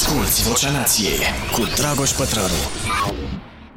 Asculți 0.00 0.48
Vocea 0.48 0.70
Nației 0.70 1.18
cu 1.52 1.60
Dragoș 1.76 2.10
Pătrălu. 2.10 2.60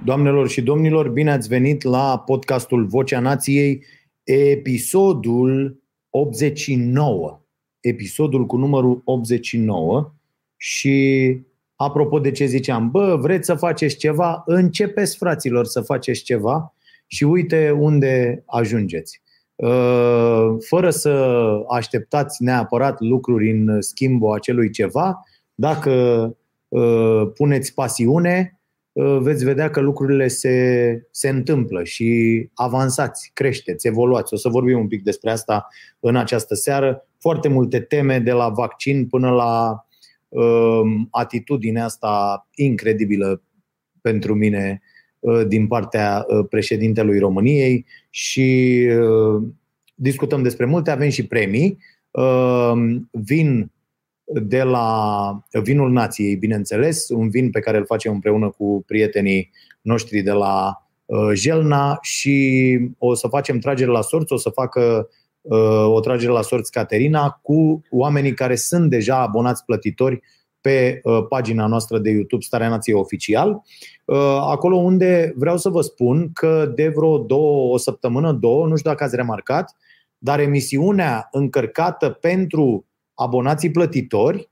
Doamnelor 0.04 0.50
și 0.50 0.62
domnilor, 0.62 1.09
bine 1.09 1.32
ați 1.32 1.47
venit 1.47 1.83
la 1.83 2.20
podcastul 2.25 2.86
Vocea 2.86 3.20
Nației, 3.20 3.83
episodul 4.23 5.81
89. 6.10 7.42
Episodul 7.79 8.46
cu 8.46 8.57
numărul 8.57 9.02
89 9.05 10.13
și 10.57 11.38
apropo 11.76 12.20
de 12.20 12.31
ce 12.31 12.46
ziceam, 12.46 12.92
bă, 12.92 13.15
vreți 13.22 13.46
să 13.46 13.56
faceți 13.56 13.97
ceva? 13.97 14.44
Începeți, 14.46 15.17
fraților, 15.17 15.65
să 15.65 15.81
faceți 15.81 16.23
ceva 16.23 16.73
și 17.08 17.23
uite 17.23 17.72
unde 17.72 18.44
ajungeți. 18.45 19.22
Uh, 19.55 20.55
fără 20.59 20.90
să 20.90 21.35
așteptați 21.70 22.44
neapărat 22.44 22.99
lucruri 22.99 23.52
în 23.52 23.81
schimbul 23.81 24.34
acelui 24.34 24.70
ceva, 24.70 25.23
dacă 25.62 25.91
uh, 26.67 27.31
puneți 27.34 27.73
pasiune, 27.73 28.59
uh, 28.91 29.17
veți 29.19 29.43
vedea 29.43 29.69
că 29.69 29.79
lucrurile 29.79 30.27
se, 30.27 31.07
se 31.11 31.29
întâmplă 31.29 31.83
și 31.83 32.49
avansați, 32.53 33.31
creșteți, 33.33 33.88
evoluați. 33.88 34.33
O 34.33 34.38
să 34.38 34.49
vorbim 34.49 34.79
un 34.79 34.88
pic 34.88 35.03
despre 35.03 35.31
asta 35.31 35.67
în 35.99 36.16
această 36.16 36.55
seară. 36.55 37.07
Foarte 37.19 37.47
multe 37.47 37.79
teme, 37.79 38.19
de 38.19 38.31
la 38.31 38.49
vaccin 38.49 39.07
până 39.07 39.29
la 39.29 39.85
uh, 40.29 40.81
atitudinea 41.11 41.85
asta 41.85 42.47
incredibilă 42.55 43.41
pentru 44.02 44.33
mine 44.33 44.81
uh, 45.19 45.47
din 45.47 45.67
partea 45.67 46.25
uh, 46.27 46.45
președintelui 46.49 47.19
României 47.19 47.85
și 48.09 48.88
uh, 48.99 49.43
discutăm 49.95 50.41
despre 50.41 50.66
multe, 50.66 50.91
avem 50.91 51.09
și 51.09 51.27
premii. 51.27 51.77
Vin 53.11 53.71
de 54.34 54.62
la 54.62 55.44
Vinul 55.63 55.91
Nației, 55.91 56.35
bineînțeles, 56.35 57.09
un 57.09 57.30
vin 57.30 57.49
pe 57.49 57.59
care 57.59 57.77
îl 57.77 57.85
facem 57.85 58.13
împreună 58.13 58.49
cu 58.49 58.84
prietenii 58.88 59.52
noștri 59.81 60.22
de 60.22 60.31
la 60.31 60.86
uh, 61.05 61.31
Jelna 61.33 61.97
și 62.02 62.78
o 62.97 63.14
să 63.14 63.28
facem 63.28 63.59
tragere 63.59 63.92
la 63.92 64.02
sorți, 64.02 64.33
o 64.33 64.38
să 64.38 64.50
facă 64.50 65.09
uh, 65.42 65.86
o 65.86 66.00
tragere 66.00 66.31
la 66.31 66.42
sorți 66.42 66.72
Caterina 66.72 67.39
cu 67.42 67.81
oamenii 67.89 68.33
care 68.33 68.55
sunt 68.55 68.89
deja 68.89 69.22
abonați 69.22 69.66
plătitori 69.66 70.20
pe 70.61 71.00
uh, 71.03 71.25
pagina 71.30 71.67
noastră 71.67 72.00
de 72.00 72.09
YouTube 72.09 72.44
Starea 72.44 72.70
Nației 72.70 72.95
Oficial, 72.95 73.61
acolo 74.39 74.75
unde 74.75 75.33
vreau 75.36 75.58
să 75.58 75.70
vă 75.70 75.81
spun 75.81 76.30
că 76.33 76.72
de 76.75 76.88
vreo 76.95 77.17
două, 77.17 77.73
o 77.73 77.77
săptămână, 77.77 78.31
două, 78.31 78.67
nu 78.67 78.75
știu 78.75 78.89
dacă 78.89 79.03
ați 79.03 79.16
remarcat, 79.16 79.75
dar 80.17 80.39
emisiunea 80.39 81.27
încărcată 81.31 82.09
pentru 82.09 82.86
abonații 83.22 83.72
plătitori 83.72 84.50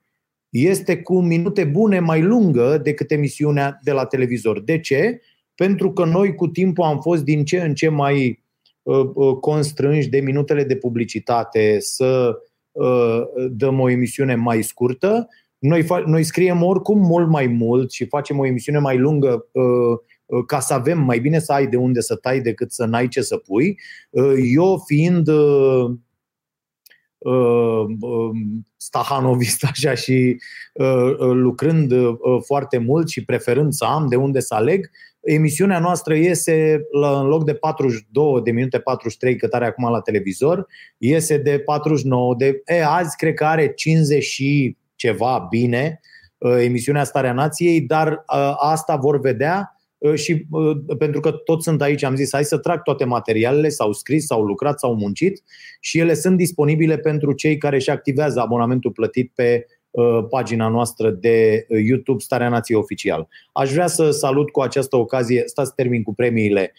este 0.50 1.02
cu 1.02 1.22
minute 1.22 1.64
bune 1.64 2.00
mai 2.00 2.22
lungă 2.22 2.80
decât 2.84 3.12
emisiunea 3.12 3.80
de 3.84 3.92
la 3.92 4.06
televizor. 4.06 4.62
De 4.62 4.80
ce? 4.80 5.22
Pentru 5.56 5.92
că 5.92 6.06
noi 6.06 6.36
cu 6.36 6.48
timpul 6.48 6.84
am 6.84 7.00
fost 7.00 7.23
din 7.23 7.45
ce 7.45 7.62
în 7.62 7.73
ce 7.73 7.90
mai 7.90 8.44
uh, 8.81 9.09
uh, 9.14 9.36
constrânși 9.36 10.09
de 10.09 10.20
minutele 10.20 10.64
de 10.64 10.75
publicitate 10.75 11.78
să 11.80 12.38
uh, 12.72 13.22
dăm 13.52 13.80
o 13.80 13.90
emisiune 13.90 14.36
mai 14.36 14.62
scurtă. 14.62 15.28
Noi, 15.58 15.84
fa- 15.84 16.06
noi 16.06 16.23
scriem 16.23 16.64
oricum 16.64 17.00
mult 17.00 17.30
mai 17.30 17.47
mult 17.47 17.92
și 17.92 18.06
facem 18.06 18.40
o 18.40 18.45
emisiune 18.45 18.80
mai 18.80 18.97
lungă 18.97 19.45
ca 20.45 20.59
să 20.59 20.73
avem 20.73 21.00
mai 21.00 21.20
bine 21.20 21.40
să 21.40 21.52
ai 21.53 21.67
de 21.67 21.78
unde 21.78 22.00
să 22.00 22.16
tai 22.16 22.42
decât 22.42 22.72
să 22.72 22.86
n-ai 22.86 23.08
ce 23.08 23.22
să 23.22 23.38
pui. 23.38 23.80
Eu 24.53 24.84
fiind 24.86 25.28
Uh, 25.28 25.36
um, 25.36 26.03
stahanovist 28.78 29.64
așa 29.72 29.94
și 29.94 30.42
uh, 30.73 30.88
uh, 30.88 31.17
lucrând 31.20 31.94
foarte 32.45 32.78
mult 32.78 33.09
și 33.09 33.25
preferând 33.25 33.73
să 33.73 33.86
am 33.86 34.08
de 34.08 34.16
unde 34.16 34.39
să 34.39 34.53
aleg, 34.53 34.89
emisiunea 35.22 35.80
noastră 35.80 36.16
iese 36.16 36.81
la, 36.92 37.20
în 37.20 37.28
loc 37.28 37.45
de 37.45 37.53
42 37.53 38.42
de 38.44 38.52
minute 38.52 38.80
43 38.80 39.35
cât 39.35 39.53
are 39.53 39.66
acum 39.66 39.91
la 39.91 40.00
televizor, 40.00 40.68
iese 40.97 41.38
de 41.38 41.59
49 41.59 42.35
de... 42.38 42.62
E, 42.66 42.85
azi 42.85 43.16
cred 43.16 43.34
că 43.34 43.46
are 43.46 43.74
50 43.74 44.24
și 44.24 44.78
ceva 44.96 45.47
bine 45.50 46.00
emisiunea 46.59 47.03
Starea 47.03 47.34
Nației, 47.34 47.81
dar 47.81 48.24
asta 48.57 48.96
vor 48.96 49.19
vedea 49.19 49.74
Uh, 49.74 49.78
și 50.16 50.46
uh, 50.50 50.78
pentru 50.98 51.20
că 51.20 51.32
toți 51.32 51.64
sunt 51.64 51.82
aici, 51.82 52.04
am 52.04 52.16
zis, 52.16 52.30
hai 52.32 52.44
să 52.44 52.58
trag 52.58 52.82
toate 52.82 53.06
materialele, 53.06 53.70
s-au 53.70 53.92
scris, 53.92 54.26
s-au 54.26 54.44
lucrat, 54.44 54.80
s-au 54.80 54.96
muncit 54.96 55.44
și 55.80 56.00
ele 56.00 56.14
sunt 56.14 56.38
disponibile 56.38 56.98
pentru 56.98 57.34
cei 57.34 57.58
care 57.58 57.76
își 57.76 57.90
activează 57.90 58.40
abonamentul 58.40 58.92
plătit 58.92 59.32
pe 59.36 59.66
uh, 59.90 60.26
pagina 60.30 60.68
noastră 60.68 61.10
de 61.10 61.66
YouTube 61.88 62.20
Starea 62.22 62.50
Nației 62.50 62.78
Oficial. 62.78 63.28
Aș 63.54 63.72
vrea 63.72 63.88
să 63.88 64.12
salut 64.12 64.50
cu 64.50 64.62
această 64.62 64.96
ocazie, 64.96 65.44
stați 65.46 65.76
termin 65.76 66.04
cu 66.04 66.14
premiile, 66.14 66.74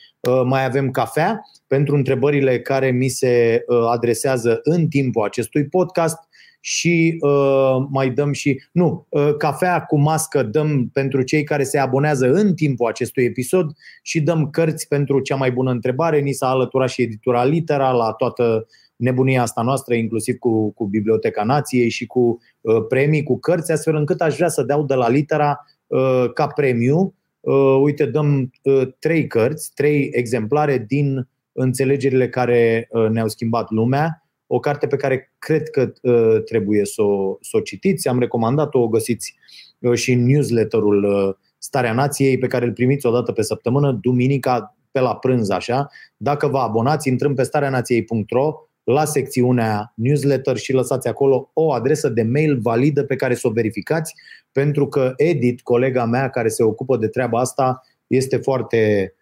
mai 0.44 0.64
avem 0.64 0.90
cafea 0.90 1.40
pentru 1.66 1.94
întrebările 1.94 2.60
care 2.60 2.90
mi 2.90 3.08
se 3.08 3.64
adresează 3.90 4.60
în 4.62 4.88
timpul 4.88 5.24
acestui 5.24 5.68
podcast 5.68 6.18
și 6.60 7.16
uh, 7.20 7.86
mai 7.90 8.10
dăm 8.10 8.32
și, 8.32 8.62
nu, 8.72 9.06
uh, 9.08 9.36
cafea 9.36 9.80
cu 9.80 9.98
mască 9.98 10.42
dăm 10.42 10.88
pentru 10.92 11.22
cei 11.22 11.44
care 11.44 11.62
se 11.62 11.78
abonează 11.78 12.32
în 12.32 12.54
timpul 12.54 12.86
acestui 12.86 13.24
episod 13.24 13.72
și 14.02 14.20
dăm 14.20 14.50
cărți 14.50 14.88
pentru 14.88 15.20
cea 15.20 15.36
mai 15.36 15.52
bună 15.52 15.70
întrebare. 15.70 16.20
Ni 16.20 16.32
s-a 16.32 16.48
alăturat 16.48 16.88
și 16.88 17.02
editura 17.02 17.44
Litera 17.44 17.90
la 17.90 18.12
toată 18.12 18.66
nebunia 18.96 19.42
asta 19.42 19.62
noastră, 19.62 19.94
inclusiv 19.94 20.36
cu, 20.38 20.72
cu 20.72 20.86
Biblioteca 20.86 21.44
Nației 21.44 21.88
și 21.88 22.06
cu 22.06 22.38
uh, 22.60 22.86
premii, 22.88 23.22
cu 23.22 23.38
cărți, 23.38 23.72
astfel 23.72 23.94
încât 23.94 24.20
aș 24.20 24.36
vrea 24.36 24.48
să 24.48 24.62
dau 24.62 24.84
de 24.84 24.94
la 24.94 25.08
Litera 25.08 25.64
uh, 25.86 26.32
ca 26.34 26.46
premiu. 26.46 27.14
Uh, 27.40 27.80
uite, 27.82 28.06
dăm 28.06 28.50
uh, 28.62 28.88
trei 28.98 29.26
cărți, 29.26 29.70
trei 29.74 30.08
exemplare 30.12 30.84
din 30.88 31.28
înțelegerile 31.52 32.28
care 32.28 32.88
uh, 32.90 33.08
ne-au 33.08 33.28
schimbat 33.28 33.70
lumea 33.70 34.24
o 34.52 34.58
carte 34.58 34.86
pe 34.86 34.96
care 34.96 35.32
cred 35.38 35.70
că 35.70 35.92
uh, 36.02 36.42
trebuie 36.44 36.84
să 36.84 37.02
o, 37.02 37.36
să 37.40 37.56
o 37.56 37.60
citiți. 37.60 38.08
Am 38.08 38.18
recomandat-o, 38.18 38.78
o 38.78 38.88
găsiți 38.88 39.34
uh, 39.78 39.94
și 39.94 40.12
în 40.12 40.26
newsletterul 40.26 41.04
uh, 41.04 41.34
Starea 41.58 41.92
Nației, 41.92 42.38
pe 42.38 42.46
care 42.46 42.64
îl 42.64 42.72
primiți 42.72 43.06
o 43.06 43.10
dată 43.10 43.32
pe 43.32 43.42
săptămână, 43.42 43.98
duminica, 44.02 44.76
pe 44.90 45.00
la 45.00 45.16
prânz, 45.16 45.50
așa. 45.50 45.88
Dacă 46.16 46.46
vă 46.46 46.58
abonați, 46.58 47.08
intrăm 47.08 47.34
pe 47.34 47.42
stareanației.ro 47.42 48.54
la 48.84 49.04
secțiunea 49.04 49.92
newsletter 49.96 50.56
și 50.56 50.72
lăsați 50.72 51.08
acolo 51.08 51.50
o 51.52 51.72
adresă 51.72 52.08
de 52.08 52.22
mail 52.22 52.58
validă 52.60 53.04
pe 53.04 53.16
care 53.16 53.34
să 53.34 53.48
o 53.48 53.50
verificați, 53.50 54.14
pentru 54.52 54.88
că 54.88 55.12
Edit, 55.16 55.60
colega 55.60 56.04
mea 56.04 56.30
care 56.30 56.48
se 56.48 56.62
ocupă 56.62 56.96
de 56.96 57.08
treaba 57.08 57.40
asta, 57.40 57.82
este 58.06 58.36
foarte 58.36 59.12
uh, 59.14 59.19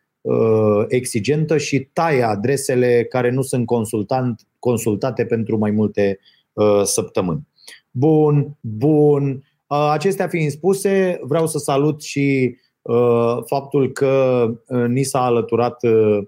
exigentă 0.88 1.58
și 1.58 1.80
taie 1.92 2.22
adresele 2.22 3.04
care 3.04 3.30
nu 3.30 3.42
sunt 3.42 3.66
consultant, 3.66 4.46
consultate 4.58 5.24
pentru 5.24 5.58
mai 5.58 5.70
multe 5.70 6.18
uh, 6.52 6.80
săptămâni. 6.84 7.48
Bun, 7.90 8.56
bun. 8.60 9.44
Uh, 9.66 9.88
acestea 9.92 10.28
fiind 10.28 10.50
spuse, 10.50 11.20
vreau 11.22 11.46
să 11.46 11.58
salut 11.58 12.02
și 12.02 12.56
uh, 12.82 13.38
faptul 13.46 13.92
că 13.92 14.44
uh, 14.66 14.84
ni 14.86 15.02
s-a 15.02 15.24
alăturat 15.24 15.82
uh, 15.82 16.18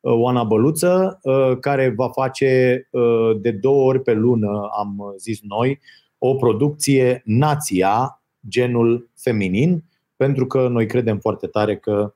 Oana 0.00 0.44
Băluță, 0.44 1.18
uh, 1.22 1.58
care 1.60 1.92
va 1.96 2.08
face 2.08 2.82
uh, 2.90 3.40
de 3.40 3.50
două 3.50 3.84
ori 3.84 4.02
pe 4.02 4.12
lună, 4.12 4.68
am 4.78 5.14
zis 5.18 5.38
noi, 5.42 5.80
o 6.18 6.34
producție 6.34 7.22
Nația, 7.24 8.22
genul 8.48 9.10
feminin, 9.16 9.84
pentru 10.16 10.46
că 10.46 10.68
noi 10.68 10.86
credem 10.86 11.18
foarte 11.18 11.46
tare 11.46 11.76
că 11.76 12.14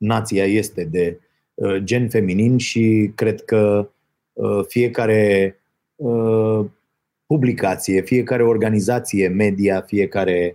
nația 0.00 0.44
este 0.44 0.84
de 0.84 1.20
uh, 1.54 1.76
gen 1.76 2.08
feminin 2.08 2.58
și 2.58 3.12
cred 3.14 3.44
că 3.44 3.90
uh, 4.32 4.60
fiecare 4.68 5.56
uh, 5.96 6.64
publicație, 7.26 8.00
fiecare 8.00 8.42
organizație 8.42 9.28
media, 9.28 9.80
fiecare 9.80 10.54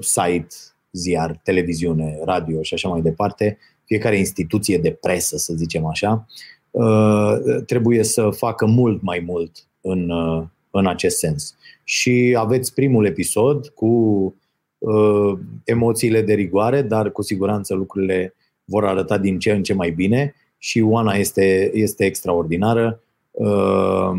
site, 0.00 0.54
ziar, 0.92 1.40
televiziune, 1.44 2.18
radio 2.24 2.62
și 2.62 2.74
așa 2.74 2.88
mai 2.88 3.00
departe, 3.00 3.58
fiecare 3.84 4.18
instituție 4.18 4.78
de 4.78 4.90
presă, 4.90 5.36
să 5.36 5.54
zicem 5.56 5.86
așa, 5.86 6.26
trebuie 7.66 8.02
să 8.02 8.30
facă 8.30 8.66
mult 8.66 9.02
mai 9.02 9.22
mult 9.26 9.66
în, 9.80 10.10
în 10.70 10.86
acest 10.86 11.18
sens. 11.18 11.56
Și 11.84 12.34
aveți 12.38 12.74
primul 12.74 13.06
episod 13.06 13.68
cu 13.68 14.34
emoțiile 15.64 16.22
de 16.22 16.34
rigoare, 16.34 16.82
dar 16.82 17.12
cu 17.12 17.22
siguranță 17.22 17.74
lucrurile 17.74 18.34
vor 18.72 18.84
arăta 18.84 19.18
din 19.18 19.38
ce 19.38 19.52
în 19.52 19.62
ce 19.62 19.74
mai 19.74 19.90
bine 19.90 20.34
și 20.58 20.80
Oana 20.80 21.14
este, 21.14 21.70
este 21.74 22.04
extraordinară 22.04 23.02
uh, 23.30 24.12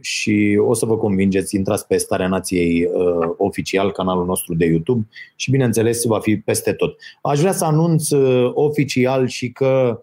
și 0.00 0.58
o 0.66 0.74
să 0.74 0.86
vă 0.86 0.96
convingeți, 0.96 1.56
intrați 1.56 1.86
pe 1.86 1.96
Starea 1.96 2.28
Nației 2.28 2.84
uh, 2.84 3.28
oficial, 3.36 3.92
canalul 3.92 4.26
nostru 4.26 4.54
de 4.54 4.64
YouTube 4.64 5.08
și 5.36 5.50
bineînțeles 5.50 6.04
va 6.04 6.20
fi 6.20 6.36
peste 6.36 6.72
tot. 6.72 6.96
Aș 7.22 7.40
vrea 7.40 7.52
să 7.52 7.64
anunț 7.64 8.10
uh, 8.10 8.50
oficial 8.54 9.26
și 9.26 9.52
că 9.52 10.00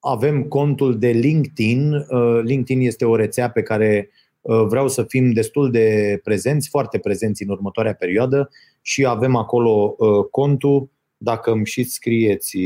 avem 0.00 0.42
contul 0.42 0.98
de 0.98 1.08
LinkedIn. 1.08 2.06
LinkedIn 2.42 2.86
este 2.86 3.04
o 3.04 3.16
rețea 3.16 3.50
pe 3.50 3.62
care 3.62 4.10
vreau 4.42 4.88
să 4.88 5.02
fim 5.02 5.32
destul 5.32 5.70
de 5.70 6.20
prezenți, 6.24 6.68
foarte 6.68 6.98
prezenți 6.98 7.42
în 7.42 7.48
următoarea 7.48 7.94
perioadă 7.94 8.50
și 8.82 9.06
avem 9.06 9.36
acolo 9.36 9.96
contul. 10.30 10.88
Dacă 11.24 11.50
îmi 11.50 11.66
și 11.66 11.82
scrieți 11.84 12.58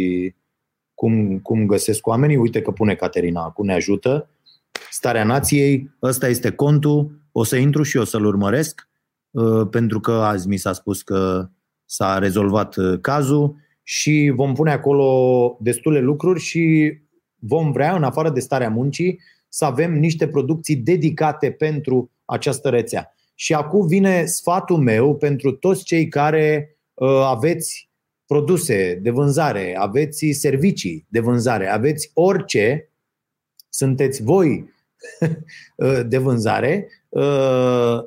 cum, 0.95 1.39
cum 1.39 1.67
găsesc 1.67 2.07
oamenii, 2.07 2.37
uite 2.37 2.63
că 2.63 2.71
pune 2.71 2.95
Caterina, 2.95 3.45
acum 3.45 3.67
ne 3.67 3.73
ajută. 3.73 4.29
Starea 4.91 5.25
Nației, 5.25 5.91
ăsta 6.03 6.29
este 6.29 6.51
contul, 6.51 7.11
o 7.33 7.45
să 7.45 7.57
intru 7.57 7.83
și 7.83 7.97
o 7.97 8.05
să-l 8.05 8.25
urmăresc, 8.25 8.89
pentru 9.71 10.01
că 10.01 10.13
azi 10.13 10.49
mi 10.49 10.57
s-a 10.57 10.73
spus 10.73 11.03
că 11.03 11.49
s-a 11.85 12.19
rezolvat 12.19 12.75
cazul 13.01 13.57
și 13.83 14.33
vom 14.35 14.55
pune 14.55 14.71
acolo 14.71 15.57
destule 15.61 16.01
lucruri 16.01 16.41
și 16.41 16.95
vom 17.39 17.73
vrea, 17.73 17.97
în 17.97 18.03
afară 18.03 18.31
de 18.31 18.41
starea 18.41 18.71
muncii, 18.71 19.21
să 19.49 19.65
avem 19.65 19.99
niște 19.99 20.29
producții 20.29 20.77
dedicate 20.77 21.51
pentru 21.51 22.11
această 22.25 22.69
rețea. 22.69 23.15
Și 23.35 23.55
acum 23.55 23.87
vine 23.87 24.25
sfatul 24.25 24.77
meu 24.77 25.17
pentru 25.17 25.53
toți 25.53 25.85
cei 25.85 26.09
care 26.09 26.77
uh, 26.95 27.09
aveți 27.25 27.88
produse 28.29 28.99
de 29.03 29.11
vânzare, 29.11 29.77
aveți 29.79 30.31
servicii 30.31 31.07
de 31.09 31.21
vânzare, 31.21 31.69
aveți 31.69 32.11
orice, 32.15 32.91
sunteți 33.69 34.23
voi 34.23 34.73
uh, 35.77 36.01
de 36.13 36.19
vânzare, 36.19 36.89
uh, 37.09 37.99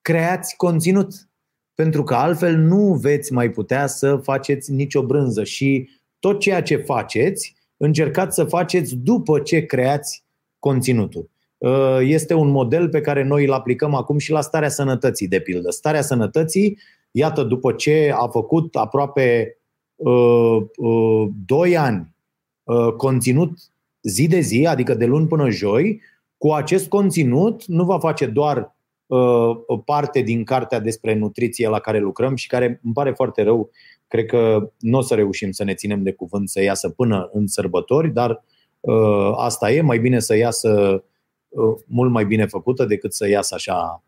creați 0.00 0.56
conținut. 0.56 1.28
Pentru 1.74 2.02
că 2.02 2.14
altfel 2.14 2.56
nu 2.56 2.94
veți 2.94 3.32
mai 3.32 3.50
putea 3.50 3.86
să 3.86 4.16
faceți 4.16 4.72
nicio 4.72 5.02
brânză. 5.02 5.44
Și 5.44 5.88
tot 6.18 6.40
ceea 6.40 6.62
ce 6.62 6.76
faceți, 6.76 7.54
încercați 7.76 8.34
să 8.34 8.44
faceți 8.44 8.94
după 8.94 9.40
ce 9.40 9.66
creați 9.66 10.24
conținutul. 10.58 11.30
Uh, 11.58 11.98
este 12.00 12.34
un 12.34 12.48
model 12.48 12.88
pe 12.88 13.00
care 13.00 13.22
noi 13.22 13.44
îl 13.44 13.52
aplicăm 13.52 13.94
acum 13.94 14.18
și 14.18 14.30
la 14.30 14.40
starea 14.40 14.68
sănătății, 14.68 15.28
de 15.28 15.40
pildă. 15.40 15.70
Starea 15.70 16.02
sănătății, 16.02 16.78
iată, 17.10 17.42
după 17.42 17.72
ce 17.72 18.14
a 18.16 18.28
făcut 18.28 18.76
aproape 18.76 19.58
uh, 19.96 20.62
uh, 20.76 21.28
2 21.46 21.76
ani 21.76 22.14
uh, 22.62 22.92
conținut 22.92 23.58
zi 24.02 24.26
de 24.26 24.40
zi, 24.40 24.66
adică 24.66 24.94
de 24.94 25.06
luni 25.06 25.26
până 25.26 25.50
joi, 25.50 26.00
cu 26.36 26.52
acest 26.52 26.88
conținut 26.88 27.64
nu 27.64 27.84
va 27.84 27.98
face 27.98 28.26
doar 28.26 28.76
uh, 29.06 29.56
parte 29.84 30.20
din 30.20 30.44
cartea 30.44 30.78
despre 30.78 31.14
nutriție 31.14 31.68
la 31.68 31.78
care 31.78 31.98
lucrăm 31.98 32.36
și 32.36 32.46
care 32.46 32.80
îmi 32.84 32.92
pare 32.92 33.12
foarte 33.12 33.42
rău. 33.42 33.70
Cred 34.06 34.26
că 34.26 34.72
nu 34.78 34.98
o 34.98 35.00
să 35.00 35.14
reușim 35.14 35.50
să 35.50 35.64
ne 35.64 35.74
ținem 35.74 36.02
de 36.02 36.12
cuvânt 36.12 36.48
să 36.48 36.62
iasă 36.62 36.88
până 36.88 37.30
în 37.32 37.46
sărbători, 37.46 38.12
dar 38.12 38.44
uh, 38.80 39.32
asta 39.36 39.70
e, 39.70 39.80
mai 39.80 39.98
bine 39.98 40.18
să 40.18 40.36
iasă 40.36 41.04
uh, 41.48 41.74
mult 41.86 42.10
mai 42.10 42.24
bine 42.24 42.46
făcută 42.46 42.84
decât 42.84 43.12
să 43.14 43.28
iasă 43.28 43.54
așa 43.54 44.02
uh, 44.02 44.07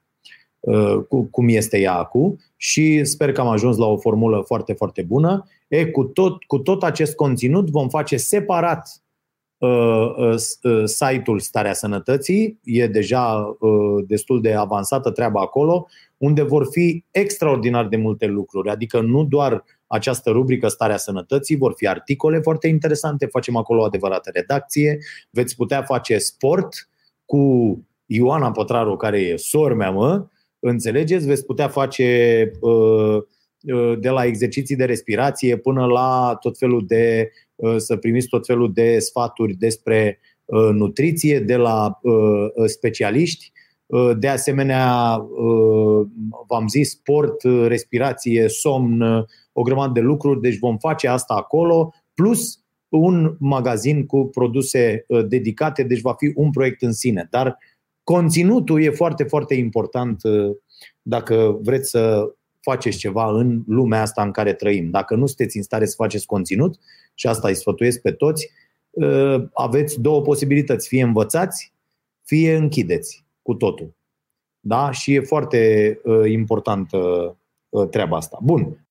cum 1.31 1.49
este 1.49 1.79
ea 1.79 1.95
acum 1.95 2.39
și 2.57 3.05
sper 3.05 3.33
că 3.33 3.41
am 3.41 3.49
ajuns 3.49 3.77
la 3.77 3.87
o 3.87 3.97
formulă 3.97 4.43
foarte, 4.47 4.73
foarte 4.73 5.03
bună. 5.03 5.47
E, 5.69 5.87
cu, 5.87 6.05
tot, 6.05 6.45
cu 6.45 6.59
tot 6.59 6.83
acest 6.83 7.15
conținut 7.15 7.71
vom 7.71 7.89
face 7.89 8.17
separat 8.17 9.03
Uh, 9.61 10.15
uh, 10.17 10.35
uh, 10.63 10.85
site-ul 10.85 11.41
Starea 11.41 11.73
Sănătății, 11.73 12.59
e 12.65 12.87
deja 12.87 13.57
destul 14.07 14.41
de 14.41 14.55
avansată 14.55 15.11
treaba 15.11 15.41
acolo, 15.41 15.87
unde 16.17 16.43
vor 16.43 16.67
fi 16.71 17.05
extraordinar 17.11 17.89
de 17.89 17.97
multe 17.97 18.27
lucruri, 18.27 18.71
adică 18.71 19.01
nu 19.01 19.25
doar 19.25 19.65
această 19.87 20.31
rubrică 20.31 20.69
Starea 20.69 20.97
Sănătății, 20.97 21.57
vor 21.57 21.73
fi 21.77 21.89
articole 21.89 22.41
foarte 22.41 22.69
interesante, 22.69 23.27
facem 23.27 23.57
acolo 23.57 23.81
o 23.81 23.85
adevărată 23.85 24.31
redacție, 24.33 24.99
veți 25.31 25.57
putea 25.57 25.83
face 25.83 26.19
sport 26.19 26.89
cu 27.25 27.39
Ioana 28.07 28.51
Pătraru, 28.51 28.97
care 28.97 29.19
e 29.21 29.37
sor 29.37 29.75
mea, 29.75 29.91
mă, 29.91 30.27
înțelegeți, 30.61 31.27
veți 31.27 31.47
putea 31.47 31.69
face 31.69 32.51
de 33.99 34.09
la 34.09 34.25
exerciții 34.25 34.77
de 34.77 34.85
respirație 34.85 35.57
până 35.57 35.87
la 35.87 36.37
tot 36.41 36.59
felul 36.59 36.85
de 36.87 37.31
Uh, 37.61 37.77
să 37.77 37.97
primiți 37.97 38.27
tot 38.27 38.47
felul 38.47 38.73
de 38.73 38.99
sfaturi 38.99 39.55
despre 39.55 40.19
uh, 40.45 40.69
nutriție 40.73 41.41
de 41.41 41.57
la 41.57 41.99
uh, 42.03 42.67
specialiști. 42.67 43.53
De 44.19 44.29
asemenea, 44.29 45.17
v-am 46.49 46.69
zis, 46.69 46.91
sport, 46.91 47.43
respirație, 47.43 48.49
somn, 48.49 49.27
o 49.53 49.63
grămadă 49.63 49.93
de 49.93 50.01
lucruri, 50.01 50.41
deci 50.41 50.59
vom 50.59 50.79
face 50.79 51.09
asta 51.09 51.35
acolo, 51.35 51.93
plus 52.15 52.61
un 52.89 53.37
magazin 53.39 54.07
cu 54.07 54.25
produse 54.25 55.07
dedicate, 55.29 55.83
deci 55.83 56.01
va 56.01 56.15
fi 56.19 56.33
un 56.35 56.51
proiect 56.51 56.83
în 56.83 56.93
sine. 56.93 57.27
Dar 57.31 57.59
conținutul 58.13 58.83
e 58.83 58.91
foarte, 58.91 59.25
foarte 59.25 59.55
important 59.55 60.21
dacă 61.03 61.59
vreți 61.63 61.91
să 61.91 62.23
faceți 62.61 62.99
ceva 62.99 63.31
în 63.31 63.63
lumea 63.67 64.01
asta 64.01 64.23
în 64.23 64.31
care 64.31 64.53
trăim. 64.53 64.91
Dacă 64.91 65.15
nu 65.15 65.27
sunteți 65.27 65.57
în 65.57 65.63
stare 65.63 65.87
să 65.87 65.95
faceți 65.97 66.27
conținut, 66.27 66.79
și 67.15 67.27
asta 67.27 67.49
îi 67.49 67.55
sfătuiesc 67.55 68.01
pe 68.01 68.11
toți, 68.11 68.51
uh, 68.91 69.45
aveți 69.53 70.01
două 70.01 70.23
posibilități. 70.23 70.89
Fie 70.89 71.03
învățați, 71.03 71.73
fie 72.23 72.57
închideți 72.57 73.25
cu 73.43 73.55
totul. 73.55 73.97
Da? 74.61 74.91
Și 74.91 75.15
e 75.15 75.21
foarte 75.21 76.01
uh, 76.05 76.31
importantă 76.31 76.99
uh, 77.69 77.89
treaba 77.89 78.17
asta. 78.17 78.39
Bun. 78.43 78.87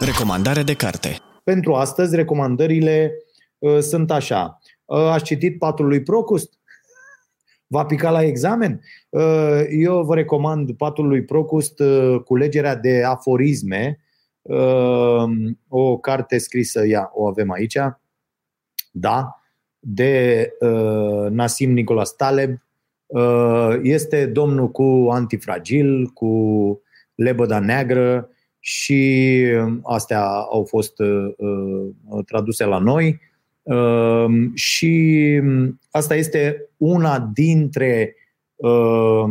Recomandare 0.00 0.62
de 0.62 0.74
carte. 0.74 1.16
Pentru 1.44 1.74
astăzi, 1.74 2.16
recomandările 2.16 3.12
uh, 3.58 3.78
sunt 3.78 4.10
așa. 4.10 4.58
Uh, 4.84 4.98
ați 4.98 5.24
citit 5.24 5.58
Patul 5.58 5.86
lui 5.86 6.02
Procust? 6.02 6.57
Va 7.70 7.84
pica 7.84 8.10
la 8.10 8.22
examen? 8.22 8.80
Uh, 9.08 9.62
eu 9.68 10.02
vă 10.02 10.14
recomand 10.14 10.72
Patul 10.72 11.06
lui 11.06 11.24
Procust, 11.24 11.78
uh, 11.78 12.20
culegerea 12.24 12.76
de 12.76 13.04
aforisme 13.04 13.98
Ehm, 14.48 15.58
o 15.68 15.98
carte 15.98 16.38
scrisă, 16.38 16.86
ia, 16.86 17.10
o 17.12 17.26
avem 17.26 17.50
aici, 17.50 17.78
da, 18.90 19.40
de 19.78 20.48
uh, 20.60 21.30
Nasim 21.30 21.72
Nicolas 21.72 22.16
Taleb. 22.16 22.56
Uh, 23.06 23.78
este 23.82 24.26
domnul 24.26 24.70
cu 24.70 25.08
antifragil, 25.10 26.06
cu 26.06 26.82
lebăda 27.14 27.58
neagră 27.58 28.30
și 28.58 29.42
astea 29.82 30.24
au 30.26 30.64
fost 30.64 30.98
uh, 30.98 32.22
traduse 32.26 32.64
la 32.64 32.78
noi. 32.78 33.20
Uh, 33.74 34.26
și 34.54 35.40
asta 35.90 36.14
este 36.14 36.68
una 36.76 37.30
dintre 37.34 38.14
uh, 38.56 39.24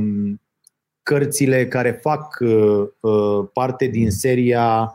cărțile 1.04 1.68
care 1.68 1.92
fac 1.92 2.38
uh, 2.40 3.48
parte 3.54 3.86
din 3.86 4.12
seria 4.12 4.92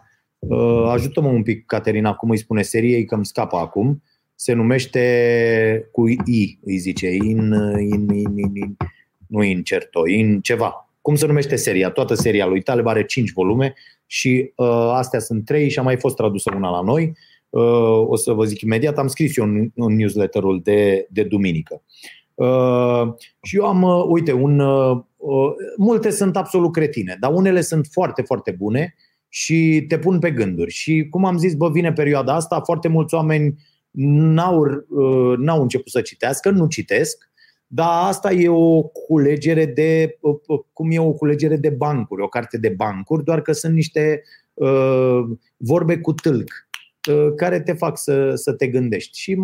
Uh, 0.49 0.88
ajută-mă 0.88 1.28
un 1.28 1.42
pic, 1.42 1.66
Caterina, 1.66 2.14
cum 2.14 2.30
îi 2.30 2.37
spune 2.37 2.62
seriei, 2.62 3.04
că 3.04 3.14
îmi 3.14 3.26
scapă 3.26 3.56
acum. 3.56 4.02
Se 4.34 4.52
numește 4.52 5.88
cu 5.92 6.08
I, 6.08 6.58
îi 6.62 6.76
zice, 6.76 7.08
in, 7.08 7.52
in, 7.78 8.08
in, 8.08 8.38
in, 8.38 8.54
in 8.54 8.76
nu 9.26 9.42
Incerto, 9.42 10.06
in 10.06 10.40
ceva. 10.40 10.90
Cum 11.00 11.14
se 11.14 11.26
numește 11.26 11.56
seria? 11.56 11.90
Toată 11.90 12.14
seria 12.14 12.46
lui 12.46 12.62
Taleb 12.62 12.87
are 12.87 13.04
5 13.04 13.32
volume 13.32 13.75
și 14.06 14.52
uh, 14.56 14.90
astea 14.92 15.18
sunt 15.18 15.44
3 15.44 15.68
și 15.68 15.78
a 15.78 15.82
mai 15.82 15.96
fost 15.96 16.16
tradusă 16.16 16.52
una 16.54 16.70
la 16.70 16.80
noi. 16.80 17.04
Uh, 17.04 17.31
o 18.06 18.16
să 18.16 18.32
vă 18.32 18.44
zic 18.44 18.61
imediat, 18.61 18.99
am 18.99 19.06
scris 19.06 19.37
eu 19.37 19.44
un, 19.44 19.71
un 19.75 19.97
newsletterul 19.97 20.61
de, 20.62 21.06
de 21.11 21.23
duminică. 21.23 21.82
Uh, 22.35 23.14
și 23.42 23.56
eu 23.56 23.66
am, 23.66 23.82
uh, 23.82 24.04
uite, 24.09 24.32
un, 24.32 24.59
uh, 24.59 25.00
uh, 25.16 25.52
multe 25.76 26.11
sunt 26.11 26.37
absolut 26.37 26.73
cretine, 26.73 27.16
dar 27.21 27.32
unele 27.32 27.61
sunt 27.61 27.88
foarte, 27.90 28.23
foarte 28.23 28.50
bune 28.50 28.94
și 29.28 29.85
te 29.88 29.99
pun 29.99 30.18
pe 30.18 30.30
gânduri. 30.30 30.71
Și 30.71 31.06
cum 31.11 31.25
am 31.25 31.38
zis, 31.38 31.54
bă, 31.54 31.71
vine 31.71 31.92
perioada 31.92 32.35
asta, 32.35 32.61
foarte 32.61 32.88
mulți 32.88 33.14
oameni 33.14 33.54
n-au, 33.90 34.61
uh, 34.88 35.38
n-au 35.38 35.62
început 35.62 35.90
să 35.90 36.00
citească, 36.00 36.50
nu 36.50 36.66
citesc, 36.66 37.30
dar 37.66 38.09
asta 38.09 38.32
e 38.32 38.49
o 38.49 38.82
culegere 38.82 39.66
de, 39.66 40.18
uh, 40.21 40.37
uh, 40.47 40.61
cum 40.73 40.90
e 40.90 40.99
o 40.99 41.12
culegere 41.12 41.56
de 41.56 41.71
bancuri, 41.71 42.23
o 42.23 42.28
carte 42.28 42.59
de 42.59 42.68
bancuri, 42.68 43.25
doar 43.25 43.42
că 43.42 43.52
sunt 43.52 43.75
niște 43.75 44.23
uh, 44.54 45.23
vorbe 45.56 45.99
cu 45.99 46.12
tâlc 46.12 46.50
uh, 46.50 46.71
care 47.37 47.61
te 47.61 47.73
fac 47.73 47.99
să, 47.99 48.35
să 48.35 48.52
te 48.52 48.66
gândești. 48.66 49.18
Și 49.18 49.38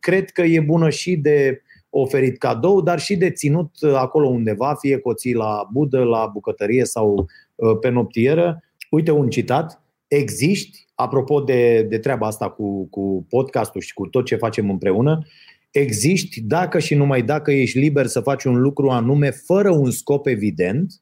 cred 0.00 0.30
că 0.30 0.42
e 0.42 0.60
bună 0.60 0.90
și 0.90 1.16
de 1.16 1.62
oferit 1.90 2.38
cadou, 2.38 2.80
dar 2.80 3.00
și 3.00 3.16
de 3.16 3.30
ținut 3.30 3.70
acolo 3.94 4.28
undeva, 4.28 4.74
fie 4.74 4.98
coții 4.98 5.34
la 5.34 5.68
budă, 5.72 6.02
la 6.02 6.30
bucătărie 6.32 6.84
sau 6.84 7.26
uh, 7.54 7.78
pe 7.80 7.88
noptieră, 7.88 8.62
Uite 8.92 9.10
un 9.10 9.28
citat. 9.28 9.82
Existi, 10.06 10.86
apropo 10.94 11.40
de, 11.40 11.82
de 11.82 11.98
treaba 11.98 12.26
asta 12.26 12.50
cu, 12.50 12.86
cu 12.88 13.26
podcastul 13.28 13.80
și 13.80 13.92
cu 13.92 14.06
tot 14.06 14.24
ce 14.24 14.36
facem 14.36 14.70
împreună, 14.70 15.18
existi 15.70 16.40
dacă 16.40 16.78
și 16.78 16.94
numai 16.94 17.22
dacă 17.22 17.52
ești 17.52 17.78
liber 17.78 18.06
să 18.06 18.20
faci 18.20 18.44
un 18.44 18.60
lucru 18.60 18.88
anume 18.88 19.30
fără 19.30 19.70
un 19.70 19.90
scop 19.90 20.26
evident, 20.26 20.92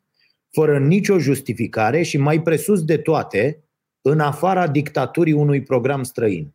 fără 0.50 0.78
nicio 0.78 1.18
justificare 1.18 2.02
și 2.02 2.18
mai 2.18 2.42
presus 2.42 2.84
de 2.84 2.96
toate, 2.96 3.64
în 4.02 4.20
afara 4.20 4.66
dictaturii 4.68 5.32
unui 5.32 5.62
program 5.62 6.02
străin. 6.02 6.52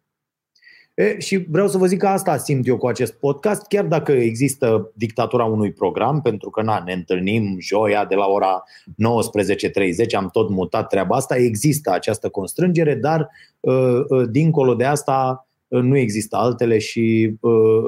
E, 0.95 1.19
și 1.19 1.37
vreau 1.37 1.67
să 1.67 1.77
vă 1.77 1.85
zic 1.85 1.99
că 1.99 2.07
asta 2.07 2.37
simt 2.37 2.67
eu 2.67 2.77
cu 2.77 2.87
acest 2.87 3.13
podcast, 3.13 3.67
chiar 3.67 3.85
dacă 3.85 4.11
există 4.11 4.91
dictatura 4.93 5.43
unui 5.43 5.71
program, 5.71 6.21
pentru 6.21 6.49
că 6.49 6.61
na, 6.61 6.83
ne 6.85 6.93
întâlnim 6.93 7.57
joia 7.59 8.05
de 8.05 8.15
la 8.15 8.25
ora 8.25 8.63
19.30, 8.89 10.15
am 10.17 10.29
tot 10.31 10.49
mutat 10.49 10.87
treaba 10.87 11.15
asta, 11.15 11.35
există 11.35 11.91
această 11.91 12.29
constrângere, 12.29 12.95
dar 12.95 13.29
uh, 13.59 13.73
uh, 14.07 14.29
dincolo 14.29 14.75
de 14.75 14.85
asta 14.85 15.47
uh, 15.67 15.81
nu 15.81 15.97
există 15.97 16.35
altele 16.35 16.77
și 16.77 17.35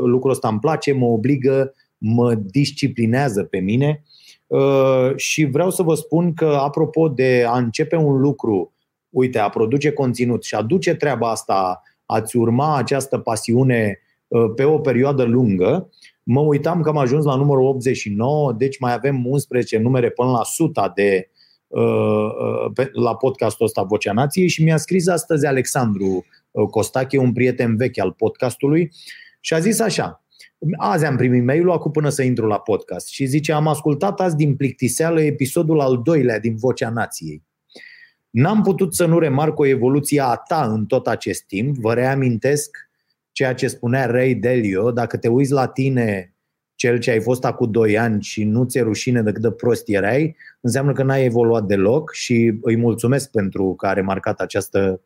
lucrul 0.04 0.32
ăsta 0.32 0.48
îmi 0.48 0.60
place, 0.60 0.94
mă 0.94 1.06
obligă, 1.06 1.74
mă 1.98 2.34
disciplinează 2.36 3.44
pe 3.44 3.60
mine 3.60 4.04
și 5.16 5.46
vreau 5.46 5.70
să 5.70 5.84
vă 5.84 5.96
spun 5.96 6.34
că 6.34 6.46
apropo 6.46 7.08
de 7.08 7.46
a 7.48 7.58
începe 7.58 7.96
un 7.96 8.20
lucru, 8.20 8.74
uite, 9.10 9.40
a 9.40 9.50
produce 9.50 9.92
conținut 9.92 10.44
și 10.44 10.56
a 10.56 10.62
duce 10.62 10.96
treaba 10.96 11.30
asta 11.30 11.82
ați 12.06 12.38
urma 12.38 12.78
această 12.78 13.18
pasiune 13.18 14.00
uh, 14.28 14.52
pe 14.56 14.64
o 14.64 14.80
perioadă 14.80 15.24
lungă, 15.24 15.90
mă 16.24 16.40
uitam 16.40 16.82
că 16.82 16.90
am 16.90 16.98
ajuns 16.98 17.26
la 17.26 17.36
numărul 17.36 17.66
89, 17.66 18.54
deci 18.54 18.80
mai 18.80 18.94
avem 18.94 19.26
11 19.26 19.78
numere 19.78 20.10
până 20.10 20.30
la 20.30 20.40
100 20.40 20.92
de 20.96 21.30
uh, 21.68 21.82
uh, 22.78 22.88
la 22.92 23.16
podcastul 23.16 23.66
ăsta 23.66 23.84
Vocea 23.84 24.14
Nației 24.14 24.48
și 24.48 24.64
mi-a 24.64 24.78
scris 24.78 25.08
astăzi 25.08 25.46
Alexandru 25.46 26.26
Costache, 26.70 27.18
un 27.18 27.34
prieten 27.34 27.76
vechi 27.76 28.00
al 28.00 28.12
podcastului 28.12 28.92
și 29.40 29.54
a 29.54 29.60
zis 29.60 29.80
așa, 29.80 30.22
Azi 30.78 31.06
am 31.06 31.16
primit 31.16 31.44
mail-ul, 31.44 31.72
acum 31.72 31.92
până 31.92 32.10
să 32.10 32.22
intru 32.24 32.48
la 32.48 32.60
podcast 32.60 33.08
și 33.08 33.26
zice, 33.26 33.52
am 33.52 33.68
ascultat 33.68 34.20
azi 34.20 34.36
din 34.36 34.56
plictiseală 34.56 35.22
episodul 35.22 35.80
al 35.80 36.02
doilea 36.02 36.40
din 36.40 36.56
Vocea 36.56 36.90
Nației. 36.90 37.44
N-am 38.38 38.62
putut 38.62 38.94
să 38.94 39.06
nu 39.06 39.20
remarc 39.20 39.60
o 39.60 39.66
evoluție 39.66 40.22
a 40.22 40.36
ta 40.36 40.72
în 40.72 40.86
tot 40.86 41.08
acest 41.08 41.44
timp. 41.44 41.78
Vă 41.78 41.94
reamintesc 41.94 42.78
ceea 43.32 43.54
ce 43.54 43.68
spunea 43.68 44.06
Ray 44.06 44.36
Dalio, 44.36 44.92
dacă 44.92 45.18
te 45.18 45.28
uiți 45.28 45.52
la 45.52 45.68
tine, 45.68 46.34
cel 46.76 47.00
ce 47.00 47.12
ai 47.12 47.22
fost 47.22 47.46
acum 47.46 47.72
2 47.72 47.98
ani 47.98 48.22
și 48.22 48.44
nu 48.44 48.64
ți-e 48.64 48.82
rușine 48.82 49.22
de 49.22 49.32
cât 49.32 49.42
de 49.42 49.52
prost 49.52 49.90
erai, 49.90 50.36
înseamnă 50.62 50.94
că 50.94 51.04
n-ai 51.04 51.26
evoluat 51.26 51.64
deloc 51.64 52.14
și 52.14 52.58
îi 52.62 52.76
mulțumesc 52.76 53.32
pentru 53.32 53.74
că 53.74 53.88
a 53.88 53.94
remarcat 53.94 54.40
această 54.40 55.02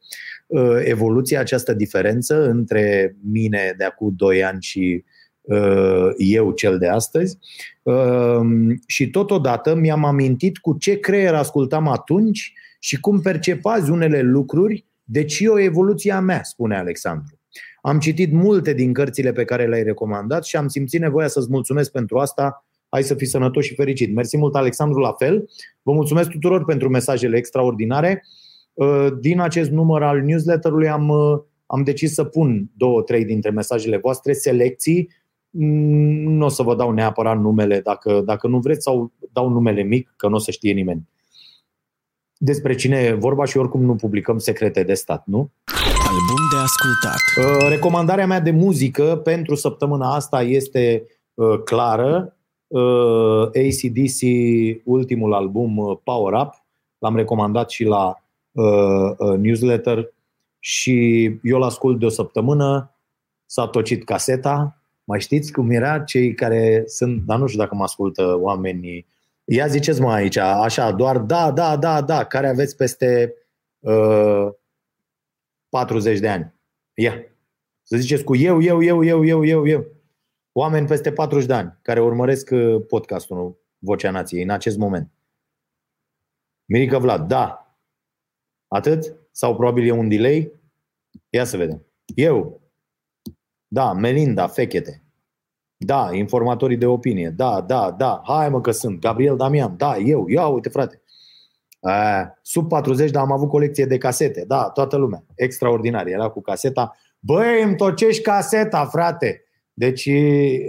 uh, 0.47 0.79
evoluție, 0.83 1.38
această 1.38 1.73
diferență 1.73 2.50
între 2.50 3.15
mine 3.31 3.73
de 3.77 3.83
acum 3.83 4.13
2 4.15 4.43
ani 4.43 4.61
și 4.61 5.03
uh, 5.41 6.09
eu 6.17 6.51
cel 6.51 6.77
de 6.77 6.88
astăzi. 6.88 7.38
Uh, 7.83 8.41
și 8.88 9.09
totodată 9.09 9.75
mi-am 9.75 10.05
amintit 10.05 10.57
cu 10.57 10.77
ce 10.77 11.00
creier 11.00 11.33
ascultam 11.33 11.88
atunci 11.88 12.53
și 12.83 13.00
cum 13.00 13.19
percepați 13.19 13.89
unele 13.89 14.21
lucruri, 14.21 14.85
deci 15.03 15.31
și 15.31 15.47
o 15.47 15.59
evoluție 15.59 16.11
a 16.11 16.19
mea, 16.19 16.43
spune 16.43 16.77
Alexandru. 16.77 17.39
Am 17.81 18.00
citit 18.00 18.31
multe 18.31 18.73
din 18.73 18.93
cărțile 18.93 19.31
pe 19.31 19.45
care 19.45 19.67
le-ai 19.67 19.83
recomandat 19.83 20.45
și 20.45 20.55
am 20.55 20.67
simțit 20.67 21.00
nevoia 21.00 21.27
să-ți 21.27 21.47
mulțumesc 21.50 21.91
pentru 21.91 22.17
asta. 22.17 22.65
Hai 22.89 23.03
să 23.03 23.15
fii 23.15 23.27
sănătos 23.27 23.65
și 23.65 23.75
fericit. 23.75 24.13
Mersi 24.13 24.38
mult, 24.38 24.55
Alexandru, 24.55 25.00
la 25.00 25.11
fel. 25.11 25.50
Vă 25.81 25.93
mulțumesc 25.93 26.29
tuturor 26.29 26.65
pentru 26.65 26.89
mesajele 26.89 27.38
extraordinare. 27.38 28.23
Uh, 28.73 29.07
din 29.19 29.39
acest 29.39 29.69
număr 29.69 30.03
al 30.03 30.21
newsletterului 30.21 30.89
am, 30.89 31.09
uh, 31.09 31.39
am 31.65 31.83
decis 31.83 32.13
să 32.13 32.23
pun 32.23 32.69
două, 32.77 33.01
trei 33.01 33.25
dintre 33.25 33.50
mesajele 33.50 33.97
voastre, 33.97 34.33
selecții. 34.33 35.09
Mm, 35.50 36.33
nu 36.33 36.45
o 36.45 36.50
să 36.50 36.63
vă 36.63 36.75
dau 36.75 36.91
neapărat 36.91 37.39
numele 37.39 37.79
dacă, 37.79 38.21
dacă 38.25 38.47
nu 38.47 38.59
vreți 38.59 38.83
sau 38.83 39.11
dau 39.31 39.50
numele 39.50 39.81
mic, 39.81 40.13
că 40.17 40.27
nu 40.27 40.35
o 40.35 40.39
să 40.39 40.51
știe 40.51 40.73
nimeni 40.73 41.09
despre 42.43 42.75
cine 42.75 42.98
e 42.98 43.13
vorba 43.13 43.45
și 43.45 43.57
oricum 43.57 43.83
nu 43.83 43.95
publicăm 43.95 44.38
secrete 44.38 44.83
de 44.83 44.93
stat, 44.93 45.24
nu? 45.25 45.50
Album 46.07 46.43
de 46.51 46.57
ascultat. 46.57 47.21
Uh, 47.38 47.69
recomandarea 47.69 48.27
mea 48.27 48.39
de 48.39 48.51
muzică 48.51 49.21
pentru 49.24 49.55
săptămâna 49.55 50.15
asta 50.15 50.41
este 50.41 51.07
uh, 51.33 51.60
clară. 51.63 52.36
Uh, 52.67 53.45
ACDC, 53.45 54.19
ultimul 54.83 55.33
album 55.33 56.01
Power 56.03 56.33
Up, 56.33 56.53
l-am 56.98 57.15
recomandat 57.15 57.69
și 57.69 57.83
la 57.83 58.15
newsletter 59.38 60.13
și 60.60 61.25
eu 61.43 61.60
l-ascult 61.60 62.00
de 62.00 62.05
o 62.05 62.10
săptămână, 62.10 62.95
s-a 63.45 63.67
tocit 63.67 64.03
caseta, 64.03 64.81
mai 65.03 65.19
știți 65.19 65.51
cum 65.51 65.69
era? 65.69 66.00
Cei 66.00 66.33
care 66.33 66.83
sunt, 66.86 67.21
dar 67.25 67.39
nu 67.39 67.48
știu 67.48 67.60
dacă 67.60 67.75
mă 67.75 67.83
ascultă 67.83 68.38
oamenii 68.39 69.05
Ia 69.53 69.67
ziceți 69.67 70.01
mă 70.01 70.12
aici, 70.12 70.38
așa, 70.38 70.91
doar 70.91 71.17
da, 71.17 71.51
da, 71.51 71.77
da, 71.77 72.01
da, 72.01 72.25
care 72.25 72.48
aveți 72.48 72.75
peste 72.75 73.36
uh, 73.79 74.48
40 75.70 76.20
de 76.20 76.29
ani. 76.29 76.53
Ia. 76.93 77.25
Să 77.84 77.98
ziceți 77.98 78.24
cu 78.24 78.36
eu, 78.36 78.62
eu, 78.62 78.84
eu, 78.84 79.03
eu, 79.03 79.25
eu, 79.25 79.46
eu, 79.46 79.67
eu. 79.67 79.86
Oameni 80.51 80.88
peste 80.88 81.12
40 81.12 81.46
de 81.46 81.53
ani 81.53 81.77
care 81.81 82.01
urmăresc 82.01 82.50
uh, 82.51 82.86
podcastul 82.88 83.62
Vocea 83.77 84.12
Nației 84.12 84.43
în 84.43 84.50
acest 84.50 84.77
moment. 84.77 85.12
Mirica 86.65 86.98
Vlad, 86.98 87.27
da. 87.27 87.75
Atât? 88.67 89.15
Sau 89.31 89.55
probabil 89.55 89.88
e 89.88 89.91
un 89.91 90.10
delay? 90.10 90.51
Ia 91.29 91.43
să 91.43 91.58
vedem. 91.58 91.86
Eu. 92.15 92.62
Da, 93.67 93.93
Melinda, 93.93 94.48
fechete. 94.48 95.03
Da, 95.85 96.09
informatorii 96.13 96.77
de 96.77 96.85
opinie. 96.85 97.29
Da, 97.29 97.61
da, 97.61 97.91
da. 97.97 98.21
Hai 98.25 98.50
mă 98.50 98.61
că 98.61 98.71
sunt. 98.71 99.00
Gabriel 99.00 99.38
Damian. 99.38 99.77
Da, 99.77 99.97
eu. 99.97 100.27
Ia 100.27 100.47
uite 100.47 100.69
frate. 100.69 101.01
A, 101.81 102.33
sub 102.41 102.67
40, 102.67 103.11
dar 103.11 103.23
am 103.23 103.31
avut 103.31 103.50
colecție 103.50 103.85
de 103.85 103.97
casete. 103.97 104.45
Da, 104.47 104.69
toată 104.69 104.97
lumea. 104.97 105.23
Extraordinar. 105.35 106.07
Era 106.07 106.29
cu 106.29 106.41
caseta. 106.41 106.91
Băi, 107.19 107.63
îmi 107.63 107.75
tocești 107.75 108.21
caseta, 108.21 108.85
frate. 108.85 109.43
Deci 109.73 110.09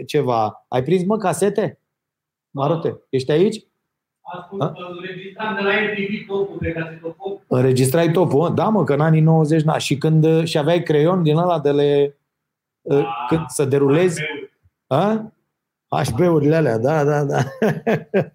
ceva. 0.07 0.65
Ai 0.69 0.83
prins, 0.83 1.05
mă, 1.05 1.17
casete? 1.17 1.81
Marote, 2.51 3.01
ești 3.09 3.31
aici? 3.31 3.67
înregistram 4.99 5.55
de 5.55 5.61
la 5.61 5.71
MTV 5.71 6.27
topul 6.27 6.59
de 6.61 6.73
casetofon. 6.73 7.45
Înregistrai 7.47 8.11
topul? 8.11 8.55
Da, 8.55 8.69
mă, 8.69 8.85
că 8.85 8.93
în 8.93 9.01
anii 9.01 9.21
90, 9.21 9.63
na. 9.63 9.79
Și 9.79 9.99
când 9.99 10.45
și 10.45 10.59
aveai 10.59 10.83
creion 10.83 11.23
din 11.23 11.37
ăla 11.37 11.61
de 11.61 11.71
le... 11.71 12.17
Da, 12.83 13.27
când 13.29 13.45
să 13.49 13.65
derulezi... 13.65 14.21
A? 14.93 15.33
HB-urile 15.89 16.55
alea, 16.55 16.79
da, 16.79 17.05
da, 17.05 17.25
da. 17.25 17.43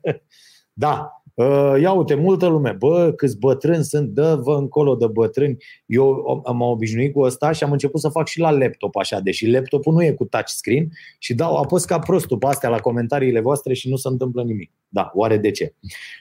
da. 0.83 1.11
Uh, 1.33 1.81
ia 1.81 1.91
uite, 1.91 2.15
multă 2.15 2.47
lume, 2.47 2.71
bă, 2.71 3.13
câți 3.15 3.39
bătrâni 3.39 3.83
sunt, 3.83 4.09
dă-vă 4.09 4.55
încolo 4.55 4.95
de 4.95 5.07
bătrâni. 5.07 5.57
Eu 5.85 6.41
am 6.45 6.61
obișnuit 6.61 7.13
cu 7.13 7.19
ăsta 7.19 7.51
și 7.51 7.63
am 7.63 7.71
început 7.71 7.99
să 8.01 8.09
fac 8.09 8.27
și 8.27 8.39
la 8.39 8.51
laptop 8.51 8.95
așa, 8.95 9.19
deși 9.19 9.49
laptopul 9.49 9.93
nu 9.93 10.03
e 10.03 10.11
cu 10.11 10.25
touchscreen 10.25 10.89
și 11.17 11.33
dau 11.33 11.55
apăs 11.55 11.85
ca 11.85 11.99
prostul 11.99 12.37
pe 12.37 12.47
astea 12.47 12.69
la 12.69 12.79
comentariile 12.79 13.39
voastre 13.39 13.73
și 13.73 13.89
nu 13.89 13.95
se 13.95 14.07
întâmplă 14.07 14.43
nimic. 14.43 14.71
Da, 14.87 15.11
oare 15.13 15.37
de 15.37 15.51
ce? 15.51 15.73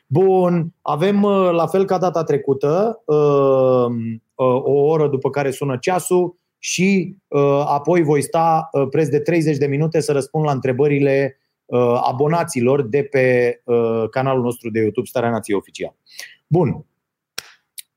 Bun, 0.07 0.75
avem 0.83 1.23
uh, 1.23 1.51
la 1.53 1.67
fel 1.67 1.85
ca 1.85 1.99
data 1.99 2.23
trecută 2.23 3.03
uh, 3.05 3.87
o 4.65 4.73
oră 4.73 5.09
după 5.09 5.31
care 5.31 5.51
sună 5.51 5.77
ceasul, 5.81 6.37
și 6.67 7.17
uh, 7.29 7.65
apoi 7.67 8.03
voi 8.03 8.23
sta 8.23 8.69
uh, 8.73 8.87
preț 8.91 9.09
de 9.09 9.21
30 9.21 9.57
de 9.57 9.67
minute 9.67 10.01
să 10.01 10.13
răspund 10.13 10.45
la 10.45 10.53
întrebările 10.53 11.39
uh, 11.65 12.01
abonaților 12.05 12.83
de 12.83 13.03
pe 13.03 13.61
uh, 13.65 14.05
canalul 14.11 14.43
nostru 14.43 14.71
de 14.71 14.81
YouTube 14.81 15.07
Starea 15.07 15.31
Nației 15.31 15.57
Oficial. 15.57 15.97
Bun. 16.47 16.85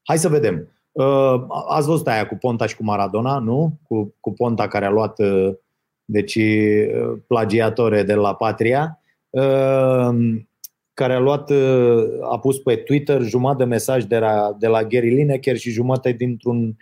Hai 0.03 0.17
să 0.17 0.29
vedem. 0.29 0.71
Uh, 0.91 1.43
ați 1.69 1.87
văzut 1.87 2.07
aia 2.07 2.27
cu 2.27 2.35
Ponta 2.35 2.65
și 2.65 2.75
cu 2.75 2.83
Maradona, 2.83 3.39
nu? 3.39 3.79
Cu, 3.83 4.15
cu 4.19 4.33
Ponta 4.33 4.67
care 4.67 4.85
a 4.85 4.89
luat 4.89 5.19
uh, 5.19 5.53
deci 6.05 6.35
uh, 6.35 7.17
plagiatore 7.27 8.03
de 8.03 8.13
la 8.13 8.35
Patria, 8.35 9.01
uh, 9.29 10.37
care 10.93 11.13
a 11.13 11.19
luat, 11.19 11.49
uh, 11.49 12.03
a 12.31 12.39
pus 12.39 12.57
pe 12.57 12.75
Twitter 12.75 13.21
jumătate 13.21 13.63
de 13.63 13.69
mesaj 13.69 14.03
de 14.03 14.17
la, 14.17 14.55
de 14.59 14.67
la 14.67 14.83
Gary 14.83 15.09
Lineker 15.09 15.57
și 15.57 15.69
jumătate 15.69 16.11
dintr-un 16.11 16.75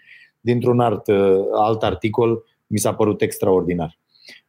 dintr-un 0.47 0.79
alt, 0.79 1.07
uh, 1.07 1.39
alt 1.53 1.83
articol, 1.83 2.43
mi 2.67 2.77
s-a 2.77 2.93
părut 2.93 3.21
extraordinar. 3.21 3.97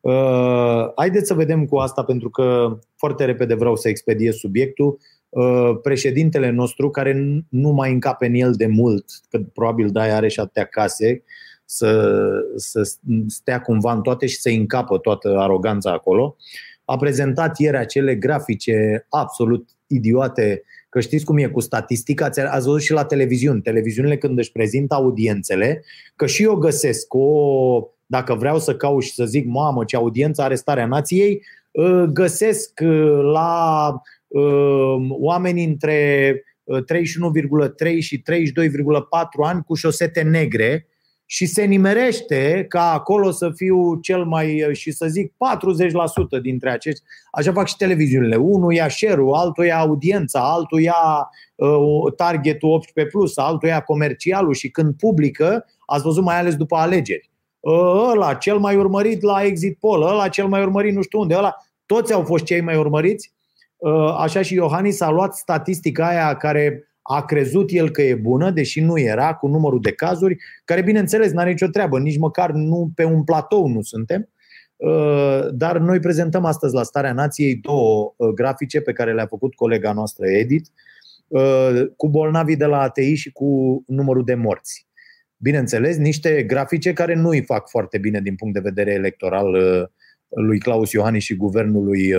Uh, 0.00 0.92
haideți 0.96 1.26
să 1.26 1.34
vedem 1.34 1.66
cu 1.66 1.76
asta, 1.76 2.04
pentru 2.04 2.30
că 2.30 2.78
foarte 2.96 3.24
repede 3.24 3.54
vreau 3.54 3.76
să 3.76 3.88
expediez 3.88 4.34
subiectul. 4.34 4.98
Uh, 5.28 5.70
președintele 5.82 6.50
nostru, 6.50 6.90
care 6.90 7.42
nu 7.48 7.70
mai 7.70 7.92
încape 7.92 8.26
în 8.26 8.34
el 8.34 8.52
de 8.52 8.66
mult, 8.66 9.04
că 9.30 9.38
probabil 9.54 9.90
da 9.90 10.02
are 10.02 10.28
și 10.28 10.40
atâtea 10.40 10.64
case, 10.64 11.22
să, 11.64 12.12
să 12.56 12.94
stea 13.26 13.60
cumva 13.60 13.92
în 13.92 14.02
toate 14.02 14.26
și 14.26 14.40
să 14.40 14.48
încapă 14.48 14.98
toată 14.98 15.38
aroganța 15.38 15.92
acolo, 15.92 16.36
a 16.84 16.96
prezentat 16.96 17.58
ieri 17.58 17.76
acele 17.76 18.14
grafice 18.14 19.06
absolut 19.08 19.68
idiote 19.86 20.62
Că 20.88 21.00
știți 21.00 21.24
cum 21.24 21.38
e 21.38 21.46
cu 21.46 21.60
statistica, 21.60 22.24
ați 22.24 22.66
văzut 22.66 22.80
și 22.80 22.92
la 22.92 23.04
televiziuni. 23.04 23.62
Televiziunile 23.62 24.16
când 24.16 24.38
își 24.38 24.52
prezintă 24.52 24.94
audiențele, 24.94 25.84
că 26.16 26.26
și 26.26 26.42
eu 26.42 26.54
găsesc 26.54 27.14
o, 27.14 27.88
dacă 28.06 28.34
vreau 28.34 28.58
să 28.58 28.76
caut 28.76 29.02
și 29.02 29.14
să 29.14 29.24
zic, 29.24 29.46
mamă, 29.46 29.84
ce 29.84 29.96
audiență 29.96 30.42
are 30.42 30.54
starea 30.54 30.86
nației, 30.86 31.42
ă, 31.76 32.04
găsesc 32.12 32.80
ă, 32.80 33.20
la 33.22 33.94
ă, 34.34 34.42
oameni 35.08 35.64
între 35.64 36.32
31,3 37.88 37.98
și 37.98 38.22
32,4 38.22 38.22
ani 39.44 39.62
cu 39.66 39.74
șosete 39.74 40.22
negre 40.22 40.86
și 41.30 41.46
se 41.46 41.64
nimerește 41.64 42.64
ca 42.68 42.92
acolo 42.92 43.30
să 43.30 43.50
fiu 43.54 43.94
cel 44.00 44.24
mai, 44.24 44.68
și 44.72 44.90
să 44.90 45.06
zic, 45.06 45.32
40% 45.32 46.40
dintre 46.42 46.70
acești. 46.70 47.02
Așa 47.32 47.52
fac 47.52 47.66
și 47.66 47.76
televiziunile. 47.76 48.36
Unul 48.36 48.72
ia 48.72 48.88
share 48.88 49.22
altul 49.34 49.64
ia 49.64 49.78
audiența, 49.78 50.52
altul 50.52 50.80
ia 50.80 51.30
uh, 51.54 52.12
targetul 52.16 52.82
18+, 53.04 53.08
plus, 53.08 53.36
altul 53.36 53.68
ia 53.68 53.80
comercialul 53.80 54.54
și 54.54 54.70
când 54.70 54.94
publică, 54.94 55.64
ați 55.86 56.02
văzut 56.02 56.24
mai 56.24 56.38
ales 56.38 56.56
după 56.56 56.76
alegeri. 56.76 57.30
Uh, 57.60 58.08
ăla, 58.10 58.34
cel 58.34 58.58
mai 58.58 58.76
urmărit 58.76 59.22
la 59.22 59.42
exit 59.42 59.78
poll, 59.78 60.02
ăla, 60.02 60.28
cel 60.28 60.46
mai 60.46 60.62
urmărit 60.62 60.94
nu 60.94 61.02
știu 61.02 61.20
unde, 61.20 61.36
ăla, 61.36 61.56
toți 61.86 62.12
au 62.12 62.22
fost 62.22 62.44
cei 62.44 62.60
mai 62.60 62.76
urmăriți. 62.76 63.32
Uh, 63.76 64.16
așa 64.18 64.42
și 64.42 64.54
Iohannis 64.54 65.00
a 65.00 65.10
luat 65.10 65.34
statistica 65.34 66.06
aia 66.06 66.36
care 66.36 66.87
a 67.10 67.24
crezut 67.24 67.70
el 67.72 67.90
că 67.90 68.02
e 68.02 68.14
bună, 68.14 68.50
deși 68.50 68.80
nu 68.80 68.98
era, 68.98 69.34
cu 69.34 69.46
numărul 69.46 69.80
de 69.80 69.92
cazuri, 69.92 70.36
care, 70.64 70.82
bineînțeles, 70.82 71.32
nu 71.32 71.38
are 71.38 71.50
nicio 71.50 71.66
treabă, 71.66 71.98
nici 71.98 72.18
măcar 72.18 72.50
nu 72.50 72.90
pe 72.94 73.04
un 73.04 73.24
platou 73.24 73.66
nu 73.66 73.82
suntem. 73.82 74.28
Uh, 74.76 75.48
dar 75.52 75.78
noi 75.78 76.00
prezentăm 76.00 76.44
astăzi 76.44 76.74
la 76.74 76.82
Starea 76.82 77.12
Nației 77.12 77.54
două 77.54 78.14
uh, 78.16 78.28
grafice 78.28 78.80
pe 78.80 78.92
care 78.92 79.14
le-a 79.14 79.26
făcut 79.26 79.54
colega 79.54 79.92
noastră 79.92 80.26
Edith, 80.26 80.68
uh, 81.28 81.82
cu 81.96 82.08
bolnavii 82.08 82.56
de 82.56 82.64
la 82.64 82.80
ATI 82.80 83.14
și 83.14 83.32
cu 83.32 83.82
numărul 83.86 84.24
de 84.24 84.34
morți. 84.34 84.86
Bineînțeles, 85.36 85.96
niște 85.96 86.42
grafice 86.42 86.92
care 86.92 87.14
nu 87.14 87.28
îi 87.28 87.42
fac 87.42 87.68
foarte 87.68 87.98
bine 87.98 88.20
din 88.20 88.34
punct 88.34 88.54
de 88.54 88.60
vedere 88.60 88.92
electoral 88.92 89.56
lui 90.28 90.58
Claus 90.58 90.92
Iohannis 90.92 91.22
și 91.22 91.36
guvernului 91.36 92.14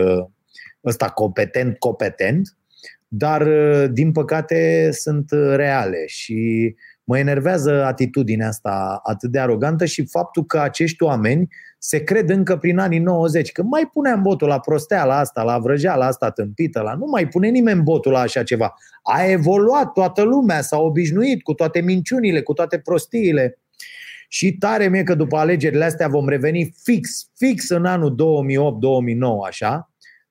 ăsta 0.83 1.09
competent, 1.09 1.77
competent, 1.77 2.58
dar 3.11 3.41
uh, 3.41 3.85
din 3.91 4.11
păcate 4.11 4.89
sunt 4.91 5.31
uh, 5.31 5.53
reale 5.55 6.03
și 6.05 6.75
mă 7.03 7.17
enervează 7.17 7.83
atitudinea 7.83 8.47
asta 8.47 8.99
atât 9.03 9.31
de 9.31 9.39
arogantă 9.39 9.85
și 9.85 10.05
faptul 10.05 10.45
că 10.45 10.59
acești 10.59 11.03
oameni 11.03 11.47
se 11.77 12.03
cred 12.03 12.29
încă 12.29 12.57
prin 12.57 12.77
anii 12.77 12.99
90, 12.99 13.51
că 13.51 13.63
mai 13.63 13.89
puneam 13.93 14.21
botul 14.21 14.47
la 14.47 14.59
prosteala 14.59 15.19
asta, 15.19 15.43
la 15.43 15.59
vrăjeala 15.59 16.05
asta 16.05 16.31
tâmpită, 16.31 16.81
la 16.81 16.93
nu 16.93 17.05
mai 17.05 17.27
pune 17.27 17.49
nimeni 17.49 17.81
botul 17.81 18.11
la 18.11 18.19
așa 18.19 18.43
ceva. 18.43 18.73
A 19.03 19.23
evoluat 19.23 19.91
toată 19.91 20.21
lumea, 20.21 20.61
s-a 20.61 20.79
obișnuit 20.79 21.43
cu 21.43 21.53
toate 21.53 21.81
minciunile, 21.81 22.41
cu 22.41 22.53
toate 22.53 22.79
prostiile. 22.79 23.59
Și 24.27 24.53
tare 24.53 24.87
mie 24.87 25.03
că 25.03 25.15
după 25.15 25.37
alegerile 25.37 25.85
astea 25.85 26.07
vom 26.07 26.27
reveni 26.27 26.73
fix, 26.83 27.29
fix 27.35 27.69
în 27.69 27.85
anul 27.85 28.15
2008-2009, 28.15 29.47
așa, 29.47 29.88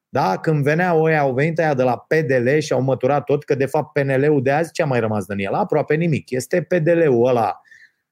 da? 0.09 0.38
Când 0.38 0.62
veneau 0.62 1.03
ăia, 1.03 1.21
au 1.21 1.33
venit 1.33 1.59
aia 1.59 1.75
de 1.75 1.83
la 1.83 1.97
PDL 1.97 2.59
și 2.59 2.73
au 2.73 2.83
măturat 2.83 3.25
tot, 3.25 3.45
că 3.45 3.55
de 3.55 3.67
fapt 3.67 3.93
PNL-ul 3.93 4.43
de 4.43 4.50
azi 4.50 4.73
ce 4.73 4.83
a 4.83 4.87
mai 4.87 5.00
rămas 5.00 5.25
din 5.25 5.47
el? 5.47 5.53
Aproape 5.53 5.95
nimic. 5.95 6.31
Este 6.31 6.62
PDL-ul 6.62 7.27
ăla 7.27 7.61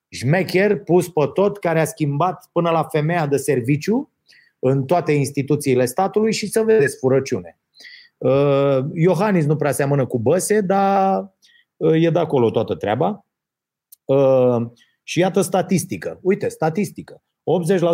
șmecher 0.09 0.79
pus 0.79 1.09
pe 1.09 1.31
tot, 1.35 1.59
care 1.59 1.81
a 1.81 1.85
schimbat 1.85 2.49
până 2.53 2.71
la 2.71 2.83
femeia 2.83 3.26
de 3.26 3.37
serviciu 3.37 4.11
în 4.59 4.85
toate 4.85 5.12
instituțiile 5.12 5.85
statului 5.85 6.33
și 6.33 6.47
să 6.47 6.62
vedeți 6.62 6.99
furăciune. 6.99 7.59
Uh, 8.19 8.79
Iohannis 8.95 9.45
nu 9.45 9.57
prea 9.57 9.73
seamănă 9.73 10.07
cu 10.07 10.19
Băse, 10.19 10.61
dar 10.61 11.33
uh, 11.76 12.03
e 12.03 12.11
de 12.11 12.19
acolo 12.19 12.50
toată 12.50 12.75
treaba. 12.75 13.25
Uh, 14.05 14.67
și 15.03 15.19
iată 15.19 15.41
statistică. 15.41 16.19
Uite, 16.23 16.49
statistică. 16.49 17.23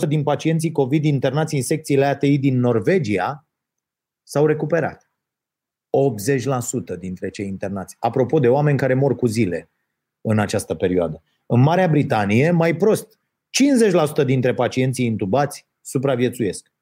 80% 0.04 0.08
din 0.08 0.22
pacienții 0.22 0.72
COVID 0.72 1.04
internați 1.04 1.54
în 1.54 1.62
secțiile 1.62 2.04
ATI 2.04 2.38
din 2.38 2.60
Norvegia 2.60 3.46
s-au 4.22 4.46
recuperat. 4.46 5.10
80% 6.94 6.98
dintre 6.98 7.30
cei 7.30 7.46
internați. 7.46 7.96
Apropo 7.98 8.38
de 8.38 8.48
oameni 8.48 8.78
care 8.78 8.94
mor 8.94 9.16
cu 9.16 9.26
zile 9.26 9.70
în 10.20 10.38
această 10.38 10.74
perioadă. 10.74 11.22
În 11.46 11.60
Marea 11.60 11.88
Britanie, 11.88 12.50
mai 12.50 12.76
prost, 12.76 13.18
50% 14.22 14.24
dintre 14.24 14.54
pacienții 14.54 15.06
intubați 15.06 15.66
supraviețuiesc. 15.80 16.72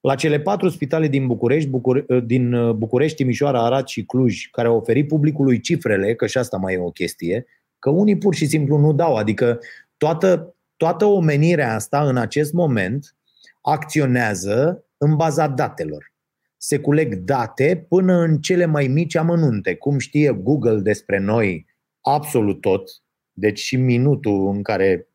La 0.00 0.14
cele 0.14 0.40
patru 0.40 0.68
spitale 0.68 1.08
din 1.08 1.26
București, 1.26 1.68
Bucure- 1.68 2.20
din 2.24 2.76
București, 2.76 3.16
Timișoara, 3.16 3.64
Arad 3.64 3.86
și 3.86 4.04
Cluj, 4.04 4.48
care 4.50 4.68
au 4.68 4.76
oferit 4.76 5.08
publicului 5.08 5.60
cifrele, 5.60 6.14
că 6.14 6.26
și 6.26 6.38
asta 6.38 6.56
mai 6.56 6.74
e 6.74 6.78
o 6.78 6.90
chestie, 6.90 7.46
că 7.78 7.90
unii 7.90 8.18
pur 8.18 8.34
și 8.34 8.46
simplu 8.46 8.76
nu 8.76 8.92
dau. 8.92 9.14
Adică 9.14 9.58
toată, 9.96 10.54
toată 10.76 11.04
omenirea 11.04 11.74
asta 11.74 12.08
în 12.08 12.16
acest 12.16 12.52
moment 12.52 13.16
acționează 13.62 14.84
în 14.96 15.16
baza 15.16 15.46
datelor 15.46 16.12
se 16.58 16.78
culeg 16.78 17.14
date 17.14 17.86
până 17.88 18.12
în 18.12 18.38
cele 18.38 18.64
mai 18.64 18.86
mici 18.86 19.14
amănunte. 19.14 19.74
Cum 19.74 19.98
știe 19.98 20.32
Google 20.32 20.80
despre 20.80 21.18
noi 21.18 21.66
absolut 22.00 22.60
tot, 22.60 22.90
deci 23.32 23.58
și 23.58 23.76
minutul 23.76 24.48
în 24.54 24.62
care 24.62 25.08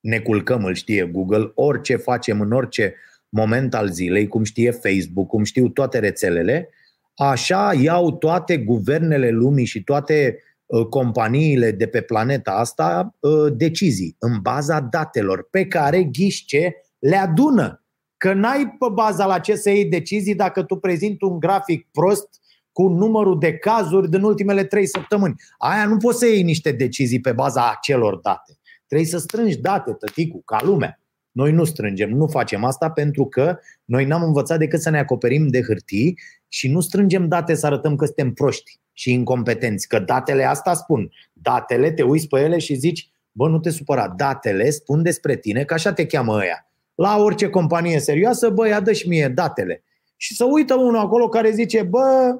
ne 0.00 0.18
culcăm 0.18 0.64
îl 0.64 0.74
știe 0.74 1.04
Google, 1.04 1.50
orice 1.54 1.96
facem 1.96 2.40
în 2.40 2.52
orice 2.52 2.94
moment 3.28 3.74
al 3.74 3.88
zilei, 3.88 4.26
cum 4.26 4.44
știe 4.44 4.70
Facebook, 4.70 5.28
cum 5.28 5.44
știu 5.44 5.68
toate 5.68 5.98
rețelele, 5.98 6.68
așa 7.14 7.72
iau 7.80 8.12
toate 8.12 8.58
guvernele 8.58 9.30
lumii 9.30 9.64
și 9.64 9.84
toate 9.84 10.42
uh, 10.66 10.86
companiile 10.86 11.70
de 11.70 11.86
pe 11.86 12.00
planeta 12.00 12.50
asta 12.50 13.16
uh, 13.20 13.52
decizii 13.56 14.16
în 14.18 14.38
baza 14.42 14.80
datelor 14.80 15.48
pe 15.50 15.66
care 15.66 16.02
ghișce 16.02 16.74
le 16.98 17.16
adună 17.16 17.82
că 18.18 18.32
n-ai 18.32 18.76
pe 18.78 18.86
baza 18.92 19.26
la 19.26 19.38
ce 19.38 19.54
să 19.54 19.70
iei 19.70 19.84
decizii 19.84 20.34
dacă 20.34 20.62
tu 20.62 20.76
prezinti 20.76 21.24
un 21.24 21.38
grafic 21.38 21.88
prost 21.92 22.28
cu 22.72 22.88
numărul 22.88 23.38
de 23.38 23.56
cazuri 23.56 24.10
din 24.10 24.22
ultimele 24.22 24.64
trei 24.64 24.86
săptămâni. 24.86 25.34
Aia 25.58 25.86
nu 25.86 25.96
poți 25.96 26.18
să 26.18 26.26
iei 26.26 26.42
niște 26.42 26.72
decizii 26.72 27.20
pe 27.20 27.32
baza 27.32 27.70
acelor 27.70 28.16
date. 28.16 28.58
Trebuie 28.86 29.08
să 29.08 29.18
strângi 29.18 29.60
date, 29.60 29.92
tăticu, 29.92 30.42
ca 30.44 30.58
lumea. 30.62 31.00
Noi 31.30 31.52
nu 31.52 31.64
strângem, 31.64 32.10
nu 32.10 32.26
facem 32.26 32.64
asta 32.64 32.90
pentru 32.90 33.26
că 33.26 33.58
noi 33.84 34.04
n-am 34.04 34.22
învățat 34.22 34.58
decât 34.58 34.80
să 34.80 34.90
ne 34.90 34.98
acoperim 34.98 35.46
de 35.48 35.62
hârtii 35.62 36.18
și 36.48 36.70
nu 36.70 36.80
strângem 36.80 37.28
date 37.28 37.54
să 37.54 37.66
arătăm 37.66 37.96
că 37.96 38.04
suntem 38.04 38.32
proști 38.32 38.80
și 38.92 39.12
incompetenți. 39.12 39.88
Că 39.88 39.98
datele 39.98 40.44
asta 40.44 40.74
spun. 40.74 41.10
Datele, 41.32 41.92
te 41.92 42.02
uiți 42.02 42.28
pe 42.28 42.40
ele 42.40 42.58
și 42.58 42.74
zici, 42.74 43.10
bă, 43.32 43.48
nu 43.48 43.58
te 43.58 43.70
supăra, 43.70 44.08
datele 44.16 44.70
spun 44.70 45.02
despre 45.02 45.36
tine 45.36 45.64
că 45.64 45.74
așa 45.74 45.92
te 45.92 46.06
cheamă 46.06 46.34
ăia 46.34 46.67
la 46.98 47.16
orice 47.16 47.50
companie 47.50 47.98
serioasă, 47.98 48.50
bă, 48.50 48.68
ia 48.68 48.80
dă 48.80 48.92
și 48.92 49.08
mie 49.08 49.28
datele. 49.28 49.82
Și 50.16 50.34
să 50.34 50.44
uită 50.44 50.74
unul 50.74 50.96
acolo 50.96 51.28
care 51.28 51.50
zice, 51.50 51.82
bă, 51.82 52.38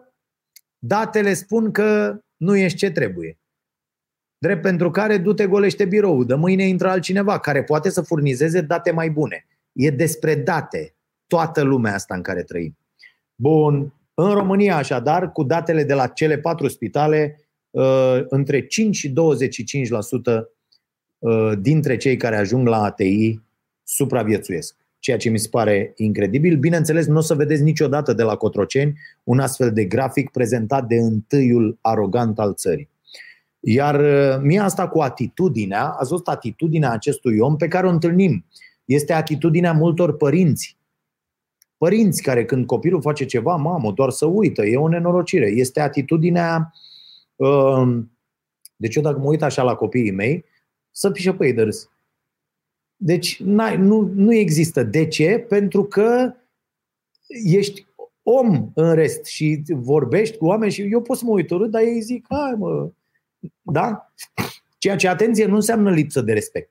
datele 0.79 1.35
spun 1.35 1.71
că 1.71 2.19
nu 2.37 2.57
ești 2.57 2.79
ce 2.79 2.91
trebuie. 2.91 3.39
Drept 4.39 4.63
pentru 4.63 4.91
care 4.91 5.19
du-te 5.19 5.47
golește 5.47 5.85
birou, 5.85 6.25
de 6.25 6.35
mâine 6.35 6.63
intră 6.63 6.89
altcineva 6.89 7.39
care 7.39 7.65
poate 7.65 7.91
să 7.91 8.01
furnizeze 8.03 8.61
date 8.61 8.91
mai 8.91 9.11
bune. 9.11 9.47
E 9.73 9.91
despre 9.91 10.35
date 10.35 10.95
toată 11.27 11.63
lumea 11.63 11.95
asta 11.95 12.15
în 12.15 12.23
care 12.23 12.43
trăim. 12.43 12.79
Bun, 13.35 13.95
în 14.15 14.33
România 14.33 14.77
așadar, 14.77 15.33
cu 15.33 15.43
datele 15.43 15.85
de 15.85 15.95
la 15.95 16.07
cele 16.07 16.39
patru 16.39 16.69
spitale, 16.69 17.41
uh, 17.71 18.25
între 18.29 18.67
5 18.67 18.97
și 18.97 19.13
25% 19.13 19.15
uh, 21.19 21.53
dintre 21.59 21.97
cei 21.97 22.17
care 22.17 22.37
ajung 22.37 22.67
la 22.67 22.83
ATI 22.83 23.47
supraviețuiesc. 23.89 24.77
Ceea 24.99 25.17
ce 25.17 25.31
mi 25.31 25.39
se 25.39 25.49
pare 25.49 25.93
incredibil. 25.97 26.57
Bineînțeles, 26.57 27.07
nu 27.07 27.17
o 27.17 27.21
să 27.21 27.35
vedeți 27.35 27.63
niciodată 27.63 28.13
de 28.13 28.23
la 28.23 28.37
Cotroceni 28.37 28.99
un 29.25 29.39
astfel 29.39 29.73
de 29.73 29.85
grafic 29.85 30.31
prezentat 30.31 30.87
de 30.87 30.95
întâiul 30.95 31.79
arogant 31.81 32.39
al 32.39 32.55
țării. 32.55 32.89
Iar 33.61 34.01
uh, 34.01 34.41
mie 34.43 34.59
asta 34.59 34.89
cu 34.89 35.01
atitudinea, 35.01 35.89
ați 35.89 36.11
văzut 36.11 36.29
atitudinea 36.29 36.91
acestui 36.91 37.39
om 37.39 37.57
pe 37.57 37.69
care 37.69 37.87
o 37.87 37.91
întâlnim. 37.91 38.45
Este 38.85 39.13
atitudinea 39.13 39.73
multor 39.73 40.17
părinți. 40.17 40.77
Părinți 41.77 42.23
care 42.23 42.45
când 42.45 42.67
copilul 42.67 43.01
face 43.01 43.25
ceva, 43.25 43.57
mamă, 43.57 43.93
doar 43.93 44.11
să 44.11 44.27
uită, 44.27 44.65
e 44.65 44.77
o 44.77 44.89
nenorocire. 44.89 45.47
Este 45.47 45.81
atitudinea... 45.81 46.73
Uh, 47.37 47.99
deci 48.77 48.95
eu 48.95 49.03
dacă 49.03 49.19
mă 49.19 49.27
uit 49.27 49.43
așa 49.43 49.63
la 49.63 49.75
copiii 49.75 50.11
mei, 50.11 50.45
să 50.91 51.11
pișă 51.11 51.33
pe 51.33 51.47
ei 51.47 51.53
de 51.53 51.63
râs. 51.63 51.89
Deci 53.01 53.43
nu, 53.43 54.11
nu 54.15 54.35
există. 54.35 54.83
De 54.83 55.07
ce? 55.07 55.45
Pentru 55.49 55.85
că 55.85 56.35
ești 57.45 57.87
om 58.23 58.71
în 58.75 58.95
rest 58.95 59.25
și 59.25 59.63
vorbești 59.69 60.37
cu 60.37 60.45
oameni 60.45 60.73
și 60.73 60.83
eu 60.83 61.03
pot 61.03 61.17
să 61.17 61.25
mă 61.25 61.31
uit 61.31 61.51
urât, 61.51 61.71
dar 61.71 61.83
ei 61.83 62.01
zic, 62.01 62.27
hai 62.29 62.55
mă, 62.59 62.91
da? 63.63 64.13
Ceea 64.79 64.97
ce, 64.97 65.09
atenție, 65.09 65.47
nu 65.47 65.55
înseamnă 65.55 65.91
lipsă 65.91 66.21
de 66.21 66.33
respect. 66.33 66.71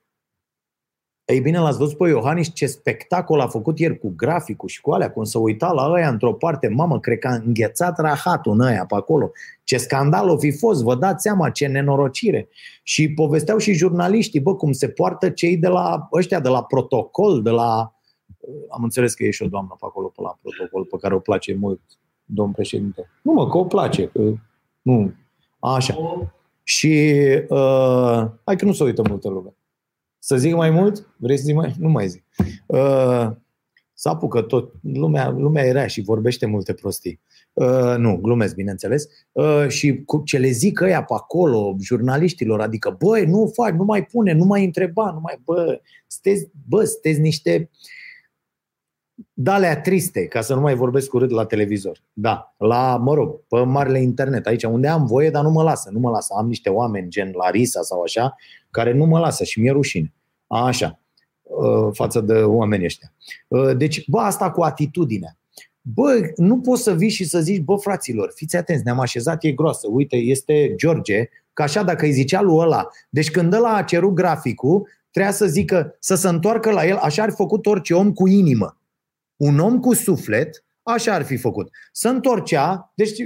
Ei 1.27 1.39
bine, 1.39 1.59
l-ați 1.59 1.77
văzut 1.77 1.97
pe 1.97 2.07
Iohannis 2.07 2.53
ce 2.53 2.65
spectacol 2.65 3.39
a 3.39 3.47
făcut 3.47 3.79
ieri 3.79 3.99
cu 3.99 4.13
graficul 4.15 4.69
și 4.69 4.81
cu 4.81 4.91
alea, 4.91 5.11
cum 5.11 5.23
să 5.23 5.39
uita 5.39 5.71
la 5.71 5.91
ăia 5.91 6.09
într-o 6.09 6.33
parte, 6.33 6.67
mamă, 6.67 6.99
cred 6.99 7.19
că 7.19 7.27
a 7.27 7.33
înghețat 7.45 7.99
rahatul 7.99 8.51
în 8.51 8.59
ăia 8.59 8.85
pe 8.85 8.95
acolo. 8.95 9.31
Ce 9.63 9.77
scandal 9.77 10.29
o 10.29 10.37
fi 10.37 10.51
fost, 10.51 10.83
vă 10.83 10.95
dați 10.95 11.21
seama, 11.21 11.49
ce 11.49 11.67
nenorocire. 11.67 12.47
Și 12.83 13.13
povesteau 13.13 13.57
și 13.57 13.73
jurnaliștii, 13.73 14.39
bă, 14.39 14.55
cum 14.55 14.71
se 14.71 14.87
poartă 14.89 15.29
cei 15.29 15.57
de 15.57 15.67
la 15.67 16.07
ăștia, 16.13 16.39
de 16.39 16.49
la 16.49 16.63
protocol, 16.63 17.41
de 17.41 17.49
la... 17.49 17.93
Am 18.69 18.83
înțeles 18.83 19.13
că 19.13 19.23
e 19.23 19.29
și 19.29 19.43
o 19.43 19.47
doamnă 19.47 19.75
pe 19.79 19.85
acolo, 19.85 20.07
pe 20.07 20.21
la 20.21 20.37
protocol, 20.41 20.85
pe 20.85 20.97
care 21.01 21.15
o 21.15 21.19
place 21.19 21.55
mult, 21.59 21.81
domn 22.25 22.51
președinte. 22.51 23.09
Nu 23.21 23.31
mă, 23.31 23.49
că 23.49 23.57
o 23.57 23.65
place, 23.65 24.05
că 24.05 24.21
nu. 24.81 25.13
Așa. 25.59 25.95
Și 26.63 27.13
uh, 27.49 28.25
hai 28.43 28.55
că 28.55 28.65
nu 28.65 28.73
se 28.73 28.83
uită 28.83 29.01
multă 29.09 29.29
lume 29.29 29.56
Să 30.27 30.37
zic 30.37 30.53
mai 30.53 30.69
mult? 30.69 31.07
Vrei 31.17 31.37
să 31.37 31.43
zic 31.43 31.55
mai? 31.55 31.75
Nu 31.79 31.89
mai 31.89 32.07
zic. 32.07 32.23
Uh, 32.65 33.31
să 33.93 34.09
apucă 34.09 34.41
tot. 34.41 34.73
Lumea, 34.81 35.29
lumea 35.29 35.63
era 35.63 35.87
și 35.87 36.01
vorbește 36.01 36.45
multe 36.45 36.73
prostii. 36.73 37.19
Uh, 37.53 37.95
nu, 37.97 38.17
glumesc, 38.21 38.55
bineînțeles. 38.55 39.07
Uh, 39.31 39.67
și 39.67 40.03
cu 40.05 40.21
ce 40.25 40.37
le 40.37 40.49
zic 40.49 40.81
ăia 40.81 41.03
pe 41.03 41.13
acolo, 41.13 41.75
jurnaliștilor, 41.79 42.61
adică, 42.61 42.95
băi, 42.99 43.25
nu 43.25 43.51
faci, 43.53 43.73
nu 43.73 43.83
mai 43.83 44.05
pune, 44.05 44.33
nu 44.33 44.45
mai 44.45 44.65
întreba, 44.65 45.11
nu 45.11 45.19
mai, 45.19 45.41
bă, 45.43 45.81
sunteți, 46.07 46.49
bă, 46.67 46.83
sunteți 46.83 47.19
niște 47.19 47.69
dalea 49.33 49.81
triste, 49.81 50.25
ca 50.25 50.41
să 50.41 50.53
nu 50.53 50.61
mai 50.61 50.75
vorbesc 50.75 51.13
urât 51.13 51.29
la 51.29 51.45
televizor. 51.45 52.03
Da, 52.13 52.55
la, 52.57 52.97
mă 52.97 53.13
rog, 53.13 53.47
pe 53.47 53.59
marele 53.59 54.01
internet, 54.01 54.47
aici 54.47 54.63
unde 54.63 54.87
am 54.87 55.05
voie, 55.05 55.29
dar 55.29 55.43
nu 55.43 55.49
mă 55.49 55.63
lasă, 55.63 55.89
nu 55.93 55.99
mă 55.99 56.09
lasă. 56.09 56.33
Am 56.37 56.47
niște 56.47 56.69
oameni 56.69 57.09
gen 57.09 57.31
Larisa 57.33 57.81
sau 57.81 58.01
așa, 58.01 58.35
care 58.71 58.93
nu 58.93 59.05
mă 59.05 59.19
lasă 59.19 59.43
și 59.43 59.59
mi-e 59.59 59.71
rușine. 59.71 60.11
Așa, 60.47 60.99
uh, 61.41 61.89
față 61.93 62.21
de 62.21 62.33
oamenii 62.33 62.85
ăștia. 62.85 63.13
Uh, 63.47 63.77
deci, 63.77 64.09
bă, 64.09 64.19
asta 64.19 64.51
cu 64.51 64.61
atitudinea. 64.61 65.37
Bă, 65.81 66.31
nu 66.35 66.59
poți 66.59 66.83
să 66.83 66.93
vii 66.93 67.09
și 67.09 67.23
să 67.23 67.39
zici, 67.39 67.61
bă, 67.61 67.75
fraților, 67.75 68.31
fiți 68.35 68.55
atenți, 68.55 68.83
ne-am 68.83 68.99
așezat, 68.99 69.43
e 69.43 69.51
groasă. 69.51 69.87
Uite, 69.91 70.15
este 70.15 70.73
George, 70.75 71.29
că 71.53 71.61
așa 71.61 71.83
dacă 71.83 72.05
îi 72.05 72.11
zicea 72.11 72.41
lui 72.41 72.57
ăla. 72.57 72.87
Deci 73.09 73.31
când 73.31 73.53
ăla 73.53 73.75
a 73.75 73.83
cerut 73.83 74.13
graficul, 74.13 74.87
trebuia 75.11 75.33
să 75.33 75.45
zică, 75.45 75.95
să 75.99 76.15
se 76.15 76.27
întoarcă 76.27 76.71
la 76.71 76.85
el, 76.85 76.95
așa 76.95 77.23
ar 77.23 77.29
fi 77.29 77.35
făcut 77.35 77.65
orice 77.65 77.93
om 77.93 78.13
cu 78.13 78.27
inimă. 78.27 78.77
Un 79.35 79.59
om 79.59 79.79
cu 79.79 79.93
suflet, 79.93 80.65
așa 80.83 81.13
ar 81.13 81.23
fi 81.23 81.37
făcut. 81.37 81.69
Să 81.91 82.07
întorcea, 82.09 82.91
deci 82.95 83.17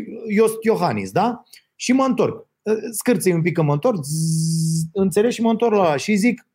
Iohannis, 0.61 1.11
da? 1.11 1.43
Și 1.75 1.91
mă 1.91 2.03
întorc. 2.03 2.47
Scârței 2.91 3.33
un 3.33 3.41
pic 3.41 3.53
că 3.53 3.61
mă 3.61 3.73
întorc, 3.73 4.03
zzz, 4.03 4.83
înțelegi 4.93 5.35
și 5.35 5.41
mă 5.41 5.49
întorc 5.49 5.73
la 5.73 5.79
ăla 5.79 5.97
și 5.97 6.15
zic 6.15 6.45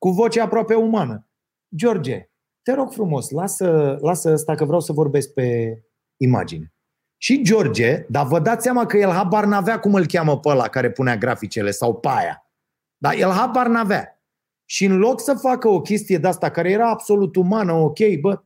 cu 0.00 0.10
voce 0.10 0.40
aproape 0.40 0.74
umană. 0.74 1.28
George, 1.76 2.28
te 2.62 2.72
rog 2.72 2.92
frumos, 2.92 3.30
lasă, 3.30 3.98
lasă 4.00 4.32
asta 4.32 4.54
că 4.54 4.64
vreau 4.64 4.80
să 4.80 4.92
vorbesc 4.92 5.32
pe 5.32 5.78
imagine. 6.16 6.72
Și 7.16 7.42
George, 7.42 8.04
dar 8.08 8.26
vă 8.26 8.38
dați 8.40 8.62
seama 8.62 8.86
că 8.86 8.96
el 8.96 9.10
habar 9.10 9.44
n-avea 9.44 9.78
cum 9.78 9.94
îl 9.94 10.06
cheamă 10.06 10.38
pe 10.38 10.48
ăla 10.48 10.68
care 10.68 10.90
punea 10.90 11.16
graficele 11.16 11.70
sau 11.70 11.94
pe 11.94 12.08
aia. 12.08 12.50
Dar 12.96 13.14
el 13.14 13.30
habar 13.30 13.66
n-avea. 13.66 14.22
Și 14.64 14.84
în 14.84 14.98
loc 14.98 15.20
să 15.20 15.34
facă 15.34 15.68
o 15.68 15.80
chestie 15.80 16.18
de 16.18 16.28
asta 16.28 16.50
care 16.50 16.70
era 16.70 16.90
absolut 16.90 17.36
umană, 17.36 17.72
ok, 17.72 17.98
bă, 18.20 18.42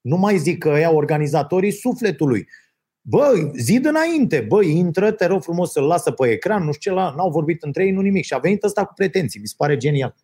nu 0.00 0.16
mai 0.16 0.38
zic 0.38 0.58
că 0.58 0.68
ea 0.68 0.90
organizatorii 0.90 1.72
sufletului. 1.72 2.48
Bă, 3.00 3.50
zi 3.56 3.80
înainte, 3.82 4.40
bă, 4.40 4.64
intră, 4.64 5.12
te 5.12 5.26
rog 5.26 5.42
frumos 5.42 5.72
să-l 5.72 5.84
lasă 5.84 6.10
pe 6.10 6.30
ecran, 6.30 6.64
nu 6.64 6.72
știu 6.72 6.94
ce, 6.94 6.98
n-au 7.16 7.30
vorbit 7.30 7.62
între 7.62 7.84
ei, 7.84 7.90
nu 7.90 8.00
nimic. 8.00 8.24
Și 8.24 8.34
a 8.34 8.38
venit 8.38 8.62
ăsta 8.62 8.84
cu 8.84 8.92
pretenții, 8.94 9.40
mi 9.40 9.46
se 9.46 9.54
pare 9.56 9.76
genial. 9.76 10.14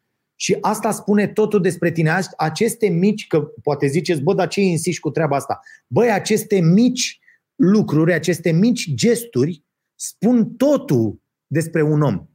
Și 0.41 0.57
asta 0.61 0.91
spune 0.91 1.27
totul 1.27 1.61
despre 1.61 1.91
tine. 1.91 2.19
Aceste 2.37 2.89
mici, 2.89 3.27
că 3.27 3.41
poate 3.41 3.87
ziceți, 3.87 4.21
bă, 4.21 4.35
dar 4.35 4.49
ce 4.49 4.61
insiști 4.61 5.01
cu 5.01 5.11
treaba 5.11 5.37
asta? 5.37 5.61
Băi, 5.87 6.11
aceste 6.11 6.61
mici 6.61 7.21
lucruri, 7.55 8.13
aceste 8.13 8.51
mici 8.51 8.95
gesturi 8.95 9.65
spun 9.95 10.55
totul 10.57 11.23
despre 11.47 11.83
un 11.83 12.03
om. 12.03 12.27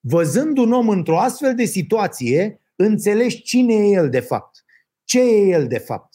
Văzând 0.00 0.58
un 0.58 0.72
om 0.72 0.88
într-o 0.88 1.18
astfel 1.18 1.54
de 1.54 1.64
situație, 1.64 2.60
înțelegi 2.76 3.42
cine 3.42 3.74
e 3.74 3.92
el 3.92 4.08
de 4.08 4.20
fapt, 4.20 4.64
ce 5.04 5.20
e 5.20 5.48
el 5.48 5.66
de 5.66 5.78
fapt 5.78 6.14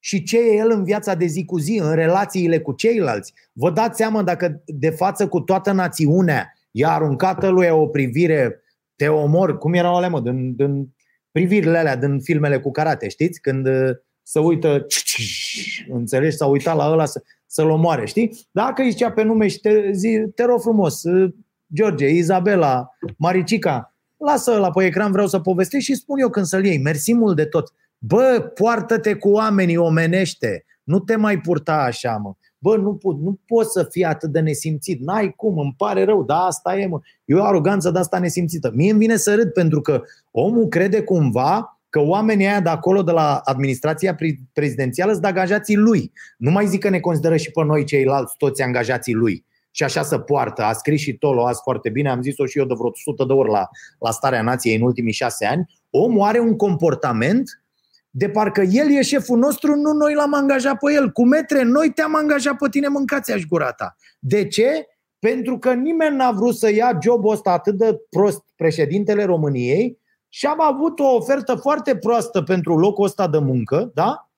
și 0.00 0.22
ce 0.22 0.38
e 0.38 0.56
el 0.56 0.70
în 0.70 0.84
viața 0.84 1.14
de 1.14 1.26
zi 1.26 1.44
cu 1.44 1.58
zi, 1.58 1.78
în 1.82 1.94
relațiile 1.94 2.60
cu 2.60 2.72
ceilalți. 2.72 3.34
Vă 3.52 3.70
dați 3.70 3.96
seama 3.96 4.22
dacă 4.22 4.62
de 4.66 4.90
față 4.90 5.28
cu 5.28 5.40
toată 5.40 5.72
națiunea 5.72 6.52
i-a 6.70 6.90
aruncată 6.90 7.48
lui 7.48 7.68
o 7.68 7.86
privire 7.86 8.62
te 8.98 9.08
omor, 9.08 9.58
cum 9.58 9.74
erau 9.74 9.94
alea, 9.94 10.08
mă, 10.08 10.20
din, 10.20 10.54
din 10.54 10.94
privirile 11.30 11.78
alea 11.78 11.96
din 11.96 12.20
filmele 12.20 12.60
cu 12.60 12.70
karate, 12.70 13.08
știți? 13.08 13.40
Când 13.40 13.66
uh, 13.66 13.90
se 14.22 14.38
uită, 14.38 14.86
înțelegi, 15.98 16.36
s-a 16.36 16.46
uitat 16.46 16.76
la 16.76 16.90
ăla 16.90 17.04
să, 17.04 17.22
să-l 17.46 17.70
omoare, 17.70 18.06
știi? 18.06 18.46
Dacă 18.50 18.82
îi 18.82 18.90
zicea 18.90 19.12
pe 19.12 19.22
nume 19.22 19.48
și 19.48 19.60
te, 19.60 19.92
zi, 19.92 20.22
te 20.34 20.44
rog 20.44 20.60
frumos, 20.60 21.02
uh, 21.02 21.32
George, 21.74 22.08
Izabela, 22.08 22.90
Maricica, 23.16 23.94
lasă 24.16 24.56
la 24.56 24.70
pe 24.70 24.84
ecran, 24.84 25.12
vreau 25.12 25.26
să 25.26 25.40
povestesc 25.40 25.84
și 25.84 25.94
spun 25.94 26.18
eu 26.18 26.28
când 26.28 26.46
să-l 26.46 26.64
iei. 26.64 26.78
Mersi 26.78 27.14
mult 27.14 27.36
de 27.36 27.44
tot. 27.44 27.72
Bă, 27.98 28.52
poartă-te 28.54 29.14
cu 29.14 29.28
oamenii, 29.28 29.76
omenește. 29.76 30.64
Nu 30.82 30.98
te 30.98 31.16
mai 31.16 31.40
purta 31.40 31.74
așa, 31.74 32.16
mă. 32.16 32.32
Bă, 32.58 32.76
nu, 32.76 32.94
pot, 32.94 33.20
nu 33.20 33.38
poți 33.46 33.72
să 33.72 33.86
fii 33.90 34.04
atât 34.04 34.30
de 34.30 34.40
nesimțit. 34.40 35.00
N-ai 35.00 35.32
cum, 35.36 35.58
îmi 35.58 35.74
pare 35.76 36.04
rău, 36.04 36.24
da, 36.24 36.44
asta 36.44 36.78
e, 36.78 36.86
mă. 36.86 37.00
E 37.24 37.34
o 37.34 37.44
aroganță 37.44 37.90
de 37.90 37.98
asta 37.98 38.18
nesimțită. 38.18 38.72
Mie 38.74 38.90
îmi 38.90 38.98
vine 38.98 39.16
să 39.16 39.34
râd 39.34 39.52
pentru 39.52 39.80
că 39.80 40.02
omul 40.30 40.66
crede 40.66 41.02
cumva 41.02 41.78
că 41.90 42.00
oamenii 42.00 42.46
aia 42.46 42.60
de 42.60 42.68
acolo, 42.68 43.02
de 43.02 43.12
la 43.12 43.40
administrația 43.44 44.16
prezidențială, 44.52 45.12
sunt 45.12 45.24
angajații 45.24 45.76
lui. 45.76 46.12
Nu 46.38 46.50
mai 46.50 46.66
zic 46.66 46.80
că 46.80 46.88
ne 46.88 47.00
consideră 47.00 47.36
și 47.36 47.50
pe 47.50 47.64
noi 47.64 47.84
ceilalți 47.84 48.34
toți 48.36 48.62
angajații 48.62 49.14
lui. 49.14 49.44
Și 49.70 49.82
așa 49.82 50.02
să 50.02 50.18
poartă. 50.18 50.62
A 50.62 50.72
scris 50.72 51.00
și 51.00 51.12
Tolo 51.12 51.46
azi 51.46 51.60
foarte 51.62 51.90
bine, 51.90 52.10
am 52.10 52.22
zis-o 52.22 52.46
și 52.46 52.58
eu 52.58 52.64
de 52.64 52.74
vreo 52.76 52.88
100 52.88 53.24
de 53.24 53.32
ori 53.32 53.50
la, 53.50 53.68
la 53.98 54.10
starea 54.10 54.42
nației 54.42 54.76
în 54.76 54.82
ultimii 54.82 55.12
șase 55.12 55.46
ani. 55.46 55.80
Omul 55.90 56.22
are 56.22 56.38
un 56.38 56.56
comportament 56.56 57.62
de 58.18 58.28
parcă 58.28 58.62
el 58.62 58.90
e 58.90 59.02
șeful 59.02 59.38
nostru, 59.38 59.74
nu 59.74 59.92
noi 59.92 60.14
l-am 60.14 60.34
angajat 60.34 60.78
pe 60.78 60.92
el. 60.92 61.10
Cu 61.10 61.26
metre, 61.26 61.62
noi 61.62 61.92
te-am 61.92 62.14
angajat 62.14 62.56
pe 62.56 62.68
tine, 62.70 62.88
mâncați-aș 62.88 63.42
gura 63.42 63.72
ta. 63.72 63.96
De 64.18 64.48
ce? 64.48 64.86
Pentru 65.18 65.58
că 65.58 65.72
nimeni 65.72 66.16
n-a 66.16 66.30
vrut 66.30 66.56
să 66.56 66.72
ia 66.72 66.98
jobul 67.02 67.32
ăsta 67.32 67.50
atât 67.50 67.74
de 67.74 68.00
prost 68.10 68.44
președintele 68.56 69.24
României 69.24 69.98
și 70.28 70.46
am 70.46 70.60
avut 70.60 70.98
o 70.98 71.14
ofertă 71.14 71.54
foarte 71.54 71.96
proastă 71.96 72.42
pentru 72.42 72.78
locul 72.78 73.04
ăsta 73.04 73.28
de 73.28 73.38
muncă, 73.38 73.90
da? 73.94 74.30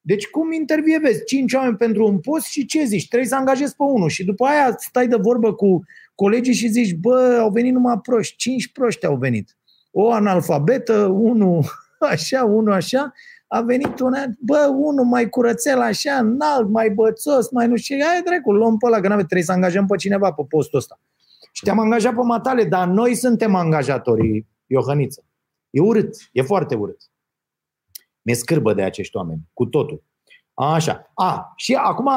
Deci 0.00 0.26
cum 0.26 0.52
intervievezi? 0.52 1.24
Cinci 1.24 1.52
oameni 1.52 1.76
pentru 1.76 2.06
un 2.06 2.18
post 2.18 2.46
și 2.46 2.66
ce 2.66 2.84
zici? 2.84 3.08
Trebuie 3.08 3.28
să 3.28 3.36
angajezi 3.36 3.76
pe 3.76 3.82
unul 3.82 4.08
și 4.08 4.24
după 4.24 4.44
aia 4.44 4.74
stai 4.78 5.08
de 5.08 5.16
vorbă 5.16 5.54
cu 5.54 5.84
colegii 6.14 6.54
și 6.54 6.68
zici, 6.68 6.94
bă, 6.94 7.38
au 7.40 7.50
venit 7.50 7.72
numai 7.72 7.98
proști, 8.02 8.36
cinci 8.36 8.72
proști 8.72 9.06
au 9.06 9.16
venit. 9.16 9.56
O 9.90 10.10
analfabetă, 10.10 11.04
unul 11.04 11.64
așa, 12.12 12.44
unul 12.44 12.72
așa, 12.72 13.12
a 13.46 13.60
venit 13.60 14.00
una, 14.00 14.24
bă, 14.38 14.72
unul 14.74 15.04
mai 15.04 15.28
curățel 15.28 15.80
așa, 15.80 16.14
înalt, 16.14 16.68
mai 16.68 16.90
bățos, 16.90 17.50
mai 17.50 17.66
nu 17.66 17.76
știu, 17.76 17.96
hai 18.04 18.22
dracu, 18.22 18.52
luăm 18.52 18.76
pe 18.76 18.86
ăla, 18.86 19.00
că 19.00 19.08
n 19.08 19.16
trebuie 19.16 19.42
să 19.42 19.52
angajăm 19.52 19.86
pe 19.86 19.96
cineva 19.96 20.32
pe 20.32 20.42
postul 20.48 20.78
ăsta. 20.78 21.00
Și 21.52 21.64
te-am 21.64 21.78
angajat 21.78 22.14
pe 22.14 22.22
matale, 22.22 22.64
dar 22.64 22.88
noi 22.88 23.14
suntem 23.14 23.54
angajatorii, 23.54 24.46
Iohăniță. 24.66 25.24
E 25.70 25.80
urât, 25.80 26.16
e 26.32 26.42
foarte 26.42 26.74
urât. 26.74 27.10
Mi-e 28.22 28.34
scârbă 28.34 28.74
de 28.74 28.82
acești 28.82 29.16
oameni, 29.16 29.40
cu 29.52 29.66
totul. 29.66 30.02
Așa. 30.54 31.10
A, 31.14 31.52
și 31.56 31.74
acum 31.74 32.08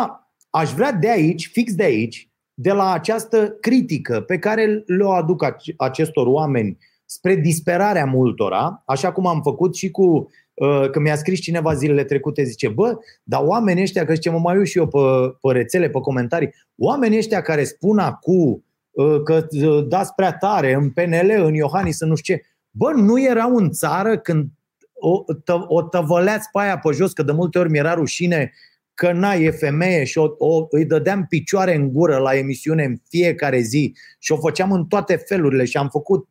aș 0.49 0.71
vrea 0.71 0.91
de 0.91 1.09
aici, 1.09 1.47
fix 1.47 1.75
de 1.75 1.83
aici, 1.83 2.31
de 2.53 2.71
la 2.71 2.91
această 2.91 3.49
critică 3.49 4.21
pe 4.21 4.39
care 4.39 4.83
le-o 4.85 5.11
aduc 5.11 5.45
acestor 5.77 6.27
oameni 6.27 6.77
spre 7.11 7.35
disperarea 7.35 8.05
multora, 8.05 8.83
așa 8.85 9.11
cum 9.11 9.27
am 9.27 9.41
făcut 9.41 9.75
și 9.75 9.91
cu 9.91 10.29
uh, 10.53 10.89
că 10.89 10.99
mi-a 10.99 11.15
scris 11.15 11.39
cineva 11.39 11.73
zilele 11.73 12.03
trecute, 12.03 12.43
zice, 12.43 12.67
bă, 12.67 12.97
dar 13.23 13.41
oamenii 13.43 13.81
ăștia, 13.81 14.05
că 14.05 14.13
zice, 14.13 14.29
mă 14.29 14.39
mai 14.39 14.57
uit 14.57 14.67
și 14.67 14.77
eu 14.77 14.87
pe, 14.87 14.99
pe 15.41 15.51
rețele, 15.53 15.89
pe 15.89 15.99
comentarii, 15.99 16.53
oamenii 16.77 17.17
ăștia 17.17 17.41
care 17.41 17.63
spun 17.63 17.97
acum 17.97 18.63
uh, 18.91 19.21
că 19.23 19.47
uh, 19.51 19.87
dați 19.87 20.13
prea 20.13 20.33
tare 20.33 20.73
în 20.73 20.89
PNL, 20.89 21.31
în 21.43 21.53
Iohannis, 21.53 21.99
în 21.99 22.07
nu 22.07 22.15
știu 22.15 22.35
ce, 22.35 22.41
bă, 22.69 22.91
nu 22.91 23.21
erau 23.21 23.55
în 23.55 23.71
țară 23.71 24.17
când 24.17 24.47
o, 24.93 25.23
tă, 25.43 25.65
o 25.67 25.81
tăvăleați 25.81 26.49
pe 26.51 26.59
aia 26.59 26.77
pe 26.77 26.91
jos, 26.91 27.13
că 27.13 27.23
de 27.23 27.31
multe 27.31 27.59
ori 27.59 27.69
mi-era 27.69 27.93
rușine 27.93 28.51
că 28.93 29.11
n 29.11 29.23
e 29.23 29.51
femeie 29.51 30.03
și 30.03 30.17
o, 30.17 30.27
o, 30.37 30.65
îi 30.69 30.85
dădeam 30.85 31.25
picioare 31.29 31.75
în 31.75 31.91
gură 31.91 32.17
la 32.17 32.35
emisiune 32.37 32.83
în 32.83 32.95
fiecare 33.09 33.59
zi 33.59 33.95
și 34.19 34.31
o 34.31 34.37
făceam 34.37 34.71
în 34.71 34.85
toate 34.85 35.15
felurile 35.15 35.65
și 35.65 35.77
am 35.77 35.89
făcut 35.89 36.27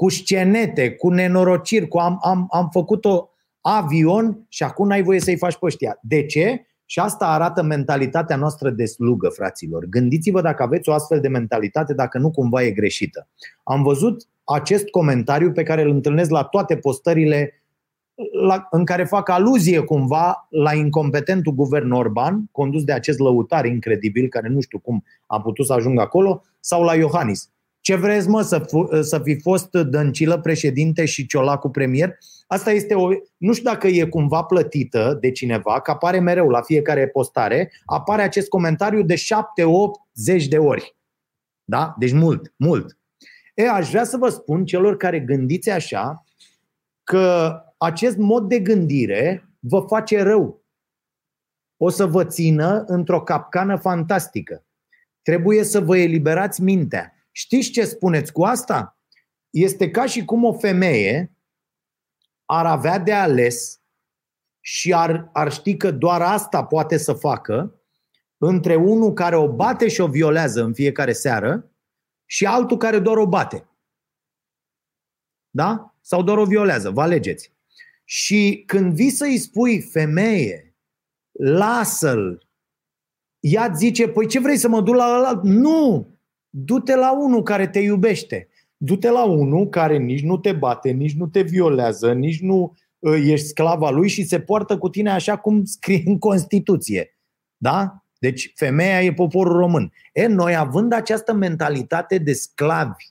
cu 0.00 0.08
scenete, 0.08 0.90
cu 0.90 1.08
nenorociri, 1.08 1.88
cu 1.88 1.98
am, 1.98 2.18
am, 2.22 2.46
am 2.50 2.68
făcut-o 2.72 3.30
avion 3.60 4.46
și 4.48 4.62
acum 4.62 4.86
n-ai 4.86 5.02
voie 5.02 5.20
să-i 5.20 5.36
faci 5.36 5.56
pe 5.56 5.66
ăștia. 5.66 5.98
De 6.02 6.26
ce? 6.26 6.66
Și 6.84 6.98
asta 6.98 7.26
arată 7.26 7.62
mentalitatea 7.62 8.36
noastră 8.36 8.70
de 8.70 8.84
slugă, 8.84 9.28
fraților. 9.28 9.84
Gândiți-vă 9.84 10.40
dacă 10.40 10.62
aveți 10.62 10.88
o 10.88 10.92
astfel 10.92 11.20
de 11.20 11.28
mentalitate, 11.28 11.94
dacă 11.94 12.18
nu 12.18 12.30
cumva 12.30 12.62
e 12.62 12.70
greșită. 12.70 13.28
Am 13.62 13.82
văzut 13.82 14.28
acest 14.44 14.88
comentariu 14.88 15.52
pe 15.52 15.62
care 15.62 15.82
îl 15.82 15.90
întâlnesc 15.90 16.30
la 16.30 16.42
toate 16.42 16.76
postările 16.76 17.62
la, 18.46 18.66
în 18.70 18.84
care 18.84 19.04
fac 19.04 19.28
aluzie 19.28 19.80
cumva 19.80 20.46
la 20.50 20.74
incompetentul 20.74 21.52
guvern 21.52 21.90
Orban, 21.90 22.48
condus 22.52 22.84
de 22.84 22.92
acest 22.92 23.18
lăutar 23.18 23.64
incredibil, 23.64 24.28
care 24.28 24.48
nu 24.48 24.60
știu 24.60 24.78
cum 24.78 25.04
a 25.26 25.40
putut 25.40 25.66
să 25.66 25.72
ajungă 25.72 26.00
acolo, 26.00 26.42
sau 26.60 26.82
la 26.82 26.94
Iohannis. 26.94 27.50
Ce 27.80 27.94
vreți, 27.94 28.28
mă, 28.28 28.42
să, 28.42 28.66
să 29.00 29.20
fi 29.24 29.40
fost 29.40 29.70
Dăncilă 29.70 30.40
președinte 30.40 31.04
și 31.04 31.26
Ciolacu 31.26 31.68
premier? 31.70 32.18
Asta 32.46 32.70
este 32.70 32.94
o... 32.94 33.08
Nu 33.36 33.52
știu 33.52 33.70
dacă 33.70 33.86
e 33.86 34.04
cumva 34.04 34.42
plătită 34.42 35.18
de 35.20 35.30
cineva, 35.30 35.80
că 35.80 35.90
apare 35.90 36.18
mereu 36.18 36.48
la 36.48 36.62
fiecare 36.62 37.08
postare, 37.08 37.72
apare 37.84 38.22
acest 38.22 38.48
comentariu 38.48 39.02
de 39.02 39.14
7, 39.14 39.64
8, 39.64 40.00
10 40.14 40.48
de 40.48 40.58
ori. 40.58 40.96
Da? 41.64 41.94
Deci 41.98 42.12
mult, 42.12 42.52
mult. 42.56 42.98
E, 43.54 43.68
aș 43.68 43.90
vrea 43.90 44.04
să 44.04 44.16
vă 44.16 44.28
spun 44.28 44.64
celor 44.64 44.96
care 44.96 45.20
gândiți 45.20 45.70
așa, 45.70 46.24
că 47.04 47.54
acest 47.78 48.16
mod 48.16 48.48
de 48.48 48.58
gândire 48.58 49.48
vă 49.58 49.80
face 49.80 50.22
rău. 50.22 50.64
O 51.76 51.88
să 51.88 52.06
vă 52.06 52.24
țină 52.24 52.84
într-o 52.86 53.22
capcană 53.22 53.76
fantastică. 53.76 54.64
Trebuie 55.22 55.64
să 55.64 55.80
vă 55.80 55.96
eliberați 55.96 56.62
mintea. 56.62 57.14
Știți 57.30 57.70
ce 57.70 57.84
spuneți 57.84 58.32
cu 58.32 58.44
asta? 58.44 58.98
Este 59.50 59.90
ca 59.90 60.06
și 60.06 60.24
cum 60.24 60.44
o 60.44 60.52
femeie 60.52 61.34
ar 62.44 62.66
avea 62.66 62.98
de 62.98 63.12
ales 63.12 63.80
și 64.60 64.92
ar, 64.92 65.30
ar 65.32 65.52
ști 65.52 65.76
că 65.76 65.90
doar 65.90 66.22
asta 66.22 66.64
poate 66.64 66.96
să 66.96 67.12
facă 67.12 67.80
între 68.36 68.74
unul 68.74 69.12
care 69.12 69.36
o 69.36 69.54
bate 69.54 69.88
și 69.88 70.00
o 70.00 70.06
violează 70.06 70.62
în 70.62 70.74
fiecare 70.74 71.12
seară 71.12 71.70
și 72.26 72.46
altul 72.46 72.76
care 72.76 72.98
doar 72.98 73.16
o 73.16 73.26
bate. 73.26 73.68
Da? 75.50 75.94
Sau 76.00 76.22
doar 76.22 76.38
o 76.38 76.44
violează, 76.44 76.90
vă 76.90 77.02
alegeți. 77.02 77.52
Și 78.04 78.62
când 78.66 78.94
vii 78.94 79.10
să-i 79.10 79.38
spui 79.38 79.80
femeie, 79.80 80.76
lasă-l, 81.32 82.48
ea 83.40 83.72
zice, 83.74 84.08
păi 84.08 84.26
ce 84.26 84.40
vrei 84.40 84.56
să 84.56 84.68
mă 84.68 84.80
duc 84.80 84.94
la 84.94 85.16
ăla? 85.16 85.40
Nu! 85.42 86.09
Du-te 86.50 86.96
la 86.96 87.18
unul 87.18 87.42
care 87.42 87.68
te 87.68 87.78
iubește. 87.78 88.48
Du-te 88.76 89.10
la 89.10 89.24
unul 89.24 89.68
care 89.68 89.96
nici 89.96 90.22
nu 90.22 90.36
te 90.36 90.52
bate, 90.52 90.90
nici 90.90 91.14
nu 91.14 91.26
te 91.26 91.40
violează, 91.40 92.12
nici 92.12 92.40
nu 92.40 92.76
ă, 93.04 93.16
ești 93.16 93.46
sclava 93.46 93.90
lui 93.90 94.08
și 94.08 94.24
se 94.24 94.40
poartă 94.40 94.78
cu 94.78 94.88
tine 94.88 95.10
așa 95.10 95.36
cum 95.36 95.64
scrie 95.64 96.02
în 96.06 96.18
Constituție. 96.18 97.18
Da? 97.56 98.04
Deci 98.18 98.52
femeia 98.54 99.02
e 99.02 99.12
poporul 99.12 99.56
român. 99.56 99.92
E, 100.12 100.26
noi 100.26 100.56
având 100.56 100.92
această 100.92 101.32
mentalitate 101.32 102.18
de 102.18 102.32
sclavi, 102.32 103.04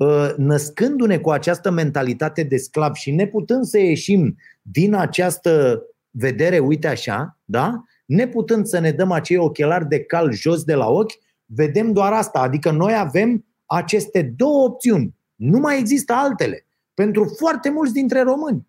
ă, 0.00 0.34
născându-ne 0.36 1.18
cu 1.18 1.30
această 1.30 1.70
mentalitate 1.70 2.42
de 2.42 2.56
sclav 2.56 2.94
și 2.94 3.10
neputând 3.10 3.64
să 3.64 3.78
ieșim 3.78 4.36
din 4.62 4.94
această 4.94 5.82
vedere, 6.10 6.58
uite 6.58 6.86
așa, 6.86 7.38
da? 7.44 7.84
neputând 8.06 8.66
să 8.66 8.78
ne 8.78 8.90
dăm 8.90 9.12
acei 9.12 9.36
ochelari 9.36 9.88
de 9.88 10.00
cal 10.00 10.32
jos 10.32 10.64
de 10.64 10.74
la 10.74 10.88
ochi, 10.88 11.12
vedem 11.46 11.92
doar 11.92 12.12
asta. 12.12 12.38
Adică 12.38 12.70
noi 12.70 12.96
avem 12.96 13.44
aceste 13.66 14.22
două 14.22 14.64
opțiuni. 14.64 15.14
Nu 15.34 15.58
mai 15.58 15.78
există 15.78 16.12
altele. 16.12 16.66
Pentru 16.94 17.34
foarte 17.38 17.70
mulți 17.70 17.92
dintre 17.92 18.22
români. 18.22 18.66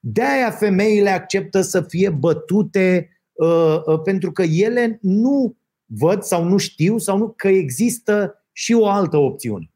De 0.00 0.22
aia 0.22 0.50
femeile 0.50 1.10
acceptă 1.10 1.60
să 1.60 1.82
fie 1.82 2.10
bătute 2.10 3.10
uh, 3.32 3.82
uh, 3.86 4.00
pentru 4.04 4.32
că 4.32 4.42
ele 4.42 4.98
nu 5.02 5.56
văd 5.84 6.22
sau 6.22 6.44
nu 6.44 6.56
știu 6.56 6.98
sau 6.98 7.18
nu 7.18 7.32
că 7.36 7.48
există 7.48 8.44
și 8.52 8.72
o 8.72 8.88
altă 8.88 9.16
opțiune. 9.16 9.70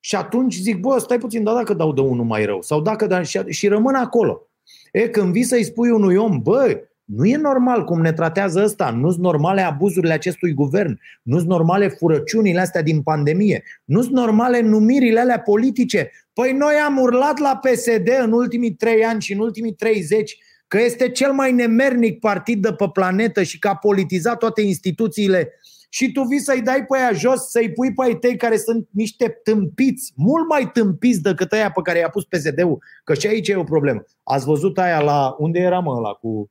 Și 0.00 0.16
atunci 0.16 0.54
zic, 0.54 0.80
bă, 0.80 0.98
stai 0.98 1.18
puțin, 1.18 1.44
dar 1.44 1.54
dacă 1.54 1.74
dau 1.74 1.92
de 1.92 2.00
unul 2.00 2.24
mai 2.24 2.44
rău? 2.44 2.62
Sau 2.62 2.80
dacă 2.80 3.06
da, 3.06 3.22
și, 3.22 3.38
și 3.48 3.68
rămân 3.68 3.94
acolo. 3.94 4.48
E, 4.92 5.08
când 5.08 5.32
vii 5.32 5.42
să-i 5.42 5.64
spui 5.64 5.90
unui 5.90 6.16
om, 6.16 6.42
bă, 6.42 6.82
nu 7.08 7.24
e 7.24 7.36
normal 7.36 7.84
cum 7.84 8.00
ne 8.00 8.12
tratează 8.12 8.62
ăsta, 8.62 8.90
nu 8.90 9.10
sunt 9.10 9.22
normale 9.22 9.60
abuzurile 9.60 10.12
acestui 10.12 10.52
guvern, 10.52 11.00
nu 11.22 11.36
sunt 11.36 11.48
normale 11.48 11.88
furăciunile 11.88 12.60
astea 12.60 12.82
din 12.82 13.02
pandemie, 13.02 13.62
nu 13.84 14.02
sunt 14.02 14.14
normale 14.14 14.60
numirile 14.60 15.20
alea 15.20 15.40
politice. 15.40 16.10
Păi 16.32 16.52
noi 16.52 16.74
am 16.74 16.98
urlat 16.98 17.38
la 17.38 17.56
PSD 17.56 18.08
în 18.22 18.32
ultimii 18.32 18.74
trei 18.74 19.04
ani 19.04 19.20
și 19.20 19.32
în 19.32 19.38
ultimii 19.38 19.72
30 19.72 20.38
că 20.66 20.80
este 20.80 21.08
cel 21.08 21.32
mai 21.32 21.52
nemernic 21.52 22.18
partid 22.18 22.62
de 22.62 22.72
pe 22.72 22.88
planetă 22.92 23.42
și 23.42 23.58
că 23.58 23.68
a 23.68 23.76
politizat 23.76 24.38
toate 24.38 24.60
instituțiile. 24.60 25.52
Și 25.88 26.12
tu 26.12 26.22
vii 26.22 26.40
să-i 26.40 26.62
dai 26.62 26.84
pe 26.84 26.98
aia 26.98 27.12
jos, 27.12 27.50
să-i 27.50 27.72
pui 27.72 27.92
pe 27.94 28.04
ai 28.04 28.18
tăi 28.18 28.36
care 28.36 28.56
sunt 28.56 28.88
niște 28.90 29.40
tâmpiți, 29.42 30.12
mult 30.16 30.48
mai 30.48 30.70
tâmpiți 30.72 31.22
decât 31.22 31.52
aia 31.52 31.70
pe 31.70 31.80
care 31.82 31.98
i-a 31.98 32.08
pus 32.08 32.24
PSD-ul, 32.24 32.78
că 33.04 33.14
și 33.14 33.26
aici 33.26 33.48
e 33.48 33.56
o 33.56 33.62
problemă. 33.62 34.04
Ați 34.22 34.44
văzut 34.44 34.78
aia 34.78 35.00
la, 35.00 35.34
unde 35.38 35.58
era 35.58 35.78
mă 35.78 35.94
ăla, 35.96 36.10
cu 36.10 36.50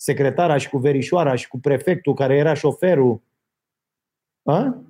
secretara 0.00 0.56
și 0.56 0.68
cu 0.68 0.78
verișoara 0.78 1.34
și 1.34 1.48
cu 1.48 1.58
prefectul 1.58 2.14
care 2.14 2.36
era 2.36 2.54
șoferul. 2.54 3.22
A? 4.42 4.82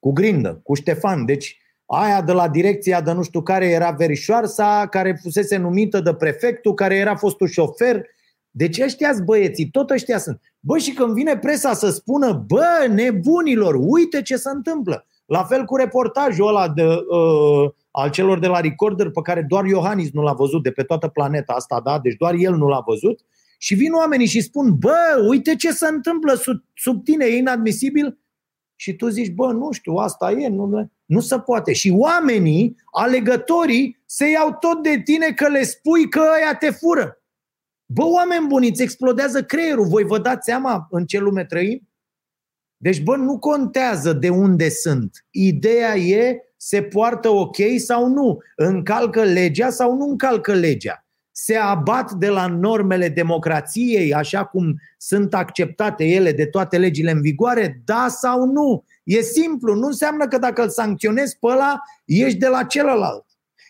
Cu 0.00 0.12
grindă, 0.12 0.60
cu 0.62 0.74
Ștefan. 0.74 1.24
Deci 1.24 1.58
aia 1.86 2.22
de 2.22 2.32
la 2.32 2.48
direcția 2.48 3.00
de 3.00 3.12
nu 3.12 3.22
știu 3.22 3.42
care 3.42 3.66
era 3.66 3.90
verișoarsa, 3.90 4.86
care 4.90 5.18
fusese 5.22 5.56
numită 5.56 6.00
de 6.00 6.14
prefectul, 6.14 6.74
care 6.74 6.96
era 6.96 7.16
fostul 7.16 7.46
șofer. 7.46 8.06
Deci 8.50 8.80
ăștia 8.80 9.12
băieții, 9.24 9.70
tot 9.70 9.90
ăștia 9.90 10.18
sunt. 10.18 10.40
Bă, 10.60 10.78
și 10.78 10.92
când 10.92 11.14
vine 11.14 11.36
presa 11.36 11.72
să 11.72 11.90
spună, 11.90 12.32
bă, 12.46 12.86
nebunilor, 12.94 13.76
uite 13.78 14.22
ce 14.22 14.36
se 14.36 14.50
întâmplă. 14.50 15.06
La 15.26 15.44
fel 15.44 15.64
cu 15.64 15.76
reportajul 15.76 16.48
ăla 16.48 16.68
de, 16.68 16.84
uh, 16.84 17.70
al 17.90 18.10
celor 18.10 18.38
de 18.38 18.46
la 18.46 18.60
Recorder 18.60 19.10
pe 19.10 19.20
care 19.22 19.42
doar 19.42 19.64
Iohannis 19.64 20.10
nu 20.12 20.22
l-a 20.22 20.32
văzut 20.32 20.62
de 20.62 20.70
pe 20.70 20.82
toată 20.82 21.08
planeta 21.08 21.52
asta, 21.52 21.80
da? 21.80 21.98
Deci 21.98 22.14
doar 22.14 22.34
el 22.34 22.54
nu 22.54 22.68
l-a 22.68 22.82
văzut. 22.86 23.20
Și 23.60 23.74
vin 23.74 23.92
oamenii 23.92 24.26
și 24.26 24.40
spun, 24.40 24.78
bă, 24.78 25.24
uite 25.28 25.56
ce 25.56 25.72
se 25.72 25.86
întâmplă 25.86 26.34
sub, 26.34 26.64
sub 26.74 27.04
tine, 27.04 27.24
e 27.24 27.36
inadmisibil. 27.36 28.18
Și 28.76 28.96
tu 28.96 29.08
zici, 29.08 29.32
bă, 29.32 29.52
nu 29.52 29.72
știu, 29.72 29.94
asta 29.94 30.30
e, 30.30 30.48
nu, 30.48 30.90
nu 31.04 31.20
se 31.20 31.38
poate. 31.38 31.72
Și 31.72 31.90
oamenii, 31.90 32.76
alegătorii, 32.92 34.02
se 34.06 34.30
iau 34.30 34.56
tot 34.60 34.82
de 34.82 35.00
tine 35.04 35.32
că 35.32 35.48
le 35.48 35.62
spui 35.62 36.08
că 36.08 36.20
ăia 36.36 36.54
te 36.54 36.70
fură. 36.70 37.22
Bă, 37.86 38.04
oameni 38.04 38.46
buni, 38.46 38.68
îți 38.68 38.82
explodează 38.82 39.44
creierul. 39.44 39.86
Voi 39.86 40.04
vă 40.04 40.18
dați 40.18 40.44
seama 40.44 40.86
în 40.90 41.06
ce 41.06 41.18
lume 41.18 41.44
trăim? 41.44 41.88
Deci, 42.76 43.02
bă, 43.02 43.16
nu 43.16 43.38
contează 43.38 44.12
de 44.12 44.28
unde 44.28 44.68
sunt. 44.68 45.26
Ideea 45.30 45.96
e 45.96 46.40
se 46.56 46.82
poartă 46.82 47.28
ok 47.28 47.56
sau 47.76 48.08
nu, 48.08 48.38
încalcă 48.56 49.22
legea 49.22 49.70
sau 49.70 49.96
nu 49.96 50.04
încalcă 50.08 50.54
legea 50.54 51.07
se 51.40 51.56
abat 51.56 52.12
de 52.12 52.28
la 52.28 52.46
normele 52.46 53.08
democrației, 53.08 54.14
așa 54.14 54.44
cum 54.44 54.80
sunt 54.96 55.34
acceptate 55.34 56.04
ele 56.04 56.32
de 56.32 56.46
toate 56.46 56.78
legile 56.78 57.10
în 57.10 57.20
vigoare, 57.20 57.82
da 57.84 58.06
sau 58.08 58.44
nu? 58.44 58.84
E 59.04 59.20
simplu, 59.20 59.74
nu 59.74 59.86
înseamnă 59.86 60.28
că 60.28 60.38
dacă 60.38 60.62
îl 60.62 60.68
sancționezi 60.68 61.38
pe 61.38 61.46
ăla, 61.46 61.80
ești 62.04 62.38
de 62.38 62.46
la 62.46 62.62
celălalt. 62.62 63.24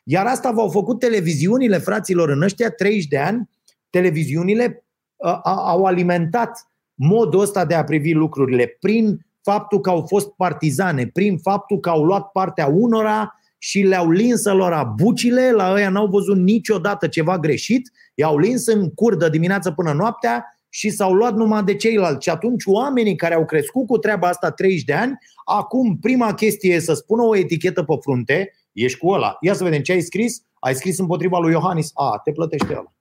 Iar 0.04 0.26
asta 0.26 0.50
v-au 0.50 0.68
făcut 0.68 0.98
televiziunile, 0.98 1.78
fraților, 1.78 2.28
în 2.28 2.42
ăștia 2.42 2.70
30 2.70 3.06
de 3.06 3.18
ani, 3.18 3.48
televiziunile 3.90 4.84
uh, 5.16 5.40
au 5.44 5.84
alimentat 5.84 6.68
modul 6.94 7.40
ăsta 7.40 7.64
de 7.64 7.74
a 7.74 7.84
privi 7.84 8.12
lucrurile 8.12 8.76
prin 8.80 9.26
faptul 9.42 9.80
că 9.80 9.90
au 9.90 10.06
fost 10.06 10.28
partizane, 10.28 11.06
prin 11.06 11.38
faptul 11.38 11.80
că 11.80 11.88
au 11.88 12.04
luat 12.04 12.30
partea 12.30 12.66
unora 12.66 13.37
și 13.58 13.80
le-au 13.80 14.10
lins 14.10 14.44
lor 14.44 14.92
bucile, 14.96 15.50
la 15.50 15.72
ăia 15.72 15.88
n-au 15.88 16.06
văzut 16.06 16.36
niciodată 16.36 17.06
ceva 17.06 17.38
greșit, 17.38 17.90
i-au 18.14 18.38
lins 18.38 18.66
în 18.66 18.90
curdă 18.90 19.28
dimineața 19.28 19.72
până 19.72 19.92
noaptea 19.92 20.44
și 20.68 20.90
s-au 20.90 21.12
luat 21.12 21.34
numai 21.34 21.64
de 21.64 21.74
ceilalți. 21.74 22.22
Și 22.22 22.30
atunci 22.30 22.64
oamenii 22.66 23.16
care 23.16 23.34
au 23.34 23.44
crescut 23.44 23.86
cu 23.86 23.98
treaba 23.98 24.28
asta 24.28 24.50
30 24.50 24.84
de 24.84 24.92
ani, 24.92 25.18
acum 25.44 25.98
prima 25.98 26.34
chestie 26.34 26.74
e 26.74 26.78
să 26.78 26.94
spună 26.94 27.22
o 27.22 27.36
etichetă 27.36 27.82
pe 27.82 27.94
frunte, 28.00 28.52
ești 28.72 28.98
cu 28.98 29.08
ăla. 29.08 29.36
Ia 29.40 29.54
să 29.54 29.64
vedem 29.64 29.80
ce 29.80 29.92
ai 29.92 30.00
scris. 30.00 30.42
Ai 30.60 30.74
scris 30.74 30.98
împotriva 30.98 31.38
lui 31.38 31.52
Iohannis. 31.52 31.90
A, 31.94 32.20
te 32.24 32.32
plătește 32.32 32.72
ăla. 32.72 32.92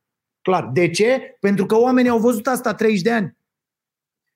Clar. 0.41 0.70
De 0.74 0.89
ce? 0.89 1.38
Pentru 1.39 1.65
că 1.65 1.78
oamenii 1.78 2.10
au 2.10 2.20
văzut 2.20 2.48
asta 2.48 2.74
30 2.74 3.02
de 3.02 3.12
ani. 3.12 3.38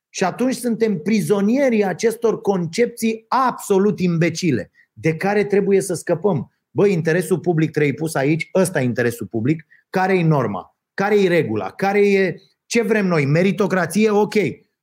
Și 0.09 0.23
atunci 0.23 0.55
suntem 0.55 0.97
prizonierii 0.97 1.85
acestor 1.85 2.41
concepții 2.41 3.25
absolut 3.27 3.99
imbecile 3.99 4.71
de 4.93 5.15
care 5.15 5.43
trebuie 5.43 5.81
să 5.81 5.93
scăpăm. 5.93 6.51
Bă, 6.71 6.87
interesul 6.87 7.39
public 7.39 7.71
trebuie 7.71 7.93
pus 7.93 8.15
aici, 8.15 8.49
ăsta 8.53 8.81
e 8.81 8.83
interesul 8.83 9.27
public, 9.27 9.65
care 9.89 10.17
e 10.17 10.23
norma, 10.23 10.77
care 10.93 11.21
e 11.21 11.27
regula, 11.27 11.69
care 11.69 12.11
e 12.11 12.35
ce 12.65 12.81
vrem 12.81 13.07
noi, 13.07 13.25
meritocrație, 13.25 14.09
ok. 14.09 14.33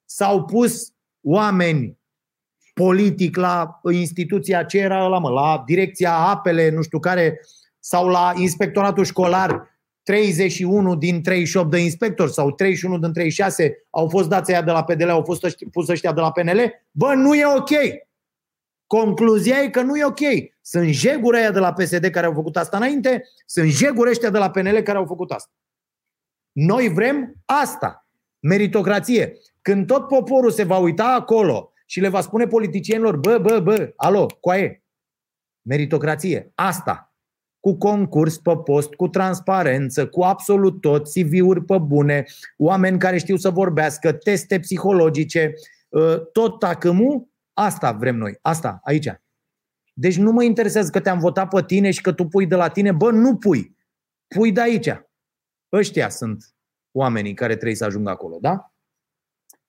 S-au 0.04 0.44
pus 0.44 0.92
oameni 1.22 1.98
politic 2.74 3.36
la 3.36 3.80
instituția 3.90 4.62
ce 4.62 4.78
era 4.78 5.06
la, 5.06 5.18
mă, 5.18 5.30
la 5.30 5.62
direcția 5.66 6.14
apele, 6.14 6.70
nu 6.70 6.82
știu 6.82 6.98
care, 6.98 7.40
sau 7.78 8.08
la 8.08 8.32
inspectoratul 8.36 9.04
școlar, 9.04 9.76
31 10.02 10.96
din 10.96 11.22
38 11.22 11.70
de 11.70 11.78
inspectori 11.78 12.32
sau 12.32 12.50
31 12.50 12.98
din 12.98 13.12
36 13.12 13.86
au 13.90 14.08
fost 14.08 14.28
dați 14.28 14.50
aia 14.52 14.62
de 14.62 14.70
la 14.70 14.84
PDL, 14.84 15.08
au 15.08 15.22
fost 15.22 15.46
pus 15.72 15.88
ăștia 15.88 16.12
de 16.12 16.20
la 16.20 16.30
PNL, 16.30 16.72
bă, 16.90 17.14
nu 17.14 17.34
e 17.34 17.44
ok. 17.56 17.70
Concluzia 18.88 19.62
e 19.62 19.70
că 19.70 19.82
nu 19.82 19.96
e 19.96 20.04
ok. 20.04 20.20
Sunt 20.60 20.88
jeguri 20.88 21.36
aia 21.36 21.50
de 21.50 21.58
la 21.58 21.72
PSD 21.72 22.06
care 22.06 22.26
au 22.26 22.32
făcut 22.32 22.56
asta 22.56 22.76
înainte, 22.76 23.22
sunt 23.46 23.70
jeguri 23.70 24.10
ăștia 24.10 24.30
de 24.30 24.38
la 24.38 24.50
PNL 24.50 24.80
care 24.80 24.98
au 24.98 25.04
făcut 25.06 25.30
asta. 25.30 25.52
Noi 26.52 26.88
vrem 26.88 27.34
asta. 27.44 28.08
Meritocrație. 28.40 29.38
Când 29.62 29.86
tot 29.86 30.06
poporul 30.06 30.50
se 30.50 30.62
va 30.62 30.76
uita 30.76 31.04
acolo 31.04 31.72
și 31.86 32.00
le 32.00 32.08
va 32.08 32.20
spune 32.20 32.46
politicienilor, 32.46 33.16
bă, 33.16 33.38
bă, 33.38 33.60
bă, 33.60 33.92
alo, 33.96 34.26
coaie, 34.40 34.84
meritocrație, 35.62 36.52
asta, 36.54 37.14
cu 37.60 37.76
concurs 37.76 38.38
pe 38.38 38.56
post, 38.56 38.94
cu 38.94 39.08
transparență, 39.08 40.06
cu 40.06 40.22
absolut 40.22 40.80
tot, 40.80 41.08
CV-uri 41.08 41.64
pe 41.64 41.78
bune, 41.78 42.24
oameni 42.56 42.98
care 42.98 43.18
știu 43.18 43.36
să 43.36 43.50
vorbească, 43.50 44.12
teste 44.12 44.58
psihologice, 44.58 45.52
ă, 45.92 46.16
tot 46.16 46.58
tacâmul, 46.58 47.28
Asta 47.60 47.92
vrem 47.92 48.16
noi, 48.16 48.38
asta, 48.42 48.80
aici. 48.84 49.08
Deci 49.94 50.16
nu 50.16 50.32
mă 50.32 50.42
interesează 50.42 50.90
că 50.90 51.00
te-am 51.00 51.18
votat 51.18 51.48
pe 51.48 51.62
tine 51.62 51.90
și 51.90 52.00
că 52.00 52.12
tu 52.12 52.24
pui 52.24 52.46
de 52.46 52.54
la 52.54 52.68
tine. 52.68 52.92
Bă, 52.92 53.10
nu 53.10 53.36
pui. 53.36 53.76
pui 54.28 54.52
de 54.52 54.60
aici. 54.60 54.88
Ăștia 55.72 56.08
sunt 56.08 56.54
oamenii 56.92 57.34
care 57.34 57.54
trebuie 57.54 57.76
să 57.76 57.84
ajungă 57.84 58.10
acolo, 58.10 58.38
da? 58.40 58.72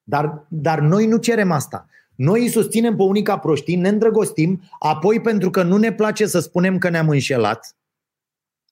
Dar, 0.02 0.46
dar 0.48 0.80
noi 0.80 1.06
nu 1.06 1.16
cerem 1.16 1.50
asta. 1.50 1.86
Noi 2.14 2.40
îi 2.40 2.48
susținem 2.48 2.96
pe 2.96 3.02
unii 3.02 3.22
ca 3.22 3.38
proștii, 3.38 3.76
ne 3.76 3.88
îndrăgostim, 3.88 4.62
apoi 4.78 5.20
pentru 5.20 5.50
că 5.50 5.62
nu 5.62 5.76
ne 5.76 5.92
place 5.92 6.26
să 6.26 6.38
spunem 6.38 6.78
că 6.78 6.88
ne-am 6.88 7.08
înșelat, 7.08 7.76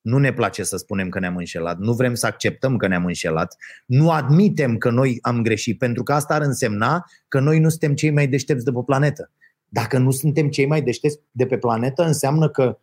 nu 0.00 0.18
ne 0.18 0.32
place 0.32 0.62
să 0.62 0.76
spunem 0.76 1.08
că 1.08 1.18
ne-am 1.18 1.36
înșelat, 1.36 1.78
nu 1.78 1.92
vrem 1.92 2.14
să 2.14 2.26
acceptăm 2.26 2.76
că 2.76 2.86
ne-am 2.86 3.04
înșelat, 3.04 3.56
nu 3.86 4.10
admitem 4.10 4.76
că 4.76 4.90
noi 4.90 5.18
am 5.20 5.42
greșit, 5.42 5.78
pentru 5.78 6.02
că 6.02 6.12
asta 6.12 6.34
ar 6.34 6.42
însemna 6.42 7.04
că 7.28 7.40
noi 7.40 7.58
nu 7.58 7.68
suntem 7.68 7.94
cei 7.94 8.10
mai 8.10 8.28
deștepți 8.28 8.64
de 8.64 8.72
pe 8.72 8.80
planetă. 8.86 9.30
Dacă 9.68 9.98
nu 9.98 10.10
suntem 10.10 10.48
cei 10.48 10.66
mai 10.66 10.82
deștepți 10.82 11.18
de 11.30 11.46
pe 11.46 11.58
planetă, 11.58 12.04
înseamnă 12.04 12.48
că, 12.48 12.78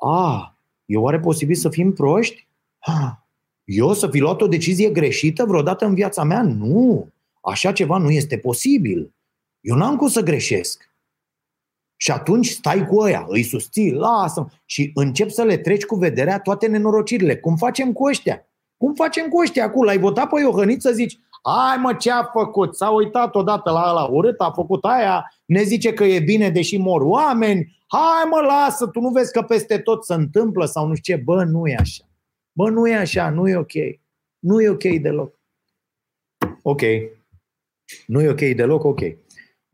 a, 0.00 0.56
e 0.84 0.96
oare 0.96 1.20
posibil 1.20 1.54
să 1.54 1.68
fim 1.68 1.92
proști? 1.92 2.46
Ha, 2.78 3.26
eu 3.64 3.92
să 3.92 4.08
fi 4.08 4.18
luat 4.18 4.40
o 4.40 4.46
decizie 4.46 4.90
greșită 4.90 5.44
vreodată 5.44 5.84
în 5.84 5.94
viața 5.94 6.24
mea? 6.24 6.42
Nu, 6.42 7.08
așa 7.40 7.72
ceva 7.72 7.98
nu 7.98 8.10
este 8.10 8.38
posibil. 8.38 9.12
Eu 9.60 9.76
n-am 9.76 9.96
cum 9.96 10.08
să 10.08 10.20
greșesc. 10.20 10.91
Și 12.02 12.10
atunci 12.10 12.48
stai 12.48 12.86
cu 12.86 12.98
ăia, 12.98 13.24
îi 13.28 13.42
susții, 13.42 13.92
lasă 13.92 14.52
și 14.64 14.90
încep 14.94 15.30
să 15.30 15.42
le 15.42 15.56
treci 15.56 15.84
cu 15.84 15.94
vederea 15.94 16.40
toate 16.40 16.66
nenorocirile. 16.66 17.36
Cum 17.36 17.56
facem 17.56 17.92
cu 17.92 18.04
ăștia? 18.04 18.46
Cum 18.76 18.94
facem 18.94 19.28
cu 19.28 19.40
ăștia 19.40 19.64
acum? 19.64 19.84
L-ai 19.84 19.98
votat 19.98 20.28
pe 20.28 20.40
Iohăniț 20.40 20.82
să 20.82 20.92
zici, 20.92 21.18
ai 21.42 21.76
mă, 21.76 21.94
ce 21.94 22.10
a 22.10 22.22
făcut? 22.22 22.76
S-a 22.76 22.90
uitat 22.90 23.34
odată 23.34 23.70
la 23.70 23.92
la 23.92 24.04
urât, 24.04 24.40
a 24.40 24.50
făcut 24.50 24.84
aia, 24.84 25.32
ne 25.44 25.62
zice 25.62 25.92
că 25.92 26.04
e 26.04 26.20
bine 26.20 26.50
deși 26.50 26.76
mor 26.76 27.00
oameni, 27.00 27.78
hai 27.86 28.28
mă, 28.30 28.40
lasă, 28.40 28.86
tu 28.86 29.00
nu 29.00 29.08
vezi 29.08 29.32
că 29.32 29.42
peste 29.42 29.78
tot 29.78 30.04
se 30.04 30.14
întâmplă 30.14 30.64
sau 30.64 30.86
nu 30.86 30.94
știu 30.94 31.14
ce, 31.14 31.22
bă, 31.22 31.44
nu 31.44 31.66
e 31.66 31.76
așa. 31.78 32.04
Bă, 32.52 32.70
nu 32.70 32.88
e 32.88 32.94
așa, 32.94 33.30
nu 33.30 33.48
e 33.48 33.56
ok. 33.56 33.72
Nu 34.38 34.60
e 34.60 34.68
ok 34.68 34.82
deloc. 34.82 35.40
Ok. 36.62 36.80
Nu 38.06 38.20
e 38.20 38.28
ok 38.28 38.40
deloc, 38.40 38.84
ok. 38.84 39.00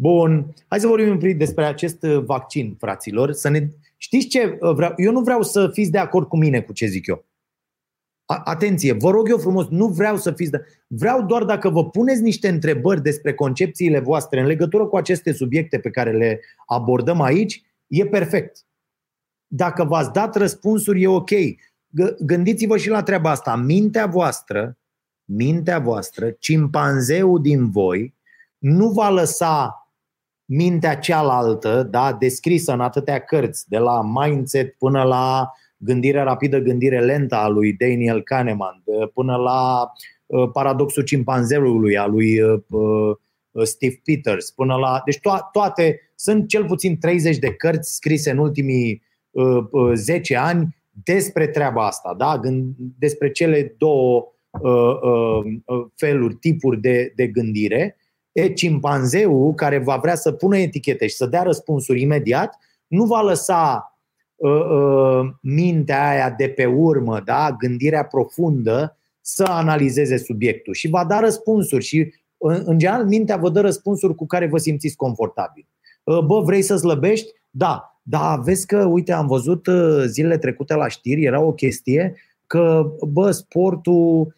Bun, 0.00 0.54
hai 0.68 0.80
să 0.80 0.86
vorbim 0.86 1.10
un 1.10 1.18
pic 1.18 1.38
despre 1.38 1.64
acest 1.64 2.02
uh, 2.02 2.24
vaccin, 2.24 2.76
fraților. 2.78 3.32
Să 3.32 3.48
ne... 3.48 3.68
Știți 3.96 4.26
ce 4.26 4.58
uh, 4.60 4.74
vreau? 4.74 4.92
Eu 4.96 5.12
nu 5.12 5.20
vreau 5.20 5.42
să 5.42 5.70
fiți 5.72 5.90
de 5.90 5.98
acord 5.98 6.28
cu 6.28 6.36
mine 6.36 6.60
cu 6.60 6.72
ce 6.72 6.86
zic 6.86 7.06
eu. 7.06 7.24
Atenție, 8.24 8.92
vă 8.92 9.10
rog 9.10 9.28
eu 9.28 9.38
frumos, 9.38 9.68
nu 9.68 9.86
vreau 9.86 10.16
să 10.16 10.32
fiți 10.32 10.50
de... 10.50 10.64
Vreau 10.86 11.22
doar 11.22 11.44
dacă 11.44 11.68
vă 11.68 11.90
puneți 11.90 12.22
niște 12.22 12.48
întrebări 12.48 13.02
despre 13.02 13.34
concepțiile 13.34 13.98
voastre 13.98 14.40
în 14.40 14.46
legătură 14.46 14.86
cu 14.86 14.96
aceste 14.96 15.32
subiecte 15.32 15.78
pe 15.78 15.90
care 15.90 16.12
le 16.12 16.40
abordăm 16.66 17.20
aici, 17.20 17.62
e 17.86 18.06
perfect. 18.06 18.66
Dacă 19.46 19.84
v-ați 19.84 20.12
dat 20.12 20.36
răspunsuri, 20.36 21.02
e 21.02 21.08
ok. 21.08 21.30
Gândiți-vă 22.18 22.76
și 22.76 22.88
la 22.88 23.02
treaba 23.02 23.30
asta. 23.30 23.56
Mintea 23.56 24.06
voastră, 24.06 24.78
mintea 25.24 25.78
voastră, 25.78 26.30
cimpanzeul 26.30 27.42
din 27.42 27.70
voi, 27.70 28.14
nu 28.58 28.88
va 28.88 29.08
lăsa 29.08 29.77
mintea 30.48 30.96
cealaltă, 30.96 31.82
da, 31.90 32.12
descrisă 32.12 32.72
în 32.72 32.80
atâtea 32.80 33.18
cărți, 33.18 33.68
de 33.68 33.78
la 33.78 34.02
mindset 34.02 34.74
până 34.78 35.02
la 35.02 35.50
gândire 35.76 36.22
rapidă, 36.22 36.58
gândire 36.58 37.00
lentă 37.00 37.34
a 37.34 37.48
lui 37.48 37.72
Daniel 37.72 38.22
Kahneman, 38.22 38.82
până 39.14 39.36
la 39.36 39.90
uh, 40.26 40.50
paradoxul 40.52 41.02
cimpanzeului 41.02 41.96
a 41.96 42.06
lui 42.06 42.40
uh, 42.40 42.60
uh, 42.68 43.16
Steve 43.62 44.00
Peters, 44.04 44.50
până 44.50 44.74
la. 44.74 45.02
Deci 45.04 45.18
to- 45.18 45.50
toate, 45.52 46.00
sunt 46.14 46.48
cel 46.48 46.64
puțin 46.64 46.98
30 46.98 47.38
de 47.38 47.54
cărți 47.54 47.94
scrise 47.94 48.30
în 48.30 48.38
ultimii 48.38 49.02
10 49.94 50.36
ani 50.36 50.76
despre 51.04 51.46
treaba 51.46 51.86
asta, 51.86 52.14
da? 52.18 52.40
despre 52.98 53.30
cele 53.30 53.74
două 53.78 54.32
feluri, 55.94 56.34
tipuri 56.34 56.80
de, 56.80 57.12
de 57.16 57.26
gândire 57.26 57.96
E 58.38 58.52
cimpanzeul 58.52 59.54
care 59.54 59.78
va 59.78 59.96
vrea 59.96 60.14
să 60.14 60.32
pună 60.32 60.58
etichete 60.58 61.06
și 61.06 61.14
să 61.14 61.26
dea 61.26 61.42
răspunsuri 61.42 62.00
imediat, 62.00 62.58
nu 62.86 63.04
va 63.04 63.20
lăsa 63.20 63.96
uh, 64.36 64.50
uh, 64.50 65.28
mintea 65.40 66.08
aia 66.08 66.30
de 66.30 66.48
pe 66.48 66.64
urmă, 66.66 67.20
da, 67.24 67.56
gândirea 67.58 68.04
profundă, 68.04 68.96
să 69.20 69.44
analizeze 69.48 70.16
subiectul 70.16 70.74
și 70.74 70.88
va 70.88 71.04
da 71.04 71.20
răspunsuri 71.20 71.84
și 71.84 72.12
în, 72.36 72.62
în 72.64 72.78
general 72.78 73.04
mintea 73.04 73.36
vă 73.36 73.50
dă 73.50 73.60
răspunsuri 73.60 74.14
cu 74.14 74.26
care 74.26 74.46
vă 74.46 74.58
simțiți 74.58 74.96
confortabil. 74.96 75.66
Uh, 76.04 76.18
bă, 76.18 76.40
vrei 76.40 76.62
să 76.62 76.76
slăbești? 76.76 77.32
Da. 77.50 77.92
Da, 78.02 78.40
vezi 78.44 78.66
că, 78.66 78.84
uite, 78.84 79.12
am 79.12 79.26
văzut 79.26 79.66
uh, 79.66 80.04
zilele 80.06 80.38
trecute 80.38 80.74
la 80.74 80.88
știri, 80.88 81.24
era 81.24 81.40
o 81.40 81.52
chestie 81.52 82.14
că, 82.46 82.92
bă, 83.08 83.30
sportul 83.30 84.34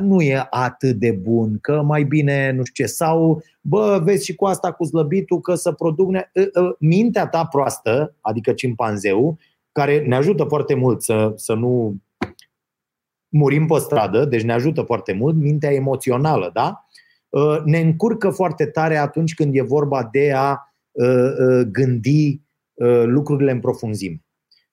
nu 0.00 0.20
e 0.20 0.46
atât 0.50 0.96
de 0.96 1.10
bun, 1.10 1.58
că 1.60 1.82
mai 1.82 2.02
bine 2.04 2.50
nu 2.50 2.64
știu 2.64 2.84
ce, 2.84 2.92
sau 2.92 3.42
bă, 3.60 4.00
vezi 4.02 4.24
și 4.24 4.34
cu 4.34 4.44
asta 4.44 4.72
cu 4.72 4.84
slăbitul 4.84 5.40
că 5.40 5.54
să 5.54 5.72
produc 5.72 6.10
ne... 6.10 6.30
Ă, 6.36 6.60
ă, 6.60 6.76
mintea 6.78 7.26
ta 7.26 7.44
proastă, 7.44 8.14
adică 8.20 8.52
cimpanzeu, 8.52 9.38
care 9.72 10.06
ne 10.06 10.16
ajută 10.16 10.44
foarte 10.44 10.74
mult 10.74 11.02
să, 11.02 11.32
să 11.36 11.54
nu 11.54 11.96
murim 13.28 13.66
pe 13.66 13.78
stradă, 13.78 14.24
deci 14.24 14.42
ne 14.42 14.52
ajută 14.52 14.82
foarte 14.82 15.12
mult, 15.12 15.36
mintea 15.36 15.72
emoțională, 15.72 16.50
da? 16.52 16.86
Ă, 17.32 17.62
ne 17.64 17.78
încurcă 17.78 18.30
foarte 18.30 18.66
tare 18.66 18.96
atunci 18.96 19.34
când 19.34 19.56
e 19.56 19.62
vorba 19.62 20.08
de 20.12 20.32
a 20.36 20.58
gândi 21.70 22.42
lucrurile 23.04 23.50
în 23.50 23.60
profunzime 23.60 24.23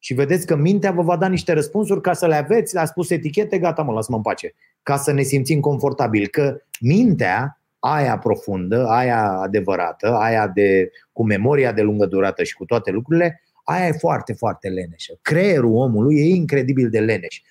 și 0.04 0.14
vedeți 0.14 0.46
că 0.46 0.56
mintea 0.56 0.92
vă 0.92 1.02
va 1.02 1.18
da 1.18 1.28
niște 1.28 1.54
răspunsuri 1.54 2.02
ca 2.02 2.14
să 2.14 2.28
le 2.28 2.36
aveți, 2.36 2.74
le-a 2.74 2.86
spus 2.86 3.10
etichete, 3.10 3.60
gata 3.60 3.82
mă, 3.82 3.94
lasă-mă 3.94 4.18
în 4.18 4.22
pace. 4.22 4.54
Ca 4.84 4.98
să 4.98 5.12
ne 5.12 5.22
simțim 5.22 5.60
confortabil. 5.60 6.28
Că 6.28 6.62
mintea, 6.80 7.60
aia 7.80 8.18
profundă, 8.18 8.86
aia 8.88 9.32
adevărată, 9.32 10.16
aia 10.16 10.48
de, 10.48 10.92
cu 11.12 11.26
memoria 11.26 11.72
de 11.72 11.82
lungă 11.82 12.06
durată 12.06 12.44
și 12.44 12.56
cu 12.56 12.66
toate 12.66 12.92
lucrurile, 12.92 13.42
aia 13.64 13.88
e 13.88 13.92
foarte, 13.92 14.34
foarte 14.34 14.68
leneșă. 14.68 15.20
Creierul 15.22 15.76
omului 15.76 16.20
e 16.20 16.36
incredibil 16.36 16.90
de 16.90 17.00
leneș. 17.00 17.42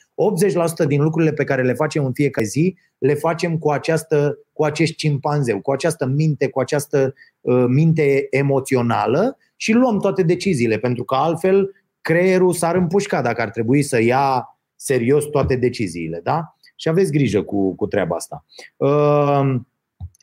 80% 0.84 0.86
din 0.86 1.02
lucrurile 1.02 1.32
pe 1.32 1.44
care 1.44 1.62
le 1.62 1.72
facem 1.72 2.04
în 2.04 2.12
fiecare 2.12 2.46
zi 2.46 2.76
le 2.98 3.14
facem 3.14 3.58
cu, 3.58 3.70
această, 3.70 4.38
cu 4.52 4.64
acest 4.64 4.94
cimpanzeu, 4.94 5.60
cu 5.60 5.70
această 5.70 6.06
minte, 6.06 6.48
cu 6.48 6.60
această 6.60 7.14
uh, 7.40 7.64
minte 7.68 8.26
emoțională 8.30 9.38
și 9.56 9.72
luăm 9.72 10.00
toate 10.00 10.22
deciziile, 10.22 10.78
pentru 10.78 11.04
că 11.04 11.14
altfel 11.14 11.70
creierul 12.00 12.52
s-ar 12.52 12.74
împușca 12.74 13.22
dacă 13.22 13.40
ar 13.42 13.50
trebui 13.50 13.82
să 13.82 14.02
ia 14.02 14.58
serios 14.74 15.24
toate 15.24 15.56
deciziile. 15.56 16.20
Da? 16.22 16.54
Și 16.76 16.88
aveți 16.88 17.12
grijă 17.12 17.42
cu, 17.42 17.74
cu 17.74 17.86
treaba 17.86 18.16
asta. 18.16 18.44
Uh, 18.76 19.54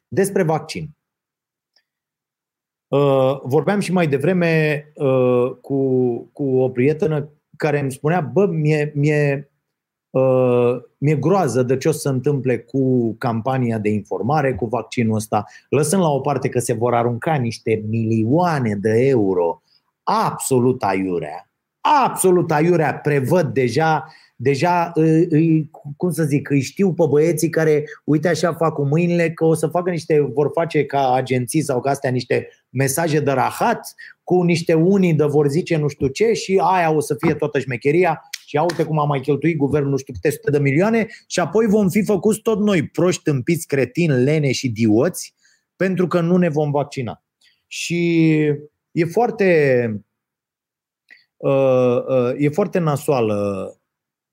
despre 0.07 0.43
vaccin. 0.43 0.89
Uh, 2.87 3.39
vorbeam 3.43 3.79
și 3.79 3.91
mai 3.91 4.07
devreme 4.07 4.83
uh, 4.95 5.51
cu, 5.61 6.19
cu 6.33 6.43
o 6.43 6.69
prietenă 6.69 7.29
care 7.57 7.79
îmi 7.79 7.91
spunea, 7.91 8.21
bă, 8.21 8.45
mie, 8.45 8.91
mie, 8.95 9.51
mi-e 10.97 11.15
groază 11.15 11.63
de 11.63 11.77
ce 11.77 11.87
o 11.87 11.91
să 11.91 11.99
se 11.99 12.09
întâmple 12.09 12.59
cu 12.59 13.13
campania 13.13 13.77
de 13.77 13.89
informare, 13.89 14.55
cu 14.55 14.65
vaccinul 14.65 15.15
ăsta, 15.15 15.45
lăsând 15.69 16.01
la 16.01 16.09
o 16.09 16.19
parte 16.19 16.49
că 16.49 16.59
se 16.59 16.73
vor 16.73 16.93
arunca 16.93 17.35
niște 17.35 17.83
milioane 17.87 18.75
de 18.75 19.07
euro 19.07 19.61
absolut 20.03 20.83
aiurea 20.83 21.46
absolut 22.05 22.51
aiurea, 22.51 22.95
prevăd 22.95 23.53
deja, 23.53 24.05
deja 24.35 24.91
îi, 25.29 25.69
cum 25.97 26.11
să 26.11 26.23
zic, 26.23 26.49
îi 26.49 26.61
știu 26.61 26.93
pe 26.93 27.03
băieții 27.09 27.49
care, 27.49 27.83
uite 28.03 28.27
așa 28.27 28.53
fac 28.53 28.73
cu 28.73 28.85
mâinile, 28.85 29.31
că 29.31 29.45
o 29.45 29.53
să 29.53 29.67
facă 29.67 29.89
niște, 29.89 30.21
vor 30.33 30.49
face 30.53 30.85
ca 30.85 31.13
agenții 31.13 31.61
sau 31.61 31.81
ca 31.81 31.89
astea 31.89 32.09
niște 32.09 32.47
mesaje 32.69 33.19
de 33.19 33.31
rahat 33.31 33.95
cu 34.23 34.41
niște 34.41 34.73
unii 34.73 35.13
de 35.13 35.23
vor 35.23 35.47
zice 35.47 35.77
nu 35.77 35.87
știu 35.87 36.07
ce 36.07 36.33
și 36.33 36.61
aia 36.63 36.91
o 36.91 36.99
să 36.99 37.15
fie 37.19 37.33
toată 37.33 37.59
șmecheria 37.59 38.21
și 38.45 38.55
ia 38.55 38.61
uite 38.61 38.83
cum 38.83 38.99
a 38.99 39.03
mai 39.03 39.19
cheltuit 39.19 39.57
guvernul 39.57 39.91
nu 39.91 39.97
știu 39.97 40.13
câte 40.13 40.29
sute 40.29 40.51
de 40.51 40.59
milioane 40.59 41.07
și 41.27 41.39
apoi 41.39 41.65
vom 41.65 41.89
fi 41.89 42.03
făcuți 42.03 42.39
tot 42.39 42.59
noi 42.59 42.87
proști, 42.87 43.23
tâmpiți, 43.23 43.67
cretini, 43.67 44.23
lene 44.23 44.51
și 44.51 44.69
dioți 44.69 45.33
pentru 45.75 46.07
că 46.07 46.21
nu 46.21 46.37
ne 46.37 46.49
vom 46.49 46.71
vaccina. 46.71 47.23
Și 47.67 48.33
e 48.91 49.05
foarte, 49.05 49.45
Uh, 49.81 49.93
uh, 49.93 50.06
e 52.37 52.49
foarte 52.49 52.79
nasoală 52.79 53.71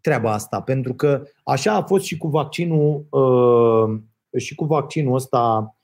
treaba 0.00 0.32
asta, 0.32 0.62
pentru 0.62 0.94
că 0.94 1.22
așa 1.44 1.72
a 1.72 1.82
fost 1.82 2.04
și 2.04 2.16
cu 2.16 2.28
vaccinul 2.28 3.06
uh, 3.10 4.00
și 4.40 4.54
cu 4.54 4.64
vaccinul 4.64 5.14
ăsta 5.14 5.74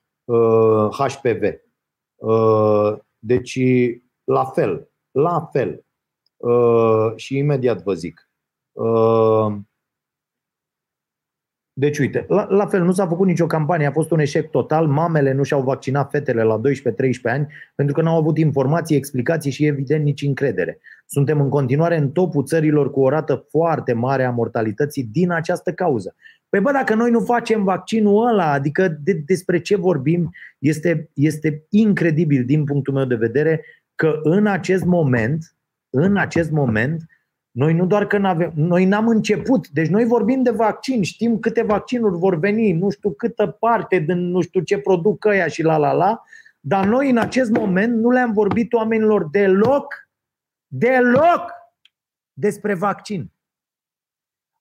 HPV. 0.90 1.42
Deci, 3.18 3.58
la 4.24 4.44
fel, 4.44 4.90
la 5.10 5.48
fel. 5.52 5.84
Și 7.16 7.36
imediat 7.36 7.82
vă 7.82 7.94
zic. 7.94 8.30
Deci, 11.80 11.98
uite, 11.98 12.24
la, 12.28 12.46
la 12.50 12.66
fel, 12.66 12.84
nu 12.84 12.92
s-a 12.92 13.06
făcut 13.06 13.26
nicio 13.26 13.46
campanie, 13.46 13.86
a 13.86 13.90
fost 13.90 14.10
un 14.10 14.18
eșec 14.18 14.50
total. 14.50 14.86
Mamele 14.86 15.32
nu 15.32 15.42
și-au 15.42 15.62
vaccinat 15.62 16.10
fetele 16.10 16.42
la 16.42 16.60
12-13 16.60 16.62
ani 17.22 17.46
pentru 17.74 17.94
că 17.94 18.02
n-au 18.02 18.16
avut 18.16 18.38
informații, 18.38 18.96
explicații 18.96 19.50
și, 19.50 19.66
evident, 19.66 20.04
nici 20.04 20.22
încredere. 20.22 20.78
Suntem 21.06 21.40
în 21.40 21.48
continuare 21.48 21.96
în 21.96 22.10
topul 22.10 22.44
țărilor 22.44 22.90
cu 22.90 23.00
o 23.00 23.08
rată 23.08 23.46
foarte 23.50 23.92
mare 23.92 24.24
a 24.24 24.30
mortalității 24.30 25.08
din 25.12 25.30
această 25.30 25.72
cauză. 25.72 26.14
Păi 26.48 26.60
bă, 26.60 26.72
dacă 26.72 26.94
noi 26.94 27.10
nu 27.10 27.20
facem 27.20 27.64
vaccinul 27.64 28.28
ăla, 28.28 28.52
adică 28.52 28.98
de, 29.02 29.22
despre 29.26 29.60
ce 29.60 29.76
vorbim, 29.76 30.30
este, 30.58 31.10
este 31.14 31.64
incredibil 31.68 32.44
din 32.44 32.64
punctul 32.64 32.94
meu 32.94 33.04
de 33.04 33.14
vedere 33.14 33.64
că 33.94 34.20
în 34.22 34.46
acest 34.46 34.84
moment, 34.84 35.54
în 35.90 36.16
acest 36.16 36.50
moment, 36.50 37.02
noi 37.50 37.74
nu 37.74 37.86
doar 37.86 38.06
că 38.06 38.18
n-avem, 38.18 38.52
noi 38.54 38.84
n-am 38.84 39.08
început, 39.08 39.68
deci 39.68 39.88
noi 39.88 40.04
vorbim 40.04 40.42
de 40.42 40.50
vaccin, 40.50 41.02
știm 41.02 41.38
câte 41.38 41.62
vaccinuri 41.62 42.18
vor 42.18 42.38
veni, 42.38 42.72
nu 42.72 42.90
știu 42.90 43.10
câtă 43.10 43.46
parte 43.46 43.98
din 43.98 44.30
nu 44.30 44.40
știu 44.40 44.60
ce 44.60 44.78
produc 44.78 45.24
ăia 45.24 45.46
și 45.46 45.62
la 45.62 45.76
la 45.76 45.92
la, 45.92 46.22
dar 46.60 46.86
noi 46.86 47.10
în 47.10 47.16
acest 47.16 47.50
moment 47.50 47.96
nu 47.96 48.10
le-am 48.10 48.32
vorbit 48.32 48.72
oamenilor 48.72 49.28
deloc, 49.30 49.94
deloc 50.66 51.52
despre 52.32 52.74
vaccin. 52.74 53.32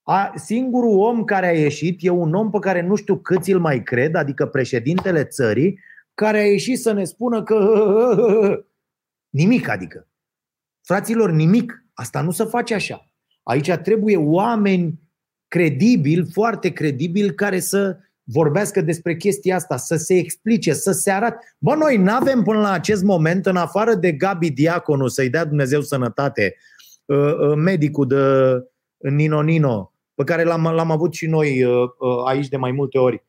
A, 0.04 0.32
singurul 0.36 1.00
om 1.00 1.24
care 1.24 1.48
a 1.48 1.52
ieșit 1.52 1.98
e 2.02 2.10
un 2.10 2.34
om 2.34 2.50
pe 2.50 2.60
care 2.60 2.82
nu 2.82 2.96
știu 2.96 3.18
câți 3.18 3.52
îl 3.52 3.60
mai 3.60 3.84
cred, 3.84 4.16
adică 4.16 4.46
președintele 4.46 5.24
țării, 5.24 5.80
care 6.14 6.38
a 6.38 6.46
ieșit 6.46 6.80
să 6.80 6.92
ne 6.92 7.04
spună 7.04 7.44
că 7.44 7.58
nimic, 9.42 9.68
adică. 9.68 10.08
Fraților, 10.82 11.32
nimic. 11.32 11.84
Asta 12.00 12.22
nu 12.22 12.32
se 12.32 12.44
face 12.44 12.74
așa. 12.74 13.06
Aici 13.44 13.72
trebuie 13.72 14.18
oameni 14.18 15.00
credibili, 15.48 16.32
foarte 16.32 16.70
credibili, 16.70 17.36
care 17.36 17.60
să 17.60 17.98
vorbească 18.24 18.82
despre 18.82 19.16
chestia 19.16 19.56
asta, 19.56 19.78
să 19.78 19.96
se 19.96 20.14
explice, 20.14 20.74
să 20.74 20.92
se 20.92 21.12
arate. 21.12 21.56
Bă, 21.58 21.76
noi 21.76 21.98
nu 21.98 22.12
avem 22.12 22.44
până 22.44 22.60
la 22.60 22.72
acest 22.72 23.04
moment, 23.04 23.46
în 23.46 23.56
afară 23.56 23.94
de 23.94 24.12
Gabi 24.12 24.50
Diaconu, 24.50 25.08
să-i 25.08 25.30
dea 25.30 25.46
Dumnezeu 25.46 25.82
sănătate, 25.82 26.56
uh, 27.06 27.18
uh, 27.18 27.56
medicul 27.56 28.08
de 28.08 28.18
Nino 29.10 29.42
Nino, 29.42 29.94
pe 30.16 30.24
care 30.24 30.44
l-am, 30.44 30.64
l-am 30.64 30.92
avut 30.92 31.14
și 31.14 31.26
noi 31.26 31.64
uh, 31.64 31.90
aici 32.26 32.48
de 32.48 32.58
mai 32.58 32.72
multe 32.72 32.98
ori, 32.98 33.24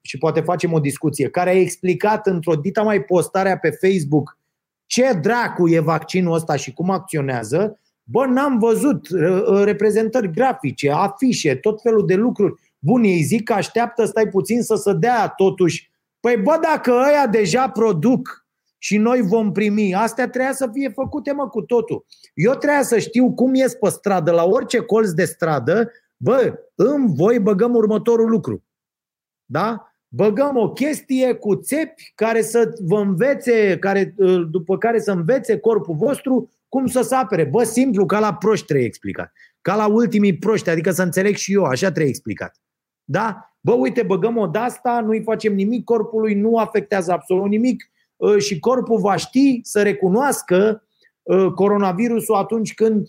și 0.00 0.18
poate 0.18 0.40
facem 0.40 0.72
o 0.72 0.80
discuție, 0.80 1.28
care 1.28 1.50
a 1.50 1.60
explicat 1.60 2.26
într-o 2.26 2.54
dita 2.54 2.82
mai 2.82 3.02
postarea 3.02 3.58
pe 3.58 3.70
Facebook 3.70 4.39
ce 4.90 5.12
dracu 5.12 5.68
e 5.68 5.78
vaccinul 5.78 6.34
ăsta 6.34 6.56
și 6.56 6.72
cum 6.72 6.90
acționează, 6.90 7.80
bă, 8.02 8.26
n-am 8.26 8.58
văzut 8.58 9.08
uh, 9.08 9.42
uh, 9.46 9.64
reprezentări 9.64 10.30
grafice, 10.30 10.90
afișe, 10.90 11.54
tot 11.54 11.80
felul 11.82 12.06
de 12.06 12.14
lucruri. 12.14 12.54
Bun, 12.78 13.02
ei 13.02 13.22
zic 13.22 13.44
că 13.44 13.52
așteaptă, 13.52 14.04
stai 14.04 14.28
puțin 14.28 14.62
să 14.62 14.74
se 14.74 14.92
dea 14.92 15.28
totuși. 15.28 15.90
Păi 16.20 16.36
bă, 16.36 16.58
dacă 16.62 16.90
ăia 16.90 17.26
deja 17.26 17.68
produc 17.68 18.46
și 18.78 18.96
noi 18.96 19.20
vom 19.20 19.52
primi, 19.52 19.94
astea 19.94 20.28
trebuia 20.28 20.52
să 20.52 20.70
fie 20.72 20.88
făcute, 20.88 21.32
mă, 21.32 21.48
cu 21.48 21.62
totul. 21.62 22.06
Eu 22.34 22.52
trebuia 22.52 22.82
să 22.82 22.98
știu 22.98 23.34
cum 23.34 23.54
ies 23.54 23.74
pe 23.74 23.88
stradă, 23.88 24.30
la 24.30 24.44
orice 24.44 24.78
colț 24.78 25.10
de 25.10 25.24
stradă, 25.24 25.90
bă, 26.16 26.58
în 26.74 27.14
voi 27.14 27.38
băgăm 27.38 27.74
următorul 27.74 28.28
lucru. 28.28 28.64
Da? 29.44 29.89
Băgăm 30.12 30.56
o 30.56 30.72
chestie 30.72 31.32
cu 31.32 31.54
țepi 31.56 32.12
care 32.14 32.42
să 32.42 32.74
vă 32.80 33.00
învețe, 33.00 33.78
care, 33.78 34.14
ă, 34.18 34.36
după 34.36 34.78
care 34.78 35.00
să 35.00 35.10
învețe 35.12 35.58
corpul 35.58 35.94
vostru 35.94 36.50
cum 36.68 36.86
să 36.86 37.02
se 37.02 37.14
apere. 37.14 37.44
Bă, 37.44 37.64
simplu, 37.64 38.06
ca 38.06 38.18
la 38.18 38.34
proști 38.34 38.66
trebuie 38.66 38.86
explicat. 38.86 39.32
Ca 39.60 39.76
la 39.76 39.86
ultimii 39.86 40.38
proști, 40.38 40.70
adică 40.70 40.90
să 40.90 41.02
înțeleg 41.02 41.36
și 41.36 41.52
eu, 41.52 41.64
așa 41.64 41.86
trebuie 41.86 42.08
explicat. 42.08 42.60
Da? 43.04 43.54
Bă, 43.60 43.72
uite, 43.72 44.02
băgăm 44.02 44.36
o 44.36 44.46
de-asta, 44.46 45.00
nu-i 45.00 45.22
facem 45.22 45.54
nimic 45.54 45.84
corpului, 45.84 46.34
nu 46.34 46.56
afectează 46.56 47.12
absolut 47.12 47.48
nimic 47.48 47.90
ă, 48.20 48.38
și 48.38 48.58
corpul 48.58 49.00
va 49.00 49.16
ști 49.16 49.60
să 49.62 49.82
recunoască 49.82 50.84
ă, 51.28 51.52
coronavirusul 51.52 52.34
atunci 52.34 52.74
când 52.74 53.08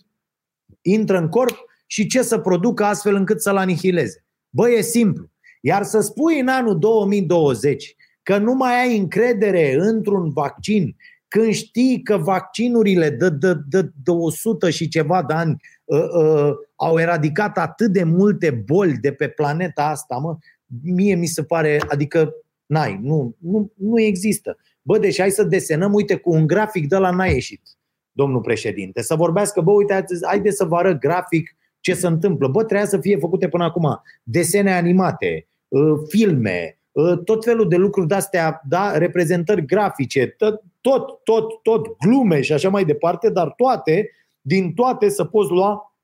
intră 0.80 1.18
în 1.18 1.28
corp 1.28 1.56
și 1.86 2.06
ce 2.06 2.22
să 2.22 2.38
producă 2.38 2.84
astfel 2.84 3.14
încât 3.14 3.40
să-l 3.40 3.56
anihileze. 3.56 4.24
Bă, 4.48 4.70
e 4.70 4.80
simplu. 4.80 5.31
Iar 5.64 5.82
să 5.82 6.00
spui 6.00 6.40
în 6.40 6.48
anul 6.48 6.78
2020 6.78 7.96
că 8.22 8.38
nu 8.38 8.54
mai 8.54 8.80
ai 8.80 8.98
încredere 8.98 9.74
într-un 9.78 10.30
vaccin, 10.30 10.96
când 11.28 11.52
știi 11.52 12.02
că 12.02 12.16
vaccinurile 12.16 13.10
de, 13.10 13.30
de, 13.30 13.54
de, 13.68 13.82
de 14.02 14.10
100 14.10 14.70
și 14.70 14.88
ceva 14.88 15.22
de 15.22 15.34
ani 15.34 15.56
uh, 15.84 15.98
uh, 15.98 16.50
au 16.76 16.98
eradicat 16.98 17.58
atât 17.58 17.92
de 17.92 18.02
multe 18.04 18.50
boli 18.50 18.92
de 18.92 19.12
pe 19.12 19.28
planeta 19.28 19.84
asta, 19.84 20.16
mă, 20.16 20.36
mie 20.82 21.14
mi 21.14 21.26
se 21.26 21.42
pare, 21.42 21.80
adică, 21.88 22.34
n-ai, 22.66 22.98
nu, 23.02 23.36
nu, 23.38 23.72
nu 23.76 24.00
există. 24.00 24.56
Bă, 24.82 24.98
deci 24.98 25.18
hai 25.20 25.30
să 25.30 25.42
desenăm, 25.42 25.92
uite, 25.94 26.16
cu 26.16 26.32
un 26.32 26.46
grafic 26.46 26.88
de 26.88 26.96
la 26.96 27.10
n-a 27.10 27.26
ieșit, 27.26 27.62
domnul 28.12 28.40
președinte, 28.40 29.02
să 29.02 29.14
vorbească, 29.14 29.60
bă, 29.60 29.70
uite, 29.70 30.04
haide 30.26 30.50
să 30.50 30.64
vă 30.64 30.76
arăt 30.76 30.98
grafic 30.98 31.56
ce 31.80 31.94
se 31.94 32.06
întâmplă. 32.06 32.48
Bă, 32.48 32.64
trebuia 32.64 32.86
să 32.86 32.98
fie 32.98 33.16
făcute 33.16 33.48
până 33.48 33.64
acum 33.64 34.00
desene 34.22 34.72
animate, 34.72 35.46
Uh, 35.46 35.51
filme, 36.08 36.78
uh, 36.92 37.18
tot 37.24 37.44
felul 37.44 37.68
de 37.68 37.76
lucruri 37.76 38.08
de-astea, 38.08 38.60
da, 38.68 38.98
reprezentări 38.98 39.66
grafice, 39.66 40.26
tot, 40.26 40.62
tot, 40.80 41.24
tot, 41.24 41.62
tot, 41.62 41.96
glume 41.98 42.40
și 42.40 42.52
așa 42.52 42.68
mai 42.68 42.84
departe, 42.84 43.30
dar 43.30 43.50
toate, 43.56 44.10
din 44.40 44.74
toate 44.74 45.08
să 45.08 45.24
poți 45.24 45.50
lua 45.50 45.96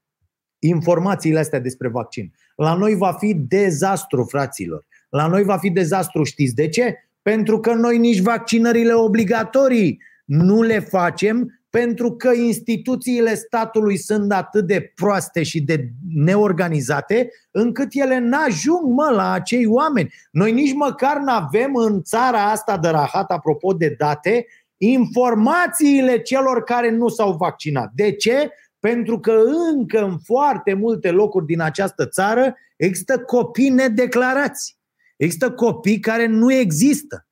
informațiile 0.59 1.39
astea 1.39 1.61
despre 1.61 1.89
vaccin. 1.89 2.33
La 2.57 2.75
noi 2.75 2.95
va 2.95 3.13
fi 3.13 3.35
dezastru, 3.35 4.25
fraților. 4.25 4.87
La 5.09 5.27
noi 5.27 5.45
va 5.45 5.57
fi 5.57 5.71
dezastru, 5.71 6.23
știți 6.23 6.55
de 6.55 6.69
ce? 6.69 6.95
Pentru 7.23 7.61
că 7.61 7.75
noi 7.75 7.99
nici 7.99 8.21
vaccinările 8.21 8.93
obligatorii 8.93 10.01
nu 10.25 10.63
le 10.63 10.79
facem 10.81 11.58
pentru 11.79 12.13
că 12.13 12.33
instituțiile 12.33 13.35
statului 13.35 13.97
sunt 13.97 14.33
atât 14.33 14.67
de 14.67 14.93
proaste 14.95 15.43
și 15.43 15.61
de 15.61 15.89
neorganizate, 16.15 17.31
încât 17.51 17.89
ele 17.91 18.19
n-ajung, 18.19 18.85
mă, 18.85 19.11
la 19.15 19.33
acei 19.33 19.67
oameni. 19.67 20.15
Noi 20.31 20.53
nici 20.53 20.75
măcar 20.75 21.19
nu 21.19 21.33
avem 21.33 21.75
în 21.75 22.03
țara 22.03 22.51
asta 22.51 22.79
de 22.79 22.89
rahat, 22.89 23.31
apropo 23.31 23.73
de 23.73 23.95
date, 23.99 24.47
informațiile 24.77 26.23
celor 26.23 26.63
care 26.63 26.91
nu 26.91 27.09
s-au 27.09 27.33
vaccinat. 27.33 27.91
De 27.95 28.13
ce? 28.13 28.51
Pentru 28.81 29.21
că 29.21 29.41
încă 29.73 30.03
în 30.03 30.19
foarte 30.19 30.75
multe 30.75 31.11
locuri 31.11 31.47
din 31.47 31.61
această 31.61 32.07
țară 32.07 32.55
există 32.77 33.19
copii 33.19 33.69
nedeclarați. 33.69 34.79
Există 35.17 35.51
copii 35.51 36.01
care 36.01 36.27
nu 36.27 36.53
există 36.53 37.28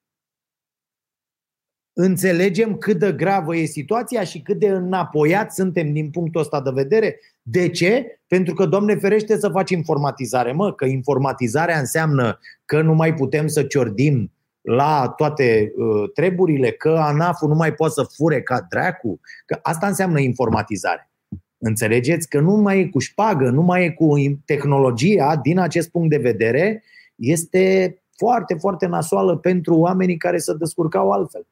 înțelegem 1.99 2.77
cât 2.77 2.99
de 2.99 3.13
gravă 3.13 3.57
e 3.57 3.65
situația 3.65 4.25
și 4.25 4.41
cât 4.41 4.59
de 4.59 4.69
înapoiat 4.69 5.53
suntem 5.53 5.93
din 5.93 6.11
punctul 6.11 6.41
ăsta 6.41 6.61
de 6.61 6.71
vedere. 6.73 7.21
De 7.43 7.69
ce? 7.69 8.21
Pentru 8.27 8.55
că, 8.55 8.67
Doamne 8.67 8.95
ferește, 8.95 9.39
să 9.39 9.49
faci 9.49 9.71
informatizare. 9.71 10.53
Mă, 10.53 10.73
că 10.73 10.85
informatizarea 10.85 11.79
înseamnă 11.79 12.39
că 12.65 12.83
nu 12.83 12.95
mai 12.95 13.15
putem 13.15 13.47
să 13.47 13.63
ciordim 13.63 14.33
la 14.61 15.13
toate 15.17 15.73
uh, 15.77 16.11
treburile, 16.15 16.71
că 16.71 16.89
ANAF-ul 16.89 17.49
nu 17.49 17.55
mai 17.55 17.75
poate 17.75 17.93
să 17.93 18.03
fure 18.03 18.43
ca 18.43 18.67
dracu. 18.71 19.21
Că 19.47 19.59
asta 19.63 19.87
înseamnă 19.87 20.21
informatizare. 20.21 21.11
Înțelegeți 21.59 22.29
că 22.29 22.41
nu 22.41 22.57
mai 22.57 22.81
e 22.81 22.89
cu 22.89 22.99
șpagă, 22.99 23.51
nu 23.51 23.63
mai 23.63 23.85
e 23.85 23.91
cu 23.91 24.15
tehnologia, 24.45 25.37
din 25.37 25.59
acest 25.59 25.91
punct 25.91 26.11
de 26.11 26.17
vedere, 26.17 26.83
este 27.15 27.97
foarte, 28.17 28.55
foarte 28.55 28.87
nasoală 28.87 29.37
pentru 29.37 29.77
oamenii 29.77 30.17
care 30.17 30.39
se 30.39 30.55
descurcau 30.55 31.11
altfel. 31.11 31.47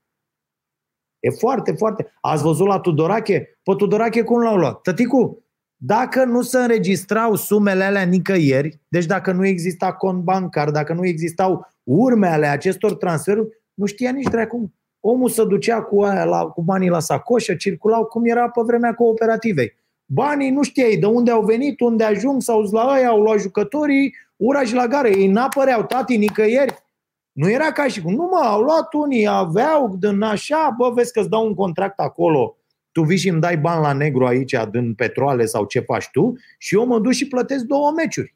E 1.25 1.31
foarte, 1.31 1.73
foarte... 1.73 2.13
Ați 2.21 2.43
văzut 2.43 2.67
la 2.67 2.79
Tudorache? 2.79 3.59
Pe 3.63 3.75
Tudorache 3.77 4.23
cum 4.23 4.43
l-au 4.43 4.57
luat? 4.57 4.81
Tăticu, 4.81 5.45
dacă 5.77 6.25
nu 6.25 6.43
se 6.43 6.59
înregistrau 6.59 7.35
sumele 7.35 7.85
alea 7.85 8.03
nicăieri, 8.03 8.81
deci 8.89 9.07
dacă 9.07 9.33
nu 9.33 9.47
exista 9.47 9.93
cont 9.93 10.23
bancar, 10.23 10.71
dacă 10.71 10.93
nu 10.93 11.07
existau 11.07 11.67
urme 11.83 12.27
ale 12.27 12.47
acestor 12.47 12.95
transferuri, 12.95 13.49
nu 13.75 13.87
știa 13.87 14.11
nici 14.11 14.29
de 14.31 14.47
cum. 14.47 14.75
Omul 15.01 15.29
se 15.29 15.45
ducea 15.45 15.83
cu, 15.83 16.03
aia 16.03 16.25
la, 16.25 16.45
cu 16.45 16.63
banii 16.63 16.89
la 16.89 17.01
sacoșă, 17.01 17.55
circulau 17.55 18.05
cum 18.05 18.25
era 18.25 18.49
pe 18.49 18.61
vremea 18.65 18.95
cooperativei. 18.95 19.75
Banii 20.07 20.51
nu 20.51 20.63
știai 20.63 20.97
de 20.97 21.07
unde 21.07 21.31
au 21.31 21.43
venit, 21.43 21.81
unde 21.81 22.05
ajung, 22.05 22.43
sau 22.43 22.63
la 22.73 22.83
aia, 22.83 23.09
au 23.09 23.21
luat 23.21 23.41
jucătorii, 23.41 24.15
ura 24.37 24.63
și 24.63 24.75
la 24.75 24.87
gare. 24.87 25.19
Ei 25.19 25.29
n-apăreau, 25.29 25.83
tati, 25.83 26.17
nicăieri. 26.17 26.84
Nu 27.35 27.51
era 27.51 27.73
ca 27.73 27.87
și 27.87 28.03
cum, 28.03 28.15
nu 28.15 28.29
mă, 28.33 28.41
au 28.45 28.61
luat 28.61 28.93
unii, 28.93 29.29
aveau 29.29 29.97
din 29.99 30.23
așa, 30.23 30.75
bă, 30.79 30.91
vezi 30.91 31.13
că 31.13 31.21
îți 31.21 31.29
dau 31.29 31.47
un 31.47 31.55
contract 31.55 31.99
acolo, 31.99 32.57
tu 32.93 33.03
vii 33.03 33.19
și 33.19 33.29
îmi 33.29 33.41
dai 33.41 33.59
bani 33.59 33.83
la 33.83 33.93
negru 33.93 34.27
aici 34.27 34.55
din 34.71 34.95
petrole 34.95 35.45
sau 35.45 35.65
ce 35.65 35.81
faci 35.81 36.09
tu 36.13 36.33
și 36.59 36.75
eu 36.75 36.87
mă 36.87 36.99
duc 36.99 37.13
și 37.13 37.29
plătesc 37.29 37.65
două 37.65 37.93
meciuri. 37.97 38.35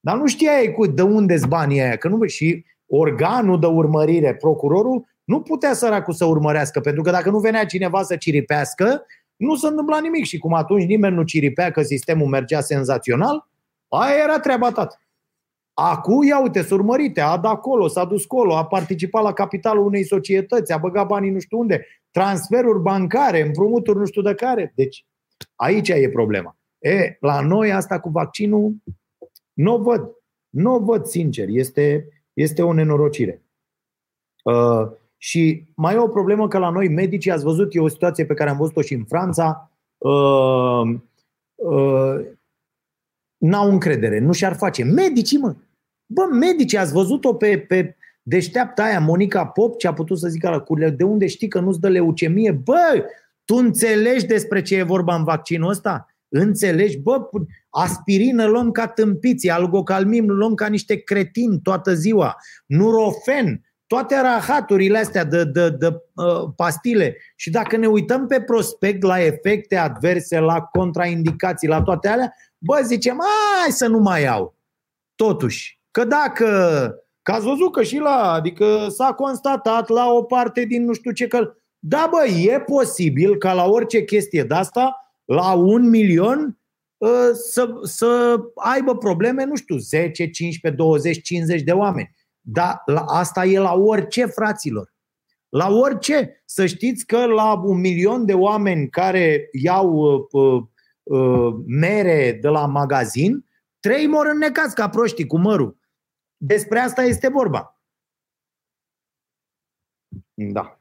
Dar 0.00 0.16
nu 0.16 0.26
știai 0.26 0.72
cu 0.72 0.86
de 0.86 1.02
unde 1.02 1.36
s 1.36 1.44
banii 1.44 1.80
aia, 1.80 1.96
că 1.96 2.08
nu 2.08 2.26
și 2.26 2.64
organul 2.86 3.60
de 3.60 3.66
urmărire, 3.66 4.34
procurorul, 4.34 5.06
nu 5.24 5.40
putea 5.40 5.72
săracul 5.72 6.14
să 6.14 6.24
urmărească, 6.24 6.80
pentru 6.80 7.02
că 7.02 7.10
dacă 7.10 7.30
nu 7.30 7.38
venea 7.38 7.66
cineva 7.66 8.02
să 8.02 8.16
ciripească, 8.16 9.06
nu 9.36 9.54
se 9.54 9.66
întâmpla 9.66 10.00
nimic. 10.00 10.24
Și 10.24 10.38
cum 10.38 10.54
atunci 10.54 10.84
nimeni 10.84 11.14
nu 11.14 11.22
ciripea 11.22 11.70
că 11.70 11.82
sistemul 11.82 12.26
mergea 12.26 12.60
senzațional, 12.60 13.48
aia 13.88 14.22
era 14.22 14.38
treaba 14.38 14.70
ta. 14.70 14.88
Acum, 15.74 16.22
ia 16.22 16.40
uite, 16.40 16.62
s 16.62 16.70
urmărite, 16.70 17.20
a 17.20 17.36
dat 17.36 17.52
acolo, 17.52 17.88
s-a 17.88 18.04
dus 18.04 18.24
acolo, 18.24 18.56
a 18.56 18.66
participat 18.66 19.22
la 19.22 19.32
capitalul 19.32 19.86
unei 19.86 20.04
societăți, 20.04 20.72
a 20.72 20.76
băgat 20.76 21.06
banii 21.06 21.30
nu 21.30 21.38
știu 21.38 21.58
unde, 21.58 21.86
transferuri 22.10 22.82
bancare, 22.82 23.40
împrumuturi 23.40 23.98
nu 23.98 24.04
știu 24.04 24.22
de 24.22 24.34
care. 24.34 24.72
Deci, 24.76 25.06
aici 25.54 25.88
e 25.88 26.10
problema. 26.12 26.56
E, 26.78 27.16
la 27.20 27.40
noi 27.40 27.72
asta 27.72 28.00
cu 28.00 28.08
vaccinul 28.08 28.74
nu 29.52 29.74
o 29.74 29.78
văd. 29.78 30.10
Nu 30.48 30.74
o 30.74 30.78
văd, 30.78 31.06
sincer. 31.06 31.48
Este, 31.48 32.08
este 32.32 32.62
o 32.62 32.72
nenorocire. 32.72 33.42
Uh, 34.42 34.90
și 35.16 35.64
mai 35.74 35.94
e 35.94 35.98
o 35.98 36.08
problemă 36.08 36.48
că 36.48 36.58
la 36.58 36.70
noi 36.70 36.88
medicii, 36.88 37.30
ați 37.30 37.44
văzut, 37.44 37.74
e 37.74 37.80
o 37.80 37.88
situație 37.88 38.26
pe 38.26 38.34
care 38.34 38.50
am 38.50 38.56
văzut-o 38.56 38.80
și 38.80 38.94
în 38.94 39.04
Franța, 39.04 39.70
uh, 39.98 40.94
uh, 41.54 42.26
n-au 43.44 43.70
încredere, 43.70 44.18
nu 44.18 44.32
și-ar 44.32 44.54
face. 44.54 44.84
Medicii, 44.84 45.38
mă! 45.38 45.54
Bă, 46.06 46.22
medicii, 46.32 46.78
ați 46.78 46.92
văzut-o 46.92 47.34
pe, 47.34 47.58
pe 47.58 47.96
deșteapta 48.22 48.82
aia, 48.82 49.00
Monica 49.00 49.46
Pop, 49.46 49.78
ce 49.78 49.86
a 49.86 49.92
putut 49.92 50.18
să 50.18 50.28
zică 50.28 50.50
la 50.50 50.60
curile, 50.60 50.90
de 50.90 51.04
unde 51.04 51.26
știi 51.26 51.48
că 51.48 51.60
nu-ți 51.60 51.80
dă 51.80 51.88
leucemie? 51.88 52.52
Bă, 52.52 53.04
tu 53.44 53.54
înțelegi 53.54 54.26
despre 54.26 54.62
ce 54.62 54.76
e 54.76 54.82
vorba 54.82 55.14
în 55.14 55.24
vaccinul 55.24 55.68
ăsta? 55.68 56.06
Înțelegi? 56.28 56.98
Bă, 56.98 57.28
aspirină 57.70 58.44
luăm 58.44 58.70
ca 58.70 58.86
tâmpiții, 58.86 59.50
algocalmim 59.50 60.28
luăm 60.28 60.54
ca 60.54 60.66
niște 60.66 60.96
cretini 60.96 61.60
toată 61.60 61.94
ziua, 61.94 62.36
nurofen, 62.66 63.62
toate 63.86 64.20
rahaturile 64.20 64.98
astea 64.98 65.24
de, 65.24 65.44
de, 65.44 65.70
de 65.70 65.86
uh, 65.86 66.52
pastile. 66.56 67.16
Și 67.36 67.50
dacă 67.50 67.76
ne 67.76 67.86
uităm 67.86 68.26
pe 68.26 68.40
prospect 68.40 69.02
la 69.02 69.24
efecte 69.24 69.76
adverse, 69.76 70.38
la 70.38 70.60
contraindicații, 70.60 71.68
la 71.68 71.82
toate 71.82 72.08
alea, 72.08 72.34
bă, 72.64 72.80
zicem, 72.84 73.20
hai 73.62 73.72
să 73.72 73.86
nu 73.86 73.98
mai 73.98 74.22
iau. 74.22 74.54
Totuși, 75.14 75.80
că 75.90 76.04
dacă, 76.04 76.46
că 77.22 77.32
ați 77.32 77.44
văzut 77.44 77.72
că 77.72 77.82
și 77.82 77.98
la, 77.98 78.32
adică 78.32 78.88
s-a 78.88 79.12
constatat 79.12 79.88
la 79.88 80.12
o 80.12 80.22
parte 80.22 80.64
din 80.64 80.84
nu 80.84 80.92
știu 80.92 81.10
ce, 81.10 81.26
că 81.26 81.54
da, 81.78 82.08
bă, 82.10 82.26
e 82.26 82.60
posibil 82.60 83.36
ca 83.38 83.52
la 83.52 83.64
orice 83.64 84.04
chestie 84.04 84.42
de 84.42 84.54
asta, 84.54 84.96
la 85.24 85.52
un 85.52 85.88
milion, 85.88 86.58
ă, 87.00 87.32
să, 87.32 87.68
să 87.82 88.36
aibă 88.54 88.96
probleme, 88.96 89.44
nu 89.44 89.54
știu, 89.54 89.76
10, 89.76 90.30
15, 90.30 90.82
20, 90.82 91.22
50 91.22 91.62
de 91.62 91.72
oameni. 91.72 92.10
Dar 92.40 92.82
la, 92.86 93.00
asta 93.00 93.44
e 93.44 93.58
la 93.58 93.74
orice, 93.74 94.26
fraților. 94.26 94.94
La 95.48 95.70
orice. 95.70 96.42
Să 96.44 96.66
știți 96.66 97.06
că 97.06 97.24
la 97.24 97.62
un 97.64 97.80
milion 97.80 98.24
de 98.24 98.34
oameni 98.34 98.88
care 98.88 99.48
iau 99.52 99.92
uh, 99.92 100.26
uh, 100.30 100.62
mere 101.66 102.38
de 102.40 102.48
la 102.48 102.66
magazin, 102.66 103.44
trei 103.80 104.06
mor 104.06 104.26
înnecați 104.26 104.74
ca 104.74 104.88
proștii 104.88 105.26
cu 105.26 105.38
mărul. 105.38 105.78
Despre 106.36 106.78
asta 106.78 107.02
este 107.02 107.28
vorba. 107.28 107.78
Da. 110.34 110.80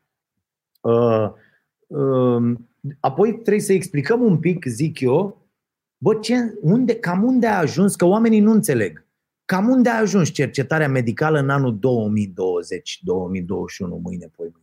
Uh, 0.81 1.31
uh, 1.87 2.57
apoi 2.99 3.33
trebuie 3.33 3.59
să 3.59 3.73
explicăm 3.73 4.21
un 4.21 4.39
pic, 4.39 4.65
zic 4.65 4.99
eu, 4.99 5.47
bă, 5.97 6.15
ce, 6.15 6.35
unde, 6.61 6.95
cam 6.95 7.23
unde 7.23 7.47
a 7.47 7.57
ajuns, 7.57 7.95
că 7.95 8.05
oamenii 8.05 8.39
nu 8.39 8.51
înțeleg. 8.51 9.05
Cam 9.45 9.69
unde 9.69 9.89
a 9.89 9.97
ajuns 9.97 10.29
cercetarea 10.29 10.89
medicală 10.89 11.39
în 11.39 11.49
anul 11.49 11.79
2020, 11.79 12.99
2021, 13.03 13.95
mâine, 13.95 14.27
poi 14.27 14.49
mâine? 14.51 14.62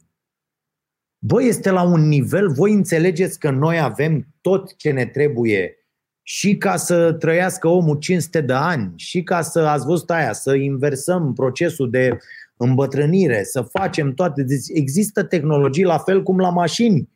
Bă, 1.23 1.43
este 1.43 1.71
la 1.71 1.83
un 1.83 2.09
nivel, 2.09 2.51
voi 2.53 2.73
înțelegeți 2.73 3.39
că 3.39 3.51
noi 3.51 3.81
avem 3.81 4.27
tot 4.41 4.77
ce 4.77 4.91
ne 4.91 5.07
trebuie 5.07 5.75
și 6.23 6.57
ca 6.57 6.77
să 6.77 7.13
trăiască 7.13 7.69
omul 7.69 7.97
500 7.97 8.41
de 8.41 8.53
ani, 8.53 8.93
și 8.97 9.23
ca 9.23 9.43
să, 9.43 9.59
ați 9.59 9.87
văzut 9.87 10.11
aia, 10.11 10.33
să 10.33 10.55
inversăm 10.55 11.33
procesul 11.33 11.91
de 11.91 12.19
îmbătrânire, 12.57 13.45
să 13.45 13.63
facem 13.63 14.15
toate. 14.15 14.43
Deci 14.43 14.65
există 14.69 15.23
tehnologii 15.23 15.85
la 15.85 15.99
fel 15.99 16.23
cum 16.23 16.39
la 16.39 16.51
mașini. 16.51 17.09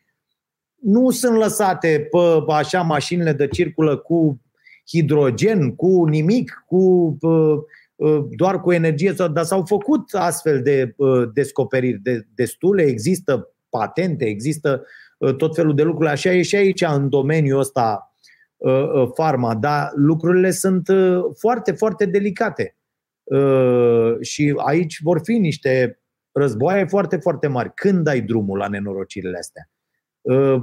Nu 0.80 1.10
sunt 1.10 1.36
lăsate 1.36 2.08
pe 2.10 2.52
așa 2.52 2.82
mașinile 2.82 3.32
de 3.32 3.48
circulă 3.48 3.96
cu 3.96 4.40
hidrogen, 4.88 5.74
cu 5.74 6.04
nimic, 6.04 6.64
cu 6.66 7.16
doar 8.36 8.60
cu 8.60 8.72
energie, 8.72 9.12
dar 9.32 9.44
s-au 9.44 9.64
făcut 9.66 10.12
astfel 10.12 10.62
de 10.62 10.94
descoperiri 11.34 11.98
de, 11.98 12.26
destule, 12.34 12.82
există 12.82 13.53
patente, 13.78 14.24
există 14.24 14.86
tot 15.36 15.54
felul 15.54 15.74
de 15.74 15.82
lucruri. 15.82 16.10
Așa 16.10 16.32
e 16.32 16.42
și 16.42 16.56
aici 16.56 16.82
în 16.82 17.08
domeniul 17.08 17.58
ăsta 17.58 18.14
farma, 19.14 19.54
dar 19.54 19.90
lucrurile 19.94 20.50
sunt 20.50 20.88
foarte, 21.38 21.72
foarte 21.72 22.06
delicate. 22.06 22.76
Și 24.20 24.54
aici 24.56 25.00
vor 25.02 25.20
fi 25.22 25.32
niște 25.38 26.00
războaie 26.32 26.84
foarte, 26.84 27.16
foarte 27.16 27.46
mari. 27.46 27.72
Când 27.74 28.06
ai 28.06 28.20
drumul 28.20 28.58
la 28.58 28.68
nenorocirile 28.68 29.38
astea? 29.38 29.68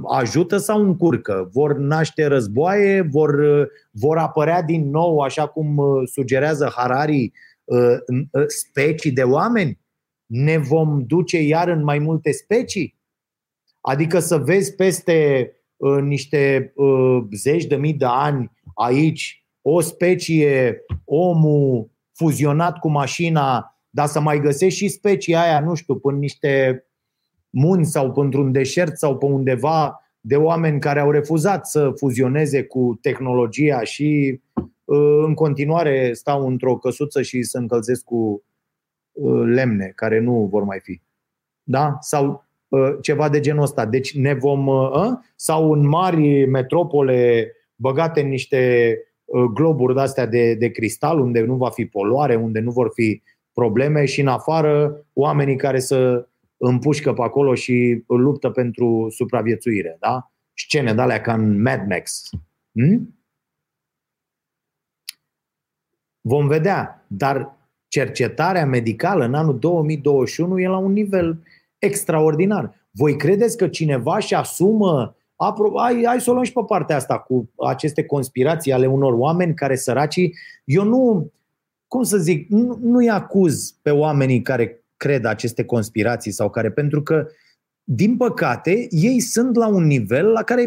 ajută 0.08 0.56
sau 0.56 0.82
încurcă? 0.82 1.48
Vor 1.52 1.76
naște 1.76 2.26
războaie? 2.26 3.00
Vor, 3.00 3.36
vor 3.90 4.18
apărea 4.18 4.62
din 4.62 4.90
nou, 4.90 5.18
așa 5.18 5.46
cum 5.46 5.80
sugerează 6.04 6.72
Harari, 6.76 7.32
specii 8.46 9.12
de 9.12 9.22
oameni? 9.22 9.80
Ne 10.26 10.58
vom 10.58 11.02
duce 11.06 11.42
iar 11.42 11.68
în 11.68 11.82
mai 11.82 11.98
multe 11.98 12.32
specii? 12.32 13.00
Adică 13.82 14.18
să 14.18 14.36
vezi 14.36 14.74
peste 14.74 15.50
niște 16.02 16.72
zeci 17.32 17.64
de 17.64 17.76
mii 17.76 17.94
de 17.94 18.04
ani 18.08 18.50
aici 18.74 19.46
o 19.62 19.80
specie, 19.80 20.84
omul 21.04 21.90
fuzionat 22.12 22.78
cu 22.78 22.90
mașina, 22.90 23.76
dar 23.90 24.06
să 24.06 24.20
mai 24.20 24.40
găsești 24.40 24.78
și 24.78 24.88
specia 24.88 25.42
aia, 25.42 25.60
nu 25.60 25.74
știu, 25.74 25.96
până 25.96 26.18
niște 26.18 26.84
munți 27.50 27.90
sau 27.90 28.12
într-un 28.14 28.52
deșert 28.52 28.98
sau 28.98 29.18
pe 29.18 29.24
undeva 29.24 29.96
de 30.20 30.36
oameni 30.36 30.80
care 30.80 31.00
au 31.00 31.10
refuzat 31.10 31.66
să 31.66 31.92
fuzioneze 31.96 32.64
cu 32.64 32.98
tehnologia 33.00 33.82
și 33.82 34.40
în 35.24 35.34
continuare 35.34 36.12
stau 36.12 36.46
într-o 36.46 36.76
căsuță 36.76 37.22
și 37.22 37.42
se 37.42 37.58
încălzesc 37.58 38.04
cu 38.04 38.44
lemne 39.44 39.92
care 39.94 40.20
nu 40.20 40.48
vor 40.50 40.62
mai 40.62 40.80
fi. 40.82 41.00
Da? 41.62 41.96
Sau 42.00 42.46
ceva 43.00 43.28
de 43.28 43.40
genul 43.40 43.62
ăsta. 43.62 43.86
Deci 43.86 44.16
ne 44.16 44.34
vom, 44.34 44.68
sau 45.36 45.72
în 45.72 45.88
mari 45.88 46.46
metropole 46.46 47.52
băgate 47.74 48.20
în 48.20 48.28
niște 48.28 48.98
globuri 49.54 49.94
de-astea 49.94 50.26
de, 50.26 50.54
de 50.54 50.70
cristal, 50.70 51.20
unde 51.20 51.40
nu 51.40 51.56
va 51.56 51.70
fi 51.70 51.86
poluare, 51.86 52.34
unde 52.34 52.60
nu 52.60 52.70
vor 52.70 52.90
fi 52.94 53.22
probleme 53.52 54.04
și 54.04 54.20
în 54.20 54.26
afară 54.26 55.04
oamenii 55.12 55.56
care 55.56 55.78
să 55.78 56.28
împușcă 56.56 57.12
pe 57.12 57.22
acolo 57.22 57.54
și 57.54 58.04
luptă 58.06 58.50
pentru 58.50 59.06
supraviețuire. 59.10 59.96
Da? 60.00 60.32
Scene 60.54 60.94
de 60.94 61.00
alea 61.00 61.20
ca 61.20 61.32
în 61.34 61.62
Mad 61.62 61.88
Max. 61.88 62.30
Hmm? 62.72 63.16
Vom 66.20 66.46
vedea, 66.46 67.04
dar 67.06 67.56
cercetarea 67.88 68.66
medicală 68.66 69.24
în 69.24 69.34
anul 69.34 69.58
2021 69.58 70.60
e 70.60 70.68
la 70.68 70.76
un 70.76 70.92
nivel 70.92 71.42
extraordinar. 71.86 72.74
Voi 72.90 73.16
credeți 73.16 73.56
că 73.56 73.68
cineva 73.68 74.18
și 74.18 74.34
asumă 74.34 75.16
Apro- 75.42 75.72
hai, 75.76 76.02
hai 76.04 76.20
să 76.20 76.30
o 76.30 76.32
luăm 76.32 76.44
și 76.44 76.52
pe 76.52 76.64
partea 76.66 76.96
asta 76.96 77.18
cu 77.18 77.50
aceste 77.66 78.04
conspirații 78.04 78.72
ale 78.72 78.86
unor 78.86 79.12
oameni 79.12 79.54
care 79.54 79.76
săracii. 79.76 80.34
Eu 80.64 80.84
nu, 80.84 81.32
cum 81.86 82.02
să 82.02 82.16
zic, 82.16 82.48
nu, 82.48 82.78
nu-i 82.82 83.08
acuz 83.08 83.78
pe 83.82 83.90
oamenii 83.90 84.42
care 84.42 84.84
cred 84.96 85.24
aceste 85.24 85.64
conspirații 85.64 86.30
sau 86.30 86.50
care, 86.50 86.70
pentru 86.70 87.02
că, 87.02 87.26
din 87.84 88.16
păcate, 88.16 88.86
ei 88.90 89.20
sunt 89.20 89.56
la 89.56 89.66
un 89.66 89.86
nivel 89.86 90.26
la 90.26 90.42
care 90.42 90.62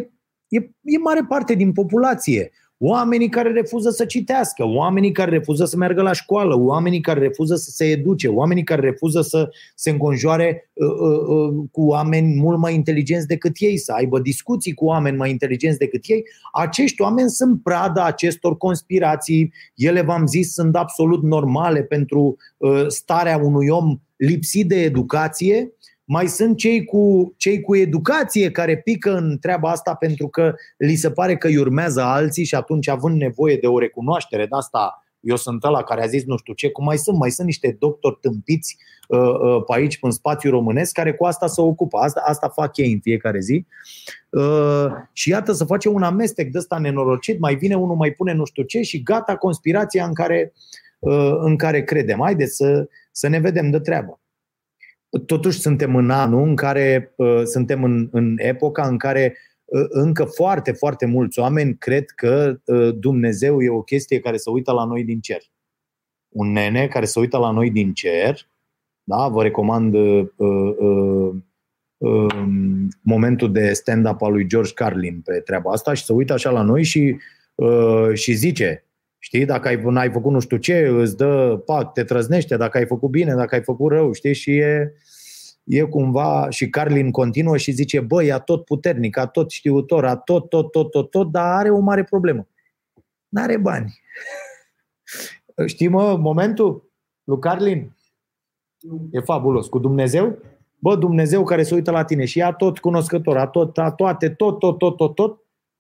e, 0.48 0.58
e 0.82 0.98
mare 0.98 1.26
parte 1.28 1.54
din 1.54 1.72
populație 1.72 2.52
oamenii 2.78 3.30
care 3.30 3.52
refuză 3.52 3.90
să 3.90 4.06
citească, 4.06 4.66
oamenii 4.66 5.12
care 5.12 5.32
refuză 5.32 5.66
să 5.66 5.78
meargă 5.78 6.02
la 6.02 6.12
școală, 6.12 6.60
oamenii 6.60 7.02
care 7.02 7.20
refuză 7.20 7.56
să 7.56 7.70
se 7.70 7.86
educe, 7.86 8.28
oamenii 8.28 8.64
care 8.64 8.82
refuză 8.82 9.22
să 9.22 9.50
se 9.76 9.90
înconjoare 9.90 10.72
uh, 10.74 10.88
uh, 10.88 11.20
uh, 11.28 11.64
cu 11.72 11.82
oameni 11.82 12.40
mult 12.40 12.60
mai 12.60 12.74
inteligenți 12.74 13.28
decât 13.28 13.56
ei, 13.60 13.78
să 13.78 13.92
aibă 13.92 14.20
discuții 14.20 14.74
cu 14.74 14.86
oameni 14.86 15.18
mai 15.18 15.30
inteligenți 15.30 15.78
decât 15.78 16.04
ei, 16.06 16.24
acești 16.54 17.02
oameni 17.02 17.30
sunt 17.30 17.64
prada 17.64 18.06
acestor 18.06 18.58
conspirații. 18.58 19.54
Ele, 19.76 20.02
v-am 20.02 20.28
zis, 20.28 20.54
sunt 20.54 20.76
absolut 20.76 21.24
normale 21.24 21.84
pentru 21.84 22.36
uh, 22.58 22.88
starea 22.88 23.38
unui 23.38 23.68
om 23.68 24.00
lipsit 24.16 24.68
de 24.68 24.82
educație 24.82 25.75
mai 26.06 26.28
sunt 26.28 26.58
cei 26.58 26.86
cu, 26.86 27.34
cei 27.38 27.62
cu 27.62 27.76
educație 27.76 28.52
care 28.52 28.78
pică 28.78 29.16
în 29.16 29.38
treaba 29.42 29.70
asta 29.70 29.94
pentru 29.94 30.28
că 30.28 30.56
li 30.78 30.96
se 30.96 31.12
pare 31.12 31.38
că 31.38 31.48
îi 31.48 31.58
urmează 31.58 32.02
alții 32.02 32.46
și 32.46 32.56
atunci 32.56 32.88
având 32.88 33.18
nevoie 33.18 33.58
de 33.58 33.68
o 33.68 33.80
recunoaștere 33.80 34.46
de 34.46 34.56
asta 34.56 35.00
eu 35.26 35.36
sunt 35.36 35.64
ăla 35.64 35.84
care 35.84 36.04
a 36.04 36.08
zis 36.08 36.24
nu 36.26 36.38
știu 36.38 36.54
ce, 36.54 36.70
cum 36.70 36.84
mai 36.84 36.98
sunt, 36.98 37.18
mai 37.18 37.32
sunt 37.32 37.48
niște 37.48 37.76
doctori 37.80 38.18
tâmpiți 38.22 38.78
uh, 39.08 39.20
uh, 39.20 39.64
pe 39.68 39.74
aici, 39.74 39.98
în 40.02 40.12
spațiu 40.12 40.50
românesc, 40.50 40.94
care 40.94 41.14
cu 41.14 41.26
asta 41.26 41.48
se 41.48 41.62
ocupă. 41.62 41.98
Asta, 41.98 42.24
asta 42.26 42.50
fac 42.50 42.78
ei 42.78 42.92
în 42.92 43.00
fiecare 43.00 43.40
zi. 43.40 43.66
Uh, 44.30 44.86
și 45.14 45.30
iată 45.30 45.52
să 45.52 45.66
face 45.66 45.90
un 45.90 46.04
amestec 46.04 46.52
de 46.52 46.58
ăsta 46.58 46.78
nenorocit, 46.78 47.40
mai 47.40 47.56
vine 47.56 47.76
unul, 47.76 47.96
mai 47.96 48.12
pune 48.12 48.34
nu 48.34 48.46
știu 48.46 48.64
ce 48.64 48.82
și 48.82 49.04
gata 49.04 49.36
conspirația 49.36 50.06
în 50.06 50.14
care 50.14 50.54
uh, 51.00 51.36
în 51.40 51.56
care 51.56 51.84
credem. 51.84 52.20
Haideți 52.22 52.56
să, 52.56 52.88
să 53.12 53.28
ne 53.28 53.40
vedem 53.40 53.70
de 53.70 53.80
treabă. 53.80 54.20
Totuși 55.26 55.60
suntem 55.60 55.96
în 55.96 56.10
anul 56.10 56.48
în 56.48 56.56
care, 56.56 57.14
uh, 57.16 57.42
suntem 57.44 57.84
în, 57.84 58.08
în 58.12 58.36
epoca 58.38 58.88
în 58.88 58.98
care 58.98 59.38
uh, 59.66 59.86
încă 59.90 60.24
foarte, 60.24 60.72
foarte 60.72 61.06
mulți 61.06 61.40
oameni 61.40 61.78
cred 61.78 62.10
că 62.10 62.60
uh, 62.66 62.96
Dumnezeu 62.98 63.62
e 63.62 63.70
o 63.70 63.82
chestie 63.82 64.20
care 64.20 64.38
se 64.38 64.50
uită 64.50 64.72
la 64.72 64.86
noi 64.86 65.04
din 65.04 65.20
cer. 65.20 65.42
Un 66.30 66.52
nene 66.52 66.88
care 66.88 67.06
se 67.06 67.20
uită 67.20 67.38
la 67.38 67.52
noi 67.52 67.72
din 67.72 67.94
cer, 67.94 68.48
da, 69.08 69.28
vă 69.28 69.44
recomand 69.44 69.94
uh, 69.94 70.28
uh, 70.36 71.34
uh, 71.98 72.46
momentul 73.02 73.52
de 73.52 73.74
stand-up 73.74 74.22
al 74.22 74.32
lui 74.32 74.48
George 74.48 74.74
Carlin 74.74 75.22
pe 75.22 75.40
treaba 75.40 75.72
asta 75.72 75.94
și 75.94 76.04
se 76.04 76.14
uită 76.14 76.34
așa 76.34 76.50
la 76.50 76.62
noi 76.62 76.84
și, 76.84 77.18
uh, 77.56 78.14
și 78.14 78.34
zice, 78.34 78.86
Știi, 79.26 79.46
dacă 79.46 79.68
ai, 79.68 79.82
ai 79.96 80.12
făcut 80.12 80.32
nu 80.32 80.40
știu 80.40 80.58
ce, 80.58 80.88
îți 80.88 81.18
dă, 81.18 81.62
pac, 81.66 81.94
te 81.94 82.04
trăznește, 82.04 82.58
dacă 82.58 82.78
ai 82.78 82.86
făcut 82.86 83.10
bine, 83.10 83.34
dacă 83.34 83.56
ai 83.56 83.64
făcut 83.64 83.92
rău, 83.92 84.12
știi, 84.12 84.34
și 84.34 84.58
e, 84.58 84.94
e 85.64 85.82
cumva, 85.82 86.50
și 86.50 86.70
Carlin 86.70 87.12
continuă 87.12 87.58
și 87.58 87.72
zice, 87.72 88.00
băi, 88.00 88.32
a 88.32 88.40
tot 88.40 88.66
puternic, 88.66 89.18
a 89.18 89.28
tot 89.28 89.52
știutor, 89.52 90.06
a 90.06 90.16
tot, 90.16 90.50
tot, 90.50 90.72
tot, 90.72 90.92
tot, 90.92 91.10
tot, 91.10 91.32
dar 91.32 91.58
are 91.58 91.70
o 91.70 91.80
mare 91.80 92.04
problemă. 92.04 92.48
N-are 93.28 93.58
bani. 93.58 94.00
Știi, 95.66 95.88
mă, 95.88 96.18
momentul 96.18 96.92
lui 97.24 97.40
Carlin? 97.40 97.96
E 99.12 99.20
fabulos. 99.20 99.68
Cu 99.68 99.80
Dumnezeu? 99.80 100.38
Bă, 100.80 100.96
Dumnezeu 100.96 101.44
care 101.44 101.64
se 101.64 101.74
uită 101.76 101.92
la 101.92 102.04
tine 102.04 102.26
și 102.26 102.42
a 102.42 102.52
tot 102.52 102.80
cunoscător, 102.80 103.38
a 103.38 103.48
tot, 103.48 103.78
a 103.78 103.92
toate, 103.92 104.30
tot, 104.30 104.60
tot, 104.60 104.78
tot, 104.78 104.98
tot, 104.98 105.16
tot, 105.16 105.40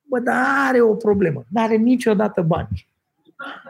bă, 0.09 0.19
dar 0.19 0.45
are 0.67 0.81
o 0.81 0.95
problemă. 0.95 1.45
N-are 1.49 1.75
niciodată 1.75 2.41
bani 2.41 2.93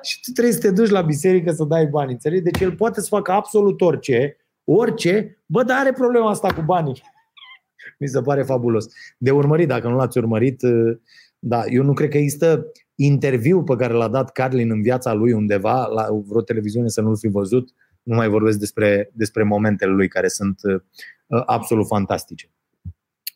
și 0.01 0.19
tu 0.21 0.31
trebuie 0.31 0.53
să 0.53 0.59
te 0.59 0.71
duci 0.71 0.89
la 0.89 1.01
biserică 1.01 1.51
să 1.51 1.63
dai 1.63 1.85
bani, 1.85 2.11
înțelegi? 2.11 2.41
Deci 2.41 2.59
el 2.59 2.75
poate 2.75 3.01
să 3.01 3.07
facă 3.07 3.31
absolut 3.31 3.81
orice, 3.81 4.37
orice, 4.63 5.43
bă, 5.45 5.63
dar 5.63 5.79
are 5.79 5.91
problema 5.91 6.29
asta 6.29 6.53
cu 6.53 6.61
banii. 6.61 7.01
Mi 7.99 8.07
se 8.07 8.21
pare 8.21 8.43
fabulos. 8.43 8.85
De 9.17 9.31
urmărit, 9.31 9.67
dacă 9.67 9.87
nu 9.87 9.95
l-ați 9.95 10.17
urmărit, 10.17 10.61
uh, 10.61 10.97
da, 11.39 11.65
eu 11.65 11.83
nu 11.83 11.93
cred 11.93 12.09
că 12.09 12.17
există 12.17 12.71
interviu 12.95 13.63
pe 13.63 13.75
care 13.75 13.93
l-a 13.93 14.07
dat 14.07 14.31
Carlin 14.31 14.71
în 14.71 14.81
viața 14.81 15.13
lui 15.13 15.33
undeva, 15.33 15.85
la 15.87 16.07
vreo 16.25 16.41
televiziune 16.41 16.87
să 16.87 17.01
nu-l 17.01 17.17
fi 17.17 17.27
văzut, 17.27 17.69
nu 18.03 18.15
mai 18.15 18.27
vorbesc 18.27 18.59
despre, 18.59 19.11
despre 19.13 19.43
momentele 19.43 19.91
lui 19.91 20.07
care 20.07 20.27
sunt 20.27 20.59
uh, 20.63 21.43
absolut 21.45 21.87
fantastice. 21.87 22.49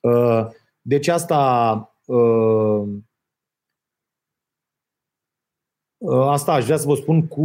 Uh, 0.02 0.46
deci 0.82 1.08
asta 1.08 1.40
uh, 1.74 1.90
Uh, 2.10 2.88
asta 6.08 6.52
aș 6.52 6.66
vrea 6.66 6.78
să 6.78 6.88
vă 6.88 6.96
spun 6.96 7.28
cu 7.28 7.44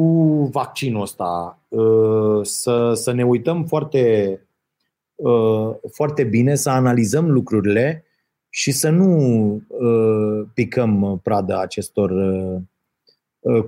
vaccinul 0.52 1.02
ăsta. 1.02 1.58
Uh, 1.68 2.40
să, 2.42 2.92
să 2.94 3.12
ne 3.12 3.24
uităm 3.24 3.64
foarte, 3.64 4.40
uh, 5.14 5.70
foarte 5.92 6.24
bine, 6.24 6.54
să 6.54 6.70
analizăm 6.70 7.30
lucrurile 7.30 8.04
și 8.48 8.72
să 8.72 8.90
nu 8.90 9.62
picăm 10.54 11.20
prada 11.22 11.60
acestor 11.60 12.12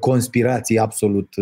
conspirații 0.00 0.78
absolut 0.78 1.34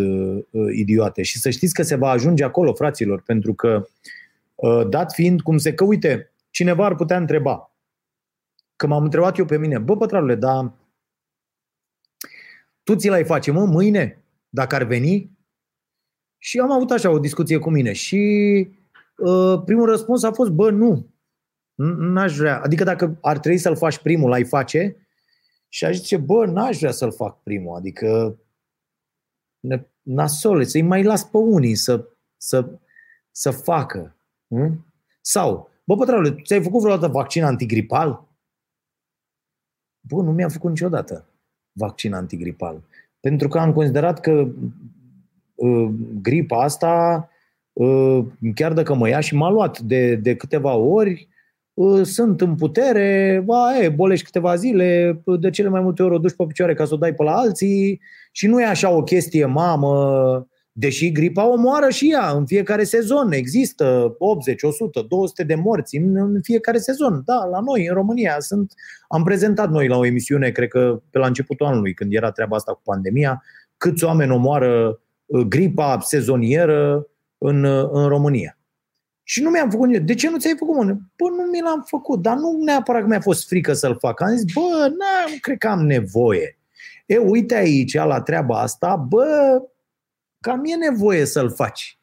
idiote. 0.72 1.22
Și 1.22 1.38
să 1.38 1.50
știți 1.50 1.74
că 1.74 1.82
se 1.82 1.96
va 1.96 2.08
ajunge 2.08 2.44
acolo, 2.44 2.72
fraților, 2.72 3.22
pentru 3.26 3.54
că, 3.54 3.86
dat 4.88 5.12
fiind 5.12 5.40
cum 5.40 5.58
se 5.58 5.74
că, 5.74 5.84
uite, 5.84 6.32
cineva 6.50 6.84
ar 6.84 6.94
putea 6.94 7.16
întreba, 7.16 7.70
că 8.76 8.86
m-am 8.86 9.02
întrebat 9.02 9.38
eu 9.38 9.44
pe 9.44 9.58
mine, 9.58 9.78
bă, 9.78 9.96
pătrarule, 9.96 10.34
dar 10.34 10.72
tu 12.84 12.94
ți 12.94 13.08
l-ai 13.08 13.24
face, 13.24 13.50
mă, 13.50 13.64
mâine, 13.64 14.24
dacă 14.48 14.74
ar 14.74 14.82
veni? 14.82 15.30
Și 16.38 16.58
am 16.58 16.70
avut 16.70 16.90
așa 16.90 17.10
o 17.10 17.18
discuție 17.18 17.58
cu 17.58 17.70
mine 17.70 17.92
și 17.92 18.18
uh, 19.16 19.62
primul 19.64 19.86
răspuns 19.86 20.22
a 20.22 20.32
fost, 20.32 20.50
bă, 20.50 20.70
nu, 20.70 21.14
n-aș 21.74 22.36
vrea. 22.36 22.60
Adică 22.62 22.84
dacă 22.84 23.18
ar 23.20 23.38
trebui 23.38 23.58
să-l 23.58 23.76
faci 23.76 23.98
primul, 23.98 24.28
l-ai 24.28 24.44
face? 24.44 24.96
Și 25.68 25.84
aș 25.84 25.96
zice, 25.96 26.16
bă, 26.16 26.46
n-aș 26.46 26.78
vrea 26.78 26.90
să-l 26.90 27.12
fac 27.12 27.42
primul. 27.42 27.76
Adică 27.76 28.38
nasole, 30.02 30.64
să-i 30.64 30.82
mai 30.82 31.02
las 31.02 31.24
pe 31.24 31.36
unii 31.36 31.74
să, 31.74 32.08
să, 32.36 32.78
să 33.30 33.50
facă. 33.50 34.16
Hm? 34.48 34.92
Sau, 35.20 35.70
bă, 35.84 35.96
pătrarule, 35.96 36.42
ți-ai 36.42 36.62
făcut 36.62 36.80
vreodată 36.80 37.12
vaccin 37.12 37.44
antigripal? 37.44 38.28
Bă, 40.00 40.22
nu 40.22 40.32
mi-am 40.32 40.48
făcut 40.48 40.70
niciodată 40.70 41.33
vaccin 41.74 42.14
antigripal. 42.14 42.82
Pentru 43.20 43.48
că 43.48 43.58
am 43.58 43.72
considerat 43.72 44.20
că 44.20 44.48
uh, 45.54 45.88
gripa 46.22 46.62
asta, 46.62 47.28
uh, 47.72 48.24
chiar 48.54 48.72
dacă 48.72 48.94
mă 48.94 49.08
ia 49.08 49.20
și 49.20 49.34
m-a 49.34 49.50
luat 49.50 49.78
de, 49.78 50.14
de 50.14 50.36
câteva 50.36 50.74
ori, 50.74 51.28
uh, 51.74 52.02
sunt 52.02 52.40
în 52.40 52.54
putere, 52.54 53.42
ba, 53.44 53.78
e, 53.82 53.88
bolești 53.88 54.24
câteva 54.24 54.54
zile, 54.54 55.20
de 55.40 55.50
cele 55.50 55.68
mai 55.68 55.80
multe 55.80 56.02
ori 56.02 56.14
o 56.14 56.18
duci 56.18 56.36
pe 56.36 56.44
picioare 56.44 56.74
ca 56.74 56.84
să 56.84 56.94
o 56.94 56.96
dai 56.96 57.14
pe 57.14 57.22
la 57.22 57.36
alții 57.36 58.00
și 58.32 58.46
nu 58.46 58.60
e 58.60 58.64
așa 58.64 58.90
o 58.90 59.02
chestie 59.02 59.44
mamă, 59.44 60.46
Deși 60.76 61.12
gripa 61.12 61.46
omoară 61.46 61.88
și 61.88 62.10
ea 62.12 62.30
în 62.30 62.46
fiecare 62.46 62.84
sezon. 62.84 63.32
Există 63.32 64.14
80, 64.18 64.62
100, 64.62 65.06
200 65.08 65.42
de 65.42 65.54
morți 65.54 65.96
în, 65.96 66.16
în 66.16 66.42
fiecare 66.42 66.78
sezon. 66.78 67.22
Da, 67.24 67.44
la 67.44 67.60
noi, 67.60 67.86
în 67.86 67.94
România, 67.94 68.36
sunt. 68.38 68.72
Am 69.08 69.22
prezentat 69.22 69.70
noi 69.70 69.88
la 69.88 69.96
o 69.96 70.06
emisiune, 70.06 70.50
cred 70.50 70.68
că 70.68 71.02
pe 71.10 71.18
la 71.18 71.26
începutul 71.26 71.66
anului, 71.66 71.94
când 71.94 72.14
era 72.14 72.30
treaba 72.30 72.56
asta 72.56 72.72
cu 72.72 72.80
pandemia, 72.84 73.42
câți 73.76 74.04
oameni 74.04 74.32
omoară 74.32 75.00
uh, 75.26 75.46
gripa 75.46 75.98
sezonieră 76.00 77.06
în, 77.38 77.64
uh, 77.64 77.88
în 77.92 78.08
România. 78.08 78.58
Și 79.22 79.42
nu 79.42 79.50
mi-am 79.50 79.70
făcut 79.70 79.98
De 79.98 80.14
ce 80.14 80.30
nu 80.30 80.38
ți-ai 80.38 80.56
făcut, 80.58 80.76
mă? 80.76 80.84
Bă, 80.84 81.28
nu 81.28 81.50
mi 81.50 81.60
l-am 81.60 81.84
făcut, 81.86 82.22
dar 82.22 82.36
nu 82.36 82.58
neapărat 82.64 83.00
că 83.00 83.06
mi-a 83.06 83.20
fost 83.20 83.48
frică 83.48 83.72
să-l 83.72 83.96
fac. 83.98 84.20
Am 84.20 84.36
zis, 84.36 84.44
bă, 84.54 84.86
nu 84.88 85.36
cred 85.40 85.58
că 85.58 85.68
am 85.68 85.86
nevoie. 85.86 86.58
E, 87.06 87.16
uite 87.16 87.54
aici, 87.54 87.94
la 87.94 88.20
treaba 88.20 88.60
asta, 88.60 88.96
bă, 88.96 89.62
cam 90.44 90.64
e 90.64 90.90
nevoie 90.90 91.24
să-l 91.24 91.50
faci. 91.50 91.98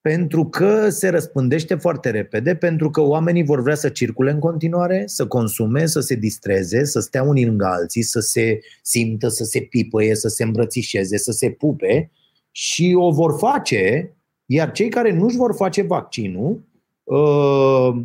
Pentru 0.00 0.44
că 0.44 0.88
se 0.88 1.08
răspândește 1.08 1.74
foarte 1.74 2.10
repede, 2.10 2.56
pentru 2.56 2.90
că 2.90 3.00
oamenii 3.00 3.44
vor 3.44 3.60
vrea 3.62 3.74
să 3.74 3.88
circule 3.88 4.30
în 4.30 4.38
continuare, 4.38 5.02
să 5.06 5.26
consume, 5.26 5.86
să 5.86 6.00
se 6.00 6.14
distreze, 6.14 6.84
să 6.84 7.00
stea 7.00 7.22
unii 7.22 7.46
lângă 7.46 7.66
alții, 7.66 8.02
să 8.02 8.20
se 8.20 8.60
simtă, 8.82 9.28
să 9.28 9.44
se 9.44 9.60
pipăie, 9.60 10.14
să 10.14 10.28
se 10.28 10.44
îmbrățișeze, 10.44 11.16
să 11.16 11.32
se 11.32 11.50
pupe 11.50 12.10
și 12.50 12.94
o 12.98 13.10
vor 13.10 13.38
face, 13.38 14.14
iar 14.46 14.72
cei 14.72 14.88
care 14.88 15.12
nu-și 15.12 15.36
vor 15.36 15.54
face 15.54 15.82
vaccinul 15.82 16.64
uh, 17.04 17.96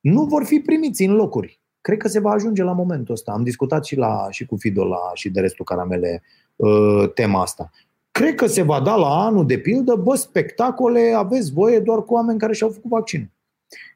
nu 0.00 0.24
vor 0.24 0.44
fi 0.44 0.58
primiți 0.58 1.02
în 1.02 1.14
locuri. 1.14 1.60
Cred 1.80 1.98
că 1.98 2.08
se 2.08 2.20
va 2.20 2.30
ajunge 2.30 2.62
la 2.62 2.72
momentul 2.72 3.14
ăsta. 3.14 3.32
Am 3.32 3.42
discutat 3.42 3.84
și, 3.84 3.96
la, 3.96 4.26
și 4.30 4.46
cu 4.46 4.56
Fido 4.56 4.84
la, 4.84 5.10
și 5.14 5.30
de 5.30 5.40
restul 5.40 5.64
caramele 5.64 6.22
uh, 6.56 7.12
tema 7.14 7.40
asta. 7.40 7.70
Cred 8.16 8.34
că 8.34 8.46
se 8.46 8.62
va 8.62 8.80
da 8.80 8.94
la 8.94 9.24
anul, 9.24 9.46
de 9.46 9.58
pildă, 9.58 9.94
bă, 9.94 10.14
spectacole 10.14 11.12
aveți 11.16 11.52
voie 11.52 11.80
doar 11.80 12.04
cu 12.04 12.14
oameni 12.14 12.38
care 12.38 12.52
și-au 12.52 12.70
făcut 12.70 12.90
vaccin. 12.90 13.30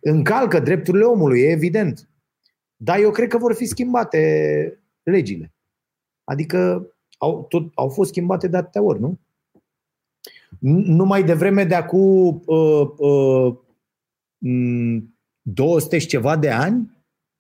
Încalcă 0.01 0.61
drepturile 0.61 1.05
omului, 1.05 1.41
e 1.41 1.51
evident. 1.51 2.09
Dar 2.77 2.99
eu 2.99 3.11
cred 3.11 3.29
că 3.29 3.39
vor 3.39 3.55
fi 3.55 3.65
schimbate 3.65 4.81
legile. 5.03 5.53
Adică 6.25 6.87
au, 7.19 7.47
tot, 7.49 7.71
au 7.75 7.89
fost 7.89 8.11
schimbate 8.11 8.49
de 8.49 8.57
atâtea 8.57 8.83
ori, 8.83 9.01
nu? 9.01 9.19
Numai 10.85 11.25
de 11.25 11.35
vreme 11.35 11.65
de 11.65 11.75
acum 11.75 12.43
uh, 12.47 12.89
uh, 12.97 13.57
200 15.43 15.99
și 15.99 16.07
ceva 16.07 16.37
de 16.37 16.51
ani, 16.51 16.91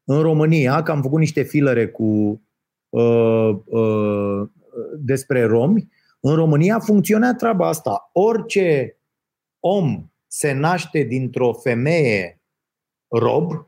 în 0.04 0.20
România, 0.20 0.82
că 0.82 0.90
am 0.90 1.02
făcut 1.02 1.18
niște 1.18 1.42
filere 1.42 1.88
cu 1.88 2.42
uh, 2.88 3.58
uh, 3.64 4.48
despre 4.98 5.44
romi, 5.44 5.88
în 6.20 6.34
România 6.34 6.78
funcționează 6.78 7.34
treaba 7.34 7.68
asta. 7.68 8.10
Orice 8.12 8.98
om 9.60 10.10
se 10.26 10.52
naște 10.52 11.02
dintr-o 11.02 11.52
femeie 11.52 12.42
rob, 13.08 13.66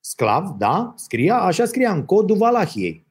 sclav, 0.00 0.48
da? 0.58 0.92
Scria, 0.96 1.36
așa 1.36 1.64
scria 1.64 1.92
în 1.92 2.04
codul 2.04 2.36
Valahiei. 2.36 3.06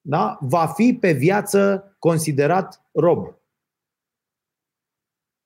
Da? 0.00 0.38
Va 0.40 0.66
fi 0.66 0.96
pe 1.00 1.12
viață 1.12 1.94
considerat 1.98 2.88
rob. 2.92 3.38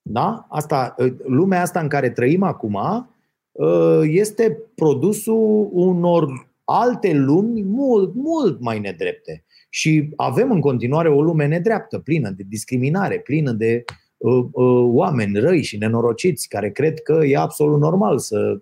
Da? 0.02 0.46
Asta, 0.48 0.94
lumea 1.24 1.60
asta 1.60 1.80
în 1.80 1.88
care 1.88 2.10
trăim 2.10 2.42
acum 2.42 2.74
ă, 3.58 4.04
este 4.06 4.62
produsul 4.74 5.68
unor 5.72 6.48
alte 6.64 7.12
lumi 7.12 7.62
mult, 7.62 8.14
mult 8.14 8.60
mai 8.60 8.78
nedrepte. 8.78 9.44
Și 9.76 10.08
avem 10.16 10.50
în 10.50 10.60
continuare 10.60 11.08
o 11.08 11.22
lume 11.22 11.46
nedreaptă, 11.46 11.98
plină 11.98 12.30
de 12.30 12.42
discriminare, 12.48 13.18
plină 13.18 13.52
de 13.52 13.84
uh, 14.16 14.44
uh, 14.52 14.84
oameni 14.92 15.38
răi 15.38 15.62
și 15.62 15.76
nenorociți 15.76 16.48
care 16.48 16.70
cred 16.70 17.02
că 17.02 17.20
e 17.24 17.36
absolut 17.36 17.80
normal 17.80 18.18
să 18.18 18.60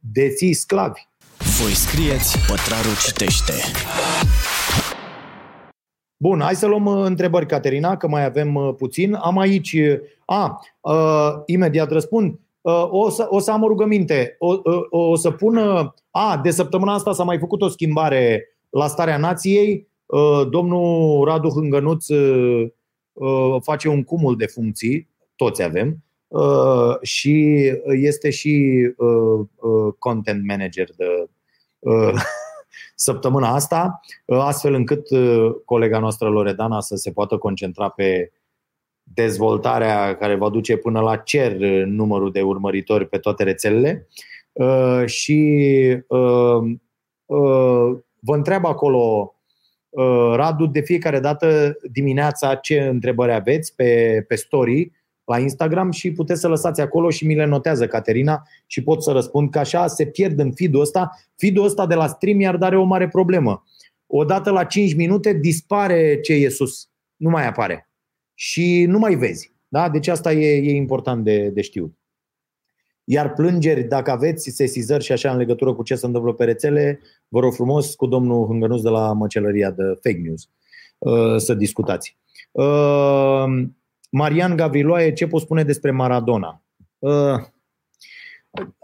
deții 0.00 0.52
sclavi. 0.52 1.00
Voi 1.62 1.70
scrieți, 1.70 2.38
pătrarul 2.38 2.96
citește. 3.06 3.52
Bun, 6.16 6.40
hai 6.40 6.54
să 6.54 6.66
luăm 6.66 6.84
uh, 6.84 7.04
întrebări, 7.04 7.46
Caterina, 7.46 7.96
că 7.96 8.08
mai 8.08 8.24
avem 8.24 8.54
uh, 8.54 8.74
puțin. 8.76 9.14
Am 9.14 9.38
aici, 9.38 9.72
uh, 9.72 9.98
a, 10.24 10.60
uh, 10.80 11.42
imediat 11.46 11.90
răspund, 11.90 12.38
uh, 12.60 12.88
o, 12.90 13.08
să, 13.08 13.26
o 13.30 13.38
să 13.38 13.50
am 13.50 13.62
o 13.62 13.68
rugăminte. 13.68 14.36
O, 14.38 14.52
uh, 14.64 14.86
o 14.90 15.16
să 15.16 15.30
pun, 15.30 15.58
a, 16.10 16.40
de 16.42 16.50
săptămâna 16.50 16.94
asta 16.94 17.12
s-a 17.12 17.24
mai 17.24 17.38
făcut 17.38 17.62
o 17.62 17.68
schimbare 17.68 18.44
la 18.70 18.86
starea 18.86 19.16
nației. 19.16 19.88
Uh, 20.10 20.48
domnul 20.50 21.24
Radu 21.24 21.48
Hângănuț 21.48 22.08
uh, 22.08 22.68
uh, 23.12 23.56
face 23.62 23.88
un 23.88 24.04
cumul 24.04 24.36
de 24.36 24.46
funcții, 24.46 25.08
toți 25.36 25.62
avem, 25.62 26.04
uh, 26.28 27.00
și 27.02 27.56
este 27.84 28.30
și 28.30 28.84
uh, 28.96 29.46
uh, 29.56 29.94
content 29.98 30.46
manager 30.46 30.88
de 30.96 31.28
uh, 31.78 32.12
săptămâna 32.94 33.54
asta, 33.54 34.00
uh, 34.24 34.38
astfel 34.38 34.74
încât 34.74 35.10
uh, 35.10 35.54
colega 35.64 35.98
noastră 35.98 36.28
Loredana 36.28 36.80
să 36.80 36.96
se 36.96 37.10
poată 37.12 37.38
concentra 37.38 37.88
pe 37.88 38.32
dezvoltarea 39.02 40.16
care 40.16 40.34
va 40.34 40.48
duce 40.48 40.76
până 40.76 41.00
la 41.00 41.16
cer 41.16 41.60
uh, 41.60 41.82
numărul 41.86 42.32
de 42.32 42.42
urmăritori 42.42 43.08
pe 43.08 43.18
toate 43.18 43.42
rețelele. 43.42 44.08
Și 45.06 45.76
vă 48.20 48.34
întreabă 48.34 48.68
acolo 48.68 49.34
Radu 50.34 50.66
de 50.66 50.80
fiecare 50.80 51.20
dată 51.20 51.76
dimineața 51.92 52.54
ce 52.54 52.80
întrebări 52.80 53.32
aveți 53.32 53.74
pe, 53.74 54.24
pe 54.28 54.34
story 54.34 54.92
la 55.24 55.38
Instagram 55.38 55.90
și 55.90 56.12
puteți 56.12 56.40
să 56.40 56.48
lăsați 56.48 56.80
acolo 56.80 57.10
și 57.10 57.26
mi 57.26 57.34
le 57.34 57.44
notează 57.44 57.86
Caterina 57.86 58.42
și 58.66 58.82
pot 58.82 59.02
să 59.02 59.12
răspund 59.12 59.50
că 59.50 59.58
așa 59.58 59.86
se 59.86 60.06
pierd 60.06 60.38
în 60.38 60.52
feed-ul 60.52 60.80
ăsta. 60.80 61.10
Feed-ul 61.36 61.64
ăsta 61.64 61.86
de 61.86 61.94
la 61.94 62.06
StreamYard 62.06 62.62
are 62.62 62.78
o 62.78 62.84
mare 62.84 63.08
problemă. 63.08 63.64
Odată 64.06 64.50
la 64.50 64.64
5 64.64 64.94
minute 64.94 65.32
dispare 65.32 66.20
ce 66.20 66.32
e 66.32 66.48
sus. 66.48 66.88
Nu 67.16 67.30
mai 67.30 67.46
apare. 67.46 67.88
Și 68.34 68.84
nu 68.88 68.98
mai 68.98 69.14
vezi. 69.14 69.52
Da? 69.68 69.88
Deci 69.88 70.08
asta 70.08 70.32
e, 70.32 70.56
e 70.56 70.74
important 70.74 71.24
de, 71.24 71.48
de 71.48 71.60
știut. 71.60 71.99
Iar 73.12 73.32
plângeri, 73.32 73.82
dacă 73.82 74.10
aveți 74.10 74.50
sesizări 74.50 75.04
și 75.04 75.12
așa 75.12 75.30
în 75.30 75.36
legătură 75.36 75.74
cu 75.74 75.82
ce 75.82 75.94
se 75.94 76.06
întâmplă 76.06 76.32
pe 76.32 76.44
rețele, 76.44 77.00
vă 77.28 77.40
rog 77.40 77.52
frumos 77.52 77.94
cu 77.94 78.06
domnul 78.06 78.46
Hângănuț 78.46 78.80
de 78.80 78.88
la 78.88 79.12
măcelăria 79.12 79.70
de 79.70 79.82
fake 79.82 80.20
news 80.22 80.48
uh, 80.98 81.36
să 81.36 81.54
discutați. 81.54 82.18
Uh, 82.50 83.44
Marian 84.10 84.56
Gavriloae, 84.56 85.12
ce 85.12 85.26
pot 85.26 85.40
spune 85.40 85.64
despre 85.64 85.90
Maradona? 85.90 86.64
Uh, 86.98 87.38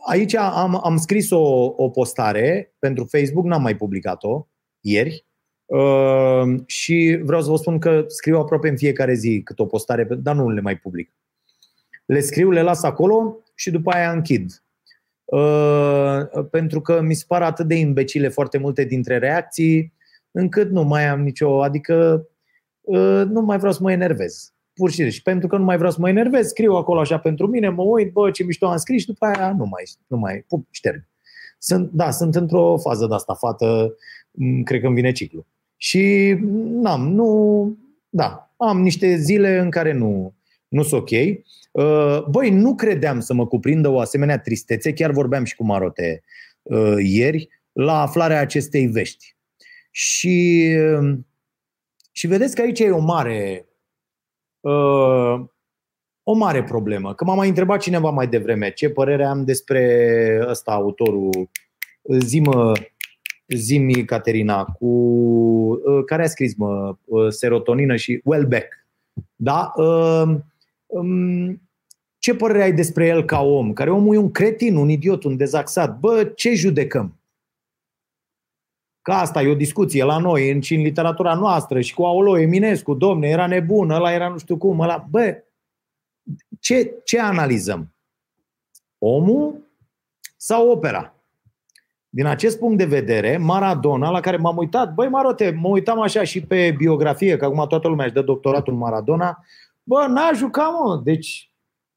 aici 0.07 0.35
am, 0.35 0.81
am 0.85 0.97
scris 0.97 1.31
o, 1.31 1.73
o 1.77 1.89
postare 1.89 2.75
pentru 2.79 3.05
Facebook, 3.05 3.45
n-am 3.45 3.63
mai 3.63 3.77
publicat-o 3.77 4.47
ieri 4.81 5.27
uh, 5.65 6.61
și 6.67 7.21
vreau 7.23 7.43
să 7.43 7.51
vă 7.51 7.57
spun 7.57 7.79
că 7.79 8.05
scriu 8.07 8.39
aproape 8.39 8.69
în 8.69 8.77
fiecare 8.77 9.15
zi 9.15 9.41
cât 9.45 9.59
o 9.59 9.67
postare, 9.67 10.05
dar 10.05 10.35
nu 10.35 10.51
le 10.51 10.61
mai 10.61 10.77
public. 10.77 11.13
Le 12.07 12.21
scriu, 12.21 12.51
le 12.51 12.63
las 12.63 12.83
acolo 12.83 13.41
și 13.57 13.71
după 13.71 13.91
aia 13.91 14.13
închid. 14.13 14.63
Uh, 15.25 16.21
pentru 16.51 16.81
că 16.81 17.01
mi 17.01 17.15
se 17.15 17.25
par 17.27 17.43
atât 17.43 17.67
de 17.67 17.75
imbecile 17.75 18.29
foarte 18.29 18.59
multe 18.59 18.85
dintre 18.85 19.19
reacții, 19.19 19.93
încât 20.31 20.71
nu 20.71 20.83
mai 20.83 21.09
am 21.09 21.23
nicio, 21.23 21.63
adică 21.63 22.27
nu 23.29 23.41
mai 23.41 23.59
vreau 23.59 23.73
să 23.73 23.79
mă 23.83 23.93
enervez 23.93 24.57
pur 24.77 24.89
și 24.89 24.95
simplu. 24.95 25.13
Și 25.13 25.23
pentru 25.23 25.49
că 25.49 25.57
nu 25.57 25.65
mai 25.65 25.77
vreau 25.77 25.93
să 25.93 26.01
mă 26.01 26.09
enervez, 26.09 26.49
scriu 26.49 26.73
acolo 26.73 27.01
așa 27.01 27.19
pentru 27.19 27.47
mine, 27.47 27.69
mă 27.69 27.83
uit, 27.83 28.13
bă, 28.13 28.31
ce 28.31 28.45
mișto 28.45 28.67
am 28.67 28.77
scris 28.77 29.01
și 29.01 29.07
după 29.07 29.27
aia 29.27 29.53
nu 29.53 29.65
mai, 29.65 29.83
nu 30.07 30.17
mai 30.17 30.45
pup, 30.49 30.67
șterg. 30.71 31.09
Sunt, 31.59 31.91
da, 31.91 32.11
sunt 32.11 32.35
într-o 32.35 32.77
fază 32.79 33.07
de 33.07 33.15
asta, 33.15 33.35
fată, 33.35 33.95
cred 34.65 34.81
că 34.81 34.87
îmi 34.87 34.95
vine 34.95 35.13
ciclu. 35.13 35.47
Și 35.77 36.37
n-am, 36.81 37.09
nu, 37.09 37.77
da, 38.09 38.55
am 38.57 38.81
niște 38.83 39.17
zile 39.17 39.59
în 39.59 39.71
care 39.71 39.93
nu, 39.93 40.35
nu 40.69 40.83
sunt 40.83 41.01
ok. 41.01 41.11
Uh, 41.77 42.25
băi, 42.31 42.51
nu 42.51 42.75
credeam 42.75 43.21
să 43.21 43.35
mă 43.35 43.47
cuprindă 43.47 43.89
o 43.89 44.01
asemenea 44.01 44.39
tristețe, 44.39 44.93
chiar 44.93 45.11
vorbeam 45.11 45.45
și 45.45 45.57
cu 45.57 45.65
Marote 45.65 46.23
uh, 46.63 46.97
ieri, 46.99 47.49
la 47.73 48.01
aflarea 48.01 48.41
acestei 48.41 48.87
vești. 48.87 49.37
Și, 49.91 50.67
uh, 51.01 51.19
și 52.13 52.27
vedeți 52.27 52.55
că 52.55 52.63
aici 52.63 52.81
e 52.81 52.91
o 52.91 53.01
mare 53.01 53.69
uh, 54.61 55.45
o 56.23 56.33
mare 56.33 56.65
problemă. 56.65 57.15
Că 57.15 57.25
m-a 57.25 57.35
mai 57.35 57.49
întrebat 57.49 57.81
cineva 57.81 58.11
mai 58.11 58.29
devreme 58.29 58.71
ce 58.71 58.91
părere 58.91 59.25
am 59.25 59.45
despre 59.45 60.45
ăsta, 60.49 60.73
autorul. 60.73 61.51
Zimă, 62.03 62.73
Zimi 63.49 64.05
Caterina, 64.05 64.65
cu, 64.65 64.87
uh, 64.87 66.05
care 66.07 66.23
a 66.23 66.27
scris 66.27 66.55
mă, 66.55 66.97
uh, 67.05 67.29
serotonină 67.29 67.97
și 67.97 68.21
Wellbeck. 68.25 68.87
Da? 69.37 69.73
Uh, 69.77 70.37
um, 70.87 71.61
ce 72.27 72.35
părere 72.35 72.63
ai 72.63 72.73
despre 72.73 73.07
el 73.07 73.25
ca 73.25 73.43
om? 73.43 73.73
Care 73.73 73.91
omul 73.91 74.15
e 74.15 74.19
un 74.19 74.31
cretin, 74.31 74.77
un 74.77 74.89
idiot, 74.89 75.25
un 75.25 75.37
dezaxat. 75.37 75.99
Bă, 75.99 76.25
ce 76.25 76.55
judecăm? 76.55 77.21
Că 79.03 79.13
asta 79.13 79.43
e 79.43 79.49
o 79.49 79.55
discuție 79.55 80.05
la 80.05 80.19
noi, 80.19 80.51
în, 80.51 80.61
și 80.61 80.75
în 80.75 80.83
literatura 80.83 81.35
noastră, 81.35 81.81
și 81.81 81.95
cu 81.95 82.03
Aolo 82.05 82.39
Eminescu, 82.39 82.95
domne, 82.95 83.29
era 83.29 83.47
nebun, 83.47 83.91
ăla 83.91 84.13
era 84.13 84.29
nu 84.29 84.39
știu 84.39 84.57
cum, 84.57 84.81
ăla... 84.81 85.07
Bă, 85.11 85.45
ce, 86.61 86.95
ce 87.05 87.21
analizăm? 87.21 87.95
Omul 88.99 89.55
sau 90.37 90.71
opera? 90.71 91.15
Din 92.09 92.27
acest 92.27 92.59
punct 92.59 92.79
de 92.79 92.85
vedere, 92.85 93.37
Maradona, 93.37 94.11
la 94.11 94.21
care 94.21 94.37
m-am 94.37 94.57
uitat, 94.57 94.95
băi 94.95 95.09
Marote, 95.09 95.51
mă 95.51 95.69
uitam 95.69 96.01
așa 96.01 96.25
și 96.25 96.41
pe 96.41 96.75
biografie, 96.77 97.37
că 97.37 97.45
acum 97.45 97.67
toată 97.69 97.89
lumea 97.89 98.05
își 98.05 98.15
dă 98.15 98.23
doctoratul 98.23 98.75
Maradona, 98.75 99.45
bă, 99.83 100.07
n-a 100.09 100.33
jucat, 100.33 100.71
mă, 100.73 101.01
deci 101.05 101.51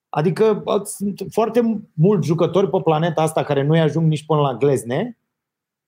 Adică 0.09 0.63
sunt 0.83 1.25
foarte 1.31 1.81
mulți 1.93 2.27
jucători 2.27 2.69
pe 2.69 2.81
planeta 2.83 3.21
asta 3.21 3.43
care 3.43 3.63
nu 3.63 3.79
ajung 3.79 4.07
nici 4.07 4.25
până 4.25 4.41
la 4.41 4.53
glezne 4.53 5.17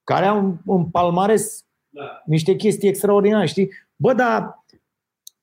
care 0.03 0.25
au 0.25 0.57
în 0.65 0.85
palmares 0.85 1.65
da. 1.89 2.21
niște 2.25 2.55
chestii 2.55 2.89
extraordinare, 2.89 3.45
știi? 3.45 3.71
Bă, 3.95 4.13
dar 4.13 4.63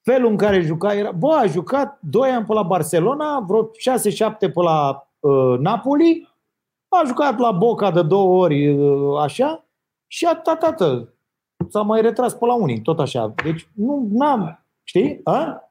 felul 0.03 0.31
în 0.31 0.37
care 0.37 0.61
juca 0.61 0.95
era... 0.95 1.11
Bă, 1.11 1.33
a 1.33 1.47
jucat 1.47 1.99
2 2.01 2.31
ani 2.31 2.47
pe 2.47 2.53
la 2.53 2.62
Barcelona, 2.62 3.41
vreo 3.41 3.64
6-7 3.64 3.70
pe 4.39 4.51
la 4.55 5.09
uh, 5.18 5.59
Napoli, 5.59 6.29
a 6.89 7.03
jucat 7.07 7.39
la 7.39 7.53
Boca 7.53 7.91
de 7.91 8.03
două 8.03 8.45
ori, 8.45 8.68
uh, 8.68 9.20
așa, 9.20 9.64
și 10.07 10.26
a 10.26 10.35
tatată. 10.35 11.12
S-a 11.68 11.83
mai 11.83 12.01
retras 12.01 12.35
pe 12.35 12.47
la 12.47 12.55
unii, 12.55 12.83
tot 12.83 12.99
așa. 12.99 13.35
Deci 13.43 13.68
nu 13.74 14.16
am, 14.20 14.64
știi? 14.83 15.20
A? 15.24 15.70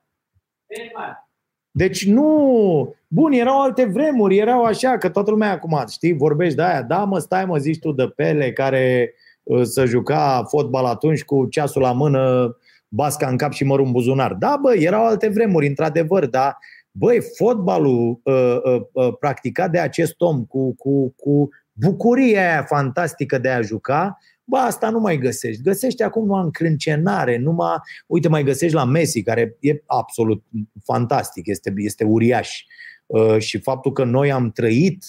Deci 1.78 2.08
nu... 2.08 2.96
Bun, 3.08 3.32
erau 3.32 3.62
alte 3.62 3.86
vremuri, 3.86 4.38
erau 4.38 4.64
așa, 4.64 4.98
că 4.98 5.10
toată 5.10 5.32
lumea 5.32 5.52
acum, 5.52 5.84
știi, 5.90 6.18
vorbești 6.18 6.56
de 6.56 6.62
aia. 6.62 6.82
Da, 6.82 7.04
mă, 7.04 7.20
stai, 7.20 7.46
mă, 7.46 7.58
zici 7.58 7.80
tu 7.80 7.92
de 7.92 8.08
Pele 8.16 8.54
care 8.54 9.14
uh, 9.44 9.62
să 9.64 9.86
juca 9.86 10.44
fotbal 10.48 10.86
atunci 10.86 11.24
cu 11.24 11.46
ceasul 11.46 11.82
la 11.82 11.92
mână, 11.92 12.56
basca 12.88 13.28
în 13.28 13.38
cap 13.38 13.52
și 13.52 13.64
mărul 13.64 13.86
în 13.86 13.92
buzunar. 13.92 14.34
Da, 14.34 14.58
bă, 14.62 14.74
erau 14.74 15.06
alte 15.06 15.28
vremuri, 15.28 15.68
într-adevăr, 15.68 16.26
dar 16.26 16.58
băi, 16.92 17.22
fotbalul 17.36 18.20
uh, 18.24 18.58
uh, 18.64 18.82
uh, 18.92 19.14
practicat 19.20 19.72
de 19.72 19.80
acest 19.80 20.22
om 20.22 20.46
cu, 20.46 20.76
cu, 20.76 21.14
cu 21.16 21.50
bucuria 21.72 22.52
aia 22.52 22.64
fantastică 22.64 23.38
de 23.38 23.50
a 23.50 23.62
juca, 23.62 24.18
Ba, 24.50 24.60
asta 24.60 24.90
nu 24.90 25.00
mai 25.00 25.18
găsești. 25.18 25.62
Găsești 25.62 26.04
acum 26.04 26.26
numai 26.26 26.44
încrâncenare, 26.44 27.38
numai, 27.38 27.76
uite, 28.08 28.28
mai 28.28 28.44
găsești 28.44 28.76
la 28.76 28.86
Messi, 28.86 29.24
care 29.24 29.58
e 29.60 29.82
absolut 29.86 30.44
fantastic, 30.84 31.48
este, 31.48 31.74
este 31.78 32.04
uriaș. 32.04 32.64
Uh, 33.06 33.38
și 33.38 33.60
faptul 33.60 33.92
că 33.92 34.04
noi 34.04 34.32
am 34.32 34.52
trăit 34.52 35.06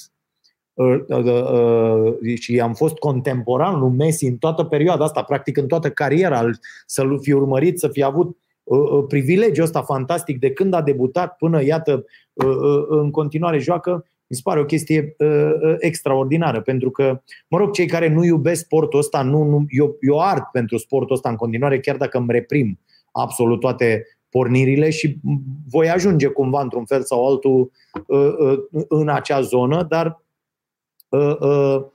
uh, 0.73 1.01
uh, 1.09 2.39
și 2.39 2.61
am 2.61 2.75
fost 2.75 2.97
contemporan 2.97 3.79
lui 3.79 3.97
Messi 3.97 4.27
în 4.27 4.37
toată 4.37 4.65
perioada 4.65 5.05
asta, 5.05 5.23
practic 5.23 5.57
în 5.57 5.67
toată 5.67 5.91
cariera, 5.91 6.51
să-l 6.87 7.19
fi 7.21 7.33
urmărit, 7.33 7.79
să 7.79 7.89
fi 7.89 8.03
avut 8.03 8.37
privilegiul 9.09 9.65
ăsta 9.65 9.83
fantastic 9.83 10.39
de 10.39 10.53
când 10.53 10.75
a 10.75 10.83
debutat 10.83 11.37
până, 11.37 11.65
iată, 11.65 12.05
în 12.89 13.11
continuare 13.11 13.59
joacă, 13.59 14.05
mi 14.29 14.37
se 14.37 14.41
pare 14.45 14.61
o 14.61 14.65
chestie 14.65 15.15
uh, 15.19 15.29
uh, 15.29 15.75
extraordinară, 15.79 16.61
pentru 16.61 16.91
că, 16.91 17.23
mă 17.49 17.59
rog, 17.59 17.73
cei 17.73 17.87
care 17.87 18.09
nu 18.09 18.25
iubesc 18.25 18.65
sportul 18.65 18.99
ăsta, 18.99 19.23
nu, 19.23 19.43
nu, 19.43 19.65
eu, 19.69 19.97
eu 20.01 20.21
art 20.21 20.51
pentru 20.53 20.77
sportul 20.77 21.15
ăsta 21.15 21.29
în 21.29 21.37
continuare, 21.37 21.81
chiar 21.81 21.97
dacă 21.97 22.19
îmi 22.19 22.33
reprim 22.33 22.79
absolut 23.13 23.61
toate 23.61 24.07
pornirile 24.31 24.91
și 24.91 25.19
voi 25.69 25.91
ajunge 25.91 26.27
cumva 26.27 26.61
într-un 26.61 26.85
fel 26.85 27.03
sau 27.03 27.29
altul 27.29 27.71
uh, 28.07 28.35
uh, 28.39 28.85
în 28.89 29.09
acea 29.09 29.41
zonă, 29.41 29.83
dar 29.83 30.25
uh, 31.09 31.37
uh, 31.41 31.87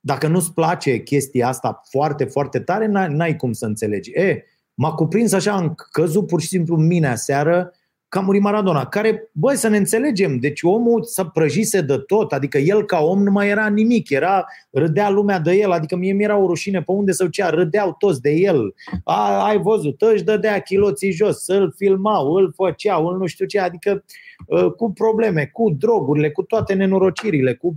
dacă 0.00 0.26
nu-ți 0.26 0.54
place 0.54 1.02
chestia 1.02 1.48
asta 1.48 1.80
foarte, 1.90 2.24
foarte 2.24 2.60
tare, 2.60 2.86
n-ai, 2.86 3.08
n-ai 3.08 3.36
cum 3.36 3.52
să 3.52 3.66
înțelegi. 3.66 4.10
E, 4.10 4.44
m-a 4.74 4.92
cuprins 4.92 5.32
așa, 5.32 5.52
am 5.52 5.74
căzut 5.90 6.26
pur 6.26 6.40
și 6.40 6.46
simplu 6.48 6.76
în 6.76 6.86
mine 6.86 7.08
aseară 7.08 7.72
că 8.10 8.18
a 8.18 8.20
murit 8.20 8.42
Maradona, 8.42 8.86
care, 8.86 9.30
băi, 9.32 9.56
să 9.56 9.68
ne 9.68 9.76
înțelegem, 9.76 10.38
deci 10.38 10.62
omul 10.62 11.02
s-a 11.02 11.26
prăjise 11.26 11.80
de 11.80 11.98
tot, 11.98 12.32
adică 12.32 12.58
el 12.58 12.84
ca 12.84 12.98
om 12.98 13.22
nu 13.22 13.30
mai 13.30 13.48
era 13.48 13.68
nimic, 13.68 14.10
era, 14.10 14.46
râdea 14.70 15.10
lumea 15.10 15.38
de 15.38 15.52
el, 15.52 15.70
adică 15.70 15.96
mie 15.96 16.12
mi-era 16.12 16.36
o 16.36 16.46
rușine 16.46 16.82
pe 16.82 16.92
unde 16.92 17.12
să 17.12 17.28
cea, 17.28 17.50
râdeau 17.50 17.94
toți 17.98 18.20
de 18.20 18.30
el, 18.30 18.74
a, 19.04 19.44
ai 19.44 19.58
văzut, 19.58 20.02
își 20.02 20.22
dădea 20.22 20.58
chiloții 20.58 21.10
jos, 21.10 21.46
îl 21.46 21.74
filmau, 21.76 22.32
îl 22.32 22.52
făceau, 22.56 23.06
îl 23.06 23.18
nu 23.18 23.26
știu 23.26 23.46
ce, 23.46 23.60
adică 23.60 24.04
ă, 24.50 24.70
cu 24.70 24.92
probleme, 24.92 25.46
cu 25.52 25.70
drogurile, 25.78 26.30
cu 26.30 26.42
toate 26.42 26.74
nenorocirile, 26.74 27.54
cu 27.54 27.74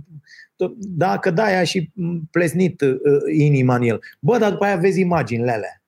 dacă 0.78 1.30
da, 1.30 1.44
aia 1.44 1.64
și 1.64 1.90
plesnit 2.30 2.80
ă, 2.80 2.98
inima 3.36 3.74
în 3.74 3.82
el. 3.82 4.00
Bă, 4.20 4.38
dar 4.38 4.50
după 4.50 4.64
aia 4.64 4.76
vezi 4.76 5.00
imaginile 5.00 5.50
alea. 5.50 5.82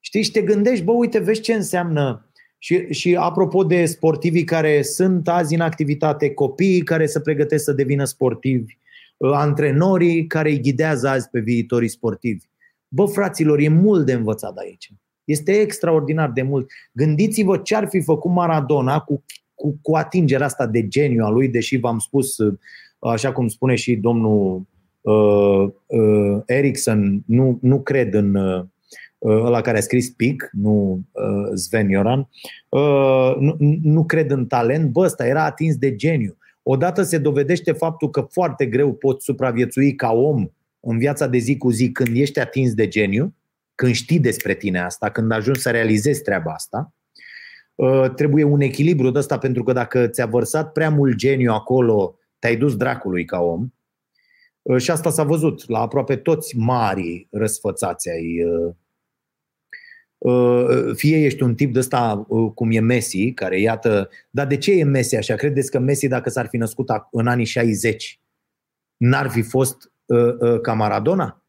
Știi, 0.00 0.22
și 0.22 0.30
te 0.30 0.42
gândești, 0.42 0.84
bă, 0.84 0.92
uite, 0.92 1.18
vezi 1.18 1.40
ce 1.40 1.52
înseamnă 1.52 2.25
și, 2.58 2.92
și 2.92 3.14
apropo 3.14 3.64
de 3.64 3.84
sportivii 3.84 4.44
care 4.44 4.82
sunt 4.82 5.28
azi 5.28 5.54
în 5.54 5.60
activitate, 5.60 6.30
copiii 6.30 6.82
care 6.82 7.06
se 7.06 7.20
pregătesc 7.20 7.64
să 7.64 7.72
devină 7.72 8.04
sportivi, 8.04 8.78
uh, 9.16 9.30
antrenorii 9.34 10.26
care 10.26 10.50
îi 10.50 10.60
ghidează 10.60 11.08
azi 11.08 11.28
pe 11.30 11.40
viitorii 11.40 11.88
sportivi. 11.88 12.44
Bă, 12.88 13.04
fraților, 13.04 13.58
e 13.58 13.68
mult 13.68 14.06
de 14.06 14.12
învățat 14.12 14.56
aici. 14.56 14.90
Este 15.24 15.52
extraordinar 15.52 16.30
de 16.30 16.42
mult. 16.42 16.70
Gândiți-vă 16.92 17.58
ce 17.58 17.74
ar 17.74 17.88
fi 17.88 18.00
făcut 18.00 18.30
Maradona 18.30 19.00
cu, 19.00 19.24
cu, 19.54 19.78
cu 19.82 19.96
atingerea 19.96 20.46
asta 20.46 20.66
de 20.66 20.88
geniu 20.88 21.24
a 21.24 21.30
lui, 21.30 21.48
deși 21.48 21.76
v-am 21.76 21.98
spus, 21.98 22.38
uh, 22.38 22.54
așa 22.98 23.32
cum 23.32 23.48
spune 23.48 23.74
și 23.74 23.96
domnul 23.96 24.66
uh, 25.00 25.68
uh, 25.86 26.42
Erickson, 26.46 27.22
nu, 27.26 27.58
nu 27.62 27.80
cred 27.80 28.14
în, 28.14 28.34
uh, 28.34 28.64
ăla 29.24 29.60
care 29.60 29.78
a 29.78 29.80
scris 29.80 30.10
PIC, 30.10 30.48
nu 30.52 31.00
uh, 31.12 31.50
Sven 31.54 31.88
Ioran, 31.88 32.28
uh, 32.68 33.36
nu, 33.38 33.56
nu 33.82 34.04
cred 34.04 34.30
în 34.30 34.46
talent, 34.46 34.90
bă, 34.90 35.00
ăsta 35.00 35.26
era 35.26 35.44
atins 35.44 35.76
de 35.76 35.94
geniu. 35.94 36.36
Odată 36.62 37.02
se 37.02 37.18
dovedește 37.18 37.72
faptul 37.72 38.10
că 38.10 38.20
foarte 38.20 38.66
greu 38.66 38.92
poți 38.94 39.24
supraviețui 39.24 39.94
ca 39.94 40.12
om 40.12 40.48
în 40.80 40.98
viața 40.98 41.26
de 41.26 41.38
zi 41.38 41.56
cu 41.56 41.70
zi 41.70 41.92
când 41.92 42.16
ești 42.16 42.40
atins 42.40 42.74
de 42.74 42.88
geniu, 42.88 43.34
când 43.74 43.94
știi 43.94 44.20
despre 44.20 44.54
tine 44.54 44.80
asta, 44.80 45.10
când 45.10 45.32
ajungi 45.32 45.60
să 45.60 45.70
realizezi 45.70 46.22
treaba 46.22 46.52
asta, 46.52 46.92
uh, 47.74 48.10
trebuie 48.14 48.44
un 48.44 48.60
echilibru 48.60 49.10
de 49.10 49.18
ăsta 49.18 49.38
pentru 49.38 49.62
că 49.62 49.72
dacă 49.72 50.06
ți-a 50.06 50.26
vărsat 50.26 50.72
prea 50.72 50.90
mult 50.90 51.16
geniu 51.16 51.52
acolo, 51.52 52.18
te-ai 52.38 52.56
dus 52.56 52.76
dracului 52.76 53.24
ca 53.24 53.40
om. 53.40 53.68
Și 54.76 54.90
asta 54.90 55.10
s-a 55.10 55.22
văzut 55.22 55.68
la 55.68 55.80
aproape 55.80 56.16
toți 56.16 56.56
mari 56.56 57.28
răsfățați 57.30 58.10
ai 58.10 58.44
Uh, 58.44 58.74
fie 60.94 61.24
ești 61.24 61.42
un 61.42 61.54
tip 61.54 61.72
de 61.72 61.78
ăsta 61.78 62.24
uh, 62.28 62.52
cum 62.54 62.70
e 62.70 62.80
Messi, 62.80 63.32
care 63.32 63.60
iată, 63.60 64.08
dar 64.30 64.46
de 64.46 64.56
ce 64.56 64.72
e 64.72 64.84
Messi 64.84 65.16
așa? 65.16 65.34
Credeți 65.34 65.70
că 65.70 65.78
Messi 65.78 66.08
dacă 66.08 66.30
s-ar 66.30 66.46
fi 66.46 66.56
născut 66.56 66.88
în 67.10 67.26
anii 67.26 67.44
60 67.44 68.20
n-ar 68.96 69.28
fi 69.28 69.42
fost 69.42 69.92
uh, 70.06 70.60
ca 70.60 70.72
Maradona? 70.72 71.42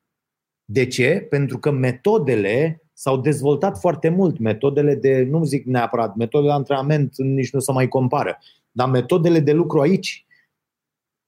De 0.66 0.86
ce? 0.86 1.26
Pentru 1.30 1.58
că 1.60 1.72
metodele 1.72 2.82
s-au 2.94 3.18
dezvoltat 3.18 3.80
foarte 3.80 4.10
mult. 4.10 4.40
Metodele 4.40 4.96
de, 4.96 5.28
nu 5.30 5.44
zic 5.44 5.66
neapărat, 5.66 6.16
metodele 6.16 6.50
de 6.50 6.56
antrenament 6.56 7.18
nici 7.18 7.52
nu 7.52 7.60
se 7.60 7.72
mai 7.72 7.88
compară, 7.88 8.38
dar 8.72 8.90
metodele 8.90 9.40
de 9.40 9.52
lucru 9.52 9.80
aici, 9.80 10.26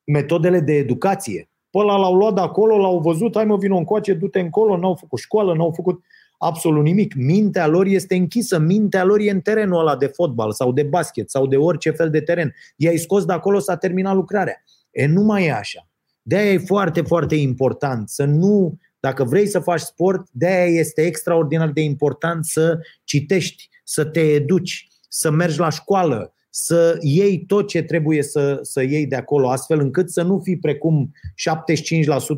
metodele 0.04 0.60
de 0.60 0.74
educație. 0.74 1.50
Pe 1.70 1.78
ăla 1.78 1.98
l-au 1.98 2.16
luat 2.16 2.34
de 2.34 2.42
acolo, 2.42 2.78
l-au 2.78 3.00
văzut, 3.00 3.36
hai 3.36 3.46
mă 3.46 3.58
vino 3.58 3.78
încoace, 3.78 4.14
du-te 4.14 4.40
încolo, 4.40 4.78
n-au 4.78 4.96
făcut 4.96 5.20
școală, 5.20 5.54
n-au 5.54 5.72
făcut... 5.72 5.96
Uh, 5.96 6.04
absolut 6.40 6.84
nimic. 6.84 7.14
Mintea 7.16 7.68
lor 7.68 7.86
este 7.86 8.16
închisă, 8.16 8.60
mintea 8.60 9.04
lor 9.04 9.20
e 9.20 9.30
în 9.30 9.42
terenul 9.42 9.80
ăla 9.80 9.96
de 9.96 10.06
fotbal 10.06 10.52
sau 10.52 10.72
de 10.72 10.84
basket 10.84 11.30
sau 11.30 11.48
de 11.48 11.58
orice 11.58 11.92
fel 11.92 12.10
de 12.10 12.22
teren. 12.22 12.56
I-ai 12.76 12.98
scos 12.98 13.26
de 13.26 13.34
acolo, 13.34 13.60
s-a 13.60 13.76
terminat 13.76 14.16
lucrarea. 14.16 14.64
E, 14.92 15.06
nu 15.06 15.22
mai 15.22 15.46
e 15.46 15.52
așa. 15.52 15.88
De-aia 16.22 16.52
e 16.52 16.58
foarte, 16.58 17.02
foarte 17.02 17.36
important 17.36 18.10
să 18.10 18.24
nu, 18.24 18.78
dacă 19.00 19.24
vrei 19.24 19.48
să 19.48 19.60
faci 19.60 19.80
sport, 19.80 20.28
de-aia 20.32 20.80
este 20.80 21.02
extraordinar 21.02 21.70
de 21.70 21.82
important 21.82 22.46
să 22.46 22.80
citești, 23.04 23.70
să 23.84 24.06
te 24.06 24.20
educi, 24.20 24.88
să 25.08 25.32
mergi 25.32 25.60
la 25.60 25.70
școală, 25.70 26.34
să 26.50 26.98
iei 27.02 27.46
tot 27.46 27.68
ce 27.68 27.82
trebuie 27.82 28.24
să, 28.24 28.60
să 28.62 28.82
iei 28.82 29.08
de 29.08 29.16
acolo, 29.16 29.50
astfel 29.50 29.80
încât 29.80 30.10
să 30.10 30.22
nu 30.22 30.40
fii 30.40 30.58
precum 30.58 31.12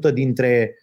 75% 0.09 0.13
dintre 0.13 0.75
Uh, 0.75 0.80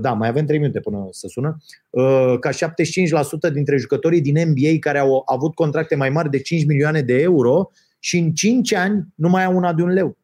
da, 0.00 0.12
mai 0.12 0.28
avem 0.28 0.46
3 0.46 0.58
minute 0.58 0.80
până 0.80 1.08
să 1.10 1.26
sună, 1.28 1.56
uh, 1.90 2.38
ca 2.40 2.50
75% 2.50 3.50
dintre 3.52 3.76
jucătorii 3.76 4.20
din 4.20 4.48
NBA 4.48 4.78
care 4.80 4.98
au 4.98 5.22
avut 5.24 5.54
contracte 5.54 5.94
mai 5.94 6.10
mari 6.10 6.30
de 6.30 6.40
5 6.40 6.64
milioane 6.64 7.02
de 7.02 7.20
euro 7.20 7.70
și 7.98 8.18
în 8.18 8.32
5 8.32 8.74
ani 8.74 9.06
nu 9.14 9.28
mai 9.28 9.44
au 9.44 9.56
una 9.56 9.72
de 9.72 9.82
un 9.82 9.88
leu. 9.88 10.18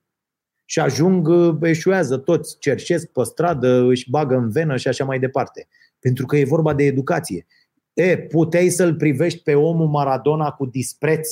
Și 0.65 0.81
ajung, 0.81 1.29
uh, 1.29 1.57
eșuează 1.63 2.17
toți, 2.17 2.59
cerșesc 2.59 3.07
pe 3.07 3.23
stradă, 3.25 3.83
își 3.83 4.11
bagă 4.11 4.35
în 4.35 4.51
venă 4.51 4.77
și 4.77 4.89
așa 4.89 5.05
mai 5.05 5.19
departe. 5.19 5.69
Pentru 5.99 6.27
că 6.27 6.37
e 6.37 6.45
vorba 6.45 6.75
de 6.75 6.85
educație. 6.85 7.47
E, 7.93 8.19
puteai 8.19 8.69
să-l 8.69 8.95
privești 8.95 9.43
pe 9.43 9.55
omul 9.55 9.89
Maradona 9.89 10.51
cu 10.51 10.67
dispreț 10.67 11.29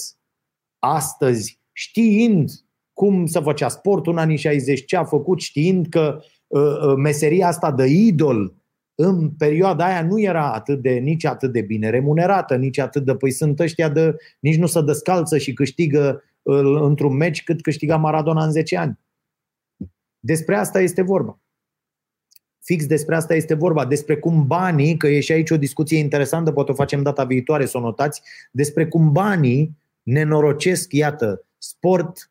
astăzi, 0.78 1.60
știind 1.72 2.50
cum 2.92 3.26
să 3.26 3.40
făcea 3.40 3.68
sportul 3.68 4.12
în 4.12 4.18
anii 4.18 4.36
60, 4.36 4.84
ce 4.84 4.96
a 4.96 5.04
făcut, 5.04 5.40
știind 5.40 5.86
că 5.88 6.18
Uh, 6.18 6.20
uh, 6.20 6.33
meseria 6.96 7.46
asta 7.46 7.72
de 7.72 7.86
idol 7.86 8.54
în 8.94 9.30
perioada 9.30 9.84
aia 9.84 10.02
nu 10.02 10.20
era 10.20 10.52
atât 10.52 10.82
de, 10.82 10.90
nici 10.90 11.24
atât 11.24 11.52
de 11.52 11.60
bine 11.60 11.90
remunerată, 11.90 12.56
nici 12.56 12.78
atât 12.78 13.04
de, 13.04 13.14
păi 13.14 13.30
sunt 13.30 13.60
ăștia 13.60 13.88
de, 13.88 14.16
nici 14.40 14.56
nu 14.56 14.66
se 14.66 14.82
descalță 14.82 15.38
și 15.38 15.52
câștigă 15.52 16.22
uh, 16.42 16.80
într-un 16.80 17.16
meci 17.16 17.44
cât 17.44 17.62
câștiga 17.62 17.96
Maradona 17.96 18.44
în 18.44 18.50
10 18.50 18.76
ani. 18.76 18.98
Despre 20.18 20.56
asta 20.56 20.80
este 20.80 21.02
vorba. 21.02 21.38
Fix 22.62 22.86
despre 22.86 23.14
asta 23.14 23.34
este 23.34 23.54
vorba, 23.54 23.86
despre 23.86 24.16
cum 24.16 24.46
banii, 24.46 24.96
că 24.96 25.06
e 25.06 25.20
și 25.20 25.32
aici 25.32 25.50
o 25.50 25.56
discuție 25.56 25.98
interesantă, 25.98 26.52
poate 26.52 26.70
o 26.70 26.74
facem 26.74 27.02
data 27.02 27.24
viitoare, 27.24 27.66
să 27.66 27.78
o 27.78 27.80
notați, 27.80 28.22
despre 28.50 28.88
cum 28.88 29.12
banii 29.12 29.76
nenorocesc, 30.02 30.92
iată, 30.92 31.46
sport, 31.58 32.30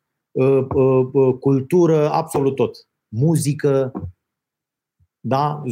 cultură, 1.40 2.10
absolut 2.10 2.54
tot 2.54 2.76
muzică, 3.08 3.92
da? 5.26 5.62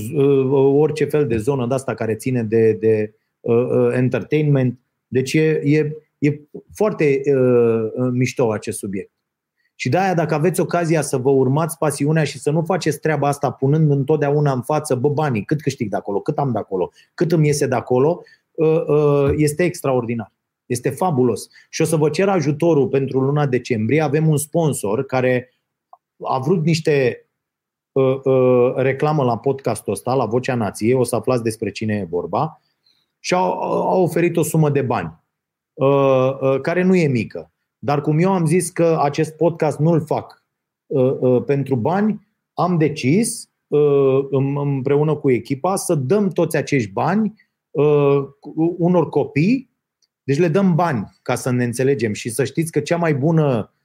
orice 0.55 1.05
fel 1.05 1.27
de 1.27 1.37
zonă 1.37 1.67
de 1.67 1.75
asta 1.75 1.95
care 1.95 2.15
ține 2.15 2.43
de, 2.43 2.73
de 2.73 3.15
uh, 3.41 3.55
uh, 3.55 3.93
entertainment. 3.95 4.79
Deci 5.07 5.33
e, 5.33 5.61
e, 5.65 5.93
e 6.19 6.41
foarte 6.75 7.21
uh, 7.35 8.09
mișto 8.13 8.53
acest 8.53 8.79
subiect. 8.79 9.11
Și 9.75 9.89
de 9.89 9.99
aia, 9.99 10.15
dacă 10.15 10.35
aveți 10.35 10.61
ocazia 10.61 11.03
să 11.03 11.17
vă 11.17 11.31
urmați 11.31 11.79
pasiunea 11.79 12.25
și 12.25 12.39
să 12.39 12.51
nu 12.51 12.63
faceți 12.63 13.01
treaba 13.01 13.29
asta 13.29 13.51
punând 13.51 13.91
întotdeauna 13.91 14.53
în 14.53 14.63
față, 14.63 14.95
bă, 14.95 15.09
banii, 15.09 15.45
cât 15.45 15.61
câștig 15.61 15.91
de 15.91 15.97
acolo, 15.97 16.21
cât 16.21 16.39
am 16.39 16.53
de 16.53 16.59
acolo, 16.59 16.91
cât 17.15 17.33
îmi 17.33 17.47
iese 17.47 17.67
de 17.67 17.75
acolo, 17.75 18.23
uh, 18.51 18.85
uh, 18.87 19.33
este 19.37 19.65
extraordinar. 19.65 20.33
Este 20.67 20.91
fabulos. 20.91 21.49
Și 21.71 21.83
o 21.83 21.85
să 21.85 21.97
vă 21.97 22.11
cer 22.11 22.29
ajutorul 22.29 22.89
pentru 22.89 23.21
luna 23.21 23.47
decembrie. 23.47 24.01
Avem 24.01 24.29
un 24.29 24.37
sponsor 24.37 25.05
care 25.05 25.55
a 26.25 26.39
vrut 26.39 26.65
niște 26.65 27.27
uh, 27.93 28.21
uh, 28.25 28.73
reclamă 28.77 29.25
la 29.25 29.39
podcastul 29.39 29.93
ăsta, 29.93 30.15
la 30.15 30.27
Vocea 30.27 30.55
Nației, 30.55 30.95
o 30.95 31.05
să 31.05 31.17
aflați 31.17 31.43
despre 31.43 31.71
cine 31.71 31.95
e 31.95 32.07
vorba, 32.11 32.61
și 33.19 33.35
au, 33.35 33.61
au 33.91 34.03
oferit 34.03 34.37
o 34.37 34.43
sumă 34.43 34.71
de 34.71 34.83
bani, 34.83 35.21
uh, 35.73 36.37
uh, 36.41 36.61
care 36.61 36.83
nu 36.83 36.95
e 36.95 37.07
mică. 37.07 37.53
Dar 37.79 38.01
cum 38.01 38.19
eu 38.19 38.33
am 38.33 38.47
zis 38.47 38.71
că 38.71 38.99
acest 39.03 39.37
podcast 39.37 39.79
nu-l 39.79 40.01
fac 40.01 40.45
uh, 40.87 41.17
uh, 41.21 41.43
pentru 41.47 41.77
bani, 41.77 42.27
am 42.55 42.79
decis 42.79 43.51
uh, 43.67 44.27
împreună 44.31 45.15
cu 45.15 45.31
echipa 45.31 45.77
să 45.77 45.95
dăm 45.95 46.29
toți 46.29 46.57
acești 46.57 46.91
bani 46.91 47.35
uh, 47.71 48.25
unor 48.79 49.09
copii, 49.09 49.71
deci 50.23 50.39
le 50.39 50.49
dăm 50.49 50.75
bani 50.75 51.19
ca 51.23 51.35
să 51.35 51.51
ne 51.51 51.65
înțelegem 51.65 52.13
și 52.13 52.31
să 52.31 52.45
știți 52.45 52.73
că 52.73 52.81
cea 52.81 52.97
mai 52.97 53.15
bună 53.15 53.55
Uh, 53.55 53.81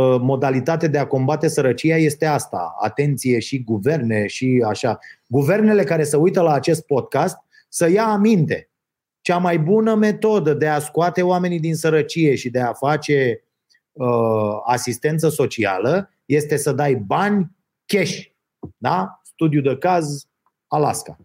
modalitate 0.00 0.88
de 0.88 0.98
a 0.98 1.06
combate 1.06 1.48
sărăcia 1.48 1.96
este 1.96 2.26
asta. 2.26 2.74
Atenție 2.80 3.38
și 3.38 3.62
guverne 3.64 4.26
și 4.26 4.64
așa. 4.68 4.98
Guvernele 5.26 5.84
care 5.84 6.04
se 6.04 6.16
uită 6.16 6.40
la 6.40 6.52
acest 6.52 6.86
podcast 6.86 7.36
să 7.68 7.90
ia 7.90 8.04
aminte. 8.06 8.70
Cea 9.20 9.38
mai 9.38 9.58
bună 9.58 9.94
metodă 9.94 10.54
de 10.54 10.68
a 10.68 10.78
scoate 10.78 11.22
oamenii 11.22 11.60
din 11.60 11.74
sărăcie 11.74 12.34
și 12.34 12.50
de 12.50 12.60
a 12.60 12.72
face 12.72 13.44
uh, 13.92 14.60
asistență 14.64 15.28
socială 15.28 16.10
este 16.24 16.56
să 16.56 16.72
dai 16.72 16.94
bani 16.94 17.56
cash. 17.86 18.20
Da? 18.76 19.20
Studiu 19.24 19.60
de 19.60 19.76
caz 19.76 20.26
Alaska. 20.66 21.16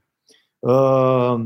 Uh, 0.59 1.45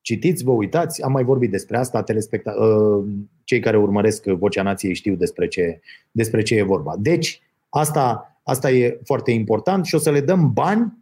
citiți, 0.00 0.44
vă 0.44 0.50
uitați, 0.50 1.02
am 1.02 1.12
mai 1.12 1.24
vorbit 1.24 1.50
despre 1.50 1.76
asta, 1.76 2.02
telespecta- 2.02 2.54
uh, 2.58 3.04
cei 3.48 3.60
care 3.60 3.78
urmăresc 3.78 4.24
Vocea 4.24 4.62
Nației 4.62 4.94
știu 4.94 5.14
despre 5.14 5.48
ce, 5.48 5.80
despre 6.10 6.42
ce 6.42 6.54
e 6.54 6.62
vorba. 6.62 6.94
Deci, 6.98 7.42
asta, 7.68 8.36
asta 8.42 8.70
e 8.70 9.00
foarte 9.04 9.30
important 9.30 9.84
și 9.84 9.94
o 9.94 9.98
să 9.98 10.10
le 10.10 10.20
dăm 10.20 10.52
bani 10.52 10.92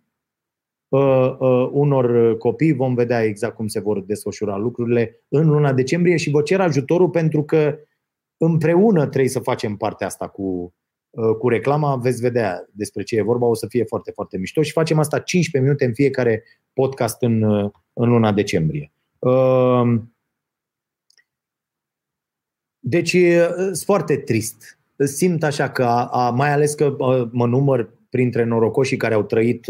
uh, 0.89 1.37
uh, 1.39 1.69
unor 1.73 2.37
copii. 2.37 2.73
Vom 2.73 2.95
vedea 2.95 3.23
exact 3.23 3.55
cum 3.55 3.67
se 3.67 3.81
vor 3.81 4.01
desfășura 4.01 4.57
lucrurile 4.57 5.21
în 5.29 5.49
luna 5.49 5.73
decembrie 5.73 6.17
și 6.17 6.31
vă 6.31 6.43
cer 6.43 6.61
ajutorul 6.61 7.09
pentru 7.09 7.43
că 7.43 7.79
împreună 8.37 9.07
trebuie 9.07 9.31
să 9.31 9.39
facem 9.39 9.77
partea 9.77 10.07
asta 10.07 10.29
cu, 10.29 10.75
uh, 11.11 11.37
cu 11.39 11.49
reclama. 11.49 11.97
Veți 11.97 12.21
vedea 12.21 12.67
despre 12.73 13.03
ce 13.03 13.17
e 13.17 13.23
vorba, 13.23 13.47
o 13.47 13.55
să 13.55 13.67
fie 13.69 13.85
foarte, 13.85 14.11
foarte 14.11 14.39
mișto 14.39 14.63
și 14.63 14.73
facem 14.73 14.99
asta 14.99 15.19
15 15.19 15.71
minute 15.71 15.85
în 15.85 15.95
fiecare 15.95 16.43
podcast 16.73 17.23
în, 17.23 17.43
uh, 17.43 17.71
în 17.93 18.09
luna 18.09 18.33
decembrie. 18.33 18.93
Uh, 22.87 22.93
deci 22.93 23.17
sunt 23.57 23.77
foarte 23.85 24.17
trist. 24.17 24.79
Simt 24.97 25.43
așa 25.43 25.71
că, 25.71 25.85
a, 25.85 26.05
a, 26.05 26.31
mai 26.31 26.53
ales 26.53 26.75
că 26.75 26.97
a, 26.99 27.29
mă 27.33 27.47
număr 27.47 27.91
printre 28.11 28.45
norocoșii 28.45 28.97
care 28.97 29.15
au 29.15 29.23
trăit 29.23 29.67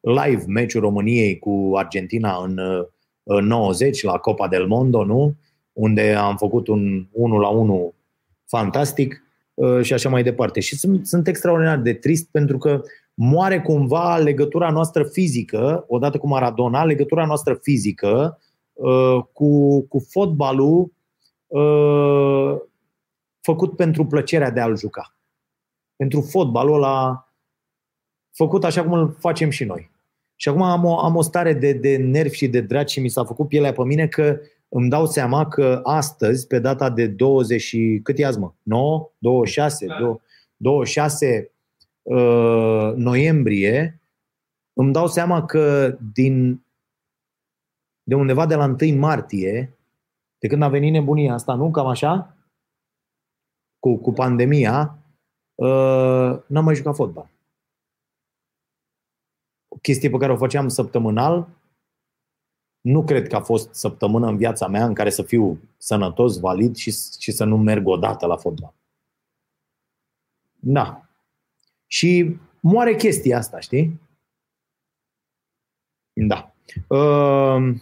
live 0.00 0.44
meciul 0.46 0.80
României 0.80 1.38
cu 1.38 1.70
Argentina 1.74 2.44
în, 2.44 2.58
în 3.22 3.46
90 3.46 4.02
la 4.02 4.18
Copa 4.18 4.48
del 4.48 4.66
Mondo, 4.66 5.04
nu? 5.04 5.34
Unde 5.72 6.12
am 6.12 6.36
făcut 6.36 6.68
un 6.68 7.06
1 7.12 7.38
la 7.38 7.48
1 7.48 7.94
fantastic 8.46 9.22
și 9.82 9.92
așa 9.92 10.08
mai 10.08 10.22
departe. 10.22 10.60
Și 10.60 10.76
sunt, 10.76 11.06
sunt 11.06 11.28
extraordinar 11.28 11.78
de 11.78 11.92
trist 11.92 12.28
pentru 12.30 12.58
că 12.58 12.82
moare 13.14 13.60
cumva 13.60 14.16
legătura 14.16 14.70
noastră 14.70 15.04
fizică, 15.04 15.84
odată 15.88 16.18
cu 16.18 16.26
Maradona, 16.26 16.84
legătura 16.84 17.26
noastră 17.26 17.58
fizică 17.62 18.38
cu, 19.32 19.80
cu 19.80 20.06
fotbalul 20.08 20.92
Uh, 21.52 22.60
făcut 23.40 23.76
pentru 23.76 24.06
plăcerea 24.06 24.50
de 24.50 24.60
a-l 24.60 24.76
juca. 24.76 25.16
Pentru 25.96 26.20
fotbalul 26.20 26.74
ăla 26.74 27.28
făcut 28.34 28.64
așa 28.64 28.82
cum 28.82 28.92
îl 28.92 29.16
facem 29.18 29.50
și 29.50 29.64
noi. 29.64 29.90
Și 30.36 30.48
acum 30.48 30.62
am 30.62 30.84
o, 30.84 30.98
am 30.98 31.16
o 31.16 31.22
stare 31.22 31.52
de, 31.52 31.72
de 31.72 31.96
nervi 31.96 32.36
și 32.36 32.48
de 32.48 32.60
dragi 32.60 32.92
și 32.92 33.00
mi 33.00 33.08
s-a 33.08 33.24
făcut 33.24 33.48
pielea 33.48 33.72
pe 33.72 33.84
mine 33.84 34.06
că 34.06 34.40
îmi 34.68 34.88
dau 34.88 35.06
seama 35.06 35.48
că 35.48 35.80
astăzi, 35.82 36.46
pe 36.46 36.58
data 36.58 36.90
de 36.90 37.06
20 37.06 37.76
cât 38.02 38.18
e 38.18 38.24
azi, 38.24 38.38
mă? 38.38 38.52
9? 38.62 39.10
26? 39.18 39.86
Da. 39.86 40.20
26 40.56 41.52
uh, 42.02 42.92
noiembrie, 42.96 44.00
îmi 44.72 44.92
dau 44.92 45.06
seama 45.06 45.44
că 45.44 45.96
din 46.12 46.64
de 48.02 48.14
undeva 48.14 48.46
de 48.46 48.54
la 48.54 48.76
1 48.80 48.96
martie 48.98 49.76
de 50.42 50.48
când 50.48 50.62
a 50.62 50.68
venit 50.68 50.92
nebunia 50.92 51.34
asta, 51.34 51.54
nu? 51.54 51.70
Cam 51.70 51.86
așa? 51.86 52.36
Cu, 53.78 53.96
cu 53.96 54.12
pandemia, 54.12 54.98
uh, 55.54 56.42
n-am 56.46 56.64
mai 56.64 56.74
jucat 56.74 56.94
fotbal. 56.94 57.30
O 59.68 59.76
chestie 59.76 60.10
pe 60.10 60.16
care 60.16 60.32
o 60.32 60.36
făceam 60.36 60.68
săptămânal, 60.68 61.48
nu 62.80 63.04
cred 63.04 63.28
că 63.28 63.36
a 63.36 63.40
fost 63.40 63.74
săptămână 63.74 64.26
în 64.26 64.36
viața 64.36 64.66
mea 64.66 64.84
în 64.84 64.94
care 64.94 65.10
să 65.10 65.22
fiu 65.22 65.60
sănătos, 65.76 66.38
valid 66.38 66.76
și, 66.76 66.92
și 67.18 67.32
să 67.32 67.44
nu 67.44 67.56
merg 67.56 67.86
o 67.86 67.96
dată 67.96 68.26
la 68.26 68.36
fotbal. 68.36 68.74
Da. 70.58 71.08
Și 71.86 72.36
moare 72.60 72.94
chestia 72.94 73.38
asta, 73.38 73.60
știi? 73.60 74.00
Da. 76.12 76.54
Uh, 76.88 77.80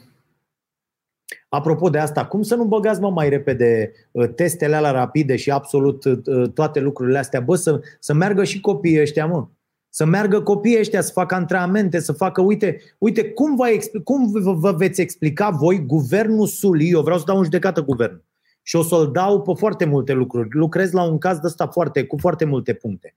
Apropo 1.50 1.88
de 1.88 1.98
asta, 1.98 2.26
cum 2.26 2.42
să 2.42 2.54
nu 2.54 2.64
băgați 2.64 3.00
mă 3.00 3.10
mai 3.10 3.28
repede 3.28 3.92
uh, 4.10 4.28
testele 4.34 4.76
alea 4.76 4.90
rapide 4.90 5.36
și 5.36 5.50
absolut 5.50 6.04
uh, 6.04 6.50
toate 6.54 6.80
lucrurile 6.80 7.18
astea? 7.18 7.40
Bă, 7.40 7.56
să, 7.56 7.80
să 7.98 8.14
meargă 8.14 8.44
și 8.44 8.60
copiii 8.60 9.00
ăștia, 9.00 9.26
mă. 9.26 9.46
Să 9.88 10.04
meargă 10.04 10.40
copiii 10.40 10.78
ăștia 10.78 11.00
să 11.00 11.12
facă 11.12 11.34
antrenamente, 11.34 12.00
să 12.00 12.12
facă, 12.12 12.40
uite, 12.40 12.80
uite 12.98 13.30
cum, 13.30 13.56
va, 13.56 13.66
cum 14.04 14.30
vă 14.60 14.72
veți 14.72 15.00
explica 15.00 15.50
voi 15.50 15.84
guvernul 15.86 16.46
Suli, 16.46 16.90
eu 16.90 17.02
vreau 17.02 17.18
să 17.18 17.24
dau 17.26 17.36
în 17.36 17.44
judecată 17.44 17.84
guvernul 17.84 18.24
și 18.62 18.76
o 18.76 18.82
să-l 18.82 19.10
dau 19.12 19.42
pe 19.42 19.52
foarte 19.56 19.84
multe 19.84 20.12
lucruri. 20.12 20.48
Lucrez 20.50 20.92
la 20.92 21.02
un 21.02 21.18
caz 21.18 21.38
de 21.38 21.46
ăsta 21.46 21.66
foarte, 21.66 22.04
cu 22.04 22.16
foarte 22.18 22.44
multe 22.44 22.72
puncte. 22.72 23.14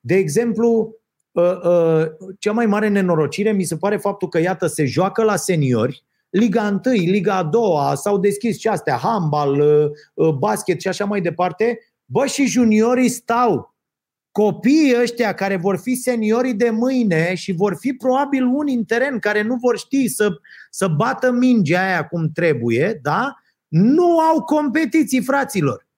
De 0.00 0.14
exemplu, 0.14 0.96
uh, 1.32 2.04
cea 2.38 2.52
mai 2.52 2.66
mare 2.66 2.88
nenorocire 2.88 3.52
mi 3.52 3.64
se 3.64 3.76
pare 3.76 3.96
faptul 3.96 4.28
că, 4.28 4.38
iată, 4.38 4.66
se 4.66 4.84
joacă 4.84 5.22
la 5.22 5.36
seniori, 5.36 6.04
Liga 6.30 6.80
1, 6.84 6.94
Liga 6.94 7.42
2, 7.42 7.62
s-au 7.94 8.18
deschis 8.18 8.58
și 8.58 8.68
astea, 8.68 8.96
handbal, 8.96 9.60
uh, 9.60 9.90
uh, 10.14 10.34
basket 10.34 10.80
și 10.80 10.88
așa 10.88 11.04
mai 11.04 11.20
departe. 11.20 11.78
Bă, 12.04 12.26
și 12.26 12.46
juniorii 12.46 13.08
stau. 13.08 13.74
Copiii 14.32 15.00
ăștia 15.00 15.34
care 15.34 15.56
vor 15.56 15.78
fi 15.78 15.94
seniorii 15.94 16.54
de 16.54 16.70
mâine 16.70 17.34
și 17.34 17.52
vor 17.52 17.76
fi 17.78 17.92
probabil 17.92 18.44
unii 18.44 18.74
în 18.74 18.84
teren 18.84 19.18
care 19.18 19.42
nu 19.42 19.54
vor 19.54 19.78
ști 19.78 20.08
să, 20.08 20.30
să 20.70 20.88
bată 20.88 21.30
mingea 21.30 21.86
aia 21.86 22.06
cum 22.06 22.30
trebuie, 22.34 22.98
da? 23.02 23.34
Nu 23.68 24.18
au 24.18 24.42
competiții, 24.42 25.22
fraților. 25.22 25.88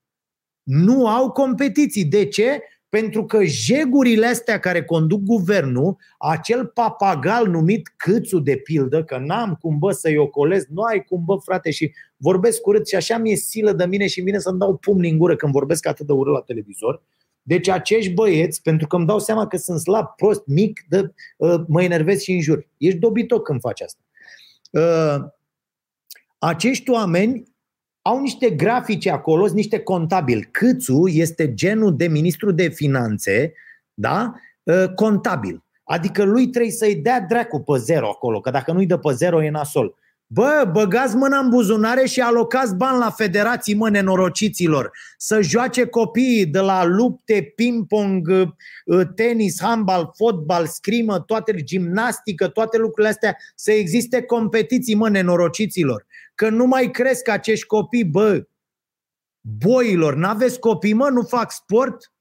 Nu 0.63 1.07
au 1.07 1.31
competiții. 1.31 2.05
De 2.05 2.25
ce? 2.25 2.63
Pentru 2.99 3.25
că 3.25 3.45
jegurile 3.45 4.27
astea 4.27 4.59
care 4.59 4.85
conduc 4.85 5.21
guvernul, 5.21 5.97
acel 6.19 6.67
papagal 6.67 7.47
numit 7.47 7.93
Câțu 7.97 8.39
de 8.39 8.57
pildă, 8.57 9.05
că 9.05 9.19
n-am 9.19 9.55
cum 9.61 9.79
bă 9.79 9.93
să-i 9.93 10.17
ocolez, 10.17 10.65
nu 10.69 10.83
ai 10.83 11.05
cum 11.05 11.25
bă 11.25 11.37
frate 11.37 11.71
și 11.71 11.93
vorbesc 12.17 12.67
urât 12.67 12.89
și 12.89 12.95
așa 12.95 13.19
mi-e 13.19 13.37
silă 13.37 13.73
de 13.73 13.87
mine 13.87 14.07
și 14.07 14.21
vine 14.21 14.39
să-mi 14.39 14.59
dau 14.59 14.77
pumni 14.77 15.11
în 15.11 15.19
gură 15.19 15.37
când 15.37 15.53
vorbesc 15.53 15.87
atât 15.87 16.07
de 16.07 16.13
urât 16.13 16.33
la 16.33 16.41
televizor. 16.41 17.03
Deci 17.43 17.69
acești 17.69 18.13
băieți, 18.13 18.63
pentru 18.63 18.87
că 18.87 18.97
îmi 18.97 19.07
dau 19.07 19.19
seama 19.19 19.47
că 19.47 19.57
sunt 19.57 19.81
slab, 19.81 20.07
prost, 20.17 20.47
mic, 20.47 20.85
de, 20.89 21.13
uh, 21.37 21.61
mă 21.69 21.83
enervez 21.83 22.21
și 22.21 22.33
în 22.33 22.41
jur. 22.41 22.69
Ești 22.77 22.99
dobitoc 22.99 23.43
când 23.43 23.61
faci 23.61 23.81
asta. 23.81 24.01
Uh, 24.71 25.31
acești 26.39 26.91
oameni 26.91 27.52
au 28.03 28.21
niște 28.21 28.51
grafice 28.51 29.11
acolo, 29.11 29.49
niște 29.53 29.79
contabili. 29.79 30.49
Câțu 30.51 31.07
este 31.07 31.55
genul 31.55 31.97
de 31.97 32.07
ministru 32.07 32.51
de 32.51 32.69
finanțe, 32.69 33.53
da? 33.95 34.35
Ă, 34.67 34.89
contabil. 34.89 35.63
Adică 35.85 36.23
lui 36.23 36.49
trebuie 36.49 36.73
să-i 36.73 36.95
dea 36.95 37.21
dracu 37.21 37.61
pe 37.61 37.79
zero 37.79 38.09
acolo, 38.09 38.41
că 38.41 38.51
dacă 38.51 38.73
nu-i 38.73 38.87
dă 38.87 38.97
pe 38.97 39.13
zero 39.13 39.45
e 39.45 39.51
nasol. 39.51 39.95
Bă, 40.27 40.69
băgați 40.73 41.17
mâna 41.17 41.39
în 41.39 41.49
buzunare 41.49 42.05
și 42.07 42.21
alocați 42.21 42.75
bani 42.75 42.99
la 42.99 43.11
federații, 43.11 43.75
mă, 43.75 43.91
nenorociților. 43.91 44.91
Să 45.17 45.41
joace 45.43 45.87
copiii 45.87 46.47
de 46.47 46.59
la 46.59 46.85
lupte, 46.85 47.53
ping-pong, 47.57 48.29
ă, 48.91 49.05
tenis, 49.05 49.61
handbal, 49.61 50.11
fotbal, 50.17 50.67
scrimă, 50.67 51.21
toate, 51.21 51.63
gimnastică, 51.63 52.49
toate 52.49 52.79
lucrurile 52.79 53.09
astea, 53.09 53.37
să 53.55 53.73
existe 53.73 54.23
competiții, 54.23 54.95
mă, 54.95 55.09
nenorociților 55.09 56.07
că 56.43 56.51
nu 56.51 56.67
mai 56.67 56.91
cresc 56.91 57.29
acești 57.29 57.67
copii, 57.67 58.05
bă, 58.05 58.47
boilor, 59.41 60.15
n-aveți 60.15 60.59
copii, 60.59 60.93
mă, 60.93 61.09
nu 61.09 61.23
fac 61.23 61.53
sport? 61.53 62.13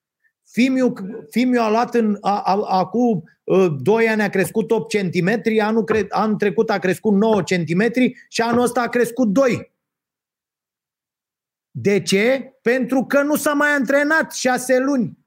Fimiu, 0.43 0.93
Fimiu 1.29 1.61
a 1.61 1.69
luat 1.69 1.95
în, 1.95 2.17
a, 2.19 2.41
a, 2.41 2.61
acum 2.79 3.23
2 3.77 4.05
ă, 4.05 4.09
ani 4.09 4.21
a 4.21 4.29
crescut 4.29 4.71
8 4.71 4.97
cm, 4.97 5.41
anul, 5.61 5.83
cre, 5.83 6.05
anul 6.09 6.35
trecut 6.35 6.69
a 6.69 6.79
crescut 6.79 7.13
9 7.13 7.41
cm 7.41 7.91
și 8.29 8.41
anul 8.41 8.63
ăsta 8.63 8.81
a 8.81 8.89
crescut 8.89 9.27
2. 9.27 9.71
De 11.71 12.01
ce? 12.01 12.53
Pentru 12.61 13.05
că 13.05 13.21
nu 13.21 13.35
s-a 13.35 13.53
mai 13.53 13.69
antrenat 13.69 14.33
6 14.33 14.77
luni. 14.77 15.17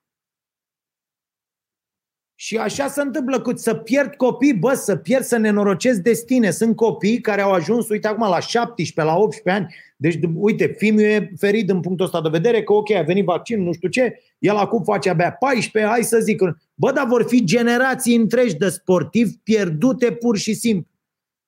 Și 2.37 2.57
așa 2.57 2.89
se 2.89 3.01
întâmplă 3.01 3.41
cu 3.41 3.57
să 3.57 3.75
pierd 3.75 4.15
copii, 4.15 4.55
bă, 4.55 4.75
să 4.75 4.97
pierd, 4.97 5.25
să 5.25 5.37
nenorocesc 5.37 6.01
destine. 6.01 6.51
Sunt 6.51 6.77
copii 6.77 7.21
care 7.21 7.41
au 7.41 7.53
ajuns, 7.53 7.89
uite 7.89 8.09
acum, 8.09 8.29
la 8.29 8.41
17, 8.41 9.13
la 9.13 9.19
18 9.19 9.63
ani. 9.63 9.75
Deci, 9.97 10.19
uite, 10.35 10.75
Fimiu 10.77 11.07
e 11.07 11.33
ferit 11.39 11.67
din 11.67 11.81
punctul 11.81 12.05
ăsta 12.05 12.21
de 12.21 12.29
vedere 12.29 12.63
că, 12.63 12.73
ok, 12.73 12.91
a 12.91 13.03
venit 13.03 13.25
vaccin, 13.25 13.63
nu 13.63 13.73
știu 13.73 13.89
ce, 13.89 14.21
el 14.39 14.57
acum 14.57 14.83
face 14.83 15.11
abia 15.11 15.33
14, 15.33 15.93
hai 15.93 16.03
să 16.03 16.19
zic. 16.19 16.43
Bă, 16.75 16.93
dar 16.93 17.07
vor 17.07 17.25
fi 17.29 17.45
generații 17.45 18.17
întregi 18.17 18.57
de 18.57 18.69
sportivi 18.69 19.33
pierdute 19.43 20.13
pur 20.13 20.37
și 20.37 20.55
simplu. 20.55 20.93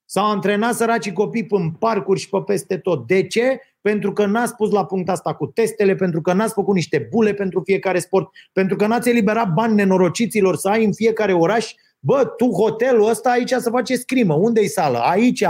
S-au 0.06 0.30
antrenat 0.30 0.74
săracii 0.74 1.12
copii 1.12 1.46
în 1.48 1.70
parcuri 1.70 2.20
și 2.20 2.28
pe 2.28 2.38
peste 2.46 2.76
tot. 2.76 3.06
De 3.06 3.26
ce? 3.26 3.60
Pentru 3.80 4.12
că 4.12 4.26
n-ați 4.26 4.54
pus 4.54 4.70
la 4.70 4.84
punct 4.84 5.08
asta 5.08 5.34
cu 5.34 5.46
testele, 5.46 5.94
pentru 5.94 6.20
că 6.20 6.32
n-ați 6.32 6.52
făcut 6.52 6.74
niște 6.74 7.08
bule 7.10 7.34
pentru 7.34 7.62
fiecare 7.64 7.98
sport, 7.98 8.28
pentru 8.52 8.76
că 8.76 8.86
n-ați 8.86 9.08
eliberat 9.08 9.52
bani 9.52 9.74
nenorociților 9.74 10.56
să 10.56 10.68
ai 10.68 10.84
în 10.84 10.92
fiecare 10.92 11.32
oraș 11.32 11.74
Bă, 12.00 12.24
tu 12.36 12.50
hotelul 12.50 13.08
ăsta 13.08 13.30
aici 13.30 13.50
să 13.50 13.70
face 13.70 13.96
scrimă. 13.96 14.34
Unde-i 14.34 14.68
sala? 14.68 14.98
Aici 14.98 15.44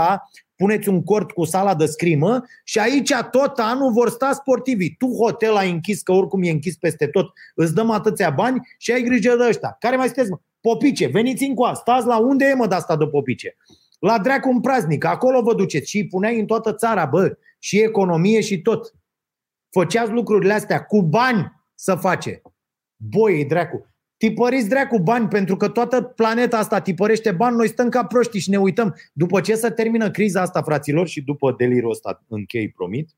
puneți 0.55 0.89
un 0.89 1.03
cort 1.03 1.31
cu 1.31 1.43
sala 1.43 1.75
de 1.75 1.85
scrimă 1.85 2.43
și 2.63 2.79
aici 2.79 3.11
tot 3.31 3.57
anul 3.57 3.91
vor 3.91 4.09
sta 4.09 4.31
sportivii. 4.33 4.95
Tu 4.97 5.07
hotel 5.07 5.55
ai 5.55 5.69
închis, 5.69 6.01
că 6.01 6.11
oricum 6.11 6.43
e 6.43 6.49
închis 6.49 6.75
peste 6.75 7.07
tot, 7.07 7.29
îți 7.55 7.73
dăm 7.73 7.89
atâția 7.89 8.29
bani 8.29 8.67
și 8.77 8.91
ai 8.91 9.01
grijă 9.01 9.35
de 9.35 9.47
ăștia. 9.47 9.75
Care 9.79 9.95
mai 9.95 10.05
sunteți? 10.05 10.29
Mă? 10.29 10.39
Popice, 10.61 11.07
veniți 11.07 11.43
în 11.43 11.53
coa, 11.53 11.73
stați 11.73 12.05
la 12.05 12.17
unde 12.17 12.45
e 12.45 12.53
mă 12.53 12.67
de 12.67 12.75
asta 12.75 12.97
de 12.97 13.07
popice? 13.07 13.55
La 13.99 14.19
dracu 14.19 14.49
un 14.49 14.61
praznic, 14.61 15.03
acolo 15.03 15.41
vă 15.41 15.53
duceți 15.53 15.89
și 15.89 15.97
îi 15.97 16.07
puneai 16.07 16.39
în 16.39 16.45
toată 16.45 16.73
țara, 16.73 17.05
bă, 17.05 17.37
și 17.59 17.81
economie 17.81 18.41
și 18.41 18.61
tot. 18.61 18.93
Făceați 19.69 20.11
lucrurile 20.11 20.53
astea 20.53 20.83
cu 20.83 21.01
bani 21.01 21.51
să 21.75 21.95
face. 21.95 22.41
Boi, 22.95 23.45
dracu. 23.45 23.85
tipăriți 24.17 24.69
dracu 24.69 24.99
bani, 24.99 25.27
pentru 25.27 25.55
că 25.55 25.69
toată 25.69 26.01
planeta 26.01 26.57
asta 26.57 26.81
tipărește 26.81 27.31
bani, 27.31 27.55
noi 27.55 27.67
stăm 27.67 27.89
ca 27.89 28.05
proști 28.05 28.37
și 28.39 28.49
ne 28.49 28.57
uităm. 28.57 28.95
După 29.13 29.41
ce 29.41 29.55
se 29.55 29.69
termină 29.69 30.11
criza 30.11 30.41
asta, 30.41 30.61
fraților, 30.61 31.07
și 31.07 31.21
după 31.21 31.51
delirul 31.57 31.89
ăsta 31.89 32.23
închei, 32.27 32.69
promit, 32.69 33.09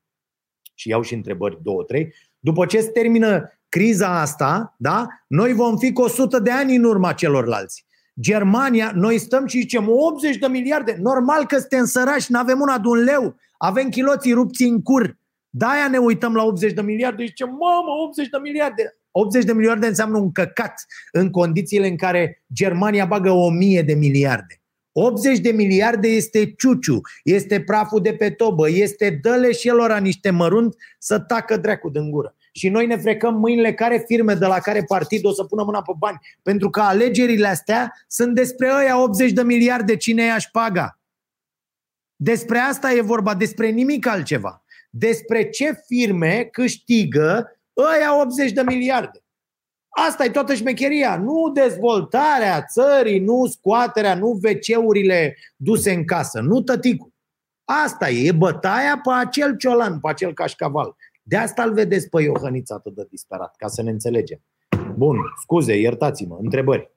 și 0.74 0.88
iau 0.88 1.02
și 1.02 1.14
întrebări 1.14 1.62
două, 1.62 1.82
trei, 1.82 2.14
după 2.38 2.66
ce 2.66 2.80
se 2.80 2.90
termină 2.90 3.60
criza 3.68 4.20
asta, 4.20 4.74
da, 4.78 5.06
noi 5.26 5.52
vom 5.52 5.76
fi 5.76 5.92
cu 5.92 6.02
100 6.02 6.38
de 6.38 6.50
ani 6.50 6.76
în 6.76 6.84
urma 6.84 7.12
celorlalți. 7.12 7.86
Germania, 8.20 8.92
noi 8.94 9.18
stăm 9.18 9.46
și 9.46 9.58
zicem 9.58 9.86
80 9.88 10.36
de 10.36 10.46
miliarde. 10.46 10.96
Normal 11.00 11.46
că 11.46 11.58
suntem 11.58 11.84
sărași, 11.84 12.32
nu 12.32 12.38
avem 12.38 12.60
una 12.60 12.78
de 12.78 12.88
un 12.88 12.98
leu, 12.98 13.36
avem 13.58 13.88
chiloții 13.88 14.32
rupți 14.32 14.62
în 14.62 14.82
cur. 14.82 15.18
De-aia 15.50 15.88
ne 15.88 15.98
uităm 15.98 16.34
la 16.34 16.42
80 16.42 16.72
de 16.72 16.82
miliarde 16.82 17.22
și 17.22 17.28
zicem, 17.28 17.48
mamă, 17.48 18.02
80 18.06 18.28
de 18.28 18.38
miliarde. 18.42 18.94
80 19.10 19.44
de 19.44 19.52
miliarde 19.52 19.86
înseamnă 19.86 20.18
un 20.18 20.32
căcat 20.32 20.86
în 21.12 21.30
condițiile 21.30 21.88
în 21.88 21.96
care 21.96 22.44
Germania 22.52 23.04
bagă 23.04 23.30
1000 23.30 23.82
de 23.82 23.94
miliarde. 23.94 24.60
80 24.92 25.38
de 25.38 25.50
miliarde 25.50 26.08
este 26.08 26.54
ciuciu, 26.58 27.00
este 27.24 27.60
praful 27.60 28.00
de 28.00 28.12
pe 28.12 28.30
tobă, 28.30 28.70
este 28.70 29.18
dă-le 29.22 29.52
și 29.52 29.68
elora 29.68 29.98
niște 29.98 30.30
mărunt 30.30 30.76
să 30.98 31.18
tacă 31.18 31.56
dracu 31.56 31.88
din 31.88 32.10
gură. 32.10 32.34
Și 32.52 32.68
noi 32.68 32.86
ne 32.86 32.96
frecăm 32.96 33.34
mâinile 33.34 33.74
care 33.74 34.04
firme 34.06 34.34
de 34.34 34.46
la 34.46 34.58
care 34.58 34.82
partid 34.82 35.24
o 35.24 35.32
să 35.32 35.44
pună 35.44 35.62
mâna 35.62 35.82
pe 35.82 35.92
bani. 35.98 36.18
Pentru 36.42 36.70
că 36.70 36.80
alegerile 36.80 37.46
astea 37.46 37.94
sunt 38.06 38.34
despre 38.34 38.72
ăia 38.74 39.02
80 39.02 39.32
de 39.32 39.42
miliarde 39.42 39.96
cine 39.96 40.22
i-aș 40.22 40.44
paga. 40.44 40.98
Despre 42.16 42.58
asta 42.58 42.92
e 42.92 43.00
vorba, 43.00 43.34
despre 43.34 43.68
nimic 43.68 44.06
altceva. 44.06 44.64
Despre 44.90 45.48
ce 45.48 45.72
firme 45.86 46.48
câștigă 46.52 47.60
ăia 47.76 48.20
80 48.20 48.52
de 48.52 48.62
miliarde. 48.62 49.22
Asta 49.88 50.24
e 50.24 50.30
toată 50.30 50.54
șmecheria. 50.54 51.16
Nu 51.16 51.50
dezvoltarea 51.54 52.64
țării, 52.64 53.18
nu 53.18 53.46
scoaterea, 53.46 54.14
nu 54.14 54.40
wc 54.42 54.94
duse 55.56 55.92
în 55.92 56.04
casă, 56.04 56.40
nu 56.40 56.62
tăticul. 56.62 57.12
Asta 57.64 58.10
e, 58.10 58.26
e 58.26 58.32
bătaia 58.32 59.00
pe 59.02 59.10
acel 59.12 59.56
ciolan, 59.56 60.00
pe 60.00 60.08
acel 60.08 60.34
cașcaval. 60.34 60.96
De 61.30 61.36
asta 61.36 61.62
îl 61.62 61.72
vedeți 61.72 62.08
pe 62.08 62.22
Iohăniță 62.22 62.74
atât 62.74 62.94
de 62.94 63.06
disperat, 63.10 63.56
ca 63.56 63.66
să 63.66 63.82
ne 63.82 63.90
înțelegem. 63.90 64.40
Bun, 64.96 65.16
scuze, 65.42 65.76
iertați-mă. 65.76 66.38
Întrebări. 66.40 66.90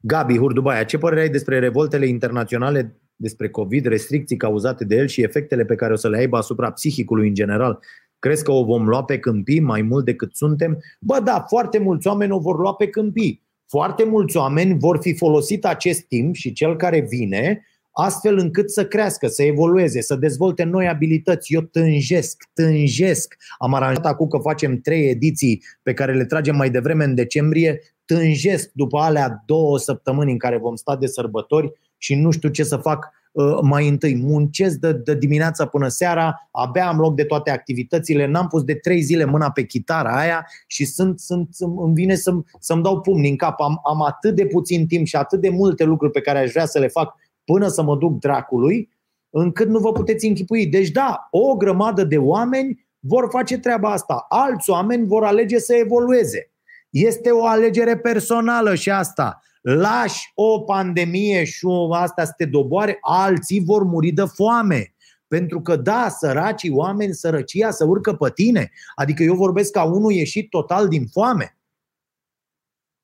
Gabi 0.00 0.38
Hurdubaia, 0.38 0.84
ce 0.84 0.98
părere 0.98 1.20
ai 1.20 1.28
despre 1.28 1.58
revoltele 1.58 2.06
internaționale 2.06 3.00
despre 3.16 3.50
COVID, 3.50 3.86
restricții 3.86 4.36
cauzate 4.36 4.84
de 4.84 4.96
el 4.96 5.06
și 5.06 5.22
efectele 5.22 5.64
pe 5.64 5.74
care 5.74 5.92
o 5.92 5.96
să 5.96 6.08
le 6.08 6.16
aibă 6.16 6.36
asupra 6.36 6.72
psihicului 6.72 7.28
în 7.28 7.34
general? 7.34 7.78
Crezi 8.18 8.44
că 8.44 8.50
o 8.50 8.64
vom 8.64 8.88
lua 8.88 9.04
pe 9.04 9.18
câmpii 9.18 9.60
mai 9.60 9.82
mult 9.82 10.04
decât 10.04 10.34
suntem? 10.34 10.78
Bă, 11.00 11.20
da, 11.24 11.44
foarte 11.48 11.78
mulți 11.78 12.06
oameni 12.06 12.32
o 12.32 12.38
vor 12.38 12.58
lua 12.58 12.74
pe 12.74 12.88
câmpii. 12.88 13.46
Foarte 13.66 14.04
mulți 14.04 14.36
oameni 14.36 14.78
vor 14.78 14.98
fi 15.00 15.14
folosit 15.14 15.64
acest 15.64 16.02
timp 16.02 16.34
și 16.34 16.52
cel 16.52 16.76
care 16.76 17.00
vine 17.00 17.62
astfel 18.00 18.38
încât 18.38 18.70
să 18.70 18.86
crească, 18.86 19.26
să 19.26 19.42
evolueze, 19.42 20.00
să 20.00 20.14
dezvolte 20.14 20.64
noi 20.64 20.88
abilități. 20.88 21.54
Eu 21.54 21.60
tânjesc, 21.60 22.42
tânjesc. 22.52 23.36
Am 23.58 23.74
aranjat 23.74 24.06
acum 24.06 24.26
că 24.26 24.38
facem 24.38 24.80
trei 24.80 25.08
ediții 25.08 25.62
pe 25.82 25.92
care 25.92 26.14
le 26.14 26.24
tragem 26.24 26.56
mai 26.56 26.70
devreme 26.70 27.04
în 27.04 27.14
decembrie, 27.14 27.80
tânjesc 28.04 28.70
după 28.72 28.98
alea 28.98 29.42
două 29.46 29.78
săptămâni 29.78 30.32
în 30.32 30.38
care 30.38 30.58
vom 30.58 30.74
sta 30.74 30.96
de 30.96 31.06
sărbători 31.06 31.72
și 31.96 32.14
nu 32.14 32.30
știu 32.30 32.48
ce 32.48 32.64
să 32.64 32.76
fac 32.76 33.10
uh, 33.32 33.58
mai 33.62 33.88
întâi. 33.88 34.16
Muncesc 34.16 34.76
de, 34.76 34.92
de 34.92 35.14
dimineața 35.14 35.66
până 35.66 35.88
seara, 35.88 36.48
abia 36.50 36.88
am 36.88 36.98
loc 36.98 37.14
de 37.14 37.24
toate 37.24 37.50
activitățile, 37.50 38.26
n-am 38.26 38.46
pus 38.46 38.62
de 38.62 38.74
trei 38.74 39.00
zile 39.00 39.24
mâna 39.24 39.50
pe 39.50 39.64
chitara 39.64 40.18
aia 40.18 40.46
și 40.66 40.84
sunt, 40.84 41.20
sunt, 41.20 41.48
îmi 41.78 41.94
vine 41.94 42.14
să-mi, 42.14 42.44
să-mi 42.58 42.82
dau 42.82 43.00
pumni 43.00 43.28
în 43.28 43.36
cap. 43.36 43.60
Am, 43.60 43.80
am 43.88 44.02
atât 44.02 44.34
de 44.34 44.46
puțin 44.46 44.86
timp 44.86 45.06
și 45.06 45.16
atât 45.16 45.40
de 45.40 45.48
multe 45.48 45.84
lucruri 45.84 46.12
pe 46.12 46.20
care 46.20 46.38
aș 46.38 46.50
vrea 46.50 46.66
să 46.66 46.78
le 46.78 46.88
fac 46.88 47.14
până 47.52 47.68
să 47.68 47.82
mă 47.82 47.96
duc 47.96 48.18
dracului, 48.18 48.90
încât 49.30 49.68
nu 49.68 49.78
vă 49.78 49.92
puteți 49.92 50.26
închipui. 50.26 50.66
Deci 50.66 50.88
da, 50.88 51.28
o 51.30 51.56
grămadă 51.56 52.04
de 52.04 52.18
oameni 52.18 52.86
vor 52.98 53.28
face 53.30 53.58
treaba 53.58 53.92
asta. 53.92 54.26
Alți 54.28 54.70
oameni 54.70 55.06
vor 55.06 55.24
alege 55.24 55.58
să 55.58 55.74
evolueze. 55.74 56.50
Este 56.90 57.30
o 57.30 57.46
alegere 57.46 57.98
personală 57.98 58.74
și 58.74 58.90
asta. 58.90 59.42
Lași 59.62 60.32
o 60.34 60.60
pandemie 60.60 61.44
și 61.44 61.66
asta 61.90 62.24
să 62.24 62.32
te 62.36 62.44
doboare, 62.44 62.98
alții 63.00 63.64
vor 63.64 63.82
muri 63.82 64.10
de 64.10 64.24
foame. 64.24 64.94
Pentru 65.28 65.60
că, 65.60 65.76
da, 65.76 66.08
săracii 66.08 66.70
oameni, 66.70 67.14
sărăcia 67.14 67.70
să 67.70 67.84
urcă 67.84 68.12
pe 68.12 68.30
tine. 68.34 68.70
Adică 68.94 69.22
eu 69.22 69.34
vorbesc 69.34 69.72
ca 69.72 69.82
unul 69.82 70.12
ieșit 70.12 70.50
total 70.50 70.88
din 70.88 71.06
foame. 71.06 71.57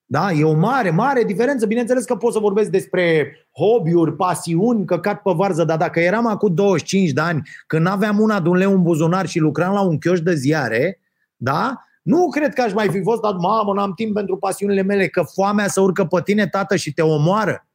Da? 0.06 0.32
E 0.32 0.44
o 0.44 0.54
mare, 0.54 0.90
mare 0.90 1.24
diferență. 1.24 1.66
Bineînțeles 1.66 2.04
că 2.04 2.16
pot 2.16 2.32
să 2.32 2.38
vorbesc 2.38 2.70
despre 2.70 3.32
hobby-uri, 3.50 4.16
pasiuni, 4.16 4.84
căcat 4.84 5.22
pe 5.22 5.32
varză, 5.34 5.64
dar 5.64 5.76
dacă 5.76 6.00
eram 6.00 6.26
acum 6.26 6.54
25 6.54 7.10
de 7.10 7.20
ani, 7.20 7.42
când 7.66 7.86
aveam 7.86 8.20
una 8.20 8.40
de 8.40 8.48
un 8.48 8.56
leu 8.56 8.72
în 8.72 8.82
buzunar 8.82 9.26
și 9.26 9.38
lucram 9.38 9.72
la 9.72 9.80
un 9.80 9.98
chioș 9.98 10.20
de 10.20 10.34
ziare, 10.34 11.00
da? 11.36 11.80
Nu 12.02 12.28
cred 12.28 12.52
că 12.52 12.62
aș 12.62 12.72
mai 12.72 12.88
fi 12.88 13.02
fost 13.02 13.20
dat, 13.20 13.36
mamă, 13.38 13.72
n-am 13.72 13.92
timp 13.92 14.14
pentru 14.14 14.36
pasiunile 14.36 14.82
mele, 14.82 15.08
că 15.08 15.22
foamea 15.22 15.68
să 15.68 15.80
urcă 15.80 16.04
pe 16.04 16.20
tine, 16.24 16.46
tată, 16.46 16.76
și 16.76 16.92
te 16.92 17.02
omoară. 17.02 17.66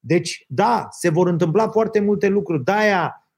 Deci, 0.00 0.44
da, 0.48 0.86
se 0.90 1.08
vor 1.08 1.28
întâmpla 1.28 1.68
foarte 1.68 2.00
multe 2.00 2.28
lucruri. 2.28 2.64
De-aia, 2.64 3.28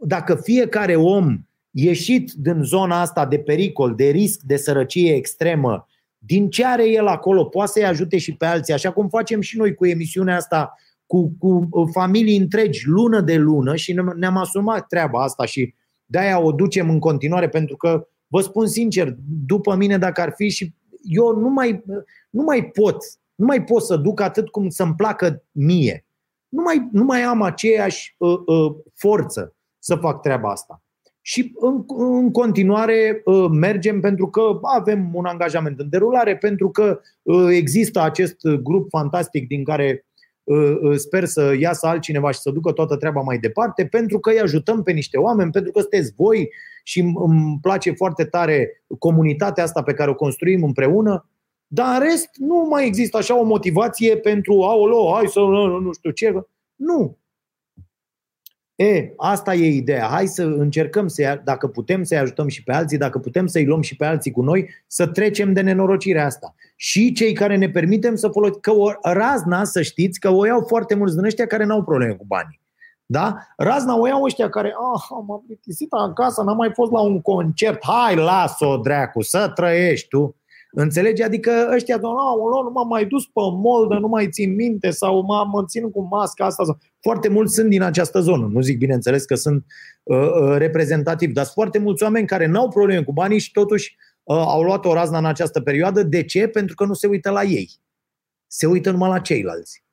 dacă 0.00 0.34
fiecare 0.34 0.96
om 0.96 1.38
ieșit 1.70 2.32
din 2.32 2.62
zona 2.62 3.00
asta 3.00 3.26
de 3.26 3.38
pericol, 3.38 3.94
de 3.94 4.08
risc, 4.08 4.40
de 4.40 4.56
sărăcie 4.56 5.14
extremă, 5.14 5.86
din 6.24 6.50
ce 6.50 6.66
are 6.66 6.88
el 6.88 7.06
acolo, 7.06 7.44
poate 7.44 7.70
să-i 7.70 7.84
ajute 7.84 8.18
și 8.18 8.34
pe 8.34 8.44
alții, 8.44 8.74
așa 8.74 8.92
cum 8.92 9.08
facem 9.08 9.40
și 9.40 9.56
noi 9.56 9.74
cu 9.74 9.86
emisiunea 9.86 10.36
asta, 10.36 10.74
cu, 11.06 11.34
cu 11.38 11.68
uh, 11.70 11.88
familii 11.92 12.36
întregi, 12.36 12.88
lună 12.88 13.20
de 13.20 13.36
lună 13.36 13.76
și 13.76 14.00
ne-am 14.16 14.36
asumat 14.36 14.86
treaba 14.86 15.22
asta 15.22 15.44
și 15.44 15.74
de-aia 16.04 16.40
o 16.40 16.52
ducem 16.52 16.90
în 16.90 16.98
continuare, 16.98 17.48
pentru 17.48 17.76
că, 17.76 18.06
vă 18.26 18.40
spun 18.40 18.66
sincer, 18.66 19.16
după 19.46 19.74
mine, 19.74 19.98
dacă 19.98 20.20
ar 20.20 20.32
fi 20.36 20.48
și 20.48 20.74
eu 21.02 21.36
nu 21.36 21.48
mai, 21.48 21.82
nu 22.30 22.42
mai 22.42 22.64
pot, 22.64 22.96
nu 23.34 23.44
mai 23.44 23.64
pot 23.64 23.82
să 23.82 23.96
duc 23.96 24.20
atât 24.20 24.48
cum 24.48 24.68
să-mi 24.68 24.94
placă 24.94 25.44
mie. 25.50 26.06
Nu 26.48 26.62
mai, 26.62 26.88
nu 26.92 27.04
mai 27.04 27.22
am 27.22 27.42
aceeași 27.42 28.14
uh, 28.18 28.38
uh, 28.46 28.74
forță 28.94 29.56
să 29.78 29.96
fac 29.96 30.22
treaba 30.22 30.50
asta. 30.50 30.81
Și 31.24 31.52
în, 31.58 31.84
în 31.86 32.30
continuare 32.30 33.22
uh, 33.24 33.46
mergem 33.50 34.00
pentru 34.00 34.28
că 34.28 34.58
avem 34.62 35.10
un 35.14 35.24
angajament 35.24 35.80
în 35.80 35.88
derulare, 35.88 36.36
pentru 36.36 36.70
că 36.70 37.00
uh, 37.22 37.46
există 37.50 38.00
acest 38.00 38.46
grup 38.62 38.88
fantastic 38.88 39.46
din 39.46 39.64
care 39.64 40.06
uh, 40.42 40.96
sper 40.96 41.24
să 41.24 41.54
iasă 41.58 41.86
altcineva 41.86 42.30
și 42.30 42.40
să 42.40 42.50
ducă 42.50 42.72
toată 42.72 42.96
treaba 42.96 43.20
mai 43.20 43.38
departe, 43.38 43.84
pentru 43.86 44.18
că 44.18 44.30
îi 44.30 44.40
ajutăm 44.40 44.82
pe 44.82 44.92
niște 44.92 45.16
oameni, 45.16 45.50
pentru 45.50 45.72
că 45.72 45.80
sunteți 45.80 46.12
voi 46.16 46.50
și 46.84 47.00
îmi 47.00 47.58
place 47.62 47.90
foarte 47.90 48.24
tare 48.24 48.84
comunitatea 48.98 49.64
asta 49.64 49.82
pe 49.82 49.94
care 49.94 50.10
o 50.10 50.14
construim 50.14 50.64
împreună. 50.64 51.26
Dar 51.66 51.94
în 51.94 52.08
rest 52.08 52.28
nu 52.36 52.66
mai 52.70 52.86
există 52.86 53.16
așa 53.16 53.40
o 53.40 53.44
motivație 53.44 54.16
pentru, 54.16 54.62
aolo, 54.62 55.12
hai 55.14 55.26
să 55.26 55.40
nu 55.82 55.92
știu 55.92 56.10
ce. 56.10 56.32
Nu, 56.74 57.18
E, 58.74 59.12
asta 59.16 59.54
e 59.54 59.74
ideea. 59.74 60.06
Hai 60.06 60.26
să 60.26 60.42
încercăm, 60.42 61.08
să, 61.08 61.40
dacă 61.44 61.66
putem 61.66 62.02
să-i 62.02 62.18
ajutăm 62.18 62.48
și 62.48 62.62
pe 62.62 62.72
alții, 62.72 62.98
dacă 62.98 63.18
putem 63.18 63.46
să-i 63.46 63.64
luăm 63.64 63.80
și 63.80 63.96
pe 63.96 64.04
alții 64.04 64.30
cu 64.30 64.42
noi, 64.42 64.68
să 64.86 65.06
trecem 65.06 65.52
de 65.52 65.60
nenorocirea 65.60 66.24
asta. 66.24 66.54
Și 66.76 67.12
cei 67.12 67.32
care 67.32 67.56
ne 67.56 67.70
permitem 67.70 68.14
să 68.14 68.28
folosim, 68.28 68.58
că 68.60 68.70
o 68.70 68.90
razna, 69.02 69.64
să 69.64 69.82
știți, 69.82 70.20
că 70.20 70.30
o 70.30 70.46
iau 70.46 70.64
foarte 70.66 70.94
mulți 70.94 71.14
din 71.14 71.24
ăștia 71.24 71.46
care 71.46 71.64
n-au 71.64 71.82
probleme 71.84 72.12
cu 72.12 72.24
banii. 72.26 72.60
Da? 73.06 73.36
Razna 73.56 73.98
o 73.98 74.06
iau 74.06 74.22
ăștia 74.22 74.48
care, 74.48 74.68
ah, 74.68 75.02
am 75.10 75.42
plictisit 75.46 75.88
acasă, 75.90 76.42
n-am 76.42 76.56
mai 76.56 76.70
fost 76.74 76.90
la 76.90 77.00
un 77.00 77.20
concert, 77.20 77.84
hai, 77.84 78.16
las-o, 78.16 78.76
dracu, 78.76 79.22
să 79.22 79.52
trăiești 79.54 80.08
tu. 80.08 80.36
Înțelegi? 80.74 81.22
Adică 81.22 81.70
ăștia, 81.72 81.96
nu 81.96 82.70
m-am 82.72 82.88
mai 82.88 83.06
dus 83.06 83.24
pe 83.24 83.40
moldă, 83.52 83.94
nu 83.94 84.08
mai 84.08 84.28
țin 84.28 84.54
minte 84.54 84.90
sau 84.90 85.20
m-am 85.20 85.64
ținut 85.66 85.92
cu 85.92 86.08
masca 86.10 86.44
asta. 86.44 86.78
Foarte 87.00 87.28
mulți 87.28 87.54
sunt 87.54 87.68
din 87.68 87.82
această 87.82 88.20
zonă. 88.20 88.48
Nu 88.52 88.60
zic, 88.60 88.78
bineînțeles, 88.78 89.24
că 89.24 89.34
sunt 89.34 89.64
uh, 90.02 90.16
uh, 90.16 90.56
reprezentativi, 90.56 91.32
dar 91.32 91.44
sunt 91.44 91.54
foarte 91.54 91.78
mulți 91.78 92.02
oameni 92.02 92.26
care 92.26 92.46
n-au 92.46 92.68
probleme 92.68 93.02
cu 93.02 93.12
banii 93.12 93.38
și 93.38 93.52
totuși 93.52 93.96
uh, 94.22 94.36
au 94.36 94.62
luat 94.62 94.84
o 94.84 94.92
razna 94.92 95.18
în 95.18 95.24
această 95.24 95.60
perioadă. 95.60 96.02
De 96.02 96.24
ce? 96.24 96.46
Pentru 96.46 96.74
că 96.74 96.84
nu 96.84 96.94
se 96.94 97.06
uită 97.06 97.30
la 97.30 97.42
ei. 97.42 97.70
Se 98.46 98.66
uită 98.66 98.90
numai 98.90 99.08
la 99.08 99.18
ceilalți. 99.18 99.84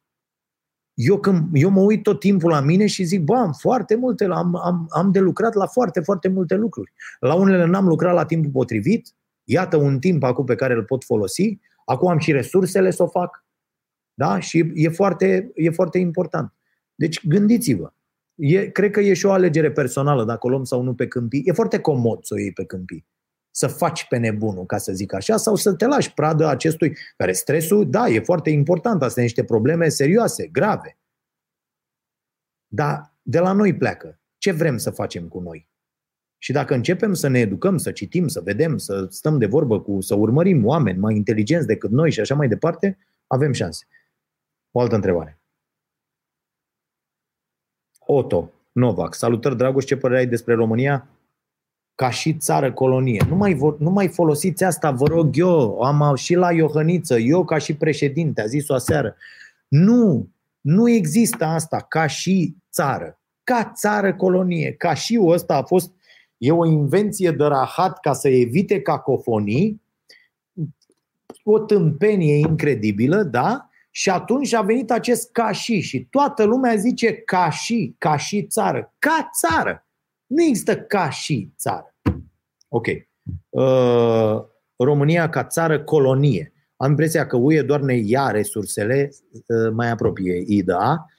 Eu, 0.94 1.20
când, 1.20 1.48
eu 1.54 1.70
mă 1.70 1.82
uit 1.82 2.04
tot 2.04 2.20
timpul 2.20 2.50
la 2.50 2.60
mine 2.60 2.88
și 2.88 3.04
zic, 3.04 3.22
bă, 3.22 3.36
am 3.36 3.52
foarte 3.52 3.96
multe, 3.96 4.24
am, 4.24 4.56
am, 4.56 4.88
am 4.90 5.12
de 5.12 5.20
lucrat 5.20 5.54
la 5.54 5.66
foarte, 5.66 6.00
foarte 6.00 6.28
multe 6.28 6.56
lucruri. 6.56 6.94
La 7.20 7.34
unele 7.34 7.66
n-am 7.66 7.88
lucrat 7.88 8.14
la 8.14 8.26
timpul 8.26 8.52
potrivit, 8.52 9.14
Iată 9.52 9.78
un 9.78 10.00
timp 10.00 10.24
acum 10.24 10.46
pe 10.46 10.56
care 10.56 10.74
îl 10.74 10.84
pot 10.84 11.04
folosi, 11.04 11.60
acum 11.86 12.10
am 12.10 12.18
și 12.18 12.32
resursele 12.32 12.92
să 12.92 13.04
o 13.04 13.08
fac. 13.08 13.46
Da? 14.14 14.40
Și 14.40 14.72
e 14.74 14.90
foarte, 14.90 15.52
e 15.56 15.70
foarte 15.70 15.98
important. 15.98 16.54
Deci 16.96 17.28
gândiți-vă. 17.28 17.94
E, 18.36 18.70
cred 18.70 18.92
că 18.92 19.00
e 19.00 19.14
și 19.14 19.26
o 19.26 19.32
alegere 19.32 19.72
personală 19.72 20.24
dacă 20.24 20.48
o 20.48 20.50
luăm 20.50 20.64
sau 20.64 20.82
nu 20.82 20.96
pe 20.96 21.08
câmpii. 21.08 21.42
E 21.46 21.52
foarte 21.52 21.80
comod 21.80 22.24
să 22.24 22.34
o 22.34 22.40
iei 22.40 22.52
pe 22.52 22.66
câmpii. 22.66 23.06
să 23.52 23.68
faci 23.68 24.08
pe 24.08 24.18
nebunul, 24.18 24.66
ca 24.66 24.78
să 24.78 24.94
zic 24.94 25.14
așa, 25.14 25.38
sau 25.38 25.56
să 25.56 25.74
te 25.74 25.86
lași 25.86 26.14
pradă 26.14 26.48
acestui, 26.48 26.98
care 27.18 27.32
stresul, 27.32 27.90
da, 27.90 28.08
e 28.08 28.20
foarte 28.20 28.50
important, 28.50 28.96
astea 28.96 29.10
sunt 29.10 29.24
niște 29.24 29.44
probleme 29.44 29.90
serioase, 29.90 30.48
grave. 30.48 30.98
Dar 32.68 33.18
de 33.22 33.40
la 33.40 33.52
noi 33.52 33.78
pleacă. 33.78 34.20
Ce 34.38 34.52
vrem 34.52 34.78
să 34.78 34.90
facem 34.90 35.28
cu 35.28 35.40
noi? 35.40 35.69
Și 36.42 36.52
dacă 36.52 36.74
începem 36.74 37.14
să 37.14 37.28
ne 37.28 37.40
educăm, 37.40 37.78
să 37.78 37.92
citim, 37.92 38.28
să 38.28 38.42
vedem, 38.42 38.78
să 38.78 39.08
stăm 39.10 39.38
de 39.38 39.46
vorbă 39.46 39.82
cu, 39.82 40.02
să 40.02 40.16
urmărim 40.16 40.66
oameni 40.66 40.98
mai 41.00 41.16
inteligenți 41.16 41.68
decât 41.68 41.90
noi 41.90 42.12
și 42.12 42.20
așa 42.20 42.36
mai 42.36 42.48
departe, 42.48 42.98
avem 43.28 43.52
șanse. 43.52 43.88
O 44.72 44.80
altă 44.80 44.96
întrebare. 44.96 45.40
Otto 48.00 48.52
Novak. 48.72 49.14
Salutări, 49.14 49.58
Dragoș, 49.58 49.86
ce 49.86 49.98
părere 49.98 50.20
ai 50.20 50.28
despre 50.28 50.54
România 50.54 51.08
ca 51.96 52.10
și 52.10 52.34
țară 52.34 52.74
colonie? 52.74 53.26
Nu 53.30 53.36
mai, 53.36 53.54
vor, 53.54 53.80
nu 53.80 53.90
mai 53.90 54.08
folosiți 54.08 54.64
asta, 54.64 54.92
vă 54.92 55.06
rog 55.06 55.38
eu, 55.38 55.82
am 55.82 56.16
și 56.16 56.36
la 56.36 56.52
Iohăniță, 56.52 57.18
eu 57.18 57.46
ca 57.46 57.58
și 57.58 57.76
președinte, 57.76 58.42
a 58.42 58.46
zis-o 58.46 58.74
aseară. 58.74 59.16
Nu, 59.68 60.30
nu 60.62 60.90
există 60.90 61.46
asta 61.46 61.86
ca 61.90 62.08
și 62.08 62.56
țară, 62.72 63.20
ca 63.44 63.72
țară 63.76 64.16
colonie, 64.16 64.74
ca 64.74 64.94
și 64.94 65.20
ăsta 65.22 65.56
a 65.56 65.64
fost 65.64 65.92
E 66.40 66.52
o 66.52 66.66
invenție 66.66 67.32
de 67.32 67.44
rahat 67.44 68.00
ca 68.00 68.14
să 68.14 68.30
evite 68.30 68.82
cacofonii, 68.82 69.82
o 71.44 71.60
tâmpenie 71.60 72.38
incredibilă, 72.38 73.24
da? 73.24 73.70
Și 73.92 74.10
atunci 74.10 74.54
a 74.54 74.62
venit 74.62 74.92
acest 74.92 75.32
ca 75.32 75.52
și 75.52 75.80
și 75.80 76.08
toată 76.10 76.44
lumea 76.44 76.76
zice 76.76 77.14
ca 77.14 77.50
și, 77.50 77.96
ca 77.98 78.18
și 78.18 78.46
țară, 78.46 78.94
ca 79.00 79.30
țară. 79.40 79.88
Nu 80.26 80.44
există 80.44 80.78
ca 80.78 81.10
și 81.10 81.52
țară. 81.58 81.96
Ok. 82.68 82.88
Uh, 83.50 84.44
România 84.76 85.30
ca 85.30 85.44
țară 85.44 85.84
colonie. 85.84 86.54
Am 86.76 86.90
impresia 86.90 87.28
că 87.28 87.38
UE 87.38 87.62
doar 87.62 87.80
ne 87.80 87.96
ia 87.96 88.32
resursele, 88.32 89.10
uh, 89.32 89.72
mai 89.74 89.90
apropie 89.90 90.44
IDA, 90.48 91.06
uh, 91.06 91.19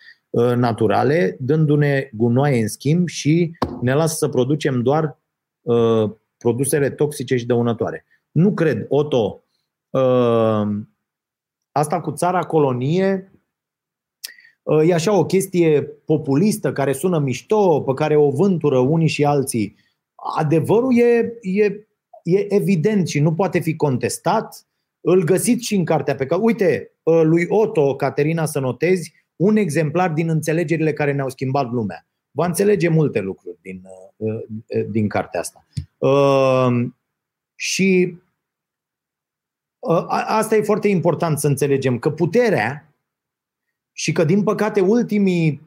naturale, 0.56 1.36
dându-ne 1.40 2.10
gunoaie 2.12 2.60
în 2.60 2.68
schimb 2.68 3.08
și 3.08 3.56
ne 3.80 3.94
lasă 3.94 4.14
să 4.14 4.28
producem 4.28 4.82
doar 4.82 5.18
uh, 5.60 6.10
produsele 6.36 6.90
toxice 6.90 7.36
și 7.36 7.46
dăunătoare. 7.46 8.04
Nu 8.30 8.52
cred, 8.54 8.86
Otto, 8.88 9.42
uh, 9.90 10.68
asta 11.72 12.00
cu 12.00 12.12
țara 12.12 12.40
colonie 12.40 13.32
uh, 14.62 14.88
e 14.88 14.94
așa 14.94 15.12
o 15.12 15.26
chestie 15.26 15.82
populistă 15.82 16.72
care 16.72 16.92
sună 16.92 17.18
mișto, 17.18 17.80
pe 17.80 17.94
care 17.94 18.16
o 18.16 18.30
vântură 18.30 18.78
unii 18.78 19.08
și 19.08 19.24
alții. 19.24 19.76
Adevărul 20.36 20.98
e, 20.98 21.38
e, 21.40 21.64
e 22.22 22.54
evident 22.54 23.08
și 23.08 23.20
nu 23.20 23.34
poate 23.34 23.58
fi 23.58 23.76
contestat. 23.76 24.66
Îl 25.00 25.24
găsiți 25.24 25.66
și 25.66 25.74
în 25.74 25.84
cartea 25.84 26.14
pe 26.14 26.26
care... 26.26 26.40
Uite, 26.40 26.92
uh, 27.02 27.20
lui 27.22 27.46
Otto, 27.48 27.96
Caterina, 27.96 28.46
să 28.46 28.60
notezi, 28.60 29.12
un 29.40 29.56
exemplar 29.56 30.10
din 30.10 30.28
înțelegerile 30.28 30.92
care 30.92 31.12
ne-au 31.12 31.28
schimbat 31.28 31.70
lumea 31.70 32.06
va 32.30 32.46
înțelege 32.46 32.88
multe 32.88 33.20
lucruri 33.20 33.58
din, 33.62 33.82
uh, 34.16 34.28
uh, 34.66 34.86
din 34.90 35.08
cartea 35.08 35.40
asta. 35.40 35.66
Uh, 35.98 36.86
și 37.54 38.16
asta 40.08 40.56
e 40.56 40.62
foarte 40.62 40.88
important 40.88 41.38
să 41.38 41.46
înțelegem, 41.46 41.98
că 41.98 42.10
puterea 42.10 42.94
și 43.92 44.12
că, 44.12 44.24
din 44.24 44.42
păcate, 44.42 44.80
ultimii 44.80 45.60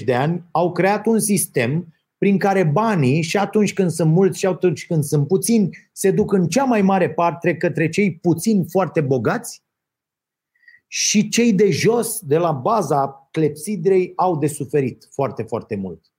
60-70 0.00 0.04
de 0.04 0.14
ani 0.14 0.42
au 0.50 0.72
creat 0.72 1.06
un 1.06 1.18
sistem 1.18 1.94
prin 2.18 2.38
care 2.38 2.64
banii, 2.64 3.22
și 3.22 3.36
atunci 3.36 3.72
când 3.72 3.90
sunt 3.90 4.10
mulți 4.10 4.38
și 4.38 4.46
atunci 4.46 4.86
când 4.86 5.04
sunt 5.04 5.26
puțini, 5.26 5.76
se 5.92 6.10
duc 6.10 6.32
în 6.32 6.48
cea 6.48 6.64
mai 6.64 6.82
mare 6.82 7.10
parte 7.10 7.56
către 7.56 7.88
cei 7.88 8.14
puțini 8.14 8.66
foarte 8.68 9.00
bogați 9.00 9.63
și 10.96 11.28
cei 11.28 11.52
de 11.52 11.70
jos, 11.70 12.20
de 12.20 12.36
la 12.36 12.52
baza 12.52 13.28
clepsidrei, 13.30 14.12
au 14.16 14.38
de 14.38 14.46
suferit 14.46 15.08
foarte, 15.10 15.42
foarte 15.42 15.76
mult. 15.76 16.12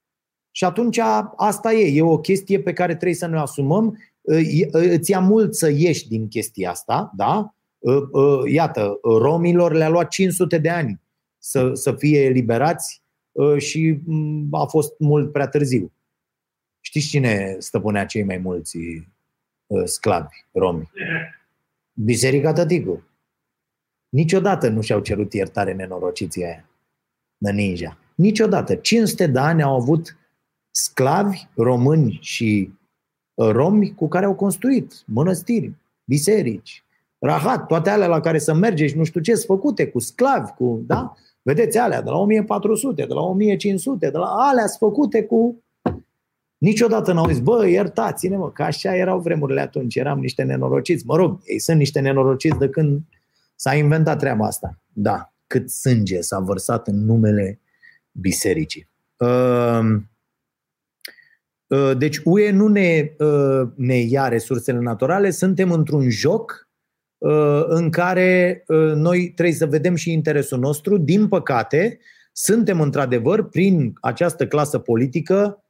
Și 0.51 0.63
atunci 0.63 0.99
asta 1.35 1.73
e, 1.73 1.97
e 1.97 2.01
o 2.01 2.19
chestie 2.19 2.59
pe 2.59 2.73
care 2.73 2.93
trebuie 2.93 3.17
să 3.17 3.27
ne 3.27 3.39
asumăm. 3.39 3.97
Îți 4.71 5.11
ia 5.11 5.19
mult 5.19 5.55
să 5.55 5.69
ieși 5.69 6.07
din 6.07 6.27
chestia 6.27 6.69
asta, 6.69 7.11
da? 7.15 7.55
Iată, 8.51 8.99
romilor 9.03 9.73
le-a 9.73 9.89
luat 9.89 10.07
500 10.07 10.57
de 10.57 10.69
ani 10.69 11.01
să, 11.37 11.73
să 11.73 11.93
fie 11.93 12.23
eliberați 12.23 13.03
și 13.57 13.99
a 14.51 14.65
fost 14.65 14.99
mult 14.99 15.31
prea 15.31 15.47
târziu. 15.47 15.91
Știți 16.79 17.07
cine 17.07 17.55
stăpânea 17.59 18.05
cei 18.05 18.23
mai 18.23 18.37
mulți 18.37 18.77
sclavi 19.83 20.35
romi? 20.51 20.91
Biserica 22.05 22.53
Tăticu. 22.53 23.03
Niciodată 24.15 24.69
nu 24.69 24.81
și-au 24.81 24.99
cerut 24.99 25.33
iertare 25.33 25.73
nenorociții 25.73 26.45
aia 26.45 26.69
de 27.37 27.51
ninja. 27.51 27.97
Niciodată. 28.15 28.75
500 28.75 29.27
de 29.27 29.39
ani 29.39 29.63
au 29.63 29.75
avut 29.75 30.17
sclavi 30.71 31.47
români 31.55 32.17
și 32.21 32.73
uh, 33.33 33.49
romi 33.49 33.93
cu 33.93 34.07
care 34.07 34.25
au 34.25 34.35
construit 34.35 34.93
mănăstiri, 35.05 35.73
biserici, 36.03 36.83
rahat, 37.19 37.65
toate 37.65 37.89
alea 37.89 38.07
la 38.07 38.19
care 38.19 38.37
să 38.37 38.53
merge 38.53 38.87
și 38.87 38.97
nu 38.97 39.03
știu 39.03 39.21
ce 39.21 39.33
sunt 39.35 39.45
făcute 39.45 39.87
cu 39.87 39.99
sclavi, 39.99 40.51
cu, 40.51 40.83
da? 40.87 41.13
Vedeți 41.41 41.77
alea 41.77 42.01
de 42.01 42.09
la 42.09 42.17
1400, 42.17 43.05
de 43.05 43.13
la 43.13 43.21
1500, 43.21 44.09
de 44.09 44.17
la 44.17 44.27
alea 44.27 44.67
sunt 44.67 44.91
făcute 44.91 45.23
cu 45.23 45.63
Niciodată 46.57 47.13
n-au 47.13 47.27
zis, 47.27 47.39
bă, 47.39 47.67
iertați-ne, 47.67 48.37
mă, 48.37 48.51
că 48.51 48.63
așa 48.63 48.95
erau 48.95 49.19
vremurile 49.19 49.61
atunci, 49.61 49.95
eram 49.95 50.19
niște 50.19 50.43
nenorociți. 50.43 51.05
Mă 51.05 51.15
rog, 51.15 51.39
ei 51.43 51.59
sunt 51.59 51.77
niște 51.77 51.99
nenorociți 51.99 52.57
de 52.57 52.69
când 52.69 53.01
S-a 53.55 53.75
inventat 53.75 54.19
treaba 54.19 54.45
asta. 54.45 54.79
Da, 54.93 55.33
cât 55.47 55.69
sânge 55.69 56.21
s-a 56.21 56.39
vărsat 56.39 56.87
în 56.87 57.05
numele 57.05 57.59
bisericii. 58.11 58.89
Ehm, 59.17 60.11
uh, 61.67 61.97
deci 61.97 62.21
UE 62.23 62.51
nu 62.51 62.67
ne, 62.67 63.11
uh, 63.17 63.67
ne 63.75 63.95
ia 63.95 64.27
resursele 64.27 64.79
naturale, 64.79 65.29
suntem 65.29 65.71
într-un 65.71 66.09
joc 66.09 66.69
uh, 67.17 67.63
în 67.67 67.89
care 67.89 68.63
noi 68.95 69.31
trebuie 69.35 69.55
să 69.55 69.65
vedem 69.65 69.95
și 69.95 70.11
interesul 70.11 70.59
nostru. 70.59 70.97
Din 70.97 71.27
păcate, 71.27 71.99
suntem 72.31 72.81
într-adevăr, 72.81 73.49
prin 73.49 73.93
această 74.01 74.47
clasă 74.47 74.79
politică, 74.79 75.59
Uh, 75.59 75.64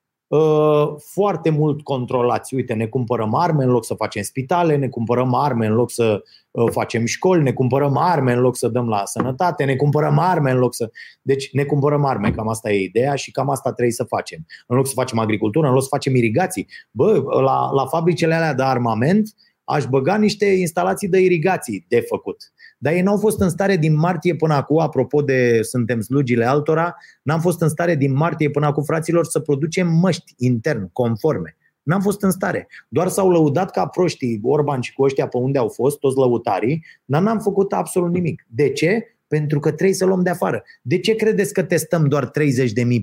foarte 0.97 1.49
mult 1.49 1.81
controlați. 1.81 2.55
Uite, 2.55 2.73
ne 2.73 2.85
cumpărăm 2.85 3.35
arme 3.35 3.63
în 3.63 3.69
loc 3.69 3.85
să 3.85 3.93
facem 3.93 4.21
spitale, 4.21 4.75
ne 4.75 4.87
cumpărăm 4.87 5.33
arme 5.33 5.65
în 5.65 5.73
loc 5.73 5.91
să 5.91 6.23
uh, 6.51 6.71
facem 6.71 7.05
școli, 7.05 7.43
ne 7.43 7.51
cumpărăm 7.51 7.97
arme 7.97 8.33
în 8.33 8.39
loc 8.39 8.55
să 8.55 8.67
dăm 8.67 8.87
la 8.87 9.05
sănătate, 9.05 9.63
ne 9.63 9.75
cumpărăm 9.75 10.19
arme 10.19 10.51
în 10.51 10.57
loc 10.57 10.73
să... 10.75 10.91
Deci 11.21 11.51
ne 11.51 11.63
cumpărăm 11.63 12.05
arme, 12.05 12.31
cam 12.31 12.47
asta 12.47 12.71
e 12.71 12.83
ideea 12.83 13.15
și 13.15 13.31
cam 13.31 13.49
asta 13.49 13.71
trebuie 13.71 13.93
să 13.93 14.03
facem. 14.03 14.45
În 14.67 14.75
loc 14.75 14.87
să 14.87 14.93
facem 14.95 15.19
agricultură, 15.19 15.67
în 15.67 15.73
loc 15.73 15.81
să 15.81 15.87
facem 15.91 16.15
irigații. 16.15 16.67
Bă, 16.91 17.23
la, 17.41 17.71
la 17.71 17.85
fabricele 17.85 18.33
alea 18.33 18.53
de 18.53 18.63
armament 18.63 19.35
aș 19.65 19.85
băga 19.85 20.17
niște 20.17 20.45
instalații 20.45 21.07
de 21.07 21.19
irigații 21.19 21.85
de 21.87 21.99
făcut. 21.99 22.53
Dar 22.77 22.93
ei 22.93 23.01
n-au 23.01 23.17
fost 23.17 23.41
în 23.41 23.49
stare 23.49 23.77
din 23.77 23.95
martie 23.95 24.35
până 24.35 24.53
acum, 24.53 24.79
apropo 24.79 25.21
de 25.21 25.59
suntem 25.61 26.01
slugile 26.01 26.45
altora, 26.45 26.95
n-am 27.21 27.39
fost 27.39 27.61
în 27.61 27.69
stare 27.69 27.95
din 27.95 28.13
martie 28.13 28.49
până 28.49 28.65
acum, 28.65 28.83
fraților, 28.83 29.25
să 29.25 29.39
producem 29.39 29.87
măști 29.87 30.33
intern, 30.37 30.89
conforme. 30.91 31.57
N-am 31.83 32.01
fost 32.01 32.21
în 32.21 32.31
stare. 32.31 32.67
Doar 32.89 33.07
s-au 33.07 33.31
lăudat 33.31 33.71
ca 33.71 33.87
proștii 33.87 34.39
Orban 34.43 34.81
și 34.81 34.93
cu 34.93 35.03
ăștia 35.03 35.27
pe 35.27 35.37
unde 35.37 35.57
au 35.57 35.67
fost, 35.67 35.99
toți 35.99 36.17
lăutarii, 36.17 36.85
dar 37.05 37.21
n-am 37.21 37.39
făcut 37.39 37.73
absolut 37.73 38.13
nimic. 38.13 38.45
De 38.49 38.69
ce? 38.69 39.17
Pentru 39.27 39.59
că 39.59 39.71
trebuie 39.71 39.95
să 39.95 40.05
luăm 40.05 40.23
de 40.23 40.29
afară. 40.29 40.63
De 40.81 40.99
ce 40.99 41.15
credeți 41.15 41.53
că 41.53 41.63
testăm 41.63 42.07
doar 42.07 42.31
30.000 42.31 42.31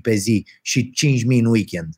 pe 0.01 0.13
zi 0.13 0.45
și 0.61 0.91
5.000 1.31 1.39
în 1.39 1.45
weekend? 1.45 1.93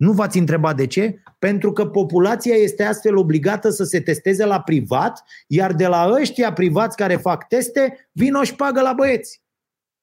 Nu 0.00 0.12
v-ați 0.12 0.38
întrebat 0.38 0.76
de 0.76 0.86
ce? 0.86 1.22
Pentru 1.38 1.72
că 1.72 1.86
populația 1.86 2.54
este 2.54 2.82
astfel 2.84 3.16
obligată 3.16 3.70
să 3.70 3.84
se 3.84 4.00
testeze 4.00 4.44
la 4.44 4.60
privat, 4.60 5.24
iar 5.46 5.72
de 5.72 5.86
la 5.86 6.10
ăștia 6.20 6.52
privați 6.52 6.96
care 6.96 7.16
fac 7.16 7.46
teste, 7.48 8.08
vin 8.12 8.34
o 8.34 8.42
șpagă 8.42 8.80
la 8.80 8.92
băieți. 8.92 9.42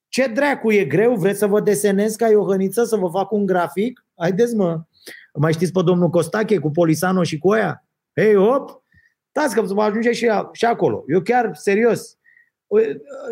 Ce 0.08 0.28
dracu 0.28 0.72
e 0.72 0.86
greu? 0.86 1.16
Vreți 1.16 1.40
să 1.40 1.48
vă 1.48 1.62
desenez 1.62 2.16
ca 2.16 2.28
Iohăniță, 2.28 2.84
să 2.84 2.96
vă 2.96 3.10
fac 3.10 3.32
un 3.32 3.46
grafic? 3.46 4.06
Haideți 4.16 4.56
mă! 4.56 4.84
Mai 5.34 5.54
știți 5.54 5.72
pe 5.72 5.82
domnul 5.84 6.10
Costache 6.10 6.58
cu 6.58 6.72
Polisano 6.72 7.24
și 7.24 7.38
cu 7.38 7.52
aia? 7.52 7.86
Hei, 8.16 8.36
hop! 8.36 8.84
Dați 9.32 9.56
că 9.56 9.62
vă 9.62 9.82
ajunge 9.82 10.12
și, 10.12 10.30
și 10.52 10.66
acolo. 10.66 11.04
Eu 11.08 11.22
chiar, 11.22 11.56
serios, 11.56 12.18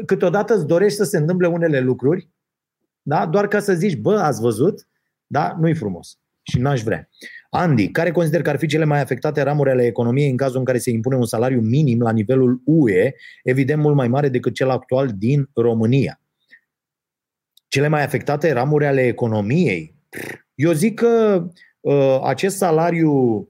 câteodată 0.06 0.56
îți 0.56 0.66
dorești 0.66 0.98
să 0.98 1.04
se 1.04 1.18
întâmple 1.18 1.48
unele 1.48 1.80
lucruri, 1.80 2.30
da? 3.02 3.26
doar 3.26 3.48
ca 3.48 3.60
să 3.60 3.74
zici, 3.74 3.98
bă, 3.98 4.20
ați 4.20 4.42
văzut? 4.42 4.88
Da? 5.28 5.56
Nu-i 5.60 5.76
frumos 5.76 6.20
și 6.46 6.60
n-aș 6.60 6.82
vrea. 6.82 7.10
Andy, 7.50 7.88
care 7.88 8.12
consider 8.12 8.42
că 8.42 8.50
ar 8.50 8.58
fi 8.58 8.68
cele 8.68 8.86
mai 8.86 9.02
afectate 9.02 9.42
ramuri 9.42 9.70
ale 9.70 9.86
economiei 9.86 10.30
în 10.30 10.38
cazul 10.38 10.60
în 10.60 10.66
care 10.66 10.78
se 10.78 10.90
impune 10.90 11.16
un 11.16 11.26
salariu 11.26 11.62
minim 11.62 12.02
la 12.02 12.12
nivelul 12.12 12.62
UE, 12.66 13.14
evident 13.44 13.82
mult 13.82 13.96
mai 13.96 14.08
mare 14.08 14.30
decât 14.30 14.54
cel 14.54 14.70
actual 14.70 15.12
din 15.18 15.50
România? 15.54 16.20
Cele 17.68 17.88
mai 17.88 18.04
afectate 18.04 18.52
ramuri 18.52 18.86
ale 18.86 19.02
economiei? 19.02 19.96
Eu 20.56 20.72
zic 20.72 20.96
că 20.96 21.46
uh, 21.80 22.20
acest 22.24 22.58
salariu 22.58 23.50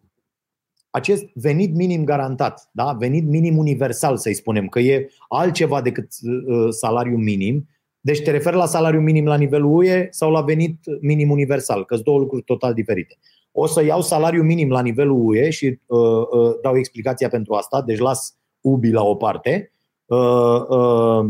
acest 0.95 1.26
venit 1.34 1.73
minim 1.73 2.03
garantat, 2.03 2.69
da? 2.72 2.91
venit 2.91 3.27
minim 3.27 3.57
universal, 3.57 4.17
să-i 4.17 4.34
spunem, 4.34 4.67
că 4.67 4.80
e 4.80 5.09
altceva 5.27 5.81
decât 5.81 6.07
uh, 6.22 6.67
salariul 6.69 7.17
minim. 7.17 7.67
Deci 8.06 8.22
te 8.22 8.32
referi 8.32 8.56
la 8.56 8.65
salariul 8.65 9.02
minim 9.02 9.26
la 9.26 9.38
nivelul 9.38 9.76
UE 9.76 10.07
sau 10.11 10.32
la 10.32 10.41
venit 10.41 10.80
minim 11.02 11.32
universal, 11.32 11.86
că 11.86 11.94
sunt 11.94 12.06
două 12.06 12.19
lucruri 12.19 12.44
total 12.44 12.73
diferite. 12.73 13.18
O 13.52 13.65
să 13.65 13.84
iau 13.84 14.02
salariul 14.02 14.44
minim 14.44 14.69
la 14.69 14.82
nivelul 14.82 15.27
UE 15.27 15.49
și 15.49 15.80
uh, 15.86 15.99
uh, 15.99 16.52
dau 16.61 16.77
explicația 16.77 17.30
pentru 17.30 17.53
asta, 17.53 17.82
deci 17.82 17.98
las 17.98 18.38
UBI 18.61 18.91
la 18.91 19.03
o 19.03 19.15
parte. 19.15 19.72
Uh, 20.06 20.68
uh, 20.68 21.26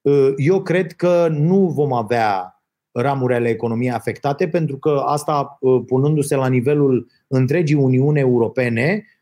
uh, 0.00 0.32
eu 0.36 0.62
cred 0.62 0.92
că 0.92 1.28
nu 1.30 1.56
vom 1.58 1.92
avea 1.92 2.62
ramuri 2.92 3.34
ale 3.34 3.48
economiei 3.48 3.90
afectate, 3.90 4.48
pentru 4.48 4.76
că 4.76 5.02
asta, 5.06 5.58
uh, 5.60 5.82
punându-se 5.86 6.36
la 6.36 6.48
nivelul 6.48 7.06
întregii 7.26 7.76
Uniuni 7.76 8.18
Europene, 8.18 9.04
uh, 9.04 9.17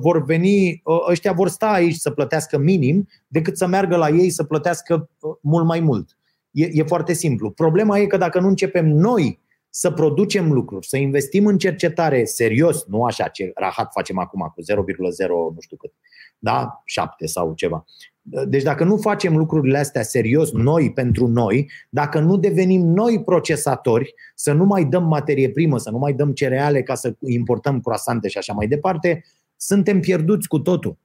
vor 0.00 0.24
veni, 0.24 0.80
uh, 0.84 1.06
ăștia 1.08 1.32
vor 1.32 1.48
sta 1.48 1.68
aici 1.68 1.94
să 1.94 2.10
plătească 2.10 2.58
minim, 2.58 3.08
decât 3.26 3.56
să 3.56 3.66
meargă 3.66 3.96
la 3.96 4.08
ei 4.08 4.30
să 4.30 4.44
plătească 4.44 5.10
mult 5.40 5.66
mai 5.66 5.80
mult. 5.80 6.18
E, 6.50 6.68
e 6.72 6.82
foarte 6.82 7.12
simplu. 7.12 7.50
Problema 7.50 7.98
e 7.98 8.06
că 8.06 8.16
dacă 8.16 8.40
nu 8.40 8.48
începem 8.48 8.86
noi 8.86 9.40
să 9.70 9.90
producem 9.90 10.52
lucruri, 10.52 10.86
să 10.86 10.96
investim 10.96 11.46
în 11.46 11.58
cercetare 11.58 12.24
serios, 12.24 12.84
nu 12.84 13.04
așa 13.04 13.28
ce 13.28 13.50
rahat 13.54 13.92
facem 13.92 14.18
acum 14.18 14.52
cu 14.54 14.62
0,0 14.62 15.28
nu 15.28 15.60
știu 15.60 15.76
cât, 15.76 15.92
da? 16.38 16.82
7 16.84 17.26
sau 17.26 17.52
ceva. 17.54 17.84
Deci 18.22 18.62
dacă 18.62 18.84
nu 18.84 18.96
facem 18.96 19.36
lucrurile 19.36 19.78
astea 19.78 20.02
serios, 20.02 20.52
noi 20.52 20.92
pentru 20.92 21.26
noi, 21.26 21.70
dacă 21.90 22.20
nu 22.20 22.36
devenim 22.36 22.80
noi 22.80 23.22
procesatori, 23.24 24.14
să 24.34 24.52
nu 24.52 24.64
mai 24.64 24.84
dăm 24.84 25.04
materie 25.04 25.50
primă, 25.50 25.78
să 25.78 25.90
nu 25.90 25.98
mai 25.98 26.12
dăm 26.12 26.32
cereale 26.32 26.82
ca 26.82 26.94
să 26.94 27.14
importăm 27.26 27.80
croasante 27.80 28.28
și 28.28 28.38
așa 28.38 28.52
mai 28.52 28.66
departe, 28.66 29.24
suntem 29.60 30.00
pierduți 30.00 30.48
cu 30.48 30.58
totul. 30.58 30.98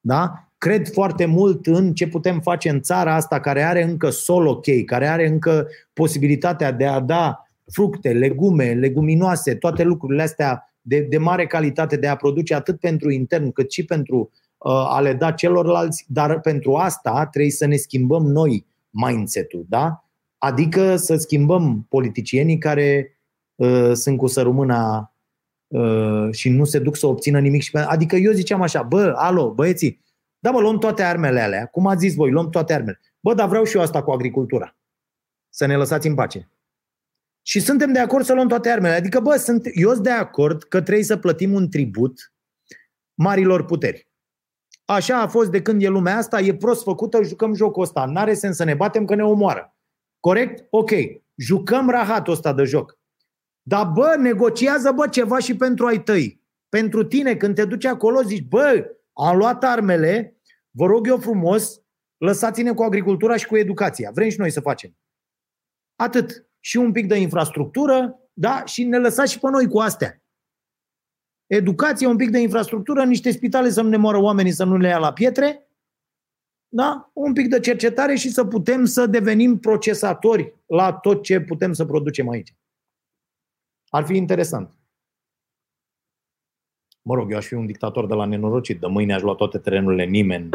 Da? 0.00 0.48
Cred 0.58 0.88
foarte 0.92 1.24
mult 1.24 1.66
în 1.66 1.94
ce 1.94 2.06
putem 2.06 2.40
face 2.40 2.68
în 2.68 2.80
țara 2.80 3.14
asta 3.14 3.40
care 3.40 3.62
are 3.62 3.82
încă 3.82 4.10
sol 4.10 4.46
ok, 4.46 4.84
care 4.86 5.06
are 5.06 5.26
încă 5.26 5.66
posibilitatea 5.92 6.72
de 6.72 6.86
a 6.86 7.00
da 7.00 7.42
fructe, 7.72 8.12
legume, 8.12 8.72
leguminoase, 8.72 9.54
toate 9.54 9.82
lucrurile 9.82 10.22
astea 10.22 10.72
de, 10.80 11.00
de 11.00 11.18
mare 11.18 11.46
calitate 11.46 11.96
de 11.96 12.06
a 12.06 12.16
produce 12.16 12.54
atât 12.54 12.80
pentru 12.80 13.10
intern 13.10 13.52
cât 13.52 13.72
și 13.72 13.84
pentru 13.84 14.30
uh, 14.58 14.72
a 14.72 15.00
le 15.00 15.12
da 15.12 15.32
celorlalți, 15.32 16.04
dar 16.08 16.40
pentru 16.40 16.74
asta 16.74 17.26
trebuie 17.30 17.52
să 17.52 17.66
ne 17.66 17.76
schimbăm 17.76 18.26
noi 18.26 18.66
mindset-ul, 18.90 19.66
da? 19.68 20.04
Adică 20.38 20.96
să 20.96 21.16
schimbăm 21.16 21.86
politicienii 21.88 22.58
care 22.58 23.18
uh, 23.54 23.90
sunt 23.92 24.18
cu 24.18 24.26
sărumâna 24.26 24.98
uh, 24.98 25.17
și 26.32 26.50
nu 26.50 26.64
se 26.64 26.78
duc 26.78 26.96
să 26.96 27.06
obțină 27.06 27.40
nimic. 27.40 27.62
Și, 27.62 27.76
adică 27.76 28.16
eu 28.16 28.32
ziceam 28.32 28.62
așa, 28.62 28.82
bă, 28.82 29.12
alo, 29.16 29.54
băieții, 29.54 30.04
da, 30.38 30.50
bă, 30.50 30.60
luăm 30.60 30.78
toate 30.78 31.02
armele 31.02 31.40
alea, 31.40 31.66
cum 31.66 31.86
ați 31.86 32.00
zis 32.00 32.14
voi, 32.14 32.30
luăm 32.30 32.50
toate 32.50 32.72
armele. 32.72 33.00
Bă, 33.20 33.34
dar 33.34 33.48
vreau 33.48 33.64
și 33.64 33.76
eu 33.76 33.82
asta 33.82 34.02
cu 34.02 34.10
agricultura. 34.10 34.76
Să 35.48 35.66
ne 35.66 35.76
lăsați 35.76 36.06
în 36.06 36.14
pace. 36.14 36.50
Și 37.42 37.60
suntem 37.60 37.92
de 37.92 37.98
acord 37.98 38.24
să 38.24 38.34
luăm 38.34 38.48
toate 38.48 38.68
armele. 38.68 38.94
Adică, 38.94 39.20
bă, 39.20 39.36
sunt, 39.36 39.68
eu 39.72 39.90
sunt 39.90 40.02
de 40.02 40.10
acord 40.10 40.62
că 40.62 40.82
trebuie 40.82 41.04
să 41.04 41.16
plătim 41.16 41.52
un 41.52 41.70
tribut 41.70 42.32
marilor 43.14 43.64
puteri. 43.64 44.08
Așa 44.84 45.20
a 45.20 45.26
fost 45.26 45.50
de 45.50 45.62
când 45.62 45.82
e 45.82 45.88
lumea 45.88 46.16
asta, 46.16 46.40
e 46.40 46.54
prost 46.54 46.82
făcută, 46.82 47.22
jucăm 47.22 47.54
jocul 47.54 47.82
ăsta. 47.82 48.04
N-are 48.04 48.34
sens 48.34 48.56
să 48.56 48.64
ne 48.64 48.74
batem 48.74 49.04
că 49.04 49.14
ne 49.14 49.24
omoară. 49.24 49.76
Corect? 50.20 50.66
Ok. 50.70 50.90
Jucăm 51.34 51.90
rahatul 51.90 52.32
ăsta 52.32 52.52
de 52.52 52.64
joc. 52.64 52.97
Dar, 53.68 53.86
bă, 53.86 54.16
negociază, 54.18 54.92
bă, 54.92 55.08
ceva 55.08 55.38
și 55.38 55.56
pentru 55.56 55.86
ai 55.86 56.02
tăi. 56.02 56.42
Pentru 56.68 57.04
tine, 57.04 57.36
când 57.36 57.54
te 57.54 57.64
duci 57.64 57.84
acolo, 57.84 58.22
zici, 58.22 58.48
bă, 58.48 58.96
am 59.12 59.36
luat 59.36 59.64
armele, 59.64 60.40
vă 60.70 60.86
rog 60.86 61.06
eu 61.06 61.18
frumos, 61.18 61.82
lăsați-ne 62.16 62.72
cu 62.72 62.82
agricultura 62.82 63.36
și 63.36 63.46
cu 63.46 63.56
educația. 63.56 64.10
Vrem 64.14 64.28
și 64.28 64.38
noi 64.38 64.50
să 64.50 64.60
facem. 64.60 64.96
Atât 65.96 66.48
și 66.60 66.76
un 66.76 66.92
pic 66.92 67.06
de 67.06 67.16
infrastructură, 67.16 68.20
da? 68.32 68.64
și 68.64 68.84
ne 68.84 68.98
lăsați 68.98 69.32
și 69.32 69.38
pe 69.38 69.48
noi 69.50 69.68
cu 69.68 69.78
astea. 69.78 70.22
Educație, 71.46 72.06
un 72.06 72.16
pic 72.16 72.30
de 72.30 72.38
infrastructură, 72.38 73.04
niște 73.04 73.30
spitale 73.30 73.70
să 73.70 73.82
nu 73.82 73.88
ne 73.88 73.96
moară 73.96 74.18
oamenii, 74.18 74.52
să 74.52 74.64
nu 74.64 74.76
le 74.76 74.88
ia 74.88 74.98
la 74.98 75.12
pietre, 75.12 75.68
da? 76.68 77.10
un 77.12 77.32
pic 77.32 77.48
de 77.48 77.60
cercetare 77.60 78.14
și 78.14 78.30
să 78.30 78.44
putem 78.44 78.84
să 78.84 79.06
devenim 79.06 79.58
procesatori 79.58 80.54
la 80.66 80.92
tot 80.92 81.22
ce 81.22 81.40
putem 81.40 81.72
să 81.72 81.84
producem 81.84 82.28
aici. 82.28 82.54
Ar 83.90 84.04
fi 84.04 84.16
interesant. 84.16 84.76
Mă 87.02 87.14
rog, 87.14 87.30
eu 87.30 87.36
aș 87.36 87.46
fi 87.46 87.54
un 87.54 87.66
dictator 87.66 88.06
de 88.06 88.14
la 88.14 88.24
nenorocit. 88.24 88.80
De 88.80 88.86
mâine 88.86 89.14
aș 89.14 89.22
lua 89.22 89.34
toate 89.34 89.58
terenurile 89.58 90.04
nimeni 90.04 90.48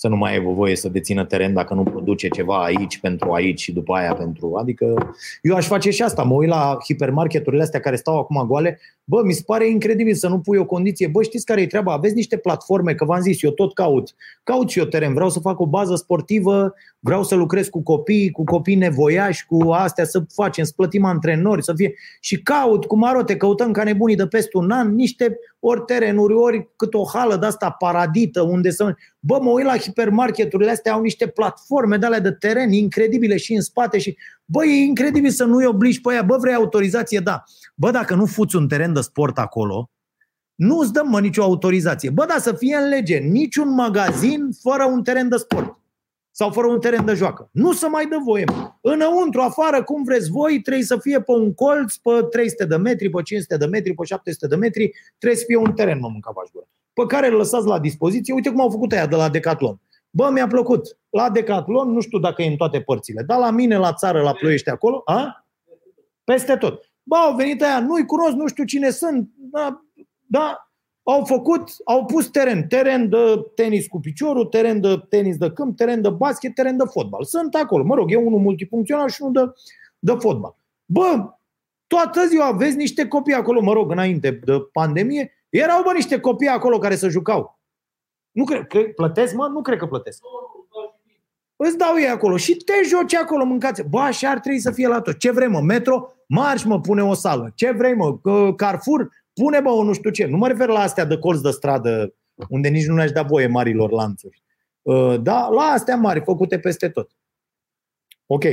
să 0.00 0.08
nu 0.08 0.16
mai 0.16 0.32
aibă 0.32 0.50
voie 0.50 0.76
să 0.76 0.88
dețină 0.88 1.24
teren 1.24 1.52
dacă 1.52 1.74
nu 1.74 1.82
produce 1.82 2.28
ceva 2.28 2.64
aici 2.64 2.98
pentru 2.98 3.32
aici 3.32 3.60
și 3.60 3.72
după 3.72 3.94
aia 3.94 4.14
pentru. 4.14 4.54
Adică 4.54 5.14
eu 5.42 5.56
aș 5.56 5.66
face 5.66 5.90
și 5.90 6.02
asta. 6.02 6.22
Mă 6.22 6.34
uit 6.34 6.48
la 6.48 6.78
hipermarketurile 6.84 7.62
astea 7.62 7.80
care 7.80 7.96
stau 7.96 8.18
acum 8.18 8.44
goale. 8.46 8.80
Bă, 9.04 9.22
mi 9.24 9.32
se 9.32 9.42
pare 9.46 9.68
incredibil 9.68 10.14
să 10.14 10.28
nu 10.28 10.38
pui 10.38 10.58
o 10.58 10.64
condiție. 10.64 11.06
Bă, 11.06 11.22
știți 11.22 11.44
care 11.44 11.60
e 11.60 11.66
treaba? 11.66 11.92
Aveți 11.92 12.14
niște 12.14 12.36
platforme, 12.36 12.94
că 12.94 13.04
v-am 13.04 13.20
zis, 13.20 13.42
eu 13.42 13.50
tot 13.50 13.74
caut. 13.74 14.14
Caut 14.42 14.70
și 14.70 14.78
eu 14.78 14.84
teren. 14.84 15.14
Vreau 15.14 15.28
să 15.28 15.40
fac 15.40 15.60
o 15.60 15.66
bază 15.66 15.94
sportivă, 15.94 16.74
vreau 16.98 17.22
să 17.22 17.34
lucrez 17.34 17.68
cu 17.68 17.82
copii, 17.82 18.30
cu 18.30 18.44
copii 18.44 18.74
nevoiași, 18.74 19.46
cu 19.46 19.70
astea, 19.70 20.04
să 20.04 20.22
facem, 20.34 20.64
să 20.64 20.72
plătim 20.76 21.04
antrenori, 21.04 21.64
să 21.64 21.72
fie. 21.76 21.94
Și 22.20 22.42
caut, 22.42 22.84
cum 22.84 23.04
arote, 23.04 23.36
căutăm 23.36 23.72
ca 23.72 23.84
nebunii 23.84 24.16
de 24.16 24.26
peste 24.26 24.56
un 24.56 24.70
an, 24.70 24.94
niște 24.94 25.38
ori 25.58 25.82
terenuri, 25.86 26.34
ori 26.34 26.68
cât 26.76 26.94
o 26.94 27.04
hală 27.12 27.36
de 27.36 27.46
asta 27.46 27.70
paradită, 27.70 28.42
unde 28.42 28.70
să... 28.70 28.94
Bă, 29.22 29.38
mă 29.42 29.50
uit 29.50 29.64
la 29.64 29.76
hipermarketurile 29.76 30.70
astea, 30.70 30.92
au 30.92 31.00
niște 31.00 31.26
platforme 31.26 31.96
de 31.96 32.06
alea 32.06 32.20
de 32.20 32.32
teren 32.32 32.72
incredibile 32.72 33.36
și 33.36 33.54
în 33.54 33.60
spate 33.60 33.98
și... 33.98 34.16
Bă, 34.44 34.64
e 34.64 34.84
incredibil 34.84 35.30
să 35.30 35.44
nu-i 35.44 35.66
obligi 35.66 36.00
pe 36.00 36.10
aia. 36.10 36.22
Bă, 36.22 36.36
vrei 36.36 36.54
autorizație? 36.54 37.18
Da. 37.18 37.42
Bă, 37.74 37.90
dacă 37.90 38.14
nu 38.14 38.26
fuți 38.26 38.56
un 38.56 38.68
teren 38.68 38.92
de 38.92 39.00
sport 39.00 39.38
acolo, 39.38 39.90
nu 40.54 40.78
îți 40.78 40.92
dăm, 40.92 41.08
mă, 41.08 41.20
nicio 41.20 41.42
autorizație. 41.42 42.10
Bă, 42.10 42.24
dar 42.24 42.38
să 42.38 42.52
fie 42.52 42.76
în 42.76 42.88
lege, 42.88 43.18
niciun 43.18 43.74
magazin 43.74 44.48
fără 44.62 44.84
un 44.84 45.02
teren 45.02 45.28
de 45.28 45.36
sport 45.36 45.78
sau 46.30 46.50
fără 46.50 46.66
un 46.66 46.80
teren 46.80 47.04
de 47.04 47.14
joacă. 47.14 47.48
Nu 47.52 47.72
să 47.72 47.88
mai 47.88 48.06
dă 48.06 48.16
voie. 48.24 48.44
Înăuntru, 48.80 49.40
afară, 49.40 49.82
cum 49.82 50.04
vreți 50.04 50.30
voi, 50.30 50.60
trebuie 50.60 50.84
să 50.84 50.96
fie 50.96 51.20
pe 51.20 51.32
un 51.32 51.54
colț, 51.54 51.94
pe 51.94 52.10
300 52.30 52.64
de 52.64 52.76
metri, 52.76 53.10
pe 53.10 53.22
500 53.22 53.56
de 53.56 53.66
metri, 53.66 53.94
pe 53.94 54.04
700 54.04 54.46
de 54.46 54.56
metri, 54.56 54.90
trebuie 55.18 55.38
să 55.38 55.44
fie 55.46 55.56
un 55.56 55.72
teren, 55.72 55.98
mă 55.98 56.08
mânca 56.08 56.32
gură. 56.52 56.68
Pe 56.92 57.06
care 57.06 57.26
îl 57.26 57.34
lăsați 57.34 57.66
la 57.66 57.78
dispoziție. 57.78 58.34
Uite 58.34 58.50
cum 58.50 58.60
au 58.60 58.70
făcut 58.70 58.92
aia 58.92 59.06
de 59.06 59.16
la 59.16 59.28
Decathlon. 59.28 59.80
Bă, 60.10 60.30
mi-a 60.32 60.46
plăcut. 60.46 60.98
La 61.10 61.30
Decathlon, 61.30 61.92
nu 61.92 62.00
știu 62.00 62.18
dacă 62.18 62.42
e 62.42 62.46
în 62.46 62.56
toate 62.56 62.80
părțile, 62.80 63.22
dar 63.22 63.38
la 63.38 63.50
mine, 63.50 63.76
la 63.76 63.92
țară, 63.92 64.22
la 64.22 64.32
Ploiești, 64.32 64.68
acolo, 64.68 65.02
a? 65.04 65.46
Peste 66.24 66.56
tot. 66.56 66.90
Bă, 67.02 67.16
au 67.16 67.34
venit 67.34 67.62
aia, 67.62 67.80
nu-i 67.80 68.06
cunosc, 68.06 68.34
nu 68.34 68.46
știu 68.46 68.64
cine 68.64 68.90
sunt, 68.90 69.30
da, 69.36 69.84
da, 70.26 70.70
au 71.02 71.24
făcut, 71.24 71.70
au 71.84 72.04
pus 72.04 72.28
teren, 72.28 72.66
teren 72.66 73.08
de 73.08 73.50
tenis 73.54 73.86
cu 73.86 74.00
piciorul, 74.00 74.44
teren 74.44 74.80
de 74.80 75.04
tenis 75.08 75.36
de 75.36 75.50
câmp, 75.50 75.76
teren 75.76 76.02
de 76.02 76.10
basket, 76.10 76.54
teren 76.54 76.76
de 76.76 76.84
fotbal. 76.90 77.24
Sunt 77.24 77.54
acolo. 77.54 77.84
Mă 77.84 77.94
rog, 77.94 78.12
e 78.12 78.16
unul 78.16 78.38
multifuncțional 78.38 79.08
și 79.08 79.22
unul 79.22 79.32
de, 79.32 79.52
de 79.98 80.18
fotbal. 80.18 80.56
Bă, 80.84 81.34
toată 81.86 82.26
ziua 82.26 82.50
vezi 82.52 82.76
niște 82.76 83.08
copii 83.08 83.34
acolo, 83.34 83.60
mă 83.60 83.72
rog, 83.72 83.90
înainte 83.90 84.30
de 84.30 84.52
pandemie, 84.72 85.32
erau 85.50 85.82
bă 85.82 85.92
niște 85.92 86.20
copii 86.20 86.48
acolo 86.48 86.78
care 86.78 86.94
se 86.94 87.08
jucau. 87.08 87.58
Nu 88.30 88.44
cred, 88.44 88.66
că 88.66 88.78
plătesc, 88.78 89.34
mă? 89.34 89.46
Nu 89.46 89.62
cred 89.62 89.78
că 89.78 89.86
plătesc. 89.86 90.22
Îți 91.56 91.76
dau 91.76 91.94
ei 91.98 92.08
acolo 92.08 92.36
și 92.36 92.54
te 92.54 92.72
joci 92.88 93.14
acolo, 93.14 93.44
mâncați. 93.44 93.88
Bă, 93.88 93.98
așa 93.98 94.30
ar 94.30 94.40
trebui 94.40 94.58
să 94.58 94.70
fie 94.70 94.88
la 94.88 95.00
tot. 95.00 95.18
Ce 95.18 95.30
vrei, 95.30 95.48
mă? 95.48 95.60
Metro? 95.60 96.12
Marș, 96.26 96.64
mă, 96.64 96.80
pune 96.80 97.02
o 97.02 97.14
sală. 97.14 97.52
Ce 97.54 97.70
vrei, 97.70 97.94
mă? 97.94 98.18
Carrefour? 98.56 99.10
Pune, 99.32 99.60
bă, 99.60 99.70
o 99.70 99.82
nu 99.82 99.92
știu 99.92 100.10
ce. 100.10 100.26
Nu 100.26 100.36
mă 100.36 100.48
refer 100.48 100.68
la 100.68 100.80
astea 100.80 101.04
de 101.04 101.18
colț 101.18 101.40
de 101.40 101.50
stradă, 101.50 102.14
unde 102.48 102.68
nici 102.68 102.86
nu 102.86 102.94
ne-aș 102.94 103.10
da 103.10 103.22
voie 103.22 103.46
marilor 103.46 103.90
lanțuri. 103.90 104.42
Uh, 104.82 105.20
da, 105.20 105.48
la 105.48 105.62
astea 105.62 105.96
mari, 105.96 106.22
făcute 106.24 106.58
peste 106.58 106.88
tot. 106.88 107.10
Ok. 108.26 108.44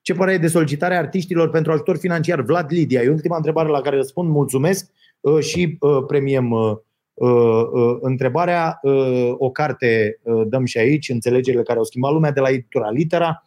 Ce 0.00 0.14
părere 0.14 0.38
de 0.38 0.46
solicitarea 0.46 0.98
artiștilor 0.98 1.50
pentru 1.50 1.72
ajutor 1.72 1.96
financiar? 1.96 2.40
Vlad 2.40 2.72
Lidia. 2.72 3.02
E 3.02 3.08
ultima 3.10 3.36
întrebare 3.36 3.68
la 3.68 3.80
care 3.80 3.96
răspund. 3.96 4.30
Mulțumesc 4.30 4.90
uh, 4.90 4.96
și 5.40 5.76
uh, 5.80 6.04
premiem 6.06 6.52
întrebarea. 8.00 8.80
O 9.32 9.50
carte 9.50 10.20
dăm 10.46 10.64
și 10.64 10.78
aici, 10.78 11.08
înțelegerile 11.08 11.62
care 11.62 11.78
au 11.78 11.84
schimbat 11.84 12.12
lumea 12.12 12.32
de 12.32 12.40
la 12.40 12.48
editura 12.48 12.90
Litera, 12.90 13.42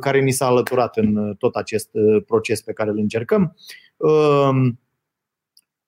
care 0.00 0.20
ni 0.20 0.30
s-a 0.30 0.46
alăturat 0.46 0.96
în 0.96 1.34
tot 1.38 1.54
acest 1.54 1.90
proces 2.26 2.62
pe 2.62 2.72
care 2.72 2.90
îl 2.90 2.98
încercăm 2.98 3.56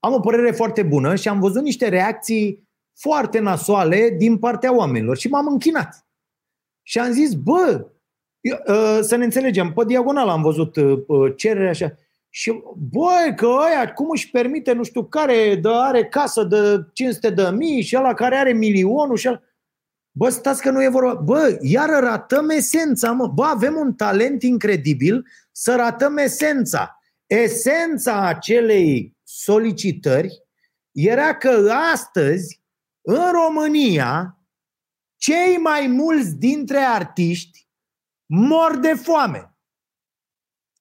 am 0.07 0.13
o 0.13 0.21
părere 0.21 0.51
foarte 0.51 0.83
bună 0.83 1.15
și 1.15 1.29
am 1.29 1.41
văzut 1.41 1.63
niște 1.63 1.89
reacții 1.89 2.69
foarte 2.95 3.39
nasoale 3.39 4.15
din 4.19 4.39
partea 4.39 4.77
oamenilor 4.77 5.17
și 5.17 5.29
m-am 5.29 5.47
închinat. 5.47 6.07
Și 6.83 6.99
am 6.99 7.13
zis, 7.13 7.35
bă, 7.35 7.87
eu, 8.41 8.59
uh, 8.67 8.99
să 9.01 9.17
ne 9.17 9.25
înțelegem, 9.25 9.73
pe 9.73 9.85
diagonal 9.85 10.29
am 10.29 10.43
văzut 10.43 10.77
uh, 10.77 10.99
uh, 11.07 11.33
cererea 11.37 11.71
așa. 11.71 11.95
Și, 12.37 12.63
băi, 12.77 13.35
că 13.37 13.47
ăia, 13.47 13.93
cum 13.93 14.11
își 14.11 14.31
permite, 14.31 14.73
nu 14.73 14.83
știu 14.83 15.05
care, 15.05 15.55
de 15.55 15.69
are 15.73 16.05
casă 16.05 16.45
de 16.45 16.87
500 16.93 17.31
de 17.31 17.51
mii 17.51 17.83
și 17.83 17.97
ăla 17.97 18.15
care 18.15 18.37
are 18.37 18.53
milionul 18.53 19.17
și 19.17 19.29
ăla... 19.29 19.41
Bă, 20.11 20.29
stați 20.29 20.63
că 20.63 20.71
nu 20.71 20.83
e 20.83 20.89
vorba. 20.89 21.15
Bă, 21.15 21.59
iar 21.61 21.89
ratăm 21.89 22.51
esența, 22.51 23.13
mă. 23.13 23.27
Bă, 23.27 23.45
avem 23.45 23.77
un 23.77 23.95
talent 23.95 24.43
incredibil 24.43 25.27
să 25.53 25.75
ratăm 25.75 26.17
esența. 26.17 27.01
Esența 27.27 28.27
acelei 28.27 29.17
solicitări 29.23 30.43
era 30.93 31.35
că 31.35 31.73
astăzi, 31.93 32.63
în 33.01 33.31
România, 33.33 34.39
cei 35.17 35.57
mai 35.57 35.87
mulți 35.87 36.35
dintre 36.35 36.79
artiști 36.79 37.69
mor 38.27 38.77
de 38.77 38.95
foame. 38.95 39.56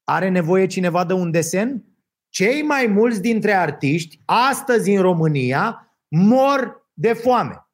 Are 0.06 0.30
nevoie 0.30 0.68
cineva 0.68 1.06
de 1.06 1.14
un 1.14 1.32
desen? 1.32 1.84
Cei 2.30 2.62
mai 2.62 2.88
mulți 2.88 3.22
dintre 3.22 3.54
artiști, 3.54 4.20
astăzi 4.26 4.92
în 4.92 5.02
România, 5.02 5.96
mor 6.08 6.90
de 6.94 7.14
foame. 7.14 7.68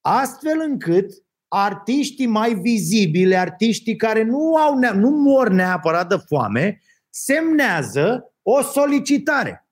Astfel 0.00 0.60
încât 0.60 1.12
artiștii 1.48 2.26
mai 2.26 2.54
vizibili, 2.54 3.36
artiștii 3.36 3.96
care 3.96 4.22
nu, 4.22 4.56
au, 4.56 4.78
nu 4.94 5.10
mor 5.10 5.48
neapărat 5.48 6.08
de 6.08 6.16
foame, 6.26 6.80
semnează 7.10 8.34
o 8.42 8.62
solicitare. 8.62 9.68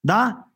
Da? 0.00 0.50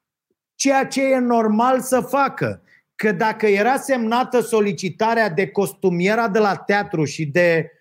Ceea 0.55 0.87
ce 0.87 1.03
e 1.03 1.19
normal 1.19 1.81
să 1.81 2.01
facă. 2.01 2.63
Că 2.95 3.13
dacă 3.13 3.47
era 3.47 3.77
semnată 3.77 4.41
solicitarea 4.41 5.31
de 5.31 5.51
costumiera 5.51 6.29
de 6.29 6.39
la 6.39 6.57
teatru 6.57 7.05
și 7.05 7.27
de 7.27 7.65
uh, 7.65 7.71
uh, 7.71 7.77
uh, 7.77 7.80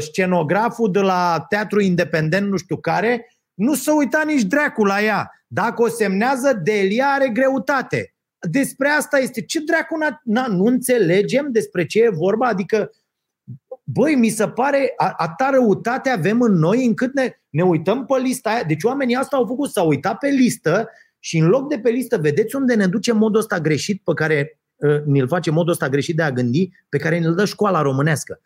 scenograful 0.00 0.90
de 0.90 1.00
la 1.00 1.44
teatru 1.48 1.80
independent, 1.80 2.50
nu 2.50 2.56
știu 2.56 2.76
care, 2.76 3.26
nu 3.54 3.74
se 3.74 3.90
uita 3.90 4.22
nici 4.26 4.42
dracu 4.42 4.84
la 4.84 5.02
ea. 5.02 5.30
Dacă 5.46 5.82
o 5.82 5.88
semnează, 5.88 6.60
Delia 6.62 7.06
are 7.06 7.28
greutate. 7.28 8.14
Despre 8.50 8.88
asta 8.88 9.18
este. 9.18 9.42
Ce 9.42 9.60
dracu 9.60 9.96
na, 9.96 10.20
na, 10.24 10.46
nu 10.46 10.64
înțelegem 10.64 11.48
despre 11.50 11.86
ce 11.86 12.02
e 12.02 12.08
vorba? 12.08 12.46
Adică, 12.46 12.90
băi, 13.84 14.14
mi 14.14 14.28
se 14.28 14.48
pare 14.48 14.92
atâta 14.96 15.50
răutate 15.50 16.08
avem 16.08 16.40
în 16.40 16.52
noi 16.52 16.86
încât 16.86 17.14
ne, 17.14 17.30
ne 17.50 17.62
uităm 17.62 18.06
pe 18.06 18.20
lista 18.22 18.50
aia. 18.50 18.62
Deci 18.62 18.82
oamenii 18.82 19.14
asta 19.14 19.36
au 19.36 19.46
făcut, 19.46 19.70
s-au 19.70 19.88
uitat 19.88 20.18
pe 20.18 20.28
listă 20.28 20.88
și 21.18 21.38
în 21.38 21.46
loc 21.46 21.68
de 21.68 21.78
pe 21.78 21.90
listă, 21.90 22.18
vedeți 22.18 22.56
unde 22.56 22.74
ne 22.74 22.86
duce 22.86 23.12
modul 23.12 23.40
ăsta 23.40 23.60
greșit 23.60 24.02
pe 24.04 24.12
care 24.14 24.60
uh, 24.74 25.02
ne-l 25.04 25.26
face 25.26 25.50
modul 25.50 25.72
ăsta 25.72 25.88
greșit 25.88 26.16
de 26.16 26.22
a 26.22 26.32
gândi, 26.32 26.70
pe 26.88 26.98
care 26.98 27.18
ne-l 27.18 27.34
dă 27.34 27.44
școala 27.44 27.82
românească. 27.82 28.40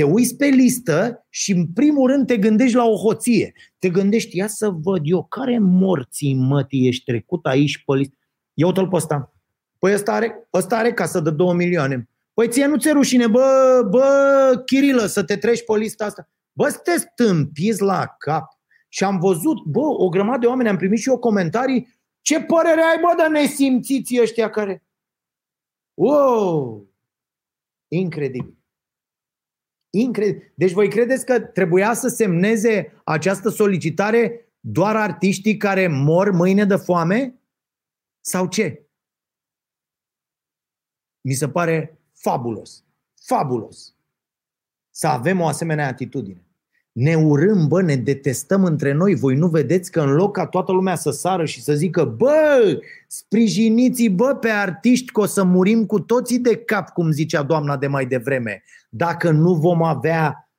Te 0.00 0.06
uiți 0.06 0.36
pe 0.36 0.46
listă 0.46 1.26
și 1.28 1.52
în 1.52 1.66
primul 1.66 2.10
rând 2.10 2.26
te 2.26 2.36
gândești 2.36 2.76
la 2.76 2.84
o 2.84 2.96
hoție. 2.96 3.52
Te 3.78 3.88
gândești, 3.88 4.36
ia 4.36 4.46
să 4.46 4.70
văd 4.70 5.00
eu, 5.04 5.24
care 5.24 5.58
morții 5.58 6.34
mătii 6.34 6.88
ești 6.88 7.04
trecut 7.04 7.46
aici 7.46 7.84
pe 7.84 7.96
listă? 7.96 8.14
Ia 8.54 8.66
uite-l 8.66 8.88
pe 8.88 8.96
ăsta. 8.96 9.34
Păi 9.78 9.92
ăsta 9.92 10.12
are, 10.12 10.48
ăsta 10.52 10.76
are 10.76 10.92
casă 10.92 11.20
de 11.20 11.30
2 11.30 11.54
milioane. 11.54 12.08
Păi 12.34 12.48
ție 12.48 12.66
nu 12.66 12.76
ți 12.76 12.90
rușine, 12.90 13.26
bă, 13.26 13.86
bă, 13.90 14.62
Chirilă, 14.66 15.06
să 15.06 15.24
te 15.24 15.36
treci 15.36 15.64
pe 15.64 15.78
lista 15.78 16.04
asta. 16.04 16.28
Bă, 16.52 16.68
să 16.68 16.78
te 16.78 16.98
stâmpiți 16.98 17.82
la 17.82 18.14
cap. 18.18 18.60
Și 18.88 19.04
am 19.04 19.18
văzut, 19.18 19.64
bă, 19.64 19.80
o 19.80 20.08
grămadă 20.08 20.38
de 20.38 20.46
oameni, 20.46 20.68
am 20.68 20.76
primit 20.76 20.98
și 20.98 21.08
eu 21.08 21.18
comentarii, 21.18 21.98
ce 22.20 22.40
părere 22.40 22.80
ai, 22.80 23.00
bă, 23.00 23.22
de 23.22 23.38
nesimțiții 23.38 24.20
ăștia 24.20 24.50
care... 24.50 24.84
Wow! 25.94 26.88
Incredibil. 27.88 28.59
Incredibil. 29.90 30.52
Deci 30.54 30.72
voi 30.72 30.88
credeți 30.88 31.24
că 31.24 31.40
trebuia 31.40 31.94
să 31.94 32.08
semneze 32.08 33.00
această 33.04 33.48
solicitare 33.48 34.52
doar 34.60 34.96
artiștii 34.96 35.56
care 35.56 35.88
mor 35.88 36.30
mâine 36.30 36.64
de 36.64 36.76
foame? 36.76 37.40
Sau 38.20 38.46
ce? 38.46 38.86
Mi 41.20 41.32
se 41.32 41.48
pare 41.48 41.98
fabulos. 42.12 42.84
Fabulos. 43.14 43.94
Să 44.90 45.06
avem 45.06 45.40
o 45.40 45.46
asemenea 45.46 45.86
atitudine. 45.86 46.49
Ne 46.92 47.14
urâm, 47.14 47.68
bă, 47.68 47.82
ne 47.82 47.96
detestăm 47.96 48.64
între 48.64 48.92
noi. 48.92 49.14
Voi 49.14 49.34
nu 49.34 49.46
vedeți 49.46 49.90
că 49.90 50.00
în 50.00 50.12
loc 50.12 50.32
ca 50.32 50.46
toată 50.46 50.72
lumea 50.72 50.94
să 50.94 51.10
sară 51.10 51.44
și 51.44 51.62
să 51.62 51.74
zică 51.74 52.04
bă, 52.04 52.80
sprijiniți 53.06 54.08
bă 54.08 54.34
pe 54.34 54.48
artiști 54.48 55.12
că 55.12 55.20
o 55.20 55.26
să 55.26 55.44
murim 55.44 55.86
cu 55.86 56.00
toții 56.00 56.38
de 56.38 56.56
cap, 56.56 56.88
cum 56.88 57.10
zicea 57.10 57.42
doamna 57.42 57.76
de 57.76 57.86
mai 57.86 58.06
devreme, 58.06 58.62
dacă 58.90 59.30
nu 59.30 59.54
vom 59.54 59.82
avea 59.82 60.50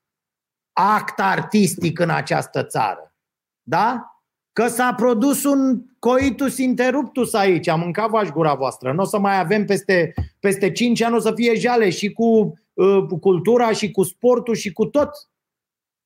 act 0.74 1.20
artistic 1.20 1.99
în 1.99 2.10
această 2.10 2.64
țară. 2.64 3.16
Da? 3.64 4.06
Că 4.53 4.68
s-a 4.68 4.94
produs 4.94 5.44
un 5.44 5.82
coitus 5.99 6.58
interruptus 6.58 7.34
aici, 7.34 7.68
am 7.68 7.80
mâncat 7.80 8.10
vaș 8.10 8.30
gura 8.30 8.53
voastră. 8.53 8.94
Nu 8.94 9.02
o 9.02 9.06
să 9.06 9.20
mai 9.20 9.40
avem 9.40 9.66
peste, 9.66 10.14
peste 10.40 10.72
5 10.72 11.02
ani, 11.02 11.16
o 11.16 11.20
să 11.20 11.32
fie 11.36 11.56
jale 11.56 11.90
și 11.90 12.12
cu 12.12 12.53
uh, 12.74 13.06
cultura 13.20 13.72
și 13.72 13.91
cu 13.91 14.03
sportul 14.03 14.56
și 14.56 14.72
cu 14.72 14.86
tot. 14.86 15.10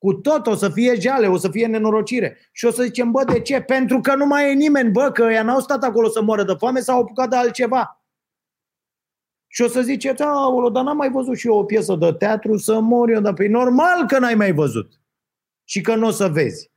Cu 0.05 0.13
tot 0.13 0.47
o 0.47 0.55
să 0.55 0.69
fie 0.69 0.99
jale, 0.99 1.27
o 1.27 1.37
să 1.37 1.49
fie 1.49 1.67
nenorocire. 1.67 2.37
Și 2.51 2.65
o 2.65 2.71
să 2.71 2.83
zicem, 2.83 3.11
bă, 3.11 3.23
de 3.23 3.39
ce? 3.39 3.61
Pentru 3.61 3.99
că 4.01 4.15
nu 4.15 4.25
mai 4.25 4.51
e 4.51 4.53
nimeni, 4.53 4.91
bă, 4.91 5.11
că 5.11 5.23
ea 5.23 5.43
n-au 5.43 5.59
stat 5.59 5.83
acolo 5.83 6.07
să 6.07 6.21
moară 6.21 6.43
de 6.43 6.53
foame, 6.57 6.79
s-au 6.79 6.99
apucat 6.99 7.29
de 7.29 7.35
altceva. 7.35 8.05
Și 9.47 9.61
o 9.61 9.67
să 9.67 9.81
ziceți, 9.81 10.21
aolo, 10.21 10.69
dar 10.69 10.83
n-am 10.83 10.97
mai 10.97 11.11
văzut 11.11 11.37
și 11.37 11.47
eu 11.47 11.57
o 11.57 11.63
piesă 11.63 11.95
de 11.95 12.13
teatru 12.13 12.57
să 12.57 12.79
mor 12.79 13.09
eu, 13.09 13.21
dar 13.21 13.33
pe 13.33 13.41
păi 13.43 13.51
normal 13.51 14.05
că 14.07 14.19
n-ai 14.19 14.35
mai 14.35 14.51
văzut. 14.51 15.01
Și 15.63 15.81
că 15.81 15.95
nu 15.95 16.07
o 16.07 16.11
să 16.11 16.27
vezi. 16.27 16.71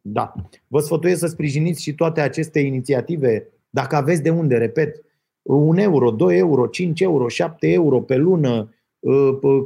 Da. 0.00 0.32
Vă 0.66 0.80
sfătuiesc 0.80 1.20
să 1.20 1.26
sprijiniți 1.26 1.82
și 1.82 1.94
toate 1.94 2.20
aceste 2.20 2.60
inițiative, 2.60 3.48
dacă 3.70 3.96
aveți 3.96 4.22
de 4.22 4.30
unde, 4.30 4.56
repet, 4.56 5.04
un 5.42 5.76
euro, 5.76 6.10
2 6.10 6.38
euro, 6.38 6.66
5 6.66 7.00
euro, 7.00 7.28
7 7.28 7.68
euro 7.68 8.00
pe 8.02 8.16
lună, 8.16 8.58
Uh, 8.58 8.76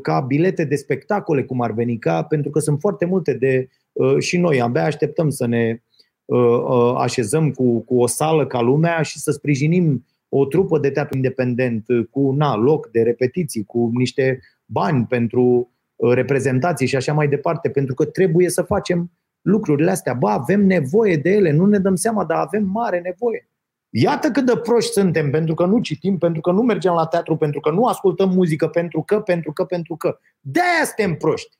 ca 0.02 0.20
bilete 0.20 0.64
de 0.64 0.76
spectacole, 0.76 1.42
cum 1.42 1.60
ar 1.60 1.72
veni, 1.72 1.98
ca, 1.98 2.22
pentru 2.22 2.50
că 2.50 2.58
sunt 2.58 2.80
foarte 2.80 3.04
multe 3.04 3.34
de 3.34 3.68
uh, 3.92 4.18
și 4.18 4.38
noi 4.38 4.60
abia 4.60 4.84
așteptăm 4.84 5.30
să 5.30 5.46
ne 5.46 5.82
uh, 6.24 6.94
așezăm 6.98 7.50
cu, 7.50 7.80
cu 7.80 8.00
o 8.00 8.06
sală 8.06 8.46
ca 8.46 8.60
lumea 8.60 9.02
și 9.02 9.18
să 9.18 9.30
sprijinim 9.30 10.06
o 10.28 10.46
trupă 10.46 10.78
de 10.78 10.90
teatru 10.90 11.16
independent 11.16 11.84
cu 12.10 12.32
na, 12.32 12.56
loc 12.56 12.90
de 12.90 13.02
repetiții, 13.02 13.64
cu 13.64 13.90
niște 13.94 14.40
bani 14.64 15.06
pentru 15.08 15.70
reprezentații 15.96 16.86
și 16.86 16.96
așa 16.96 17.12
mai 17.12 17.28
departe, 17.28 17.68
pentru 17.68 17.94
că 17.94 18.04
trebuie 18.04 18.48
să 18.48 18.62
facem 18.62 19.10
lucrurile 19.40 19.90
astea. 19.90 20.14
Ba, 20.14 20.30
avem 20.30 20.66
nevoie 20.66 21.16
de 21.16 21.30
ele, 21.30 21.52
nu 21.52 21.66
ne 21.66 21.78
dăm 21.78 21.94
seama, 21.94 22.24
dar 22.24 22.38
avem 22.38 22.64
mare 22.64 23.00
nevoie. 23.00 23.48
Iată 23.94 24.30
cât 24.30 24.46
de 24.46 24.56
proști 24.56 24.92
suntem 24.92 25.30
pentru 25.30 25.54
că 25.54 25.64
nu 25.64 25.80
citim, 25.80 26.18
pentru 26.18 26.40
că 26.40 26.50
nu 26.50 26.62
mergem 26.62 26.92
la 26.92 27.06
teatru, 27.06 27.36
pentru 27.36 27.60
că 27.60 27.70
nu 27.70 27.86
ascultăm 27.86 28.30
muzică, 28.30 28.68
pentru 28.68 29.02
că, 29.02 29.20
pentru 29.20 29.52
că, 29.52 29.64
pentru 29.64 29.96
că. 29.96 30.18
De-aia 30.40 30.84
suntem 30.84 31.16
proști. 31.16 31.58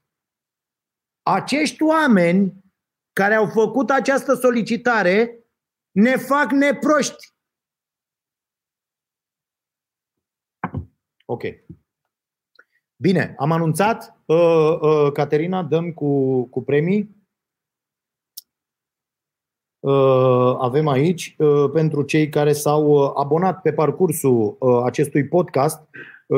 Acești 1.23 1.83
oameni 1.83 2.65
care 3.13 3.35
au 3.35 3.47
făcut 3.47 3.91
această 3.91 4.35
solicitare 4.35 5.45
ne 5.91 6.17
fac 6.17 6.51
neproști. 6.51 7.35
Ok. 11.25 11.43
Bine, 12.97 13.35
am 13.39 13.53
anunțat, 13.53 14.23
uh, 14.25 14.79
uh, 14.81 15.13
Caterina, 15.13 15.63
dăm 15.63 15.93
cu, 15.93 16.45
cu 16.45 16.63
premii. 16.63 17.22
Uh, 19.83 20.57
avem 20.59 20.89
aici 20.89 21.35
uh, 21.39 21.71
pentru 21.73 22.03
cei 22.03 22.29
care 22.29 22.53
s-au 22.53 22.87
uh, 22.87 23.11
abonat 23.15 23.61
pe 23.61 23.73
parcursul 23.73 24.57
acestui 24.85 25.29
podcast 25.29 25.89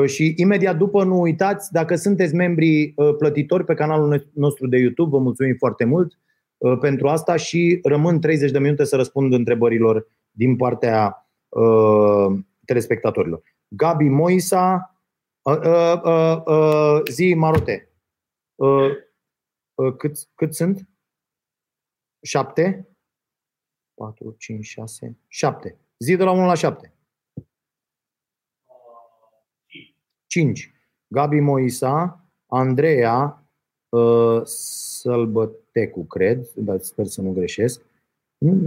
și 0.05 0.33
imediat 0.37 0.77
după 0.77 1.03
nu 1.03 1.19
uitați, 1.19 1.71
dacă 1.71 1.95
sunteți 1.95 2.35
membri 2.35 2.93
plătitori 3.17 3.65
pe 3.65 3.73
canalul 3.73 4.29
nostru 4.33 4.67
de 4.67 4.77
YouTube, 4.77 5.09
vă 5.09 5.17
mulțumim 5.17 5.55
foarte 5.57 5.85
mult 5.85 6.19
pentru 6.79 7.07
asta 7.07 7.35
și 7.35 7.79
rămân 7.83 8.19
30 8.19 8.51
de 8.51 8.59
minute 8.59 8.83
să 8.83 8.95
răspund 8.95 9.33
întrebărilor 9.33 10.07
din 10.31 10.55
partea 10.55 11.27
telespectatorilor. 12.65 13.41
Gabi 13.67 14.07
Moisa, 14.07 14.95
zi 17.11 17.33
Marote, 17.33 17.89
cât, 19.97 20.17
cât 20.35 20.53
sunt? 20.53 20.89
Șapte? 22.21 22.94
4, 23.95 24.35
5, 24.37 24.65
6, 24.65 25.17
7. 25.27 25.77
Zi 25.97 26.15
de 26.15 26.23
la 26.23 26.31
1 26.31 26.45
la 26.45 26.55
7. 26.55 26.93
5. 30.27 30.73
Gabi 31.07 31.39
Moisa, 31.39 32.25
Andreea 32.45 33.45
uh, 33.89 34.41
Sălbătecu, 34.43 36.03
cred, 36.03 36.51
dar 36.55 36.79
sper 36.79 37.05
să 37.05 37.21
nu 37.21 37.33
greșesc. 37.33 37.81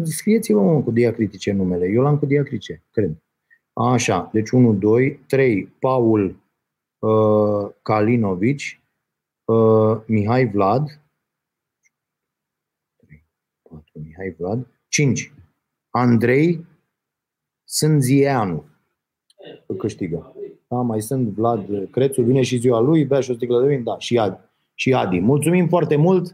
Scrieți-vă 0.03 0.63
mă, 0.63 0.83
cu 0.83 0.91
diacritice 0.91 1.53
numele. 1.53 1.87
Eu 1.87 2.03
l-am 2.03 2.19
cu 2.19 2.27
diacritice, 2.27 2.83
cred. 2.91 3.23
Așa, 3.73 4.31
deci 4.33 4.51
1, 4.51 4.75
2, 4.75 5.19
3, 5.27 5.67
Paul 5.67 6.43
uh, 6.99 7.71
Kalinovici, 7.83 8.81
uh, 9.45 10.01
Mihai 10.07 10.47
Vlad, 10.47 11.01
4, 13.63 13.85
Mihai 13.93 14.35
Vlad, 14.39 14.67
5, 14.89 15.33
Andrei 15.91 16.67
Sânzieanu, 17.65 18.65
că 19.67 19.73
câștigă. 19.73 20.33
Da, 20.69 20.77
mai 20.77 21.01
sunt 21.01 21.29
Vlad 21.29 21.91
Crețu, 21.91 22.23
vine 22.23 22.43
și 22.43 22.57
ziua 22.57 22.81
lui, 22.81 23.05
bea 23.05 23.21
și 23.21 23.31
o 23.31 23.35
sticlă 23.35 23.61
de 23.61 23.75
vin, 23.75 23.83
da, 23.83 23.99
și 23.99 24.19
Adi. 24.19 24.39
Și 24.75 24.95
Adi. 24.95 25.21
Mulțumim 25.21 25.69
foarte 25.69 25.97
mult! 25.97 26.31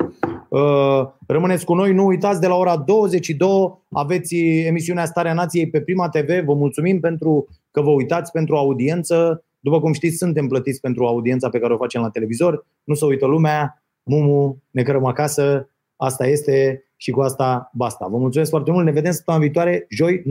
Uh, 0.48 1.06
rămâneți 1.26 1.64
cu 1.64 1.74
noi, 1.74 1.92
nu 1.92 2.06
uitați, 2.06 2.40
de 2.40 2.46
la 2.46 2.54
ora 2.54 2.76
22 2.76 3.82
aveți 3.90 4.36
emisiunea 4.66 5.04
Starea 5.04 5.34
Nației 5.34 5.70
pe 5.70 5.80
Prima 5.80 6.08
TV. 6.08 6.44
Vă 6.44 6.54
mulțumim 6.54 7.00
pentru 7.00 7.46
că 7.70 7.80
vă 7.80 7.90
uitați 7.90 8.30
pentru 8.30 8.56
audiență. 8.56 9.44
După 9.60 9.80
cum 9.80 9.92
știți, 9.92 10.16
suntem 10.16 10.46
plătiți 10.46 10.80
pentru 10.80 11.06
audiența 11.06 11.48
pe 11.48 11.58
care 11.58 11.72
o 11.72 11.76
facem 11.76 12.00
la 12.00 12.10
televizor. 12.10 12.66
Nu 12.84 12.94
se 12.94 13.04
uită 13.04 13.26
lumea, 13.26 13.82
Mumu, 14.02 14.62
ne 14.70 14.82
cărăm 14.82 15.04
acasă, 15.04 15.68
asta 15.96 16.26
este 16.26 16.84
și 16.96 17.10
cu 17.10 17.20
asta 17.20 17.70
basta. 17.72 18.06
Vă 18.06 18.18
mulțumesc 18.18 18.50
foarte 18.50 18.70
mult, 18.70 18.84
ne 18.84 18.90
vedem 18.90 19.12
săptămâna 19.12 19.44
viitoare, 19.44 19.86
joi, 19.88 20.20
19.30, 20.20 20.24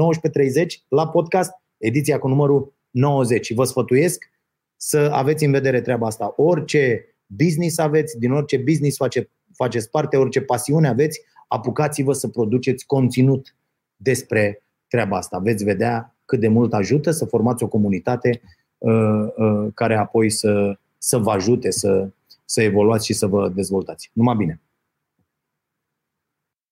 la 0.88 1.08
podcast, 1.08 1.52
ediția 1.78 2.20
cu 2.20 2.28
numărul 2.28 2.74
90. 2.90 3.46
Și 3.46 3.54
vă 3.54 3.64
sfătuiesc 3.64 4.32
să 4.76 5.10
aveți 5.14 5.46
în 5.46 5.52
vedere 5.52 5.82
treaba 5.82 6.08
asta. 6.08 6.34
Orice 6.36 7.06
business 7.26 7.78
aveți, 7.78 8.20
din 8.20 8.32
orice 8.32 8.58
business 8.58 8.98
face, 8.98 9.30
faceți 9.54 9.90
parte, 9.90 10.18
orice 10.18 10.42
pasiune 10.42 10.88
aveți, 10.88 11.22
apucați-vă 11.48 12.14
să 12.14 12.28
produceți 12.28 12.86
conținut 12.86 13.56
despre 13.96 14.64
treaba 14.88 15.18
asta. 15.18 15.38
Veți 15.38 15.64
vedea 15.64 16.16
cât 16.26 16.40
de 16.40 16.48
mult 16.48 16.74
ajută 16.74 17.12
să 17.12 17.26
formați 17.26 17.64
o 17.64 17.68
comunitate 17.68 18.42
uh, 18.78 19.28
uh, 19.36 19.68
care 19.74 19.96
apoi 19.96 20.30
să, 20.30 20.78
să 20.98 21.18
vă 21.18 21.32
ajute 21.32 21.72
să, 21.72 22.10
să 22.46 22.62
evoluați 22.62 23.06
și 23.06 23.14
să 23.14 23.28
vă 23.28 23.50
dezvoltați. 23.50 24.10
Numai 24.14 24.36
bine! 24.36 24.62